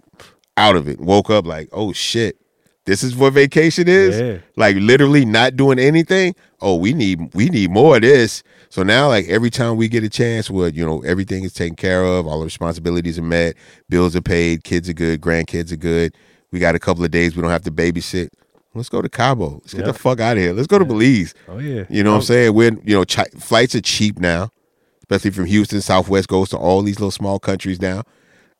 out 0.58 0.76
of 0.76 0.88
it. 0.88 1.00
Woke 1.00 1.30
up 1.30 1.46
like, 1.46 1.70
"Oh 1.72 1.94
shit, 1.94 2.38
this 2.86 3.04
is 3.04 3.16
what 3.16 3.34
vacation 3.34 3.88
is." 3.88 4.20
Yeah. 4.20 4.38
Like 4.56 4.76
literally 4.78 5.26
not 5.26 5.56
doing 5.56 5.80
anything. 5.80 6.36
Oh, 6.62 6.76
we 6.76 6.94
need 6.94 7.34
we 7.34 7.50
need 7.50 7.72
more 7.72 7.96
of 7.96 8.02
this. 8.02 8.44
So 8.70 8.84
now, 8.84 9.08
like 9.08 9.28
every 9.28 9.50
time 9.50 9.78
we 9.78 9.88
get 9.88 10.04
a 10.04 10.10
chance, 10.10 10.50
where 10.50 10.70
you 10.70 10.86
know 10.86 11.02
everything 11.04 11.44
is 11.44 11.54
taken 11.54 11.76
care 11.76 12.04
of, 12.04 12.26
all 12.26 12.40
the 12.40 12.46
responsibilities 12.46 13.20
are 13.20 13.24
met, 13.24 13.56
bills 13.90 14.16
are 14.16 14.22
paid, 14.22 14.64
kids 14.64 14.90
are 14.90 14.94
good, 14.94 15.22
grandkids 15.22 15.72
are 15.72 15.78
good. 15.78 16.16
We 16.52 16.60
got 16.60 16.76
a 16.76 16.80
couple 16.80 17.04
of 17.04 17.12
days 17.12 17.36
we 17.36 17.42
don't 17.42 17.52
have 17.52 17.64
to 17.64 17.72
babysit. 17.72 18.30
Let's 18.76 18.90
go 18.90 19.02
to 19.02 19.10
Cabo. 19.10 19.60
Let's 19.64 19.74
get 19.74 19.86
the 19.86 19.94
fuck 19.94 20.20
out 20.20 20.38
of 20.38 20.44
here. 20.44 20.54
Let's 20.54 20.68
go 20.68 20.80
to 20.80 20.86
Belize. 20.86 21.34
Oh 21.48 21.60
yeah. 21.60 21.84
You 21.90 22.04
know 22.04 22.12
what 22.12 22.18
I'm 22.18 22.22
saying? 22.24 22.54
We're 22.54 22.72
you 22.84 22.96
know 22.96 23.06
chi- 23.06 23.30
flights 23.40 23.76
are 23.76 23.82
cheap 23.82 24.20
now, 24.20 24.50
especially 25.02 25.32
from 25.32 25.46
Houston. 25.46 25.82
Southwest 25.82 26.28
goes 26.28 26.50
to 26.50 26.58
all 26.58 26.82
these 26.82 27.00
little 27.00 27.12
small 27.12 27.40
countries 27.40 27.80
now, 27.82 28.04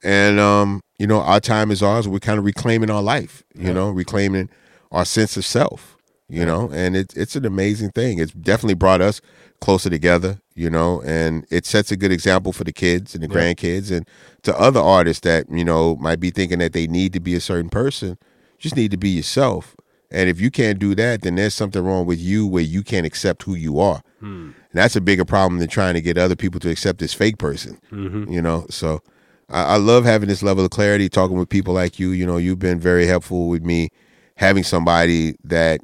and 0.04 0.40
um, 0.40 0.82
you 1.00 1.08
know 1.08 1.22
our 1.22 1.40
time 1.40 1.72
is 1.72 1.82
ours. 1.82 2.08
We're 2.08 2.20
kind 2.20 2.38
of 2.38 2.46
reclaiming 2.46 2.90
our 2.92 3.02
life. 3.02 3.44
You 3.56 3.74
know, 3.74 3.90
reclaiming 3.90 4.50
our 4.92 5.06
sense 5.06 5.36
of 5.38 5.46
self. 5.46 5.98
You 6.30 6.46
know, 6.46 6.70
and 6.72 6.96
it's 6.96 7.16
it's 7.16 7.36
an 7.36 7.46
amazing 7.46 7.92
thing. 7.92 8.20
It's 8.20 8.32
definitely 8.32 8.76
brought 8.76 9.02
us 9.02 9.20
closer 9.62 9.90
together. 9.90 10.40
You 10.56 10.70
know, 10.70 11.02
and 11.02 11.46
it 11.50 11.66
sets 11.66 11.92
a 11.92 11.98
good 11.98 12.12
example 12.12 12.54
for 12.54 12.64
the 12.64 12.72
kids 12.72 13.16
and 13.16 13.24
the 13.24 13.28
grandkids 13.28 13.92
and 13.92 14.08
to 14.44 14.56
other 14.60 14.80
artists 14.80 15.22
that 15.22 15.50
you 15.50 15.66
know 15.66 15.96
might 15.96 16.20
be 16.20 16.30
thinking 16.30 16.60
that 16.60 16.74
they 16.74 16.86
need 16.88 17.14
to 17.14 17.20
be 17.20 17.34
a 17.34 17.40
certain 17.42 17.70
person. 17.70 18.18
Just 18.60 18.76
need 18.76 18.92
to 18.92 18.98
be 18.98 19.10
yourself. 19.10 19.76
And 20.14 20.30
if 20.30 20.40
you 20.40 20.52
can't 20.52 20.78
do 20.78 20.94
that, 20.96 21.24
then 21.24 21.36
there's 21.36 21.56
something 21.56 21.84
wrong 21.84 22.06
with 22.06 22.20
you 22.20 22.46
where 22.46 22.64
you 22.64 22.84
can't 22.84 23.06
accept 23.06 23.44
who 23.44 23.56
you 23.56 23.80
are. 23.80 24.02
Hmm. 24.20 24.52
And 24.54 24.82
that's 24.82 24.96
a 24.96 25.02
bigger 25.02 25.26
problem 25.26 25.60
than 25.60 25.68
trying 25.70 25.96
to 25.96 26.02
get 26.02 26.18
other 26.18 26.36
people 26.36 26.60
to 26.62 26.70
accept 26.70 27.00
this 27.00 27.14
fake 27.14 27.40
person. 27.40 27.80
Mm-hmm. 27.92 28.32
You 28.32 28.42
know, 28.42 28.66
so 28.70 29.02
I, 29.50 29.64
I 29.64 29.78
love 29.78 30.06
having 30.06 30.30
this 30.30 30.44
level 30.44 30.64
of 30.64 30.72
clarity, 30.72 31.10
talking 31.10 31.38
with 31.38 31.50
people 31.50 31.74
like 31.74 32.00
you. 32.00 32.12
You 32.12 32.26
know, 32.26 32.38
you've 32.38 32.60
been 32.60 32.80
very 32.80 33.08
helpful 33.08 33.50
with 33.50 33.64
me 33.64 33.90
having 34.36 34.64
somebody 34.64 35.36
that 35.44 35.82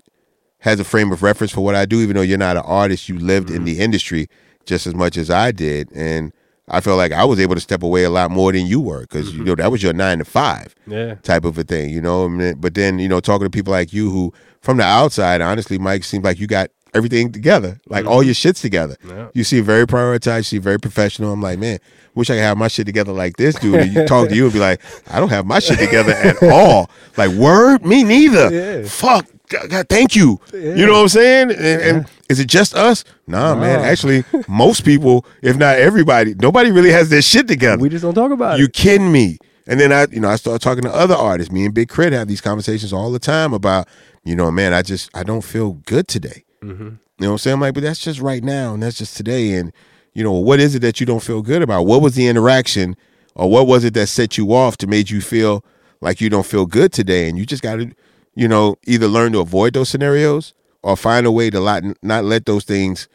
has 0.60 0.80
a 0.80 0.84
frame 0.84 1.12
of 1.12 1.24
reference 1.24 1.52
for 1.52 1.62
what 1.62 1.76
I 1.76 1.86
do, 1.86 2.02
even 2.02 2.16
though 2.16 2.22
you're 2.22 2.38
not 2.38 2.58
an 2.58 2.64
artist, 2.66 3.10
you 3.10 3.18
lived 3.18 3.50
in 3.50 3.58
mm-hmm. 3.58 3.66
the 3.66 3.80
industry 3.80 4.28
just 4.66 4.86
as 4.86 4.94
much 4.94 5.18
as 5.18 5.30
I 5.30 5.52
did. 5.52 5.92
And 5.94 6.32
I 6.70 6.82
felt 6.82 6.98
like 6.98 7.12
I 7.12 7.26
was 7.26 7.40
able 7.40 7.56
to 7.56 7.62
step 7.62 7.84
away 7.84 8.04
a 8.04 8.10
lot 8.10 8.32
more 8.32 8.52
than 8.52 8.66
you 8.66 8.80
were 8.80 9.02
because 9.02 9.32
you 9.32 9.40
mm-hmm. 9.40 9.46
know 9.46 9.56
that 9.56 9.72
was 9.72 9.82
your 9.82 9.94
nine 9.94 10.20
to 10.20 10.26
five 10.26 10.76
Yeah. 10.88 11.16
type 11.16 11.46
of 11.46 11.58
a 11.58 11.64
thing, 11.64 11.90
you 11.90 12.02
know. 12.02 12.54
But 12.58 12.76
then, 12.76 13.00
you 13.00 13.08
know, 13.08 13.20
talking 13.20 13.46
to 13.46 13.50
people 13.50 13.72
like 13.72 13.92
you 13.94 14.10
who, 14.10 14.34
from 14.62 14.78
the 14.78 14.84
outside, 14.84 15.42
honestly, 15.42 15.78
Mike 15.78 16.04
seems 16.04 16.24
like 16.24 16.40
you 16.40 16.48
got 16.48 16.70
everything 16.94 17.32
together, 17.32 17.80
like 17.88 18.06
all 18.06 18.24
your 18.24 18.34
mm-hmm. 18.34 18.50
shits 18.50 18.62
together. 18.62 18.98
Yeah. 19.08 19.30
You 19.34 19.44
seem 19.44 19.64
very 19.64 19.86
prioritized. 19.86 20.38
You 20.38 20.44
seem 20.44 20.62
very 20.62 20.80
professional. 20.80 21.32
I'm 21.32 21.42
like, 21.42 21.60
man, 21.60 21.80
wish 22.16 22.30
I 22.30 22.36
could 22.36 22.42
have 22.42 22.58
my 22.58 22.68
shit 22.68 22.86
together 22.86 23.12
like 23.12 23.38
this 23.38 23.56
dude. 23.56 23.76
And 23.76 23.94
you 23.94 24.06
talk 24.06 24.30
to 24.30 24.36
you 24.36 24.46
and 24.46 24.54
be 24.54 24.60
like, 24.60 24.82
I 25.10 25.20
don't 25.20 25.30
have 25.30 25.46
my 25.46 25.60
shit 25.60 25.80
together 25.80 26.14
at 26.14 26.42
all. 26.44 26.90
Like, 27.18 27.32
word, 27.32 27.86
me 27.86 28.04
neither. 28.04 28.52
Yeah. 28.52 28.88
Fuck. 28.88 29.28
God, 29.50 29.90
thank 29.90 30.16
you. 30.16 30.40
You 30.54 30.86
know 30.86 30.94
what 30.94 31.02
I'm 31.02 31.10
saying? 31.10 31.52
And, 31.52 31.82
and 31.82 32.12
is 32.30 32.40
it 32.40 32.48
just 32.48 32.76
us? 32.76 33.04
Nah, 33.28 33.56
man. 33.56 33.80
Actually, 33.80 34.24
most 34.48 34.86
people, 34.86 35.26
if 35.42 35.58
not 35.58 35.78
everybody, 35.78 36.36
nobody 36.36 36.72
really 36.72 36.92
has 36.92 37.10
their 37.10 37.22
shit 37.22 37.48
together. 37.48 37.82
We 37.82 37.90
just 37.90 38.04
don't 38.04 38.14
talk 38.14 38.32
about 38.32 38.60
You 38.60 38.66
it. 38.66 38.68
You 38.68 38.70
kidding 38.70 39.12
me? 39.12 39.40
And 39.68 39.80
then 39.80 39.92
I, 39.92 40.08
you 40.12 40.20
know, 40.20 40.30
I 40.30 40.36
started 40.36 40.62
talking 40.64 40.84
to 40.84 40.94
other 40.94 41.16
artists. 41.16 41.52
Me 41.52 41.66
and 41.66 41.74
Big 41.74 41.90
K.R.I.T. 41.90 42.16
have 42.16 42.28
these 42.28 42.42
conversations 42.42 42.92
all 42.92 43.12
the 43.12 43.20
time 43.20 43.54
about, 43.54 43.88
you 44.24 44.36
know, 44.36 44.50
man, 44.50 44.74
I 44.74 44.82
just 44.82 45.10
I 45.14 45.24
don't 45.24 45.44
feel 45.44 45.74
good 45.86 46.08
today. 46.08 46.44
Mm-hmm. 46.64 46.84
You 46.84 46.98
know 47.20 47.28
what 47.28 47.32
I'm 47.32 47.38
saying? 47.40 47.54
I'm 47.56 47.62
like, 47.62 47.74
but 47.74 47.84
that's 47.84 48.00
just 48.00 48.20
right 48.20 48.44
now, 48.44 48.74
and 48.74 48.82
that's 48.82 48.98
just 48.98 49.18
today. 49.18 49.54
And 49.54 49.74
you 50.14 50.24
know, 50.24 50.32
what 50.34 50.60
is 50.60 50.74
it 50.76 50.80
that 50.80 51.00
you 51.00 51.06
don't 51.06 51.22
feel 51.22 51.42
good 51.42 51.62
about? 51.62 51.86
What 51.86 52.02
was 52.02 52.16
the 52.16 52.28
interaction, 52.28 52.96
or 53.36 53.50
what 53.50 53.68
was 53.68 53.84
it 53.84 53.94
that 53.94 54.08
set 54.08 54.38
you 54.38 54.54
off 54.54 54.78
to 54.78 54.88
made 54.88 55.10
you 55.10 55.22
feel 55.22 55.64
like 56.02 56.22
you 56.22 56.30
don't 56.30 56.46
feel 56.46 56.66
good 56.66 56.92
today? 56.92 57.30
And 57.30 57.38
you 57.38 57.46
just 57.46 57.62
got 57.62 57.76
to, 57.76 57.92
you 58.40 58.48
know, 58.48 58.78
either 58.88 59.08
learn 59.08 59.34
to 59.34 59.40
avoid 59.40 59.74
those 59.74 59.90
scenarios 59.90 60.54
or 60.82 60.96
find 60.96 61.26
a 61.26 61.32
way 61.32 61.50
to 61.50 61.94
not 62.02 62.24
let 62.24 62.46
those 62.46 62.64
things 62.64 63.10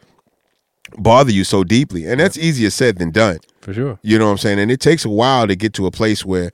bother 0.99 1.33
you 1.33 1.45
so 1.45 1.65
deeply. 1.65 2.05
And 2.05 2.21
that's 2.21 2.37
easier 2.37 2.69
said 2.69 2.99
than 2.99 3.11
done. 3.11 3.39
For 3.63 3.73
sure. 3.73 3.99
You 4.03 4.19
know 4.19 4.27
what 4.27 4.33
I'm 4.33 4.39
saying? 4.39 4.59
And 4.59 4.71
it 4.71 4.81
takes 4.81 5.07
a 5.07 5.09
while 5.09 5.47
to 5.49 5.57
get 5.57 5.73
to 5.75 5.87
a 5.87 5.91
place 5.91 6.27
where 6.27 6.51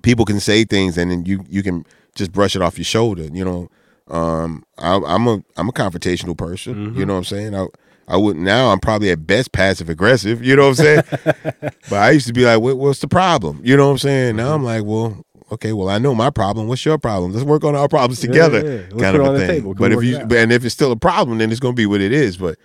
people 0.00 0.24
can 0.24 0.40
say 0.40 0.64
things 0.64 0.96
and 0.96 1.10
then 1.10 1.26
you 1.26 1.44
you 1.50 1.62
can 1.62 1.84
just 2.14 2.32
brush 2.32 2.56
it 2.56 2.62
off 2.62 2.78
your 2.78 2.86
shoulder. 2.86 3.24
You 3.24 3.44
know, 3.44 3.70
um, 4.08 4.64
I, 4.78 4.94
I'm 4.94 5.28
a 5.28 5.44
I'm 5.58 5.68
a 5.68 5.72
confrontational 5.72 6.38
person. 6.38 6.94
You 6.96 7.04
know 7.04 7.12
what 7.12 7.18
I'm 7.18 7.24
saying? 7.24 7.54
I 7.54 7.66
I 8.08 8.16
would 8.16 8.38
now 8.38 8.72
I'm 8.72 8.80
probably 8.80 9.10
at 9.10 9.26
best 9.26 9.52
passive 9.52 9.90
aggressive. 9.90 10.42
You 10.42 10.56
know 10.56 10.70
what 10.70 10.80
I'm 10.80 10.84
saying? 10.86 11.02
but 11.90 11.92
I 11.92 12.12
used 12.12 12.26
to 12.26 12.32
be 12.32 12.46
like, 12.46 12.62
what, 12.62 12.78
what's 12.78 13.00
the 13.00 13.08
problem? 13.08 13.60
You 13.62 13.76
know 13.76 13.86
what 13.88 13.92
I'm 13.92 13.98
saying? 13.98 14.36
Now 14.36 14.54
I'm 14.54 14.64
like, 14.64 14.82
well. 14.84 15.26
Okay, 15.50 15.72
well, 15.72 15.88
I 15.88 15.98
know 15.98 16.14
my 16.14 16.30
problem. 16.30 16.68
What's 16.68 16.84
your 16.84 16.98
problem? 16.98 17.32
Let's 17.32 17.44
work 17.44 17.64
on 17.64 17.74
our 17.74 17.88
problems 17.88 18.20
together, 18.20 18.58
yeah. 18.58 18.86
Let's 18.92 19.02
kind 19.02 19.16
of 19.16 19.34
a 19.34 19.46
thing. 19.46 19.72
But 19.72 19.92
if 19.92 20.04
you, 20.04 20.18
and 20.18 20.52
if 20.52 20.64
it's 20.64 20.74
still 20.74 20.92
a 20.92 20.96
problem, 20.96 21.38
then 21.38 21.50
it's 21.50 21.60
going 21.60 21.74
to 21.74 21.76
be 21.76 21.86
what 21.86 22.00
it 22.00 22.12
is. 22.12 22.36
But 22.36 22.56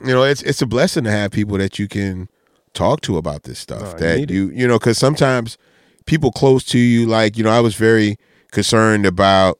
you 0.00 0.12
know, 0.12 0.22
it's 0.22 0.42
it's 0.42 0.60
a 0.60 0.66
blessing 0.66 1.04
to 1.04 1.10
have 1.10 1.30
people 1.30 1.56
that 1.58 1.78
you 1.78 1.88
can 1.88 2.28
talk 2.74 3.00
to 3.02 3.16
about 3.16 3.44
this 3.44 3.58
stuff. 3.58 3.94
No, 3.94 3.98
that 3.98 4.30
you 4.30 4.50
you 4.50 4.66
know, 4.66 4.78
because 4.78 4.98
sometimes 4.98 5.56
people 6.06 6.32
close 6.32 6.64
to 6.64 6.78
you, 6.78 7.06
like 7.06 7.36
you 7.36 7.44
know, 7.44 7.50
I 7.50 7.60
was 7.60 7.76
very 7.76 8.16
concerned 8.50 9.06
about 9.06 9.58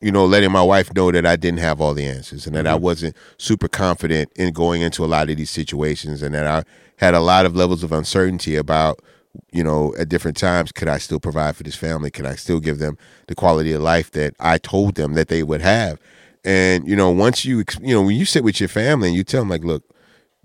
you 0.00 0.10
know 0.10 0.24
letting 0.26 0.50
my 0.50 0.62
wife 0.62 0.92
know 0.94 1.12
that 1.12 1.24
I 1.24 1.36
didn't 1.36 1.60
have 1.60 1.80
all 1.80 1.94
the 1.94 2.06
answers 2.06 2.46
and 2.46 2.56
that 2.56 2.64
Mm-hmm. 2.64 2.74
I 2.74 2.78
wasn't 2.78 3.16
super 3.38 3.68
confident 3.68 4.32
in 4.36 4.52
going 4.52 4.82
into 4.82 5.04
a 5.04 5.06
lot 5.06 5.30
of 5.30 5.36
these 5.36 5.50
situations 5.50 6.22
and 6.22 6.34
that 6.34 6.46
I 6.46 6.64
had 6.96 7.14
a 7.14 7.20
lot 7.20 7.46
of 7.46 7.54
levels 7.54 7.82
of 7.82 7.92
uncertainty 7.92 8.56
about 8.56 9.00
you 9.52 9.64
know 9.64 9.94
at 9.98 10.08
different 10.08 10.36
times 10.36 10.70
could 10.72 10.88
I 10.88 10.98
still 10.98 11.20
provide 11.20 11.56
for 11.56 11.62
this 11.64 11.74
family 11.76 12.10
could 12.10 12.26
I 12.26 12.34
still 12.36 12.60
give 12.60 12.78
them 12.78 12.96
the 13.28 13.34
quality 13.34 13.72
of 13.72 13.82
life 13.82 14.10
that 14.12 14.34
I 14.40 14.58
told 14.58 14.94
them 14.94 15.14
that 15.14 15.28
they 15.28 15.42
would 15.42 15.60
have 15.60 15.98
and 16.44 16.86
you 16.86 16.94
know 16.96 17.10
once 17.10 17.44
you 17.44 17.64
you 17.82 17.94
know 17.94 18.02
when 18.02 18.16
you 18.16 18.24
sit 18.24 18.44
with 18.44 18.60
your 18.60 18.68
family 18.68 19.08
and 19.08 19.16
you 19.16 19.24
tell 19.24 19.40
them 19.42 19.48
like 19.48 19.64
look 19.64 19.82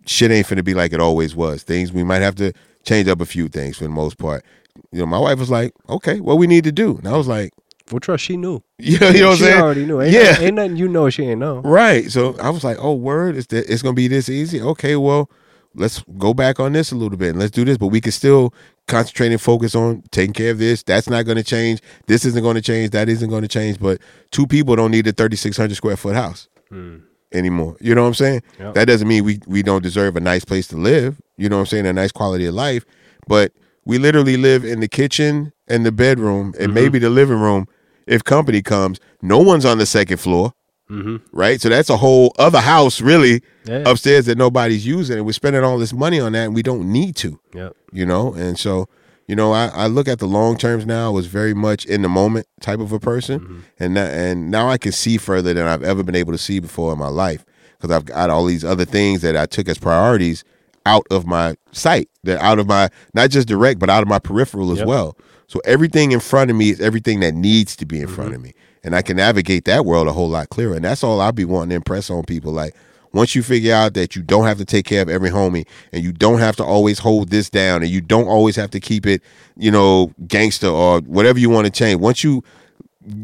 shit 0.06 0.32
ain't 0.32 0.48
finna 0.48 0.64
be 0.64 0.74
like 0.74 0.92
it 0.94 1.00
always 1.00 1.36
was. 1.36 1.62
Things 1.64 1.92
we 1.92 2.04
might 2.04 2.22
have 2.22 2.36
to 2.36 2.52
change 2.84 3.08
up 3.08 3.22
a 3.22 3.26
few 3.26 3.48
things 3.48 3.78
for 3.78 3.84
the 3.84 3.90
most 3.92 4.18
part. 4.18 4.44
You 4.92 5.00
know, 5.00 5.06
my 5.06 5.20
wife 5.20 5.38
was 5.38 5.52
like, 5.52 5.74
"Okay, 5.88 6.20
what 6.20 6.38
we 6.38 6.48
need 6.48 6.64
to 6.64 6.72
do," 6.72 6.98
and 6.98 7.08
I 7.08 7.16
was 7.18 7.28
like, 7.28 7.52
Well, 7.92 8.00
trust 8.00 8.24
she 8.24 8.38
knew. 8.38 8.64
"You 8.80 8.98
know, 8.98 9.10
you 9.10 9.20
know 9.22 9.28
what 9.28 9.32
I'm 9.34 9.38
she 9.38 9.44
saying?" 9.44 9.62
already 9.62 9.86
knew. 9.86 10.02
Ain't 10.02 10.14
Yeah. 10.14 10.24
nothing- 10.32 10.46
ain't 10.48 10.56
nothing 10.56 10.78
you 10.78 10.88
know 10.88 11.10
she 11.10 11.24
ain't 11.26 11.40
know. 11.40 11.60
Right. 11.60 12.10
So 12.10 12.36
I 12.40 12.50
was 12.50 12.64
like, 12.64 12.78
"Oh, 12.80 12.94
word! 12.94 13.36
It's 13.36 13.48
that 13.48 13.72
it's 13.72 13.82
gonna 13.84 13.94
be 13.94 14.08
this 14.08 14.30
easy." 14.30 14.62
Okay, 14.62 14.96
well, 14.96 15.30
let's 15.76 16.02
go 16.18 16.34
back 16.34 16.60
on 16.60 16.74
this 16.74 16.92
a 16.92 16.96
little 16.96 17.18
bit 17.18 17.30
and 17.32 17.40
let's 17.40 17.52
do 17.52 17.66
this, 17.66 17.78
but 17.78 17.88
we 17.88 18.02
can 18.02 18.12
still 18.14 18.54
concentrate 18.90 19.32
and 19.32 19.42
focus 19.42 19.76
on 19.76 20.04
taking 20.12 20.34
care 20.34 20.52
of 20.52 20.58
this. 20.58 20.84
That's 20.84 21.10
not 21.10 21.24
going 21.24 21.38
to 21.38 21.44
change. 21.44 21.82
This 22.08 22.26
isn't 22.26 22.42
going 22.42 22.56
to 22.56 22.62
change. 22.62 22.92
That 22.92 23.08
isn't 23.08 23.30
going 23.30 23.44
to 23.44 23.48
change. 23.48 23.80
But 23.80 24.02
two 24.32 24.48
people 24.48 24.76
don't 24.76 24.92
need 24.92 25.08
a 25.08 25.14
3,600 25.14 25.76
square 25.76 25.96
foot 25.96 26.16
house 26.16 26.50
hmm. 26.70 26.98
anymore. 27.32 27.78
You 27.80 27.96
know 27.96 28.02
what 28.02 28.10
I'm 28.10 28.14
saying? 28.16 28.44
Yep. 28.60 28.74
That 28.74 28.86
doesn't 28.86 29.08
mean 29.08 29.24
we 29.24 29.40
we 29.48 29.64
don't 29.64 29.84
deserve 29.84 30.16
a 30.16 30.20
nice 30.20 30.44
place 30.44 30.68
to 30.68 30.78
live. 30.78 31.22
You 31.38 31.48
know 31.48 31.58
what 31.58 31.62
I'm 31.62 31.68
saying? 31.68 31.86
A 31.86 31.94
nice 31.94 32.12
quality 32.12 32.46
of 32.46 32.56
life. 32.56 32.86
But 33.28 33.54
we 33.86 33.98
literally 33.98 34.38
live 34.38 34.66
in 34.66 34.82
the 34.82 34.88
kitchen 34.88 35.54
and 35.68 35.86
the 35.86 35.92
bedroom 35.92 36.54
and 36.60 36.68
mm-hmm. 36.68 36.74
maybe 36.74 37.00
the 37.00 37.10
living 37.10 37.40
room. 37.40 37.68
If 38.08 38.24
company 38.24 38.64
comes, 38.64 39.00
no 39.22 39.38
one's 39.38 39.66
on 39.66 39.78
the 39.78 39.86
second 39.86 40.18
floor, 40.18 40.54
Mm-hmm. 40.90 41.18
right? 41.32 41.62
So 41.62 41.70
that's 41.70 41.90
a 41.90 41.98
whole 41.98 42.34
other 42.40 42.60
house, 42.62 43.00
really, 43.02 43.42
Yeah. 43.66 43.84
upstairs 43.86 44.26
that 44.26 44.38
nobody's 44.38 44.86
using, 44.86 45.18
and 45.18 45.26
we're 45.26 45.34
spending 45.34 45.64
all 45.64 45.78
this 45.78 45.94
money 45.94 46.20
on 46.20 46.32
that, 46.34 46.46
and 46.46 46.56
we 46.56 46.64
don't 46.64 46.92
need 46.92 47.16
to 47.18 47.40
Yep. 47.54 47.76
you 47.94 48.06
know 48.06 48.34
and 48.34 48.58
so 48.58 48.88
you 49.28 49.36
know 49.36 49.52
i, 49.52 49.68
I 49.68 49.86
look 49.88 50.08
at 50.08 50.18
the 50.20 50.26
long 50.28 50.58
terms 50.58 50.86
now 50.88 51.08
I 51.08 51.10
was 51.12 51.28
very 51.28 51.54
much 51.54 51.86
in 51.86 52.02
the 52.02 52.10
moment 52.10 52.48
type 52.62 52.80
of 52.80 52.92
a 52.92 53.00
person 53.00 53.64
and 53.80 53.96
that, 53.96 54.12
and 54.14 54.50
now 54.52 54.70
i 54.70 54.78
can 54.80 54.92
see 54.92 55.18
further 55.18 55.54
than 55.54 55.68
i've 55.68 55.84
ever 55.84 56.02
been 56.04 56.16
able 56.16 56.32
to 56.32 56.38
see 56.40 56.60
before 56.60 56.92
in 56.94 56.98
my 57.00 57.08
life 57.10 57.46
because 57.78 57.96
i've 57.96 58.06
got 58.06 58.30
all 58.32 58.46
these 58.46 58.64
other 58.66 58.86
things 58.86 59.22
that 59.22 59.36
i 59.38 59.46
took 59.46 59.68
as 59.70 59.78
priorities 59.78 60.44
out 60.88 61.06
of 61.12 61.26
my 61.28 61.56
sight 61.72 62.10
that 62.24 62.40
out 62.42 62.58
of 62.60 62.68
my 62.68 62.90
not 63.14 63.30
just 63.30 63.48
direct 63.48 63.78
but 63.80 63.90
out 63.90 64.02
of 64.02 64.08
my 64.10 64.18
peripheral 64.20 64.72
as 64.72 64.80
Yep. 64.80 64.88
well 64.88 65.18
so 65.48 65.60
everything 65.66 66.12
in 66.12 66.20
front 66.20 66.50
of 66.52 66.58
me 66.58 66.70
is 66.72 66.80
everything 66.82 67.20
that 67.22 67.34
needs 67.34 67.76
to 67.76 67.86
be 67.86 68.00
in 68.02 68.08
front 68.08 68.34
of 68.36 68.42
me 68.42 68.54
and 68.84 68.96
i 68.96 69.02
can 69.02 69.18
navigate 69.18 69.66
that 69.66 69.86
world 69.86 70.08
a 70.08 70.14
whole 70.14 70.30
lot 70.30 70.50
clearer 70.50 70.76
and 70.76 70.86
that's 70.86 71.04
all 71.04 71.22
i'll 71.22 71.32
be 71.32 71.46
wanting 71.46 71.70
to 71.70 71.76
impress 71.76 72.10
on 72.10 72.24
people 72.24 72.52
like 72.52 72.76
once 73.14 73.36
you 73.36 73.44
figure 73.44 73.74
out 73.74 73.94
that 73.96 74.16
you 74.16 74.22
don't 74.22 74.46
have 74.46 74.58
to 74.58 74.66
take 74.66 74.86
care 74.86 75.02
of 75.02 75.10
every 75.10 75.30
homie 75.30 75.66
and 75.92 76.04
you 76.04 76.12
don't 76.12 76.40
have 76.40 76.56
to 76.56 76.64
always 76.64 77.00
hold 77.00 77.30
this 77.30 77.50
down 77.50 77.82
and 77.82 77.92
you 77.92 78.02
don't 78.02 78.28
always 78.28 78.56
have 78.56 78.70
to 78.72 78.80
keep 78.80 79.06
it, 79.06 79.22
you 79.58 79.72
know, 79.72 80.14
gangster 80.28 80.68
or 80.68 81.00
whatever 81.02 81.40
you 81.40 81.50
want 81.50 81.66
to 81.66 81.72
change. 81.72 82.00
Once 82.00 82.24
you 82.24 82.44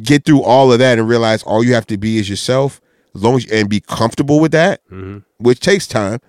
get 0.02 0.26
through 0.26 0.41
all 0.41 0.72
of 0.72 0.80
that 0.80 0.98
and 0.98 1.07
realize 1.07 1.44
all 1.44 1.64
you 1.64 1.73
have 1.73 1.86
to 1.88 1.98
be 1.98 2.18
is 2.18 2.30
yourself, 2.30 2.82
as 3.14 3.23
long 3.23 3.36
as 3.36 3.45
and 3.52 3.69
be 3.69 3.80
comfortable 3.80 4.40
with 4.40 4.52
that, 4.52 4.84
mm-hmm. 4.88 5.19
which 5.38 5.60
takes 5.60 5.88
time, 5.88 6.19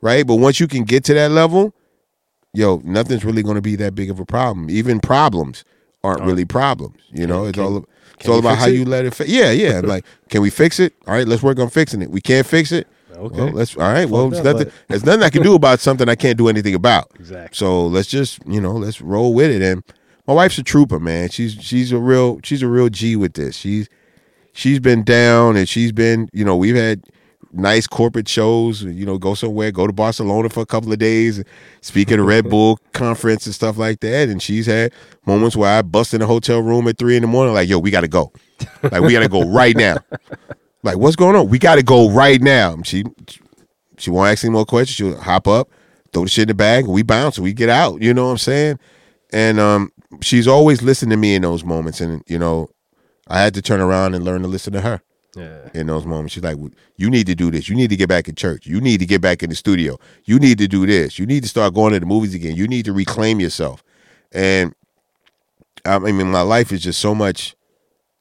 right? 0.00 0.26
But 0.26 0.36
once 0.36 0.60
you 0.60 0.68
can 0.68 0.84
get 0.84 1.02
to 1.04 1.14
that 1.14 1.30
level, 1.30 1.74
yo, 2.52 2.82
nothing's 2.84 3.24
really 3.24 3.42
going 3.42 3.56
to 3.56 3.62
be 3.62 3.76
that 3.76 3.94
big 3.94 4.10
of 4.10 4.20
a 4.20 4.26
problem. 4.26 4.68
Even 4.70 5.00
problems 5.00 5.64
aren't 6.04 6.20
oh. 6.20 6.26
really 6.26 6.44
problems. 6.44 7.00
You 7.10 7.26
know, 7.26 7.46
it's 7.46 7.58
all 7.58 7.86
it's 8.18 8.28
all 8.28 8.38
about 8.38 8.58
how 8.58 8.66
it? 8.66 8.74
you 8.74 8.84
let 8.84 9.04
it. 9.04 9.14
Fi- 9.14 9.26
yeah, 9.26 9.50
yeah. 9.50 9.80
like, 9.84 10.04
can 10.28 10.42
we 10.42 10.50
fix 10.50 10.80
it? 10.80 10.94
All 11.06 11.14
right, 11.14 11.26
let's 11.26 11.42
work 11.42 11.58
on 11.58 11.68
fixing 11.70 12.02
it. 12.02 12.10
We 12.10 12.20
can't 12.20 12.46
fix 12.46 12.72
it. 12.72 12.86
Okay. 13.14 13.36
Well, 13.36 13.50
let's. 13.50 13.76
All 13.76 13.82
right. 13.82 14.08
Well, 14.08 14.28
there's 14.28 14.44
nothing. 14.44 14.70
There's 14.88 15.04
nothing 15.04 15.22
I 15.22 15.30
can 15.30 15.42
do 15.42 15.54
about 15.54 15.80
something 15.80 16.08
I 16.08 16.14
can't 16.16 16.36
do 16.36 16.48
anything 16.48 16.74
about. 16.74 17.10
Exactly. 17.18 17.56
So 17.56 17.86
let's 17.86 18.08
just, 18.08 18.40
you 18.46 18.60
know, 18.60 18.72
let's 18.72 19.00
roll 19.00 19.32
with 19.32 19.50
it. 19.50 19.62
And 19.62 19.82
my 20.26 20.34
wife's 20.34 20.58
a 20.58 20.62
trooper, 20.62 21.00
man. 21.00 21.30
She's 21.30 21.54
she's 21.54 21.92
a 21.92 21.98
real 21.98 22.40
she's 22.42 22.62
a 22.62 22.68
real 22.68 22.88
G 22.88 23.16
with 23.16 23.34
this. 23.34 23.56
She's 23.56 23.88
she's 24.52 24.80
been 24.80 25.02
down 25.02 25.56
and 25.56 25.68
she's 25.68 25.92
been, 25.92 26.28
you 26.32 26.44
know, 26.44 26.56
we've 26.56 26.76
had 26.76 27.04
nice 27.56 27.86
corporate 27.86 28.28
shows, 28.28 28.82
you 28.82 29.06
know, 29.06 29.18
go 29.18 29.34
somewhere, 29.34 29.70
go 29.70 29.86
to 29.86 29.92
Barcelona 29.92 30.48
for 30.48 30.60
a 30.60 30.66
couple 30.66 30.92
of 30.92 30.98
days, 30.98 31.42
speak 31.80 32.10
at 32.12 32.18
a 32.18 32.22
Red 32.22 32.48
Bull 32.48 32.78
conference 32.92 33.46
and 33.46 33.54
stuff 33.54 33.76
like 33.78 34.00
that. 34.00 34.28
And 34.28 34.42
she's 34.42 34.66
had 34.66 34.92
moments 35.26 35.56
where 35.56 35.78
I 35.78 35.82
bust 35.82 36.14
in 36.14 36.22
a 36.22 36.26
hotel 36.26 36.60
room 36.60 36.88
at 36.88 36.98
three 36.98 37.16
in 37.16 37.22
the 37.22 37.28
morning, 37.28 37.54
like, 37.54 37.68
yo, 37.68 37.78
we 37.78 37.90
gotta 37.90 38.08
go. 38.08 38.32
Like 38.82 39.02
we 39.02 39.12
gotta 39.12 39.28
go 39.28 39.42
right 39.50 39.76
now. 39.76 39.96
Like, 40.82 40.98
what's 40.98 41.16
going 41.16 41.36
on? 41.36 41.48
We 41.48 41.58
gotta 41.58 41.82
go 41.82 42.10
right 42.10 42.40
now. 42.40 42.72
And 42.72 42.86
she 42.86 43.04
she 43.98 44.10
won't 44.10 44.30
ask 44.30 44.44
any 44.44 44.52
more 44.52 44.64
questions. 44.64 44.96
She'll 44.96 45.20
hop 45.20 45.48
up, 45.48 45.68
throw 46.12 46.24
the 46.24 46.28
shit 46.28 46.42
in 46.42 46.48
the 46.48 46.54
bag, 46.54 46.86
we 46.86 47.02
bounce 47.02 47.38
we 47.38 47.52
get 47.52 47.68
out. 47.68 48.02
You 48.02 48.14
know 48.14 48.26
what 48.26 48.32
I'm 48.32 48.38
saying? 48.38 48.78
And 49.32 49.58
um, 49.58 49.92
she's 50.22 50.46
always 50.46 50.82
listened 50.82 51.10
to 51.10 51.16
me 51.16 51.34
in 51.34 51.42
those 51.42 51.64
moments. 51.64 52.00
And, 52.00 52.22
you 52.26 52.38
know, 52.38 52.68
I 53.28 53.40
had 53.40 53.54
to 53.54 53.62
turn 53.62 53.80
around 53.80 54.14
and 54.14 54.24
learn 54.24 54.42
to 54.42 54.48
listen 54.48 54.72
to 54.74 54.80
her 54.82 55.02
Yeah. 55.36 55.68
in 55.74 55.86
those 55.86 56.06
moments. 56.06 56.34
She's 56.34 56.42
like, 56.42 56.56
You 56.96 57.10
need 57.10 57.26
to 57.26 57.34
do 57.34 57.50
this. 57.50 57.68
You 57.68 57.76
need 57.76 57.90
to 57.90 57.96
get 57.96 58.08
back 58.08 58.28
in 58.28 58.34
church. 58.34 58.66
You 58.66 58.80
need 58.80 58.98
to 59.00 59.06
get 59.06 59.20
back 59.20 59.42
in 59.42 59.50
the 59.50 59.56
studio. 59.56 59.98
You 60.24 60.38
need 60.38 60.58
to 60.58 60.66
do 60.66 60.86
this. 60.86 61.18
You 61.18 61.26
need 61.26 61.42
to 61.42 61.48
start 61.48 61.74
going 61.74 61.92
to 61.92 62.00
the 62.00 62.06
movies 62.06 62.34
again. 62.34 62.56
You 62.56 62.66
need 62.66 62.84
to 62.86 62.92
reclaim 62.92 63.38
yourself. 63.40 63.82
And 64.32 64.74
I 65.84 65.98
mean, 65.98 66.30
my 66.30 66.40
life 66.40 66.72
is 66.72 66.82
just 66.82 67.00
so 67.00 67.14
much 67.14 67.54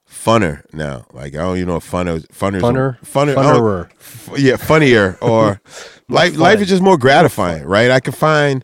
funner 0.09 0.63
now. 0.73 1.05
Like, 1.13 1.33
I 1.35 1.39
don't 1.39 1.57
even 1.57 1.69
know 1.69 1.77
if 1.77 1.89
funner, 1.89 2.25
funner, 2.27 2.59
Funner? 2.61 2.99
funner, 3.01 3.35
Funnerer. 3.35 3.89
f- 3.99 4.39
yeah, 4.39 4.55
funnier 4.55 5.17
or 5.21 5.59
life. 6.09 6.35
Life 6.37 6.61
is 6.61 6.67
just 6.69 6.81
more 6.83 6.97
gratifying, 6.97 7.63
right? 7.65 7.89
I 7.91 7.99
can 7.99 8.13
find, 8.13 8.63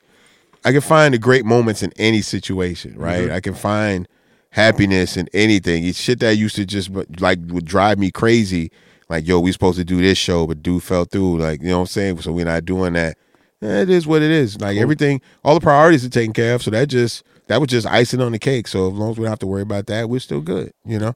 I 0.64 0.72
can 0.72 0.82
find 0.82 1.14
the 1.14 1.18
great 1.18 1.46
moments 1.46 1.82
in 1.84 1.92
any 1.98 2.22
situation, 2.22 2.96
right? 2.98 3.24
Mm-hmm. 3.26 3.34
I 3.34 3.40
can 3.40 3.54
find 3.56 4.08
happiness 4.52 5.18
and 5.18 5.30
anything. 5.34 5.86
It's 5.86 6.00
shit 6.00 6.20
that 6.20 6.36
used 6.38 6.56
to 6.58 6.66
just 6.66 6.92
like 7.20 7.40
would 7.48 7.66
drive 7.66 7.98
me 8.00 8.12
crazy. 8.12 8.72
Like, 9.10 9.28
yo, 9.28 9.40
we 9.40 9.52
supposed 9.52 9.78
to 9.78 9.84
do 9.86 10.02
this 10.02 10.18
show, 10.18 10.48
but 10.48 10.64
dude 10.64 10.84
fell 10.84 11.04
through. 11.06 11.40
Like, 11.40 11.62
you 11.62 11.68
know 11.70 11.78
what 11.80 11.82
I'm 11.82 11.88
saying? 11.88 12.22
So 12.22 12.32
we're 12.32 12.46
not 12.46 12.64
doing 12.66 12.94
that. 12.94 13.18
eh, 13.62 13.82
it 13.82 13.90
is 13.90 14.08
what 14.08 14.22
it 14.22 14.32
is. 14.32 14.60
Like 14.62 14.78
everything, 14.78 15.22
all 15.44 15.54
the 15.56 15.60
priorities 15.62 16.06
are 16.06 16.10
taken 16.10 16.34
care 16.34 16.56
of. 16.56 16.64
So 16.64 16.72
that 16.72 16.88
just 16.88 17.24
that 17.48 17.60
was 17.60 17.70
just 17.70 17.88
icing 17.88 18.22
on 18.22 18.32
the 18.32 18.40
cake. 18.40 18.68
So 18.68 18.88
as 18.88 18.94
long 18.94 19.12
as 19.12 19.18
we 19.18 19.24
don't 19.24 19.32
have 19.32 19.40
to 19.40 19.48
worry 19.48 19.64
about 19.64 19.88
that, 19.88 20.10
we're 20.10 20.20
still 20.20 20.42
good, 20.42 20.72
you 20.86 21.00
know. 21.00 21.14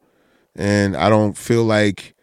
And 0.56 0.96
I 0.98 1.10
don't 1.10 1.38
feel 1.38 1.64
like 1.64 2.14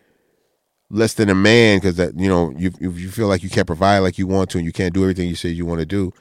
less 0.91 1.15
than 1.15 1.31
a 1.31 1.35
man 1.35 1.79
because 1.79 1.97
that 1.97 2.19
you 2.19 2.29
know 2.29 2.53
you 2.57 2.71
if 2.81 2.99
you 3.01 3.11
feel 3.11 3.27
like 3.27 3.43
you 3.43 3.49
can't 3.51 3.67
provide 3.67 4.01
like 4.01 4.19
you 4.19 4.27
want 4.27 4.51
to 4.51 4.59
and 4.59 4.67
you 4.67 4.73
can't 4.73 4.93
do 4.93 5.03
everything 5.03 5.29
you 5.29 5.35
say 5.35 5.49
you 5.49 5.65
want 5.67 5.81
to 5.81 5.87
do. 5.87 6.13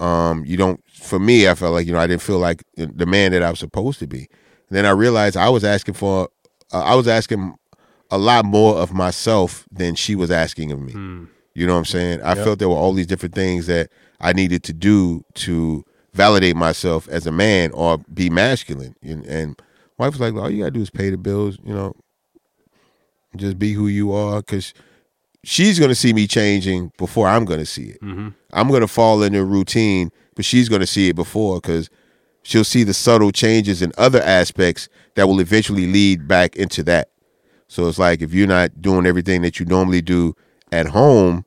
Um, 0.00 0.44
you 0.44 0.56
don't. 0.56 0.80
For 0.92 1.18
me, 1.18 1.48
I 1.48 1.54
felt 1.54 1.72
like 1.72 1.86
you 1.86 1.92
know 1.92 1.98
I 1.98 2.06
didn't 2.06 2.22
feel 2.22 2.38
like 2.38 2.62
the 2.76 3.06
man 3.06 3.32
that 3.32 3.42
I 3.42 3.50
was 3.50 3.58
supposed 3.58 3.98
to 4.00 4.06
be. 4.06 4.28
And 4.68 4.76
then 4.76 4.86
I 4.86 4.90
realized 4.90 5.36
I 5.36 5.48
was 5.48 5.64
asking 5.64 5.94
for, 5.94 6.28
uh, 6.72 6.80
I 6.82 6.94
was 6.94 7.06
asking 7.08 7.54
a 8.10 8.18
lot 8.18 8.44
more 8.44 8.76
of 8.76 8.92
myself 8.92 9.66
than 9.70 9.94
she 9.94 10.14
was 10.14 10.30
asking 10.30 10.72
of 10.72 10.80
me. 10.80 10.92
You 11.54 11.66
know 11.66 11.72
what 11.74 11.80
I'm 11.80 11.84
saying? 11.84 12.22
I 12.22 12.34
Yep. 12.34 12.44
felt 12.44 12.58
there 12.60 12.68
were 12.68 12.76
all 12.76 12.92
these 12.92 13.06
different 13.08 13.34
things 13.34 13.66
that 13.66 13.90
I 14.20 14.32
needed 14.32 14.62
to 14.64 14.72
do 14.72 15.24
to 15.34 15.84
validate 16.14 16.56
myself 16.56 17.08
as 17.08 17.26
a 17.26 17.32
man 17.32 17.70
or 17.72 17.98
be 18.14 18.30
masculine. 18.30 18.94
And, 19.02 19.24
and 19.26 19.60
wife 19.98 20.12
was 20.12 20.20
like, 20.20 20.34
all 20.34 20.48
you 20.50 20.58
gotta 20.60 20.70
do 20.70 20.80
is 20.82 20.90
pay 20.90 21.10
the 21.10 21.18
bills, 21.18 21.58
you 21.64 21.74
know, 21.74 21.94
just 23.36 23.58
be 23.58 23.72
who 23.72 23.86
you 23.88 24.12
are. 24.12 24.42
Cause 24.42 24.72
she's 25.44 25.78
gonna 25.78 25.94
see 25.94 26.12
me 26.12 26.26
changing 26.26 26.92
before 26.98 27.28
I'm 27.28 27.44
gonna 27.44 27.66
see 27.66 27.90
it. 27.90 28.02
Mm-hmm. 28.02 28.28
I'm 28.52 28.68
gonna 28.70 28.88
fall 28.88 29.22
into 29.22 29.44
routine, 29.44 30.10
but 30.34 30.44
she's 30.44 30.68
gonna 30.68 30.86
see 30.86 31.08
it 31.08 31.16
before 31.16 31.60
because 31.60 31.90
she'll 32.42 32.64
see 32.64 32.82
the 32.84 32.94
subtle 32.94 33.32
changes 33.32 33.82
in 33.82 33.92
other 33.98 34.22
aspects 34.22 34.88
that 35.14 35.26
will 35.26 35.40
eventually 35.40 35.86
lead 35.86 36.26
back 36.28 36.56
into 36.56 36.82
that. 36.84 37.10
So 37.68 37.86
it's 37.88 37.98
like 37.98 38.20
if 38.22 38.34
you're 38.34 38.48
not 38.48 38.82
doing 38.82 39.06
everything 39.06 39.42
that 39.42 39.60
you 39.60 39.66
normally 39.66 40.02
do 40.02 40.34
at 40.72 40.86
home, 40.86 41.44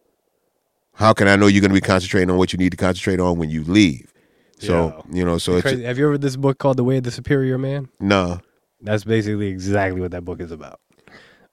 how 0.93 1.11
can 1.13 1.27
I 1.27 1.35
know 1.35 1.47
you're 1.47 1.61
going 1.61 1.71
to 1.71 1.75
be 1.75 1.81
concentrating 1.81 2.29
on 2.29 2.37
what 2.37 2.53
you 2.53 2.59
need 2.59 2.71
to 2.71 2.77
concentrate 2.77 3.19
on 3.19 3.37
when 3.37 3.49
you 3.49 3.63
leave? 3.63 4.13
So 4.59 5.03
you 5.11 5.25
know, 5.25 5.37
so 5.37 5.53
it's 5.53 5.63
Crazy. 5.63 5.83
Have 5.83 5.97
you 5.97 6.05
ever 6.05 6.11
read 6.13 6.21
this 6.21 6.37
book 6.37 6.59
called 6.59 6.77
The 6.77 6.83
Way 6.83 6.97
of 6.97 7.03
the 7.03 7.11
Superior 7.11 7.57
Man? 7.57 7.89
no, 7.99 8.39
That's 8.81 9.03
basically 9.03 9.47
exactly 9.47 9.99
what 9.99 10.11
that 10.11 10.23
book 10.23 10.39
is 10.39 10.51
about. 10.51 10.79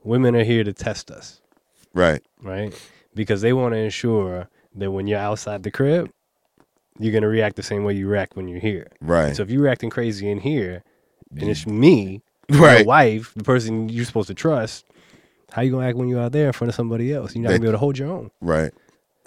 Women 0.04 0.36
are 0.36 0.44
here 0.44 0.62
to 0.62 0.72
test 0.72 1.10
us, 1.10 1.39
right, 1.94 2.22
right? 2.42 2.74
Because 3.14 3.40
they 3.40 3.52
want 3.52 3.74
to 3.74 3.78
ensure 3.78 4.48
that 4.76 4.90
when 4.90 5.06
you're 5.06 5.18
outside 5.18 5.62
the 5.62 5.70
crib, 5.70 6.10
you're 6.98 7.12
gonna 7.12 7.28
react 7.28 7.56
the 7.56 7.62
same 7.62 7.84
way 7.84 7.94
you 7.94 8.06
react 8.08 8.36
when 8.36 8.46
you're 8.48 8.60
here. 8.60 8.86
right, 9.00 9.34
So 9.34 9.42
if 9.42 9.50
you're 9.50 9.68
acting 9.68 9.90
crazy 9.90 10.30
in 10.30 10.38
here, 10.40 10.82
and 11.38 11.48
it's 11.48 11.66
me, 11.66 12.22
Right. 12.50 12.78
your 12.78 12.86
wife, 12.86 13.32
the 13.34 13.44
person 13.44 13.88
you're 13.88 14.04
supposed 14.04 14.28
to 14.28 14.34
trust, 14.34 14.84
how 15.52 15.62
you 15.62 15.70
gonna 15.72 15.86
act 15.86 15.96
when 15.96 16.08
you're 16.08 16.20
out 16.20 16.32
there 16.32 16.46
in 16.48 16.52
front 16.52 16.68
of 16.68 16.74
somebody 16.74 17.12
else? 17.12 17.34
You're 17.34 17.42
not 17.42 17.48
That- 17.50 17.54
gonna 17.54 17.60
be 17.62 17.66
able 17.68 17.74
to 17.74 17.78
hold 17.78 17.98
your 17.98 18.10
own. 18.10 18.30
right. 18.40 18.72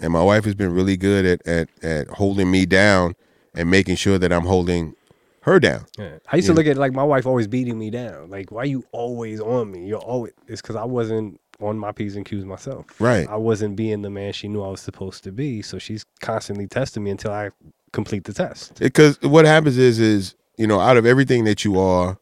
And 0.00 0.12
my 0.12 0.22
wife 0.22 0.44
has 0.44 0.54
been 0.54 0.72
really 0.74 0.96
good 0.96 1.24
at 1.24 1.46
at 1.46 1.68
at 1.82 2.08
holding 2.08 2.50
me 2.50 2.66
down 2.66 3.14
and 3.54 3.70
making 3.70 3.94
sure 3.96 4.18
that 4.18 4.32
I'm 4.32 4.44
holding 4.44 4.94
her 5.42 5.60
down. 5.60 5.84
Yeah. 5.98 6.18
I 6.30 6.36
used 6.36 6.48
to 6.48 6.52
look 6.54 6.66
at 6.66 6.76
like 6.76 6.92
my 6.92 7.04
wife 7.04 7.26
always 7.26 7.46
beating 7.46 7.78
me 7.78 7.90
down. 7.90 8.28
Like, 8.28 8.50
why 8.50 8.64
you 8.64 8.84
always 8.92 9.40
on 9.40 9.70
me? 9.70 9.86
You're 9.86 9.98
always. 10.00 10.32
It's 10.48 10.60
because 10.60 10.74
I 10.76 10.84
wasn't 10.84 11.40
on 11.66 11.78
my 11.78 11.92
p's 11.92 12.16
and 12.16 12.24
q's 12.26 12.44
myself. 12.44 12.86
Right. 13.00 13.28
I 13.28 13.36
wasn't 13.36 13.76
being 13.76 14.02
the 14.02 14.10
man 14.10 14.32
she 14.32 14.48
knew 14.48 14.62
I 14.62 14.68
was 14.68 14.80
supposed 14.80 15.24
to 15.24 15.32
be. 15.32 15.62
So 15.62 15.78
she's 15.78 16.04
constantly 16.20 16.66
testing 16.66 17.04
me 17.04 17.10
until 17.10 17.32
I 17.32 17.50
complete 17.92 18.24
the 18.24 18.32
test. 18.32 18.78
because 18.80 19.20
what 19.22 19.44
happens 19.44 19.78
is 19.78 20.00
is 20.00 20.34
you 20.56 20.66
know 20.66 20.80
out 20.80 20.96
of 20.96 21.06
everything 21.06 21.44
that 21.44 21.64
you 21.64 21.78
are 21.78 22.18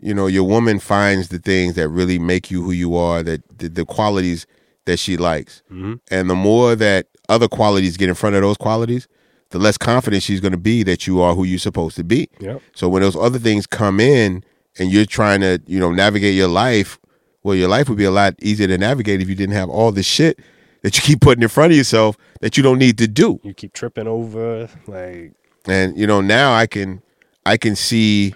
you 0.00 0.12
know 0.12 0.26
your 0.26 0.42
woman 0.42 0.78
finds 0.80 1.28
the 1.28 1.38
things 1.38 1.74
that 1.74 1.88
really 1.88 2.18
make 2.18 2.50
you 2.50 2.60
who 2.62 2.72
you 2.72 2.96
are 2.96 3.22
that 3.22 3.40
the, 3.58 3.68
the 3.68 3.84
qualities 3.84 4.46
that 4.84 4.98
she 4.98 5.16
likes 5.16 5.62
mm-hmm. 5.70 5.94
and 6.10 6.28
the 6.28 6.34
more 6.34 6.74
that 6.74 7.06
other 7.28 7.46
qualities 7.46 7.96
get 7.96 8.08
in 8.08 8.14
front 8.16 8.34
of 8.34 8.42
those 8.42 8.56
qualities 8.56 9.06
the 9.50 9.58
less 9.60 9.78
confident 9.78 10.24
she's 10.24 10.40
going 10.40 10.50
to 10.52 10.58
be 10.58 10.82
that 10.82 11.06
you 11.06 11.20
are 11.20 11.34
who 11.36 11.44
you're 11.44 11.58
supposed 11.58 11.94
to 11.96 12.02
be 12.04 12.28
Yep. 12.40 12.60
so 12.74 12.88
when 12.88 13.02
those 13.02 13.14
other 13.16 13.38
things 13.38 13.64
come 13.64 14.00
in 14.00 14.42
and 14.76 14.90
you're 14.90 15.06
trying 15.06 15.40
to 15.40 15.60
you 15.68 15.78
know 15.78 15.92
navigate 15.92 16.34
your 16.34 16.48
life 16.48 16.98
well 17.46 17.54
your 17.54 17.68
life 17.68 17.88
would 17.88 17.96
be 17.96 18.04
a 18.04 18.10
lot 18.10 18.34
easier 18.42 18.66
to 18.66 18.76
navigate 18.76 19.20
if 19.22 19.28
you 19.28 19.34
didn't 19.36 19.54
have 19.54 19.70
all 19.70 19.92
this 19.92 20.04
shit 20.06 20.38
that 20.82 20.96
you 20.96 21.02
keep 21.08 21.20
putting 21.20 21.42
in 21.42 21.48
front 21.48 21.70
of 21.72 21.76
yourself 21.78 22.16
that 22.40 22.56
you 22.56 22.62
don't 22.62 22.78
need 22.78 22.98
to 22.98 23.06
do. 23.08 23.40
You 23.44 23.54
keep 23.54 23.72
tripping 23.72 24.06
over. 24.08 24.68
Like, 24.86 25.32
and 25.66 25.96
you 25.96 26.06
know 26.06 26.20
now 26.20 26.52
i 26.52 26.66
can 26.66 27.02
i 27.44 27.56
can 27.56 27.74
see 27.76 28.34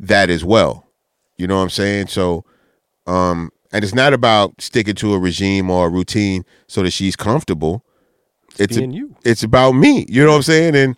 that 0.00 0.30
as 0.30 0.44
well. 0.44 0.86
You 1.36 1.46
know 1.46 1.56
what 1.56 1.62
i'm 1.62 1.70
saying? 1.70 2.06
So 2.08 2.44
um 3.06 3.50
and 3.72 3.84
it's 3.84 3.94
not 3.94 4.12
about 4.12 4.60
sticking 4.60 4.94
to 4.96 5.14
a 5.14 5.18
regime 5.18 5.70
or 5.70 5.86
a 5.86 5.88
routine 5.90 6.44
so 6.66 6.82
that 6.82 6.90
she's 6.92 7.16
comfortable. 7.16 7.84
It's 8.58 8.76
being 8.76 8.92
you. 8.92 9.16
it's 9.24 9.42
about 9.42 9.72
me. 9.72 10.04
You 10.08 10.24
know 10.24 10.30
what 10.30 10.36
i'm 10.36 10.42
saying? 10.42 10.74
And 10.76 10.96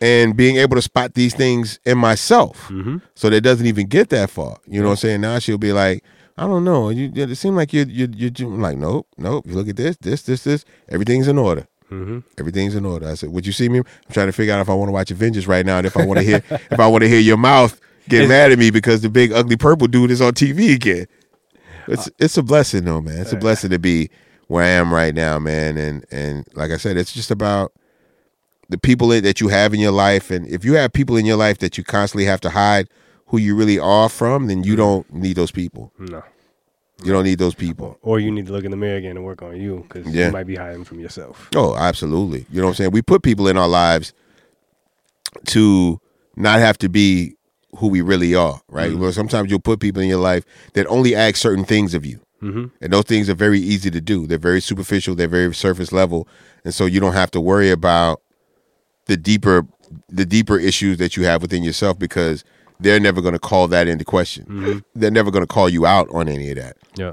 and 0.00 0.36
being 0.36 0.56
able 0.56 0.74
to 0.74 0.82
spot 0.82 1.14
these 1.14 1.32
things 1.34 1.78
in 1.84 1.96
myself 1.96 2.70
so 3.14 3.30
that 3.30 3.36
it 3.36 3.40
doesn't 3.42 3.66
even 3.66 3.86
get 3.86 4.08
that 4.10 4.30
far. 4.30 4.58
You 4.66 4.80
know 4.80 4.86
what 4.88 4.92
i'm 4.92 4.96
saying? 4.98 5.20
Now 5.20 5.38
she'll 5.38 5.58
be 5.58 5.72
like 5.72 6.02
I 6.36 6.46
don't 6.46 6.64
know. 6.64 6.88
You, 6.88 7.12
it 7.14 7.34
seemed 7.36 7.56
like 7.56 7.72
you're, 7.72 7.86
you're, 7.86 8.08
you're 8.08 8.48
like, 8.48 8.78
nope, 8.78 9.06
nope. 9.18 9.46
You 9.46 9.54
look 9.54 9.68
at 9.68 9.76
this, 9.76 9.96
this, 9.98 10.22
this, 10.22 10.44
this. 10.44 10.64
Everything's 10.88 11.28
in 11.28 11.38
order. 11.38 11.66
Mm-hmm. 11.90 12.20
Everything's 12.38 12.74
in 12.74 12.86
order. 12.86 13.06
I 13.06 13.14
said, 13.14 13.30
"Would 13.30 13.46
you 13.46 13.52
see 13.52 13.68
me?" 13.68 13.80
I'm 13.80 14.12
trying 14.12 14.28
to 14.28 14.32
figure 14.32 14.54
out 14.54 14.60
if 14.60 14.70
I 14.70 14.74
want 14.74 14.88
to 14.88 14.92
watch 14.92 15.10
Avengers 15.10 15.46
right 15.46 15.66
now, 15.66 15.76
and 15.76 15.86
if 15.86 15.94
I 15.94 16.06
want 16.06 16.20
to 16.20 16.24
hear, 16.24 16.42
if 16.50 16.80
I 16.80 16.86
want 16.86 17.02
to 17.02 17.08
hear 17.08 17.20
your 17.20 17.36
mouth 17.36 17.78
get 18.08 18.28
mad 18.28 18.52
at 18.52 18.58
me 18.58 18.70
because 18.70 19.02
the 19.02 19.08
big 19.08 19.32
ugly 19.32 19.56
purple 19.56 19.86
dude 19.86 20.10
is 20.10 20.20
on 20.20 20.32
TV 20.32 20.74
again. 20.74 21.06
It's 21.86 22.08
uh, 22.08 22.10
it's 22.18 22.38
a 22.38 22.42
blessing, 22.42 22.84
though, 22.84 23.00
man. 23.00 23.18
It's 23.18 23.32
a 23.32 23.36
uh, 23.36 23.40
blessing 23.40 23.70
to 23.70 23.78
be 23.78 24.10
where 24.48 24.64
I 24.64 24.68
am 24.68 24.92
right 24.92 25.14
now, 25.14 25.38
man. 25.38 25.76
And 25.76 26.04
and 26.10 26.46
like 26.54 26.70
I 26.70 26.76
said, 26.76 26.96
it's 26.96 27.12
just 27.12 27.30
about 27.30 27.72
the 28.68 28.78
people 28.78 29.08
that 29.08 29.40
you 29.40 29.48
have 29.48 29.74
in 29.74 29.80
your 29.80 29.92
life, 29.92 30.30
and 30.30 30.46
if 30.46 30.64
you 30.64 30.74
have 30.74 30.92
people 30.92 31.16
in 31.16 31.26
your 31.26 31.36
life 31.36 31.58
that 31.58 31.76
you 31.76 31.84
constantly 31.84 32.24
have 32.24 32.40
to 32.42 32.50
hide 32.50 32.88
who 33.32 33.38
you 33.38 33.56
really 33.56 33.78
are 33.78 34.10
from, 34.10 34.46
then 34.46 34.62
you 34.62 34.76
don't 34.76 35.10
need 35.10 35.36
those 35.36 35.50
people. 35.50 35.90
No. 35.98 36.22
You 37.02 37.12
don't 37.14 37.24
need 37.24 37.38
those 37.38 37.54
people. 37.54 37.98
Or 38.02 38.20
you 38.20 38.30
need 38.30 38.44
to 38.44 38.52
look 38.52 38.62
in 38.64 38.70
the 38.70 38.76
mirror 38.76 38.98
again 38.98 39.16
and 39.16 39.24
work 39.24 39.40
on 39.40 39.58
you 39.58 39.86
because 39.88 40.06
Yeah. 40.14 40.26
you 40.26 40.32
might 40.32 40.46
be 40.46 40.54
hiding 40.56 40.84
from 40.84 41.00
yourself. 41.00 41.48
Oh, 41.56 41.74
absolutely. 41.74 42.44
You 42.50 42.60
know 42.60 42.66
what 42.66 42.72
I'm 42.72 42.76
saying? 42.76 42.90
We 42.90 43.00
put 43.00 43.22
people 43.22 43.48
in 43.48 43.56
our 43.56 43.66
lives 43.68 44.12
to 45.46 45.98
not 46.36 46.58
have 46.58 46.76
to 46.78 46.90
be 46.90 47.36
who 47.78 47.88
we 47.88 48.02
really 48.02 48.34
are, 48.34 48.60
right? 48.68 48.94
Well, 48.94 49.12
sometimes 49.12 49.48
you'll 49.50 49.60
put 49.60 49.80
people 49.80 50.02
in 50.02 50.08
your 50.10 50.20
life 50.20 50.44
that 50.74 50.86
only 50.88 51.14
ask 51.14 51.36
certain 51.36 51.64
things 51.64 51.94
of 51.94 52.04
you. 52.04 52.20
Mm-hmm. 52.42 52.66
And 52.82 52.92
those 52.92 53.04
things 53.04 53.30
are 53.30 53.34
very 53.34 53.60
easy 53.60 53.90
to 53.90 54.00
do. 54.00 54.26
They're 54.26 54.36
very 54.36 54.60
superficial, 54.60 55.14
they're 55.14 55.26
very 55.26 55.54
surface 55.54 55.90
level. 55.90 56.28
And 56.66 56.74
so 56.74 56.84
you 56.84 57.00
don't 57.00 57.14
have 57.14 57.30
to 57.30 57.40
worry 57.40 57.70
about 57.70 58.20
the 59.06 59.16
deeper 59.16 59.66
the 60.10 60.24
deeper 60.26 60.58
issues 60.58 60.98
that 60.98 61.16
you 61.16 61.24
have 61.24 61.40
within 61.42 61.62
yourself 61.62 61.98
because 61.98 62.44
they're 62.80 63.00
never 63.00 63.20
going 63.20 63.34
to 63.34 63.38
call 63.38 63.68
that 63.68 63.86
into 63.86 64.04
question. 64.04 64.44
Mm-hmm. 64.46 64.78
They're 64.94 65.10
never 65.10 65.30
going 65.30 65.42
to 65.42 65.52
call 65.52 65.68
you 65.68 65.86
out 65.86 66.08
on 66.12 66.28
any 66.28 66.50
of 66.50 66.56
that 66.56 66.76
Yeah. 66.96 67.12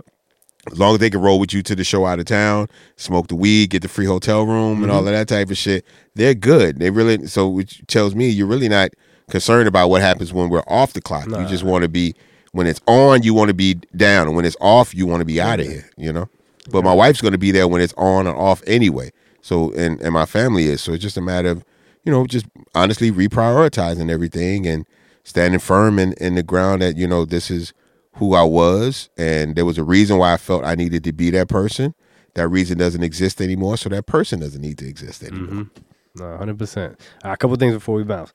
as 0.72 0.80
long 0.80 0.94
as 0.94 1.00
they 1.00 1.10
can 1.10 1.22
roll 1.22 1.40
with 1.40 1.54
you 1.54 1.62
to 1.64 1.76
the 1.76 1.84
show 1.84 2.06
out 2.06 2.20
of 2.20 2.26
town, 2.26 2.68
smoke 2.96 3.28
the 3.28 3.36
weed, 3.36 3.70
get 3.70 3.82
the 3.82 3.88
free 3.88 4.06
hotel 4.06 4.46
room, 4.46 4.84
and 4.84 4.92
all 4.92 5.00
mm-hmm. 5.00 5.08
of 5.08 5.14
that 5.14 5.28
type 5.28 5.50
of 5.50 5.58
shit, 5.58 5.86
they're 6.16 6.34
good. 6.34 6.80
They 6.80 6.90
really 6.90 7.28
so 7.28 7.48
which 7.48 7.82
tells 7.88 8.16
me 8.16 8.28
you're 8.30 8.48
really 8.48 8.70
not 8.70 8.92
concerned 9.30 9.68
about 9.68 9.90
what 9.90 10.02
happens 10.02 10.34
when 10.34 10.50
we're 10.50 10.64
off 10.68 10.94
the 10.94 11.02
clock. 11.02 11.28
You 11.28 11.46
just 11.48 11.64
want 11.64 11.84
to 11.84 11.90
be 11.90 12.16
when 12.52 12.66
it's 12.66 12.82
on, 12.88 13.24
you 13.24 13.34
want 13.34 13.50
to 13.50 13.54
be 13.54 13.76
down, 13.96 14.28
and 14.28 14.36
when 14.36 14.46
it's 14.46 14.58
off, 14.60 14.96
you 14.96 15.06
want 15.06 15.22
to 15.22 15.26
be 15.26 15.40
out 15.40 15.60
of 15.60 15.68
here. 15.68 15.90
You 15.98 16.12
know. 16.12 16.30
But 16.72 16.84
my 16.84 16.94
wife's 16.94 17.22
going 17.22 17.32
to 17.32 17.38
be 17.38 17.52
there 17.52 17.68
when 17.68 17.82
it's 17.82 17.94
on 17.98 18.28
or 18.28 18.36
off 18.36 18.62
anyway. 18.68 19.12
So 19.42 19.72
and 19.74 20.02
and 20.02 20.14
my 20.14 20.26
family 20.26 20.66
is. 20.66 20.82
So 20.82 20.94
it's 20.94 21.04
just 21.04 21.18
a 21.18 21.22
matter 21.22 21.50
of 21.50 21.64
you 22.04 22.12
know 22.12 22.26
just 22.26 22.46
honestly 22.76 23.12
reprioritizing 23.12 24.10
everything 24.12 24.68
and 24.68 24.86
standing 25.24 25.60
firm 25.60 26.00
in 26.00 26.14
in 26.14 26.36
the 26.36 26.44
ground 26.44 26.82
that 26.82 26.98
you 26.98 27.08
know 27.08 27.26
this 27.26 27.52
is 27.52 27.74
who 28.14 28.36
I 28.36 28.44
was, 28.44 29.10
and 29.18 29.56
there 29.56 29.66
was 29.66 29.78
a 29.78 29.84
reason 29.84 30.18
why 30.18 30.34
I 30.34 30.38
felt 30.38 30.66
I 30.66 30.76
needed 30.76 31.04
to 31.06 31.14
be 31.14 31.30
that 31.32 31.48
person. 31.48 31.96
That 32.36 32.48
reason 32.50 32.78
doesn't 32.78 33.04
exist 33.04 33.42
anymore, 33.42 33.78
so 33.78 33.90
that 33.90 34.06
person 34.06 34.40
doesn't 34.40 34.62
need 34.62 34.78
to 34.80 34.88
exist 34.88 35.24
anymore. 35.24 35.68
No, 36.16 36.38
hundred 36.38 36.58
percent. 36.58 37.00
A 37.24 37.38
couple 37.38 37.56
things 37.58 37.74
before 37.74 37.96
we 37.96 38.04
bounce. 38.04 38.34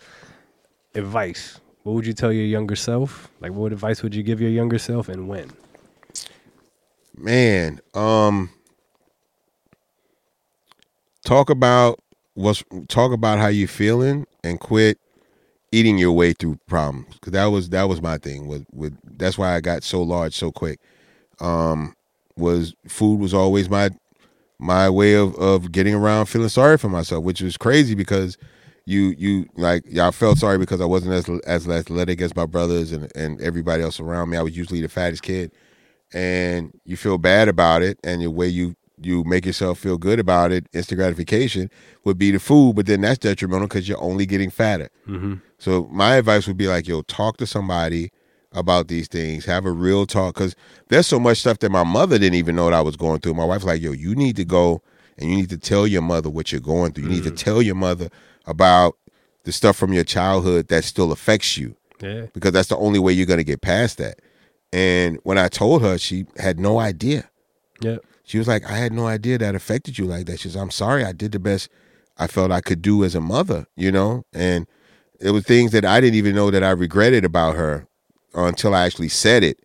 Advice. 0.95 1.61
What 1.83 1.93
would 1.93 2.07
you 2.07 2.15
tell 2.15 2.33
your 2.33 2.47
younger 2.47 2.77
self? 2.77 3.29
Like, 3.41 3.53
what 3.53 3.73
advice 3.73 4.03
would 4.03 4.15
you 4.15 4.23
give 4.23 4.41
your 4.41 4.51
younger 4.51 4.79
self, 4.79 5.09
and 5.09 5.29
when? 5.29 5.51
Man, 7.17 7.81
um, 7.93 8.51
talk 11.25 11.51
about 11.51 12.01
what's 12.33 12.65
talk 12.89 13.13
about 13.13 13.39
how 13.39 13.49
you 13.49 13.69
feeling, 13.69 14.27
and 14.43 14.59
quit 14.59 14.99
eating 15.75 15.99
your 15.99 16.13
way 16.13 16.33
through 16.33 16.59
problems. 16.67 17.15
Because 17.15 17.33
that 17.33 17.47
was 17.47 17.71
that 17.71 17.89
was 17.89 18.01
my 18.01 18.19
thing. 18.19 18.47
With 18.47 18.67
with 18.73 18.97
that's 19.19 19.39
why 19.39 19.55
I 19.55 19.61
got 19.61 19.83
so 19.83 20.03
large 20.03 20.35
so 20.35 20.53
quick. 20.53 20.81
Um, 21.41 21.95
was 22.37 22.75
food 22.89 23.21
was 23.21 23.35
always 23.35 23.69
my 23.69 23.91
my 24.59 24.89
way 24.89 25.15
of 25.15 25.35
of 25.37 25.73
getting 25.73 25.95
around 25.95 26.27
feeling 26.27 26.49
sorry 26.49 26.79
for 26.79 26.89
myself, 26.89 27.25
which 27.25 27.41
was 27.43 27.57
crazy 27.57 27.95
because 27.95 28.39
you 28.87 29.15
you 29.19 29.47
like 29.57 29.85
y'all 29.87 30.13
felt 30.13 30.39
sorry 30.39 30.59
because 30.59 30.81
I 30.81 30.85
wasn't 30.85 31.15
as 31.15 31.29
as 31.47 31.69
athletic 31.69 32.21
as 32.21 32.37
my 32.37 32.47
brothers 32.47 32.93
and 32.93 33.11
and 33.17 33.41
everybody 33.41 33.83
else 33.83 34.01
around 34.01 34.31
me. 34.31 34.37
I 34.37 34.43
was 34.43 34.57
usually 34.57 34.81
the 34.81 34.89
fattest 34.89 35.23
kid, 35.23 35.53
and 36.13 36.73
you 36.85 36.97
feel 36.97 37.19
bad 37.19 37.49
about 37.49 37.83
it, 37.83 37.99
and 38.05 38.23
the 38.23 38.31
way 38.31 38.49
you 38.49 38.75
you 39.01 39.25
make 39.25 39.45
yourself 39.47 39.79
feel 39.79 39.99
good 39.99 40.19
about 40.21 40.53
it, 40.53 40.67
instant 40.73 40.99
gratification 40.99 41.71
would 42.05 42.19
be 42.19 42.31
the 42.31 42.39
food, 42.39 42.77
but 42.77 42.87
then 42.87 43.01
that's 43.01 43.19
detrimental 43.19 43.67
because 43.67 43.89
you're 43.89 44.03
only 44.03 44.27
getting 44.27 44.51
fatter. 44.51 44.89
Mm-hmm. 45.09 45.35
So 45.59 45.89
my 45.91 46.17
advice 46.17 46.47
would 46.47 46.57
be 46.57 46.69
like, 46.69 46.87
yo, 46.87 47.03
talk 47.03 47.37
to 47.39 47.47
somebody 47.47 48.11
about 48.53 48.87
these 48.89 49.09
things. 49.09 49.45
Have 49.47 49.67
a 49.67 49.73
real 49.73 50.07
talk 50.07 50.35
because 50.35 50.55
there's 50.89 51.07
so 51.09 51.19
much 51.19 51.39
stuff 51.39 51.59
that 51.59 51.71
my 51.71 51.83
mother 51.83 52.19
didn't 52.19 52.37
even 52.39 52.55
know 52.55 52.67
that 52.67 52.75
I 52.77 52.81
was 52.83 52.97
going 52.97 53.21
through. 53.21 53.35
My 53.35 53.45
wife's 53.45 53.65
like, 53.65 53.83
yo, 53.83 53.93
you 53.93 54.15
need 54.15 54.37
to 54.37 54.45
go 54.45 54.81
and 55.19 55.29
you 55.31 55.37
need 55.37 55.51
to 55.51 55.59
tell 55.59 55.87
your 55.87 56.03
mother 56.03 56.31
what 56.31 56.53
you're 56.53 56.61
going 56.61 56.93
through. 56.93 57.05
You 57.05 57.11
need 57.11 57.25
to 57.25 57.31
tell 57.31 57.61
your 57.63 57.75
mother 57.75 58.09
about 58.47 58.97
the 59.45 59.53
stuff 59.53 59.77
from 59.77 59.93
your 59.93 60.05
childhood 60.05 60.69
that 60.69 60.85
still 60.85 61.13
affects 61.13 61.57
you 61.57 61.77
Yeah. 62.01 62.27
because 62.33 62.53
that's 62.53 62.69
the 62.69 62.77
only 62.77 62.99
way 62.99 63.13
you're 63.13 63.27
going 63.27 63.39
to 63.39 63.45
get 63.45 63.61
past 63.61 63.99
that. 63.99 64.21
And 64.73 65.19
when 65.23 65.39
I 65.39 65.49
told 65.49 65.83
her, 65.83 65.99
she 65.99 66.27
had 66.39 66.59
no 66.59 66.79
idea. 66.79 67.29
Yeah. 67.81 67.99
She 68.25 68.39
was 68.39 68.49
like, 68.49 68.69
I 68.69 68.77
had 68.77 68.93
no 68.93 69.07
idea 69.07 69.39
that 69.39 69.55
affected 69.55 69.99
you 69.99 70.07
like 70.07 70.27
that. 70.27 70.41
She 70.41 70.49
says, 70.49 70.57
I'm 70.57 70.71
sorry. 70.71 71.05
I 71.05 71.13
did 71.13 71.33
the 71.33 71.39
best 71.39 71.69
I 72.17 72.27
felt 72.27 72.51
I 72.51 72.61
could 72.61 72.81
do 72.81 73.05
as 73.05 73.15
a 73.15 73.21
mother, 73.21 73.67
you 73.77 73.93
know? 73.93 74.25
And 74.33 74.67
it 75.21 75.31
was 75.31 75.45
things 75.45 75.73
that 75.73 75.85
I 75.85 76.01
didn't 76.01 76.17
even 76.17 76.35
know 76.35 76.51
that 76.51 76.63
I 76.63 76.71
regretted 76.71 77.25
about 77.25 77.57
her 77.57 77.87
until 78.35 78.75
I 78.75 78.85
actually 78.87 79.09
said 79.09 79.45
it. 79.45 79.59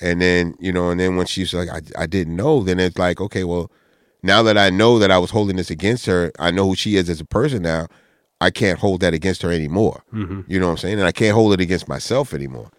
And 0.00 0.20
then, 0.20 0.54
you 0.60 0.72
know, 0.72 0.90
and 0.90 1.00
then 1.00 1.16
when 1.16 1.26
she's 1.26 1.52
like, 1.52 1.68
I, 1.68 1.80
I 2.02 2.06
didn't 2.06 2.36
know, 2.36 2.62
then 2.62 2.78
it's 2.78 2.98
like, 2.98 3.20
okay, 3.20 3.42
well, 3.42 3.70
now 4.22 4.42
that 4.44 4.56
I 4.56 4.70
know 4.70 4.98
that 5.00 5.10
I 5.10 5.18
was 5.18 5.30
holding 5.30 5.56
this 5.56 5.70
against 5.70 6.06
her, 6.06 6.32
I 6.38 6.52
know 6.52 6.66
who 6.66 6.76
she 6.76 6.96
is 6.96 7.08
as 7.08 7.20
a 7.20 7.24
person 7.24 7.62
now. 7.62 7.88
I 8.40 8.50
can't 8.50 8.78
hold 8.78 9.00
that 9.00 9.14
against 9.14 9.42
her 9.42 9.50
anymore. 9.50 10.04
Mm-hmm. 10.12 10.42
You 10.46 10.60
know 10.60 10.66
what 10.66 10.72
I'm 10.72 10.78
saying? 10.78 10.98
And 10.98 11.06
I 11.06 11.12
can't 11.12 11.34
hold 11.34 11.52
it 11.52 11.60
against 11.60 11.88
myself 11.88 12.32
anymore. 12.32 12.70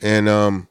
And 0.00 0.28
um 0.28 0.68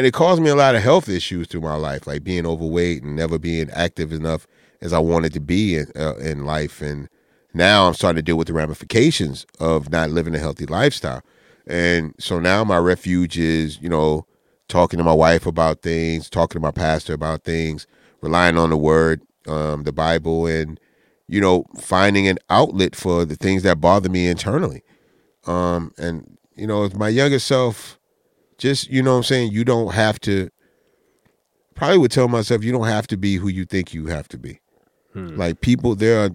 and 0.00 0.06
it 0.06 0.14
caused 0.14 0.40
me 0.40 0.48
a 0.48 0.56
lot 0.56 0.74
of 0.74 0.82
health 0.82 1.10
issues 1.10 1.46
through 1.46 1.60
my 1.60 1.74
life, 1.74 2.06
like 2.06 2.24
being 2.24 2.46
overweight 2.46 3.02
and 3.02 3.14
never 3.14 3.38
being 3.38 3.68
active 3.72 4.14
enough 4.14 4.46
as 4.80 4.94
I 4.94 4.98
wanted 4.98 5.34
to 5.34 5.40
be 5.40 5.76
in 5.76 5.92
uh, 5.94 6.16
in 6.16 6.46
life. 6.46 6.80
And 6.80 7.10
now 7.52 7.86
I'm 7.86 7.92
starting 7.92 8.16
to 8.16 8.22
deal 8.22 8.38
with 8.38 8.46
the 8.46 8.54
ramifications 8.54 9.44
of 9.58 9.90
not 9.92 10.08
living 10.08 10.34
a 10.34 10.38
healthy 10.38 10.64
lifestyle. 10.64 11.20
And 11.66 12.14
so 12.18 12.38
now 12.38 12.64
my 12.64 12.78
refuge 12.78 13.38
is, 13.38 13.78
you 13.82 13.90
know, 13.90 14.24
talking 14.68 14.96
to 14.96 15.04
my 15.04 15.12
wife 15.12 15.44
about 15.44 15.82
things, 15.82 16.30
talking 16.30 16.58
to 16.58 16.66
my 16.66 16.70
pastor 16.70 17.12
about 17.12 17.44
things, 17.44 17.86
relying 18.22 18.56
on 18.56 18.70
the 18.70 18.78
word, 18.78 19.20
um, 19.46 19.82
the 19.82 19.92
Bible, 19.92 20.46
and 20.46 20.80
you 21.28 21.42
know, 21.42 21.66
finding 21.78 22.26
an 22.26 22.38
outlet 22.48 22.96
for 22.96 23.26
the 23.26 23.36
things 23.36 23.64
that 23.64 23.82
bother 23.82 24.08
me 24.08 24.28
internally. 24.28 24.82
Um, 25.46 25.92
and 25.98 26.38
you 26.56 26.66
know, 26.66 26.88
my 26.94 27.10
younger 27.10 27.38
self, 27.38 27.99
just 28.60 28.88
you 28.88 29.02
know, 29.02 29.12
what 29.12 29.18
I'm 29.18 29.24
saying 29.24 29.52
you 29.52 29.64
don't 29.64 29.92
have 29.92 30.20
to. 30.20 30.50
Probably 31.74 31.98
would 31.98 32.10
tell 32.10 32.28
myself 32.28 32.62
you 32.62 32.72
don't 32.72 32.86
have 32.86 33.06
to 33.06 33.16
be 33.16 33.36
who 33.36 33.48
you 33.48 33.64
think 33.64 33.94
you 33.94 34.06
have 34.06 34.28
to 34.28 34.38
be. 34.38 34.60
Hmm. 35.14 35.34
Like 35.36 35.62
people, 35.62 35.94
there 35.94 36.22
are 36.22 36.30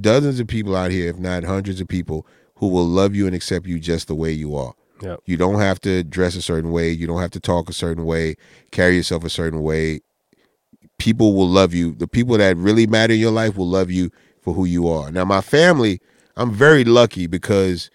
dozens 0.00 0.40
of 0.40 0.46
people 0.46 0.76
out 0.76 0.90
here, 0.90 1.08
if 1.08 1.18
not 1.18 1.42
hundreds 1.42 1.80
of 1.80 1.88
people, 1.88 2.26
who 2.56 2.68
will 2.68 2.84
love 2.84 3.14
you 3.14 3.26
and 3.26 3.34
accept 3.34 3.66
you 3.66 3.80
just 3.80 4.08
the 4.08 4.14
way 4.14 4.30
you 4.30 4.54
are. 4.54 4.74
Yep. 5.02 5.20
You 5.24 5.36
don't 5.36 5.58
have 5.58 5.80
to 5.80 6.04
dress 6.04 6.36
a 6.36 6.42
certain 6.42 6.70
way. 6.70 6.90
You 6.90 7.06
don't 7.06 7.20
have 7.20 7.30
to 7.32 7.40
talk 7.40 7.68
a 7.68 7.72
certain 7.72 8.04
way, 8.04 8.36
carry 8.70 8.96
yourself 8.96 9.24
a 9.24 9.30
certain 9.30 9.62
way. 9.62 10.00
People 10.98 11.34
will 11.34 11.48
love 11.48 11.74
you. 11.74 11.92
The 11.92 12.06
people 12.06 12.36
that 12.38 12.56
really 12.56 12.86
matter 12.86 13.14
in 13.14 13.20
your 13.20 13.32
life 13.32 13.56
will 13.56 13.68
love 13.68 13.90
you 13.90 14.10
for 14.40 14.54
who 14.54 14.64
you 14.64 14.86
are. 14.88 15.10
Now, 15.10 15.24
my 15.24 15.40
family, 15.40 16.00
I'm 16.36 16.52
very 16.52 16.84
lucky 16.84 17.26
because 17.26 17.90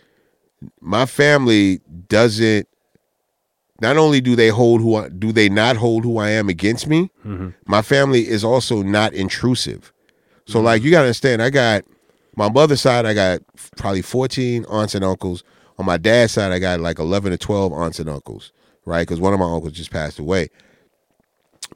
my 0.82 1.06
family 1.06 1.80
doesn't. 2.08 2.68
Not 3.82 3.98
only 3.98 4.20
do 4.22 4.36
they 4.36 4.50
hold 4.50 4.82
who 4.82 4.96
I, 4.96 5.10
do 5.10 5.32
they 5.32 5.48
not 5.50 5.78
hold 5.78 6.04
who 6.04 6.18
I 6.18 6.30
am 6.32 6.50
against 6.50 6.88
me, 6.88 7.10
Mm-hmm. 7.26 7.50
my 7.66 7.82
family 7.82 8.28
is 8.28 8.44
also 8.44 8.82
not 8.84 9.14
intrusive. 9.14 9.94
So 10.46 10.60
like 10.60 10.82
you 10.84 10.92
gotta 10.92 11.06
understand, 11.06 11.42
I 11.42 11.50
got 11.50 11.84
my 12.36 12.50
mother's 12.50 12.82
side, 12.82 13.06
I 13.06 13.14
got 13.14 13.42
probably 13.78 14.02
14 14.02 14.66
aunts 14.66 14.96
and 14.96 15.04
uncles. 15.06 15.44
On 15.78 15.86
my 15.86 15.98
dad's 15.98 16.34
side, 16.34 16.52
I 16.52 16.60
got 16.60 16.80
like 16.80 17.00
11 17.00 17.32
or 17.34 17.38
12 17.38 17.72
aunts 17.72 18.00
and 18.00 18.10
uncles, 18.10 18.52
right? 18.86 19.02
Because 19.08 19.20
one 19.20 19.34
of 19.34 19.40
my 19.40 19.46
uncles 19.52 19.74
just 19.74 19.92
passed 19.92 20.20
away. 20.20 20.50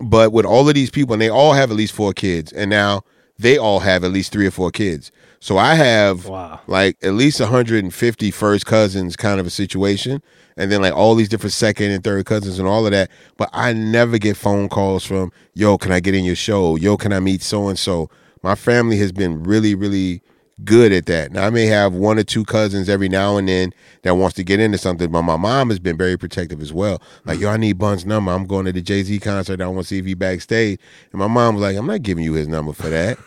But 0.01 0.31
with 0.33 0.45
all 0.45 0.67
of 0.67 0.75
these 0.75 0.89
people, 0.89 1.13
and 1.13 1.21
they 1.21 1.29
all 1.29 1.53
have 1.53 1.69
at 1.71 1.77
least 1.77 1.93
four 1.93 2.13
kids, 2.13 2.51
and 2.51 2.69
now 2.69 3.03
they 3.37 3.57
all 3.57 3.79
have 3.81 4.03
at 4.03 4.11
least 4.11 4.31
three 4.31 4.47
or 4.47 4.51
four 4.51 4.71
kids. 4.71 5.11
So 5.43 5.57
I 5.57 5.75
have 5.75 6.25
Wow. 6.29 6.61
like 6.67 6.95
at 7.03 7.15
least 7.15 7.41
150 7.41 8.31
first 8.31 8.65
cousins 8.65 9.17
kind 9.17 9.41
of 9.41 9.45
a 9.45 9.49
situation. 9.49 10.23
And 10.55 10.71
then 10.71 10.81
like 10.81 10.93
all 10.93 11.15
these 11.15 11.27
different 11.27 11.51
second 11.51 11.91
and 11.91 12.01
third 12.01 12.25
cousins 12.25 12.59
and 12.59 12.65
all 12.67 12.85
of 12.85 12.93
that. 12.93 13.11
But 13.35 13.49
i 13.51 13.73
never 13.73 14.17
get 14.17 14.37
phone 14.37 14.69
calls 14.69 15.03
from 15.03 15.33
yo 15.53 15.77
can 15.77 15.91
i 15.91 15.99
get 15.99 16.15
in 16.15 16.23
your 16.23 16.37
show? 16.37 16.77
Yo 16.77 16.95
can 16.95 17.11
i 17.11 17.19
meet 17.19 17.41
so 17.41 17.67
and 17.67 17.77
so? 17.77 18.09
My 18.41 18.55
family 18.55 18.97
has 18.99 19.11
been 19.11 19.43
really 19.43 19.75
really 19.75 20.21
good 20.63 20.91
at 20.91 21.05
that. 21.07 21.31
Now 21.31 21.47
i 21.47 21.49
may 21.49 21.65
have 21.65 21.93
one 21.93 22.19
or 22.19 22.23
two 22.23 22.45
cousins 22.45 22.87
every 22.87 23.09
now 23.09 23.37
and 23.37 23.47
then 23.47 23.73
that 24.03 24.15
wants 24.15 24.35
to 24.35 24.43
get 24.43 24.59
into 24.59 24.77
something 24.77 25.11
but 25.11 25.23
my 25.23 25.37
mom 25.37 25.69
has 25.69 25.79
been 25.79 25.97
very 25.97 26.17
protective 26.17 26.61
as 26.61 26.71
well. 26.71 27.01
Like 27.25 27.39
yo 27.39 27.49
i 27.49 27.57
need 27.57 27.77
bun's 27.77 28.05
number. 28.05 28.31
I'm 28.31 28.45
going 28.45 28.65
to 28.65 28.71
the 28.71 28.81
jay-z 28.81 29.19
concert. 29.19 29.61
I 29.61 29.67
want 29.67 29.79
to 29.79 29.87
see 29.87 29.97
if 29.99 30.05
he 30.05 30.13
backstage. 30.13 30.79
And 31.11 31.19
my 31.19 31.27
mom 31.27 31.55
was 31.55 31.63
like 31.63 31.75
i'm 31.75 31.87
not 31.87 32.03
giving 32.03 32.23
you 32.23 32.33
his 32.33 32.47
number 32.47 32.73
for 32.73 32.89
that. 32.89 33.17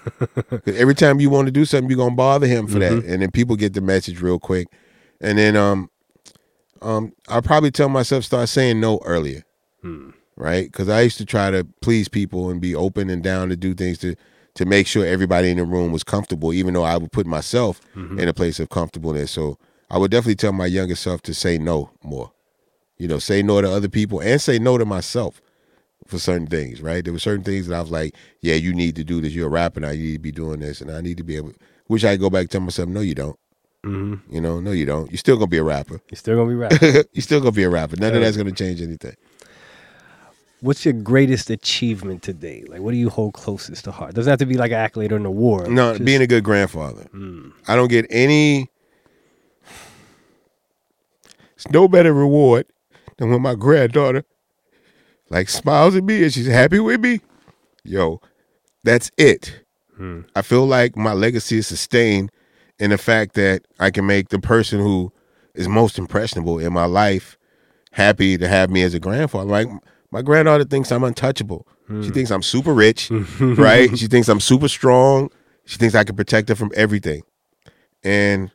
Every 0.67 0.95
time 0.95 1.21
you 1.21 1.31
want 1.31 1.47
to 1.47 1.53
do 1.53 1.65
something, 1.65 1.91
you're 1.91 1.97
gonna 1.99 2.15
bother 2.15 2.47
him 2.47 2.67
for 2.67 2.79
that, 2.79 2.93
and 3.05 3.23
then 3.23 3.31
people 3.31 3.57
get 3.57 3.75
the 3.75 3.81
message 3.81 4.21
real 4.21 4.39
quick. 4.39 4.69
And 5.21 5.39
then 5.39 5.57
um, 5.57 5.91
um, 6.83 7.13
I'll 7.29 7.43
probably 7.43 7.71
tell 7.71 7.89
myself 7.89 8.25
start 8.25 8.49
saying 8.49 8.81
no 8.81 9.01
earlier, 9.05 9.43
right? 10.37 10.67
Because 10.71 10.89
I 10.89 11.01
used 11.03 11.19
to 11.19 11.25
try 11.25 11.51
to 11.51 11.67
please 11.81 12.09
people 12.09 12.51
and 12.51 12.61
be 12.61 12.75
open 12.75 13.11
and 13.11 13.23
down 13.23 13.49
to 13.49 13.57
do 13.57 13.75
things 13.75 13.99
to 13.99 14.15
to 14.57 14.65
make 14.65 14.87
sure 14.87 15.07
everybody 15.07 15.51
in 15.51 15.59
the 15.59 15.65
room 15.65 15.93
was 15.93 16.03
comfortable, 16.03 16.53
even 16.53 16.75
though 16.75 16.83
I 16.83 16.97
would 16.97 17.13
put 17.13 17.27
myself 17.27 17.81
in 18.19 18.29
a 18.29 18.33
place 18.33 18.59
of 18.59 18.71
comfortableness. 18.71 19.31
So 19.31 19.59
I 19.91 19.99
would 19.99 20.11
definitely 20.11 20.37
tell 20.37 20.53
my 20.53 20.67
younger 20.67 20.97
self 20.97 21.23
to 21.23 21.35
say 21.35 21.59
no 21.59 21.91
more. 22.03 22.33
You 22.97 23.07
know, 23.07 23.19
say 23.19 23.43
no 23.43 23.61
to 23.61 23.71
other 23.71 23.91
people 23.91 24.21
and 24.21 24.41
say 24.41 24.59
no 24.59 24.79
to 24.79 24.87
myself 24.87 25.43
for 26.07 26.19
certain 26.19 26.47
things, 26.47 26.81
right? 26.81 27.05
There 27.05 27.13
were 27.13 27.19
certain 27.19 27.45
things 27.45 27.67
that 27.67 27.77
I 27.77 27.81
was 27.83 27.91
like, 27.91 28.15
yeah, 28.41 28.55
you 28.55 28.73
need 28.73 28.97
to 28.97 29.05
do 29.05 29.21
this. 29.21 29.35
You're 29.35 29.49
a 29.49 29.51
rapper 29.51 29.81
now. 29.81 29.91
You 29.91 30.05
need 30.05 30.13
to 30.15 30.19
be 30.21 30.33
doing 30.33 30.61
this. 30.61 30.81
And 30.81 30.91
I 30.91 31.03
need 31.03 31.19
to 31.19 31.25
be 31.25 31.37
able, 31.37 31.53
wish 31.89 32.05
I 32.05 32.15
could 32.15 32.21
go 32.21 32.31
back 32.31 32.43
and 32.43 32.51
tell 32.51 32.61
myself, 32.63 32.89
no, 32.89 33.01
you 33.01 33.15
don't. 33.15 33.39
Mm-hmm. 33.85 34.35
You 34.35 34.41
know, 34.41 34.61
no, 34.61 34.73
you 34.73 34.87
don't. 34.87 35.11
You're 35.11 35.19
still 35.19 35.37
going 35.37 35.49
to 35.49 35.51
be 35.51 35.59
a 35.59 35.65
rapper. 35.65 36.01
You're 36.11 36.17
still 36.17 36.37
gonna 36.37 36.49
be 36.49 36.55
rapping. 36.55 36.79
You're 37.13 37.23
still 37.23 37.41
going 37.41 37.53
to 37.53 37.57
be 37.57 37.65
a 37.65 37.69
rapper. 37.69 37.97
None 37.97 38.15
of 38.15 38.23
that's 38.23 38.37
going 38.37 38.49
to 38.49 38.55
change 38.55 38.81
anything. 38.81 39.15
What's 40.67 40.85
your 40.85 40.95
greatest 40.95 41.49
achievement 41.49 42.25
today? 42.25 42.65
Like, 42.67 42.81
what 42.81 42.91
do 42.91 42.97
you 42.97 43.09
hold 43.09 43.35
closest 43.35 43.85
to 43.85 43.93
heart? 43.93 44.15
Doesn't 44.15 44.29
have 44.29 44.41
to 44.41 44.47
be 44.47 44.57
like 44.57 44.73
an 44.73 44.79
accolade 44.79 45.13
or 45.13 45.17
an 45.17 45.25
award. 45.25 45.71
No, 45.71 45.93
Just- 45.93 46.05
being 46.05 46.21
a 46.21 46.27
good 46.27 46.43
grandfather. 46.43 47.07
Mm. 47.15 47.53
I 47.69 47.77
don't 47.77 47.87
get 47.87 48.05
any, 48.11 48.69
it's 51.55 51.71
no 51.71 51.87
better 51.87 52.13
reward 52.13 52.67
than 53.17 53.31
when 53.31 53.43
my 53.43 53.55
granddaughter 53.55 54.25
like 55.31 55.49
smiles 55.49 55.95
at 55.95 56.03
me 56.03 56.25
and 56.25 56.33
she's 56.33 56.49
happy 56.49 56.81
with 56.81 57.01
me. 57.01 57.21
Yo, 57.85 58.21
that's 58.83 59.13
it. 59.17 59.63
Hmm. 59.97 60.23
I 60.35 60.43
feel 60.43 60.67
like 60.67 60.97
my 60.97 61.13
legacy 61.13 61.59
is 61.59 61.69
sustained 61.69 62.33
in 62.81 62.91
the 62.91 62.99
fact 62.99 63.35
that 63.35 63.63
I 63.79 63.93
can 63.93 64.05
make 64.05 64.31
the 64.31 64.41
person 64.41 64.81
who 64.81 65.13
is 65.55 65.69
most 65.69 65.97
impressionable 65.97 66.59
in 66.59 66.73
my 66.73 66.87
life 66.87 67.39
happy 67.93 68.37
to 68.37 68.49
have 68.49 68.69
me 68.69 68.83
as 68.83 68.95
a 68.95 69.01
grandfather. 69.01 69.49
Like 69.49 69.69
my 70.17 70.23
granddaughter 70.23 70.65
thinks 70.65 70.91
I'm 70.91 71.05
untouchable. 71.05 71.67
She 71.89 71.95
hmm. 71.95 72.09
thinks 72.09 72.31
I'm 72.31 72.41
super 72.41 72.73
rich, 72.73 73.11
right? 73.39 73.99
She 73.99 74.07
thinks 74.07 74.31
I'm 74.31 74.41
super 74.41 74.67
strong. 74.67 75.31
She 75.67 75.77
thinks 75.77 75.95
I 75.95 76.05
can 76.05 76.17
protect 76.17 76.49
her 76.49 76.55
from 76.55 76.73
everything. 76.75 77.21
And 78.03 78.51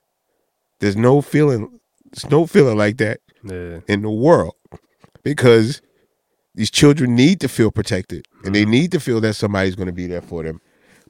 there's 0.80 0.96
no 0.96 1.22
feeling 1.22 1.80
there's 2.12 2.32
no 2.32 2.48
feeling 2.48 2.80
like 2.80 2.98
that 2.98 3.20
Yeah. 3.44 3.82
in 3.88 4.02
the 4.02 4.10
world 4.10 4.56
because 5.22 5.84
these 6.56 6.72
children 6.72 7.16
need 7.16 7.40
to 7.42 7.48
feel 7.48 7.70
protected 7.70 8.26
and 8.44 8.56
they 8.56 8.64
mm-hmm. 8.64 8.72
need 8.72 8.92
to 8.94 9.00
feel 9.00 9.22
that 9.22 9.36
somebody's 9.36 9.76
going 9.76 9.86
to 9.86 9.94
be 9.94 10.08
there 10.08 10.24
for 10.24 10.42
them. 10.42 10.62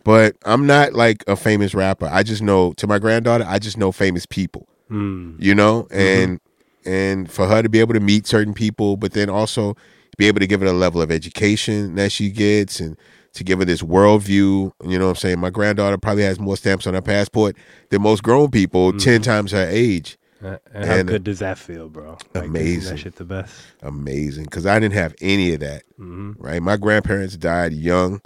But 0.04 0.36
I'm 0.44 0.68
not 0.68 0.92
like 0.92 1.24
a 1.28 1.38
famous 1.38 1.74
rapper. 1.74 2.10
I 2.12 2.24
just 2.24 2.42
know 2.42 2.74
to 2.74 2.88
my 2.88 3.00
granddaughter, 3.00 3.46
I 3.48 3.58
just 3.58 3.78
know 3.78 3.94
famous 3.94 4.26
people, 4.26 4.68
Mm. 4.92 5.38
you 5.40 5.56
know, 5.56 5.84
mm-hmm. 5.84 5.98
and 5.98 6.40
and 6.86 7.32
for 7.32 7.48
her 7.48 7.62
to 7.64 7.70
be 7.70 7.80
able 7.80 7.94
to 7.94 8.02
meet 8.02 8.28
certain 8.28 8.54
people, 8.54 8.98
but 8.98 9.14
then 9.14 9.30
also 9.30 9.78
be 10.22 10.28
able 10.28 10.40
to 10.40 10.46
give 10.46 10.62
her 10.62 10.68
the 10.68 10.74
level 10.74 11.02
of 11.02 11.10
education 11.10 11.96
that 11.96 12.12
she 12.12 12.30
gets 12.30 12.80
and 12.80 12.96
to 13.34 13.44
give 13.44 13.58
her 13.58 13.66
this 13.66 13.82
worldview. 13.82 14.72
You 14.86 15.00
know 15.00 15.06
what 15.06 15.10
I'm 15.12 15.16
saying? 15.16 15.40
My 15.40 15.50
granddaughter 15.50 15.98
probably 15.98 16.22
has 16.24 16.40
more 16.40 16.56
stamps 16.56 16.86
on 16.86 16.94
her 16.94 17.02
passport 17.02 17.56
than 17.90 18.04
most 18.04 18.22
grown 18.22 18.52
people, 18.52 18.94
10 18.94 19.24
times 19.24 19.52
her 19.52 19.68
age. 19.68 20.18
Uh, 20.44 20.58
And 20.74 20.86
how 20.86 20.96
And- 20.98 21.08
good 21.10 21.24
does 21.24 21.40
that 21.40 21.58
feel, 21.58 21.90
bro? 21.90 22.18
Like, 22.36 22.46
Amazing. 22.46 22.92
That 22.96 23.00
shit 23.00 23.16
the 23.16 23.24
best. 23.26 23.54
amazing 23.82 24.44
because 24.46 24.66
I 24.68 24.80
didn't 24.80 24.94
have 24.94 25.16
any 25.22 25.54
of 25.56 25.60
that. 25.62 25.84
hmm 25.98 26.34
Right, 26.38 26.62
my 26.62 26.78
grandparents 26.78 27.36
died 27.38 27.74
young 27.74 28.22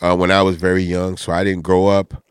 uh, 0.00 0.14
when 0.16 0.30
I 0.30 0.42
was 0.42 0.54
very 0.56 0.82
young, 0.84 1.16
so 1.16 1.32
I 1.32 1.42
didn't 1.42 1.62
grow 1.62 1.88
up 1.88 2.22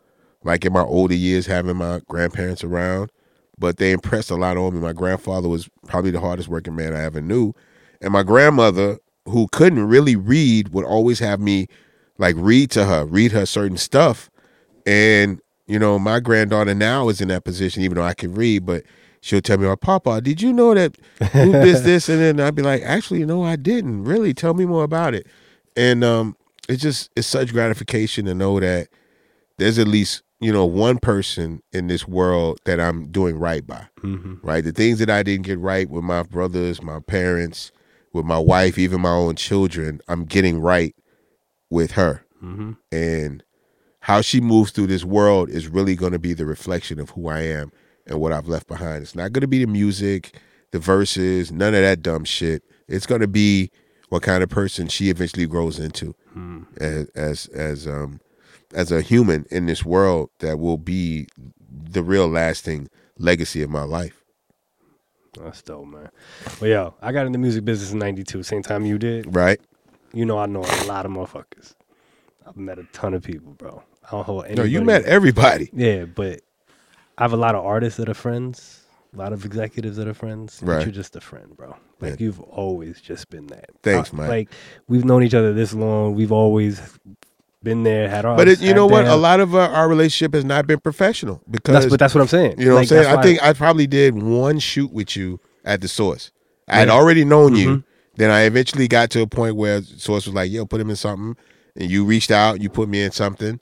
like 0.46 0.64
in 0.64 0.72
my 0.72 0.82
older 0.84 1.14
years 1.16 1.46
having 1.48 1.76
my 1.76 2.00
grandparents 2.08 2.64
around. 2.64 3.12
But 3.58 3.78
they 3.78 3.92
impressed 3.92 4.32
a 4.32 4.36
lot 4.38 4.56
on 4.56 4.74
me. 4.74 4.80
My 4.80 4.94
grandfather 4.94 5.50
was 5.50 5.68
probably 5.88 6.12
the 6.12 6.22
hardest 6.22 6.48
working 6.48 6.76
man 6.78 6.94
I 6.96 7.04
ever 7.04 7.20
knew, 7.22 7.54
and 8.02 8.14
my 8.14 8.24
grandmother, 8.24 9.00
who 9.30 9.48
couldn't 9.52 9.88
really 9.88 10.16
read, 10.16 10.70
would 10.70 10.86
always 10.86 11.20
have 11.20 11.40
me 11.40 11.68
like 12.18 12.36
read 12.38 12.72
to 12.72 12.86
her, 12.86 13.06
read 13.06 13.32
her 13.32 13.46
certain 13.46 13.78
stuff. 13.78 14.30
And, 14.86 15.40
you 15.68 15.80
know, 15.80 15.98
my 16.00 16.20
granddaughter 16.20 16.74
now 16.74 17.10
is 17.10 17.22
in 17.22 17.28
that 17.30 17.44
position, 17.44 17.84
even 17.84 17.96
though 17.96 18.04
I 18.04 18.14
can 18.14 18.34
read, 18.34 18.66
but 18.66 18.84
she'll 19.22 19.42
tell 19.42 19.58
me, 19.58 19.68
oh, 19.68 19.76
Papa, 19.76 20.22
did 20.22 20.42
you 20.42 20.52
know 20.52 20.74
that 20.74 20.98
who 21.32 21.52
this, 21.52 21.82
this? 21.84 22.10
And 22.10 22.20
then 22.20 22.40
I'd 22.40 22.56
be 22.56 22.62
like, 22.62 22.82
actually, 22.84 23.26
no, 23.26 23.44
I 23.44 23.56
didn't. 23.56 24.04
Really, 24.04 24.34
tell 24.34 24.54
me 24.54 24.66
more 24.66 24.84
about 24.84 25.14
it. 25.14 25.28
And 25.76 26.04
um, 26.04 26.36
it's 26.68 26.82
just, 26.82 27.10
it's 27.16 27.28
such 27.28 27.54
gratification 27.54 28.26
to 28.26 28.34
know 28.34 28.60
that 28.60 28.88
there's 29.58 29.78
at 29.80 29.88
least, 29.88 30.24
you 30.42 30.52
know, 30.52 30.66
one 30.66 30.98
person 31.00 31.62
in 31.74 31.88
this 31.88 32.08
world 32.08 32.60
that 32.66 32.80
I'm 32.80 33.08
doing 33.12 33.38
right 33.38 33.66
by, 33.66 33.88
Mm-hmm. 34.02 34.36
right? 34.42 34.64
The 34.64 34.72
things 34.72 35.00
that 35.00 35.10
I 35.10 35.22
didn't 35.24 35.46
get 35.46 35.60
right 35.60 35.90
with 35.90 36.04
my 36.04 36.24
brothers, 36.24 36.82
my 36.82 37.00
parents, 37.00 37.72
with 38.14 38.26
my 38.26 38.40
wife, 38.40 38.78
even 38.78 39.02
my 39.02 39.12
own 39.12 39.36
children, 39.36 40.02
I'm 40.08 40.26
getting 40.26 40.60
right 40.60 40.96
with 41.70 41.92
her. 41.92 42.26
Mm-hmm. 42.44 42.72
And 42.92 43.44
how 44.02 44.22
she 44.22 44.42
moves 44.42 44.72
through 44.72 44.88
this 44.88 45.04
world 45.04 45.50
is 45.50 45.68
really 45.68 45.96
going 45.96 46.14
to 46.14 46.20
be 46.20 46.34
the 46.34 46.46
reflection 46.46 47.00
of 47.00 47.12
who 47.12 47.28
I 47.28 47.42
am 47.42 47.72
and 48.08 48.20
what 48.20 48.32
I've 48.32 48.48
left 48.48 48.68
behind. 48.68 49.04
It's 49.04 49.16
not 49.16 49.34
going 49.34 49.42
to 49.42 49.48
be 49.48 49.64
the 49.64 49.72
music, 49.72 50.40
the 50.72 50.80
verses, 50.80 51.52
none 51.52 51.76
of 51.76 51.82
that 51.82 52.02
dumb 52.02 52.24
shit. 52.24 52.64
It's 52.88 53.06
going 53.06 53.22
to 53.22 53.28
be 53.28 53.70
what 54.10 54.24
kind 54.24 54.42
of 54.42 54.50
person 54.50 54.88
she 54.88 55.10
eventually 55.10 55.46
grows 55.46 55.80
into 55.80 56.16
Mm. 56.38 56.68
as 56.80 57.10
as 57.16 57.48
as 57.48 57.88
um 57.88 58.20
as 58.74 58.92
a 58.92 59.02
human 59.02 59.46
in 59.50 59.66
this 59.66 59.84
world 59.84 60.30
that 60.40 60.60
will 60.60 60.78
be 60.78 61.28
the 61.70 62.04
real 62.04 62.28
lasting 62.28 62.88
legacy 63.18 63.64
of 63.64 63.70
my 63.72 63.82
life. 63.84 64.19
That's 65.34 65.62
dope, 65.62 65.88
man. 65.88 66.10
Well, 66.60 66.70
yo, 66.70 66.94
I 67.02 67.12
got 67.12 67.26
in 67.26 67.32
the 67.32 67.38
music 67.38 67.64
business 67.66 67.92
in 67.92 68.00
'92, 68.00 68.44
same 68.44 68.62
time 68.64 68.86
you 68.86 68.98
did. 68.98 69.36
Right? 69.36 69.60
You 70.14 70.26
know, 70.26 70.38
I 70.40 70.46
know 70.48 70.62
a 70.64 70.86
lot 70.86 71.06
of 71.06 71.12
motherfuckers. 71.12 71.76
I've 72.48 72.58
met 72.58 72.80
a 72.80 72.84
ton 72.94 73.14
of 73.14 73.24
people, 73.24 73.54
bro. 73.54 73.84
I 74.08 74.12
don't 74.12 74.24
hold 74.24 74.50
No, 74.56 74.64
you 74.64 74.82
met 74.82 75.04
everybody. 75.06 75.70
Yeah, 75.72 76.06
but 76.06 76.42
I 77.18 77.24
have 77.24 77.34
a 77.34 77.38
lot 77.38 77.54
of 77.54 77.64
artists 77.64 77.98
that 77.98 78.10
are 78.10 78.16
friends, 78.16 78.82
a 79.14 79.18
lot 79.18 79.34
of 79.34 79.46
executives 79.46 79.98
that 79.98 80.08
are 80.08 80.16
friends. 80.16 80.60
But 80.64 80.68
Right. 80.72 80.86
you're 80.86 80.92
just 80.94 81.16
a 81.16 81.22
friend, 81.22 81.56
bro. 81.56 81.76
Like 82.02 82.12
Yeah. 82.12 82.16
you've 82.26 82.40
always 82.40 83.00
just 83.02 83.30
been 83.30 83.46
that. 83.48 83.70
Thanks, 83.84 84.12
I- 84.14 84.18
man. 84.18 84.30
Like 84.30 84.50
we've 84.88 85.06
known 85.06 85.22
each 85.22 85.36
other 85.36 85.54
this 85.54 85.74
long. 85.74 86.16
We've 86.16 86.32
always 86.32 86.82
been 87.64 87.84
there. 87.84 88.10
Had 88.10 88.26
our. 88.26 88.36
But 88.36 88.48
it, 88.48 88.62
you 88.62 88.74
know 88.74 88.88
what? 88.88 89.06
A 89.06 89.16
lot 89.16 89.40
of 89.40 89.56
our, 89.56 89.70
our 89.70 89.88
relationship 89.90 90.34
has 90.34 90.46
not 90.46 90.68
been 90.68 90.80
professional 90.80 91.42
because 91.50 91.74
That's 91.74 91.86
but 91.92 92.00
that's 92.00 92.16
what 92.16 92.22
I'm 92.22 92.28
saying. 92.28 92.60
You 92.60 92.66
know 92.66 92.76
Like, 92.76 92.90
what 92.90 92.98
I'm 92.98 93.04
saying? 93.04 93.18
I 93.18 93.22
think 93.22 93.44
I 93.44 93.54
probably 93.54 93.88
did 93.88 94.22
one 94.22 94.60
shoot 94.60 94.92
with 94.92 95.16
you 95.16 95.40
at 95.66 95.82
the 95.82 95.88
source. 95.88 96.32
I 96.68 96.78
had 96.80 96.90
already 96.90 97.26
known 97.26 97.56
you. 97.56 97.70
Mhm. 97.70 97.84
Then 98.16 98.32
I 98.32 98.42
eventually 98.42 98.88
got 98.88 99.10
to 99.12 99.22
a 99.22 99.28
point 99.28 99.56
where 99.56 99.82
source 99.82 100.26
was 100.26 100.36
like, 100.36 100.52
"Yo, 100.52 100.66
put 100.66 100.82
him 100.82 100.90
in 100.90 100.96
something," 100.96 101.36
and 101.76 101.90
you 101.90 102.04
reached 102.06 102.32
out, 102.32 102.62
you 102.62 102.70
put 102.70 102.90
me 102.90 103.02
in 103.02 103.12
something, 103.12 103.60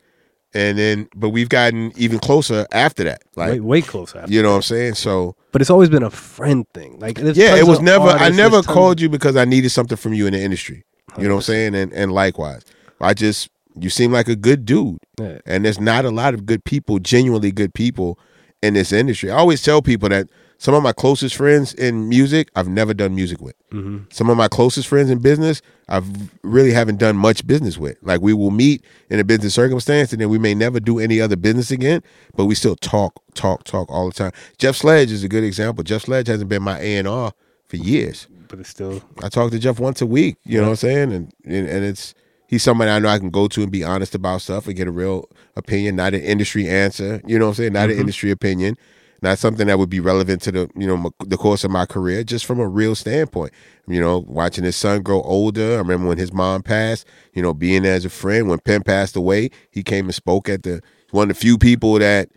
and 0.53 0.77
then 0.77 1.07
but 1.15 1.29
we've 1.29 1.49
gotten 1.49 1.91
even 1.95 2.19
closer 2.19 2.65
after 2.71 3.03
that. 3.03 3.21
Like, 3.35 3.51
way, 3.53 3.59
way 3.59 3.81
closer. 3.81 4.19
After. 4.19 4.33
you 4.33 4.41
know 4.41 4.49
what 4.49 4.55
I'm 4.57 4.61
saying? 4.63 4.95
So 4.95 5.35
But 5.51 5.61
it's 5.61 5.69
always 5.69 5.89
been 5.89 6.03
a 6.03 6.09
friend 6.09 6.65
thing. 6.73 6.99
Like 6.99 7.19
yeah, 7.19 7.55
it 7.55 7.67
was 7.67 7.79
never. 7.81 8.07
I 8.07 8.29
never 8.29 8.57
tons 8.57 8.67
called 8.67 8.99
you 8.99 9.09
because 9.09 9.35
I 9.35 9.45
needed 9.45 9.69
something 9.69 9.97
from 9.97 10.13
you 10.13 10.25
in 10.27 10.33
the 10.33 10.41
industry. 10.41 10.83
You 11.17 11.27
know 11.27 11.35
what 11.35 11.39
I'm 11.39 11.43
saying? 11.43 11.75
And 11.75 11.93
and 11.93 12.11
likewise, 12.11 12.63
I 12.99 13.13
just 13.13 13.49
you 13.79 13.89
seem 13.89 14.11
like 14.11 14.27
a 14.27 14.35
good 14.35 14.65
dude. 14.65 14.99
Yeah. 15.19 15.39
And 15.45 15.65
there's 15.65 15.79
not 15.79 16.05
a 16.05 16.11
lot 16.11 16.33
of 16.33 16.45
good 16.45 16.63
people, 16.63 16.99
genuinely 16.99 17.51
good 17.51 17.73
people 17.73 18.19
in 18.61 18.73
this 18.73 18.91
industry. 18.91 19.31
I 19.31 19.37
always 19.37 19.61
tell 19.61 19.81
people 19.81 20.09
that 20.09 20.27
some 20.59 20.73
of 20.73 20.81
my 20.81 20.91
closest 20.91 21.35
friends 21.35 21.73
in 21.75 22.09
music, 22.09 22.49
I've 22.55 22.67
never 22.67 22.93
done 22.93 23.13
music 23.13 23.39
with. 23.41 23.53
Mhm. 23.71 24.11
Some 24.11 24.29
of 24.31 24.37
my 24.37 24.47
closest 24.47 24.87
friends 24.87 25.11
in 25.11 25.19
business, 25.19 25.61
I've 25.87 26.05
really 26.41 26.71
haven't 26.71 26.97
done 26.97 27.15
much 27.15 27.45
business 27.45 27.77
with. 27.77 27.97
Like 28.01 28.21
we 28.21 28.33
will 28.33 28.49
meet 28.49 28.83
in 29.11 29.19
a 29.19 29.23
business 29.23 29.53
circumstance 29.53 30.11
and 30.11 30.19
then 30.19 30.29
we 30.29 30.39
may 30.39 30.55
never 30.55 30.79
do 30.79 30.97
any 30.97 31.21
other 31.21 31.35
business 31.35 31.69
again, 31.69 32.01
but 32.35 32.45
we 32.45 32.55
still 32.55 32.75
talk, 32.75 33.21
talk, 33.35 33.65
talk 33.65 33.91
all 33.91 34.07
the 34.07 34.13
time. 34.13 34.31
Jeff 34.57 34.75
Sledge 34.75 35.11
is 35.11 35.23
a 35.23 35.29
good 35.29 35.43
example. 35.43 35.83
Jeff 35.83 36.03
Sledge 36.05 36.27
hasn't 36.27 36.49
been 36.49 36.63
my 36.63 36.79
A&R 36.79 37.31
for 37.67 37.75
years. 37.77 38.25
But 38.47 38.59
it's 38.59 38.69
still 38.69 39.03
I 39.21 39.29
talk 39.29 39.51
to 39.51 39.59
Jeff 39.59 39.79
once 39.79 40.01
a 40.01 40.05
week. 40.07 40.37
You 40.45 40.57
know 40.57 40.63
what 40.63 40.69
I'm 40.71 40.75
saying? 40.77 41.11
And, 41.11 41.33
and 41.45 41.67
and 41.67 41.85
it's 41.85 42.15
he's 42.47 42.63
somebody 42.63 42.89
I 42.89 42.99
know 42.99 43.09
I 43.09 43.19
can 43.19 43.29
go 43.29 43.47
to 43.47 43.61
and 43.61 43.71
be 43.71 43.83
honest 43.83 44.15
about 44.15 44.41
stuff 44.41 44.67
and 44.67 44.75
get 44.75 44.87
a 44.87 44.91
real 44.91 45.29
opinion, 45.55 45.95
not 45.95 46.13
an 46.13 46.21
industry 46.21 46.67
answer. 46.67 47.21
You 47.25 47.37
know 47.37 47.45
what 47.45 47.51
I'm 47.51 47.55
saying? 47.55 47.73
Not 47.73 47.85
an 47.85 47.91
mm-hmm. 47.91 48.01
industry 48.01 48.31
opinion, 48.31 48.77
not 49.21 49.37
something 49.37 49.67
that 49.67 49.77
would 49.77 49.89
be 49.89 49.99
relevant 49.99 50.41
to 50.43 50.51
the 50.51 50.69
you 50.75 50.87
know 50.87 50.95
m- 50.95 51.27
the 51.27 51.37
course 51.37 51.63
of 51.63 51.71
my 51.71 51.85
career, 51.85 52.23
just 52.23 52.45
from 52.45 52.59
a 52.59 52.67
real 52.67 52.95
standpoint. 52.95 53.53
You 53.87 54.01
know, 54.01 54.25
watching 54.27 54.63
his 54.63 54.75
son 54.75 55.01
grow 55.03 55.21
older. 55.21 55.75
I 55.75 55.77
remember 55.77 56.07
when 56.07 56.17
his 56.17 56.33
mom 56.33 56.63
passed. 56.63 57.05
You 57.33 57.41
know, 57.41 57.53
being 57.53 57.83
there 57.83 57.95
as 57.95 58.05
a 58.05 58.09
friend. 58.09 58.49
When 58.49 58.59
Pimp 58.59 58.85
passed 58.85 59.15
away, 59.15 59.49
he 59.69 59.83
came 59.83 60.05
and 60.05 60.15
spoke 60.15 60.49
at 60.49 60.63
the 60.63 60.81
one 61.11 61.29
of 61.29 61.35
the 61.35 61.41
few 61.41 61.57
people 61.57 61.93
that 61.99 62.29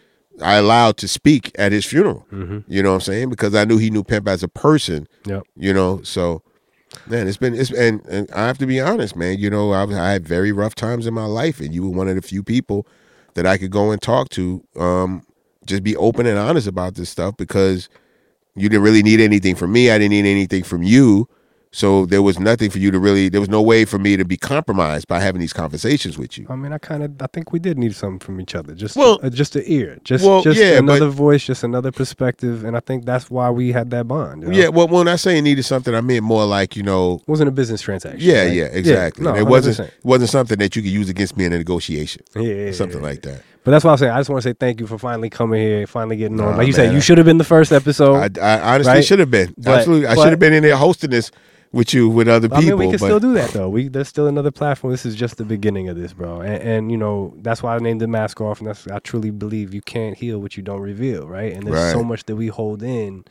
I 0.42 0.54
allowed 0.54 0.96
to 0.98 1.08
speak 1.08 1.52
at 1.58 1.72
his 1.72 1.84
funeral. 1.84 2.26
Mm-hmm. 2.32 2.60
You 2.72 2.82
know 2.82 2.90
what 2.90 2.94
I'm 2.96 3.00
saying? 3.02 3.30
Because 3.30 3.54
I 3.54 3.64
knew 3.64 3.78
he 3.78 3.90
knew 3.90 4.04
Pimp 4.04 4.28
as 4.28 4.42
a 4.42 4.48
person 4.48 5.06
Yep. 5.26 5.42
you 5.56 5.72
know 5.74 6.00
so 6.02 6.42
man 7.06 7.28
it's 7.28 7.36
been 7.36 7.54
it's 7.54 7.70
and, 7.70 8.04
and 8.06 8.30
i 8.32 8.46
have 8.46 8.58
to 8.58 8.66
be 8.66 8.80
honest 8.80 9.14
man 9.14 9.38
you 9.38 9.48
know 9.48 9.72
I've, 9.72 9.92
i 9.92 10.10
had 10.10 10.26
very 10.26 10.52
rough 10.52 10.74
times 10.74 11.06
in 11.06 11.14
my 11.14 11.24
life 11.24 11.60
and 11.60 11.72
you 11.72 11.84
were 11.84 11.96
one 11.96 12.08
of 12.08 12.16
the 12.16 12.22
few 12.22 12.42
people 12.42 12.86
that 13.34 13.46
i 13.46 13.56
could 13.58 13.70
go 13.70 13.90
and 13.90 14.02
talk 14.02 14.28
to 14.30 14.64
um 14.76 15.22
just 15.66 15.82
be 15.82 15.96
open 15.96 16.26
and 16.26 16.38
honest 16.38 16.66
about 16.66 16.94
this 16.94 17.08
stuff 17.08 17.36
because 17.36 17.88
you 18.56 18.68
didn't 18.68 18.82
really 18.82 19.02
need 19.02 19.20
anything 19.20 19.54
from 19.54 19.72
me. 19.72 19.90
I 19.90 19.98
didn't 19.98 20.10
need 20.10 20.26
anything 20.30 20.64
from 20.64 20.82
you 20.82 21.28
so 21.72 22.04
there 22.06 22.20
was 22.22 22.38
nothing 22.40 22.68
for 22.68 22.78
you 22.78 22.90
to 22.90 22.98
really 22.98 23.28
there 23.28 23.40
was 23.40 23.48
no 23.48 23.62
way 23.62 23.84
for 23.84 23.98
me 23.98 24.16
to 24.16 24.24
be 24.24 24.36
compromised 24.36 25.06
by 25.06 25.20
having 25.20 25.40
these 25.40 25.52
conversations 25.52 26.18
with 26.18 26.36
you 26.36 26.46
I 26.50 26.56
mean, 26.56 26.72
I 26.72 26.78
kind 26.78 27.02
of, 27.04 27.12
I 27.22 27.26
think 27.32 27.52
we 27.52 27.58
did 27.60 27.78
need 27.78 27.94
something 27.94 28.18
from 28.18 28.40
each 28.40 28.54
other. 28.56 28.74
Just, 28.74 28.96
Well- 28.96 29.20
uh, 29.22 29.30
just 29.30 29.54
an 29.54 29.62
ear, 29.66 29.98
just, 30.02 30.24
Well, 30.24 30.42
just 30.42 30.58
yeah, 30.58 30.78
another 30.78 31.06
but- 31.06 31.12
voice, 31.14 31.44
just 31.44 31.62
another 31.62 31.92
perspective, 31.92 32.64
and 32.64 32.76
I 32.76 32.80
think 32.80 33.04
that's 33.04 33.30
why 33.30 33.50
we 33.50 33.70
had 33.72 33.90
that 33.90 34.08
bond. 34.08 34.42
you 34.42 34.48
know? 34.48 34.56
yeah 34.56 34.68
well 34.68 34.88
when 34.88 35.06
i 35.08 35.16
say 35.16 35.40
needed 35.40 35.62
something 35.64 35.94
i 35.94 36.00
meant 36.00 36.24
more 36.24 36.44
like 36.44 36.74
you 36.76 36.82
know 36.82 37.14
it 37.22 37.28
wasn't 37.28 37.48
a 37.48 37.52
business 37.52 37.80
transaction. 37.82 38.20
yeah 38.20 38.42
right? 38.44 38.52
yeah 38.52 38.64
exactly 38.64 39.24
no, 39.24 39.34
it 39.36 39.46
wasn't 39.46 39.76
100%. 39.88 39.90
wasn't 40.02 40.30
something 40.30 40.58
that 40.58 40.74
you 40.74 40.82
could 40.82 40.90
use 40.90 41.08
against 41.08 41.36
me 41.36 41.44
in 41.44 41.52
a 41.52 41.58
negotiation 41.58 42.22
Yeah, 42.34 42.42
yeah, 42.42 42.54
yeah, 42.66 42.72
something 42.72 43.00
yeah. 43.00 43.08
like 43.10 43.22
that 43.22 43.42
But 43.62 43.72
that's 43.72 43.84
why 43.84 43.92
I'm 43.92 43.98
saying. 43.98 44.12
I 44.12 44.18
just 44.20 44.30
want 44.30 44.42
to 44.42 44.48
say 44.48 44.54
thank 44.58 44.80
you 44.80 44.86
for 44.86 44.98
finally 44.98 45.28
coming 45.28 45.60
here, 45.60 45.86
finally 45.86 46.16
getting 46.16 46.36
Nah, 46.36 46.48
on. 46.48 46.56
Like 46.56 46.66
you 46.66 46.72
man, 46.72 46.86
said, 46.86 46.94
you 46.94 47.00
should 47.00 47.18
have 47.18 47.26
been 47.26 47.38
the 47.38 47.44
first 47.44 47.72
episode. 47.72 48.38
I, 48.38 48.56
I 48.56 48.74
honestly 48.74 48.94
right? 48.94 49.04
should 49.04 49.18
have 49.18 49.30
been. 49.30 49.54
But- 49.58 49.78
Absolutely, 49.80 50.06
I 50.06 50.14
should 50.14 50.30
have 50.30 50.38
been 50.38 50.52
in 50.54 50.62
there 50.62 50.76
hosting 50.76 51.10
this 51.10 51.30
with 51.72 51.94
you 51.94 52.08
with 52.08 52.26
other 52.26 52.48
I 52.52 52.60
people. 52.60 52.78
mean, 52.78 52.78
we 52.78 52.84
can 52.86 52.98
but 52.98 53.06
still 53.06 53.20
do 53.20 53.34
that 53.34 53.50
though. 53.50 53.68
We 53.68 53.88
there's 53.88 54.08
still 54.08 54.26
another 54.26 54.50
platform. 54.50 54.92
This 54.92 55.06
is 55.06 55.14
just 55.14 55.36
the 55.36 55.44
beginning 55.44 55.88
of 55.88 55.96
this, 55.96 56.12
bro. 56.12 56.40
And, 56.40 56.62
and 56.62 56.90
you 56.90 56.96
know 56.96 57.34
that's 57.42 57.62
why 57.62 57.76
I 57.76 57.78
named 57.78 58.00
the 58.00 58.08
mask 58.08 58.40
off. 58.40 58.58
And 58.60 58.68
that's 58.68 58.88
I 58.88 58.98
truly 58.98 59.30
believe 59.30 59.72
you 59.74 59.82
can't 59.82 60.16
heal 60.16 60.38
what 60.40 60.56
you 60.56 60.62
don't 60.62 60.80
reveal, 60.80 61.28
right? 61.28 61.52
And 61.52 61.66
there's 61.66 61.92
so 61.92 62.02
much 62.02 62.24
that 62.24 62.36
we 62.36 62.48
hold 62.48 62.82
in, 62.82 63.24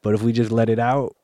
but 0.00 0.14
if 0.14 0.22
we 0.22 0.32
just 0.32 0.50
let 0.50 0.70
it 0.70 0.78
out 0.78 1.16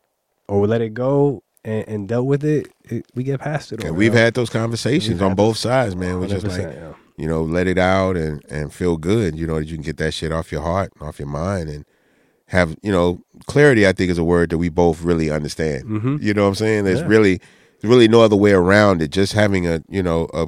or 0.48 0.66
let 0.66 0.82
it 0.82 0.94
go 0.94 1.42
and, 1.64 1.88
and 1.88 2.08
dealt 2.08 2.26
with 2.26 2.44
it, 2.44 2.68
it, 2.84 3.06
we 3.14 3.22
get 3.22 3.40
past 3.40 3.72
it. 3.72 3.82
and 3.84 3.96
we've 3.96 4.12
had 4.12 4.34
those 4.34 4.50
conversations 4.50 5.22
on 5.22 5.34
both 5.34 5.56
sides, 5.56 5.94
man. 5.96 6.18
We 6.20 6.26
just 6.26 6.46
like 6.46 6.60
yeah. 6.60 6.92
You 7.18 7.26
know, 7.28 7.42
let 7.42 7.66
it 7.66 7.78
out 7.78 8.16
and 8.16 8.42
and 8.48 8.72
feel 8.72 8.96
good. 8.96 9.36
You 9.36 9.46
know 9.46 9.58
that 9.58 9.66
you 9.68 9.74
can 9.76 9.82
get 9.84 9.96
that 9.98 10.14
shit 10.14 10.32
off 10.32 10.50
your 10.52 10.62
heart, 10.62 10.92
off 11.00 11.18
your 11.18 11.28
mind, 11.28 11.68
and 11.68 11.84
have 12.46 12.76
you 12.82 12.92
know 12.92 13.20
clarity. 13.46 13.86
I 13.86 13.92
think 13.92 14.10
is 14.10 14.18
a 14.18 14.24
word 14.24 14.50
that 14.50 14.58
we 14.58 14.68
both 14.70 15.02
really 15.02 15.30
understand. 15.30 15.84
Mhm. 15.84 16.22
You 16.22 16.32
know 16.34 16.42
what 16.44 16.48
I'm 16.48 16.54
saying? 16.54 16.84
There's 16.84 17.00
Yeah. 17.00 17.06
really 17.08 17.40
really 17.82 18.08
no 18.08 18.22
other 18.22 18.36
way 18.36 18.52
around 18.52 19.02
it. 19.02 19.10
Just 19.10 19.32
having 19.34 19.66
a 19.66 19.82
you 19.88 20.02
know 20.02 20.28
a 20.32 20.46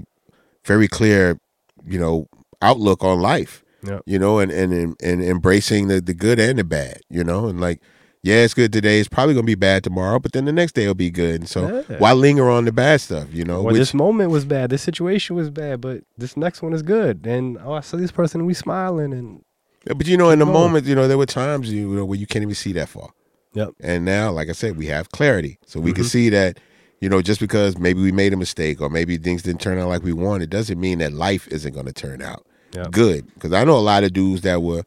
very 0.65 0.89
clear 0.89 1.39
you 1.87 1.99
know 1.99 2.27
outlook 2.63 3.03
on 3.05 3.21
life. 3.21 3.63
You 4.07 4.19
know, 4.19 4.39
and 4.39 4.51
and 4.53 4.95
and 5.03 5.23
embracing 5.23 5.89
the 5.89 6.01
the 6.01 6.15
good 6.15 6.39
and 6.39 6.59
the 6.59 6.65
bad. 6.65 7.01
You 7.11 7.25
know, 7.25 7.47
and 7.49 7.61
like. 7.61 7.81
Yeah, 8.23 8.37
it's 8.45 8.53
good 8.53 8.73
today. 8.73 9.01
It's 9.01 9.09
probably 9.09 9.35
gonna 9.35 9.47
be 9.47 9.55
bad 9.55 9.83
tomorrow, 9.83 10.19
but 10.19 10.33
then 10.33 10.45
the 10.45 10.53
next 10.53 10.73
day 10.75 10.87
will 10.87 10.95
be 10.95 11.11
good. 11.11 11.41
And 11.41 11.49
so, 11.49 11.83
Yeah. 11.89 11.99
why 11.99 12.13
linger 12.13 12.51
on 12.51 12.67
the 12.67 12.73
bad 12.73 13.01
stuff? 13.01 13.29
You 13.33 13.45
know, 13.45 13.63
Well, 13.63 13.67
which 13.73 13.77
this 13.79 13.95
moment 13.95 14.31
was 14.31 14.45
bad. 14.45 14.69
This 14.71 14.83
situation 14.83 15.37
was 15.37 15.49
bad, 15.49 15.81
but 15.81 16.03
this 16.19 16.37
next 16.37 16.61
one 16.61 16.75
is 16.75 16.83
good. 16.83 17.27
And 17.27 17.57
oh, 17.65 17.73
I 17.73 17.81
saw 17.81 17.97
this 17.97 18.13
person, 18.13 18.45
we 18.45 18.53
smiling, 18.53 19.13
and 19.15 19.41
But 19.87 20.07
you 20.07 20.19
know, 20.19 20.29
in 20.29 20.39
the 20.39 20.45
going. 20.45 20.53
moment, 20.53 20.85
you 20.87 20.95
know, 20.95 21.09
there 21.09 21.17
were 21.17 21.25
times 21.27 21.73
you 21.73 21.89
know 21.89 22.05
where 22.05 22.19
you 22.19 22.27
can't 22.27 22.43
even 22.43 22.55
see 22.55 22.73
that 22.73 22.91
far. 22.91 23.09
yep, 23.55 23.71
And 23.81 24.05
now, 24.05 24.31
like 24.31 24.51
I 24.51 24.53
said, 24.53 24.77
we 24.77 24.87
have 24.87 25.11
clarity, 25.11 25.59
so 25.67 25.81
we 25.81 25.93
can 25.95 26.05
Mhm. 26.05 26.09
see 26.09 26.29
that. 26.29 26.59
You 27.01 27.09
know, 27.09 27.23
just 27.23 27.41
because 27.41 27.79
maybe 27.79 28.03
we 28.03 28.13
made 28.13 28.35
a 28.35 28.37
mistake 28.37 28.83
or 28.83 28.91
maybe 28.91 29.17
things 29.17 29.41
didn't 29.43 29.63
turn 29.63 29.79
out 29.79 29.89
like 29.89 30.03
we 30.05 30.13
wanted, 30.13 30.51
doesn't 30.51 30.79
mean 30.79 30.99
that 30.99 31.15
life 31.15 31.49
isn't 31.49 31.73
going 31.73 31.87
to 31.87 31.95
turn 31.95 32.21
out 32.21 32.45
Yep. 32.75 32.91
good. 32.91 33.25
Because 33.33 33.55
I 33.55 33.65
know 33.65 33.79
a 33.79 33.81
lot 33.81 34.05
of 34.05 34.13
dudes 34.13 34.43
that 34.43 34.61
were 34.63 34.83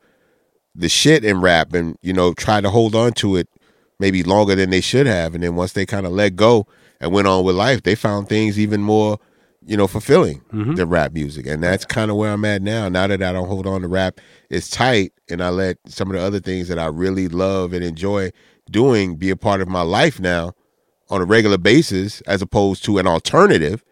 the 0.76 0.90
shit 0.90 1.24
in 1.24 1.40
rap 1.42 1.74
and 1.74 1.98
you 2.02 2.14
know 2.14 2.34
try 2.34 2.62
to 2.62 2.70
hold 2.70 2.96
on 2.96 3.14
to 3.14 3.36
it 3.36 3.48
maybe 4.00 4.24
longer 4.24 4.56
than 4.56 4.70
they 4.70 4.82
should 4.82 5.06
have, 5.08 5.34
and 5.36 5.44
then 5.44 5.56
once 5.56 5.74
they 5.74 5.86
kind 5.86 6.06
of 6.06 6.12
let 6.12 6.36
go 6.36 6.66
and 7.00 7.12
went 7.12 7.28
on 7.28 7.44
with 7.44 7.56
life, 7.56 7.84
they 7.84 7.96
found 7.96 8.28
things 8.28 8.60
even 8.60 8.82
more, 8.82 9.18
you 9.66 9.78
know, 9.78 9.88
fulfilling 9.88 10.42
Mhm. 10.54 10.76
than 10.76 10.90
rap 10.90 11.14
music, 11.14 11.46
and 11.46 11.64
that's 11.64 11.86
kind 11.86 12.10
of 12.12 12.18
where 12.18 12.32
I'm 12.32 12.44
at 12.44 12.62
now. 12.62 12.90
Now 12.90 13.08
that 13.08 13.22
I 13.22 13.32
don't 13.32 13.48
hold 13.48 13.68
on 13.68 13.82
to 13.82 13.88
rap, 13.88 14.20
it's 14.50 14.70
tight, 14.70 15.14
and 15.30 15.42
I 15.44 15.50
let 15.50 15.78
some 15.88 16.10
of 16.10 16.18
the 16.18 16.22
other 16.22 16.40
things 16.40 16.68
that 16.68 16.80
I 16.80 16.88
really 16.88 17.28
love 17.28 17.72
and 17.72 17.84
enjoy 17.84 18.32
doing 18.70 19.16
be 19.16 19.30
a 19.30 19.36
part 19.36 19.62
of 19.62 19.68
my 19.70 19.82
life 19.84 20.20
now 20.20 20.54
on 21.10 21.22
a 21.22 21.26
regular 21.26 21.58
basis, 21.58 22.22
as 22.22 22.42
opposed 22.42 22.84
to 22.86 22.98
an 22.98 23.08
alternative 23.08 23.84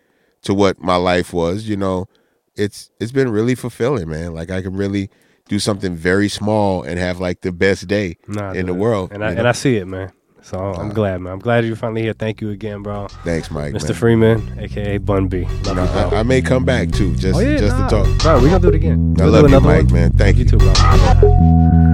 to 0.41 0.53
what 0.53 0.81
my 0.81 0.95
life 0.95 1.31
was, 1.33 1.69
you 1.69 1.77
know, 1.77 2.07
it's 2.55 2.89
it's 2.99 3.11
been 3.11 3.29
really 3.29 3.55
fulfilling, 3.55 4.09
man. 4.09 4.33
Like 4.33 4.49
I 4.49 4.61
can 4.61 4.75
really 4.75 5.09
do 5.51 5.59
something 5.59 5.93
very 5.97 6.29
small 6.29 6.81
and 6.83 6.97
have 6.97 7.19
like 7.19 7.41
the 7.41 7.51
best 7.51 7.85
day 7.85 8.15
Nah, 8.25 8.53
in 8.53 8.67
the 8.67 8.73
world. 8.73 9.11
and 9.11 9.21
I 9.21 9.31
and? 9.33 9.45
I 9.45 9.51
see 9.51 9.75
it, 9.75 9.85
man. 9.85 10.09
So 10.43 10.57
I'm 10.57 10.87
Nah. 10.87 10.93
glad, 10.93 11.19
man. 11.19 11.33
I'm 11.33 11.39
glad 11.39 11.65
you're 11.65 11.75
finally 11.75 12.01
here. 12.03 12.13
Thank 12.13 12.39
you 12.41 12.51
again, 12.51 12.81
bro, 12.83 13.07
Thanks, 13.25 13.51
Mike. 13.51 13.73
Mr. 13.73 13.89
man. 13.89 13.93
Freeman, 13.93 14.59
aka 14.59 14.97
Bun 14.97 15.27
B. 15.27 15.43
Love 15.65 15.75
you. 15.77 15.83
I, 16.17 16.21
I 16.21 16.23
may 16.23 16.41
come 16.41 16.63
back 16.63 16.89
too, 16.91 17.13
just 17.17 17.37
oh 17.37 17.41
yeah, 17.43 17.57
just 17.57 17.75
to 17.75 17.83
talk. 17.89 18.07
Bro, 18.19 18.39
we 18.39 18.47
gonna 18.49 18.59
do 18.61 18.69
it 18.69 18.75
again. 18.75 19.13
I 19.19 19.23
We'll 19.25 19.33
love 19.33 19.49
you, 19.51 19.59
Mike, 19.59 19.85
one. 19.87 19.93
man. 19.93 20.11
Thank 20.13 20.37
You 20.37 20.45
you. 20.45 20.51
too, 20.51 20.57
bro. 20.57 21.90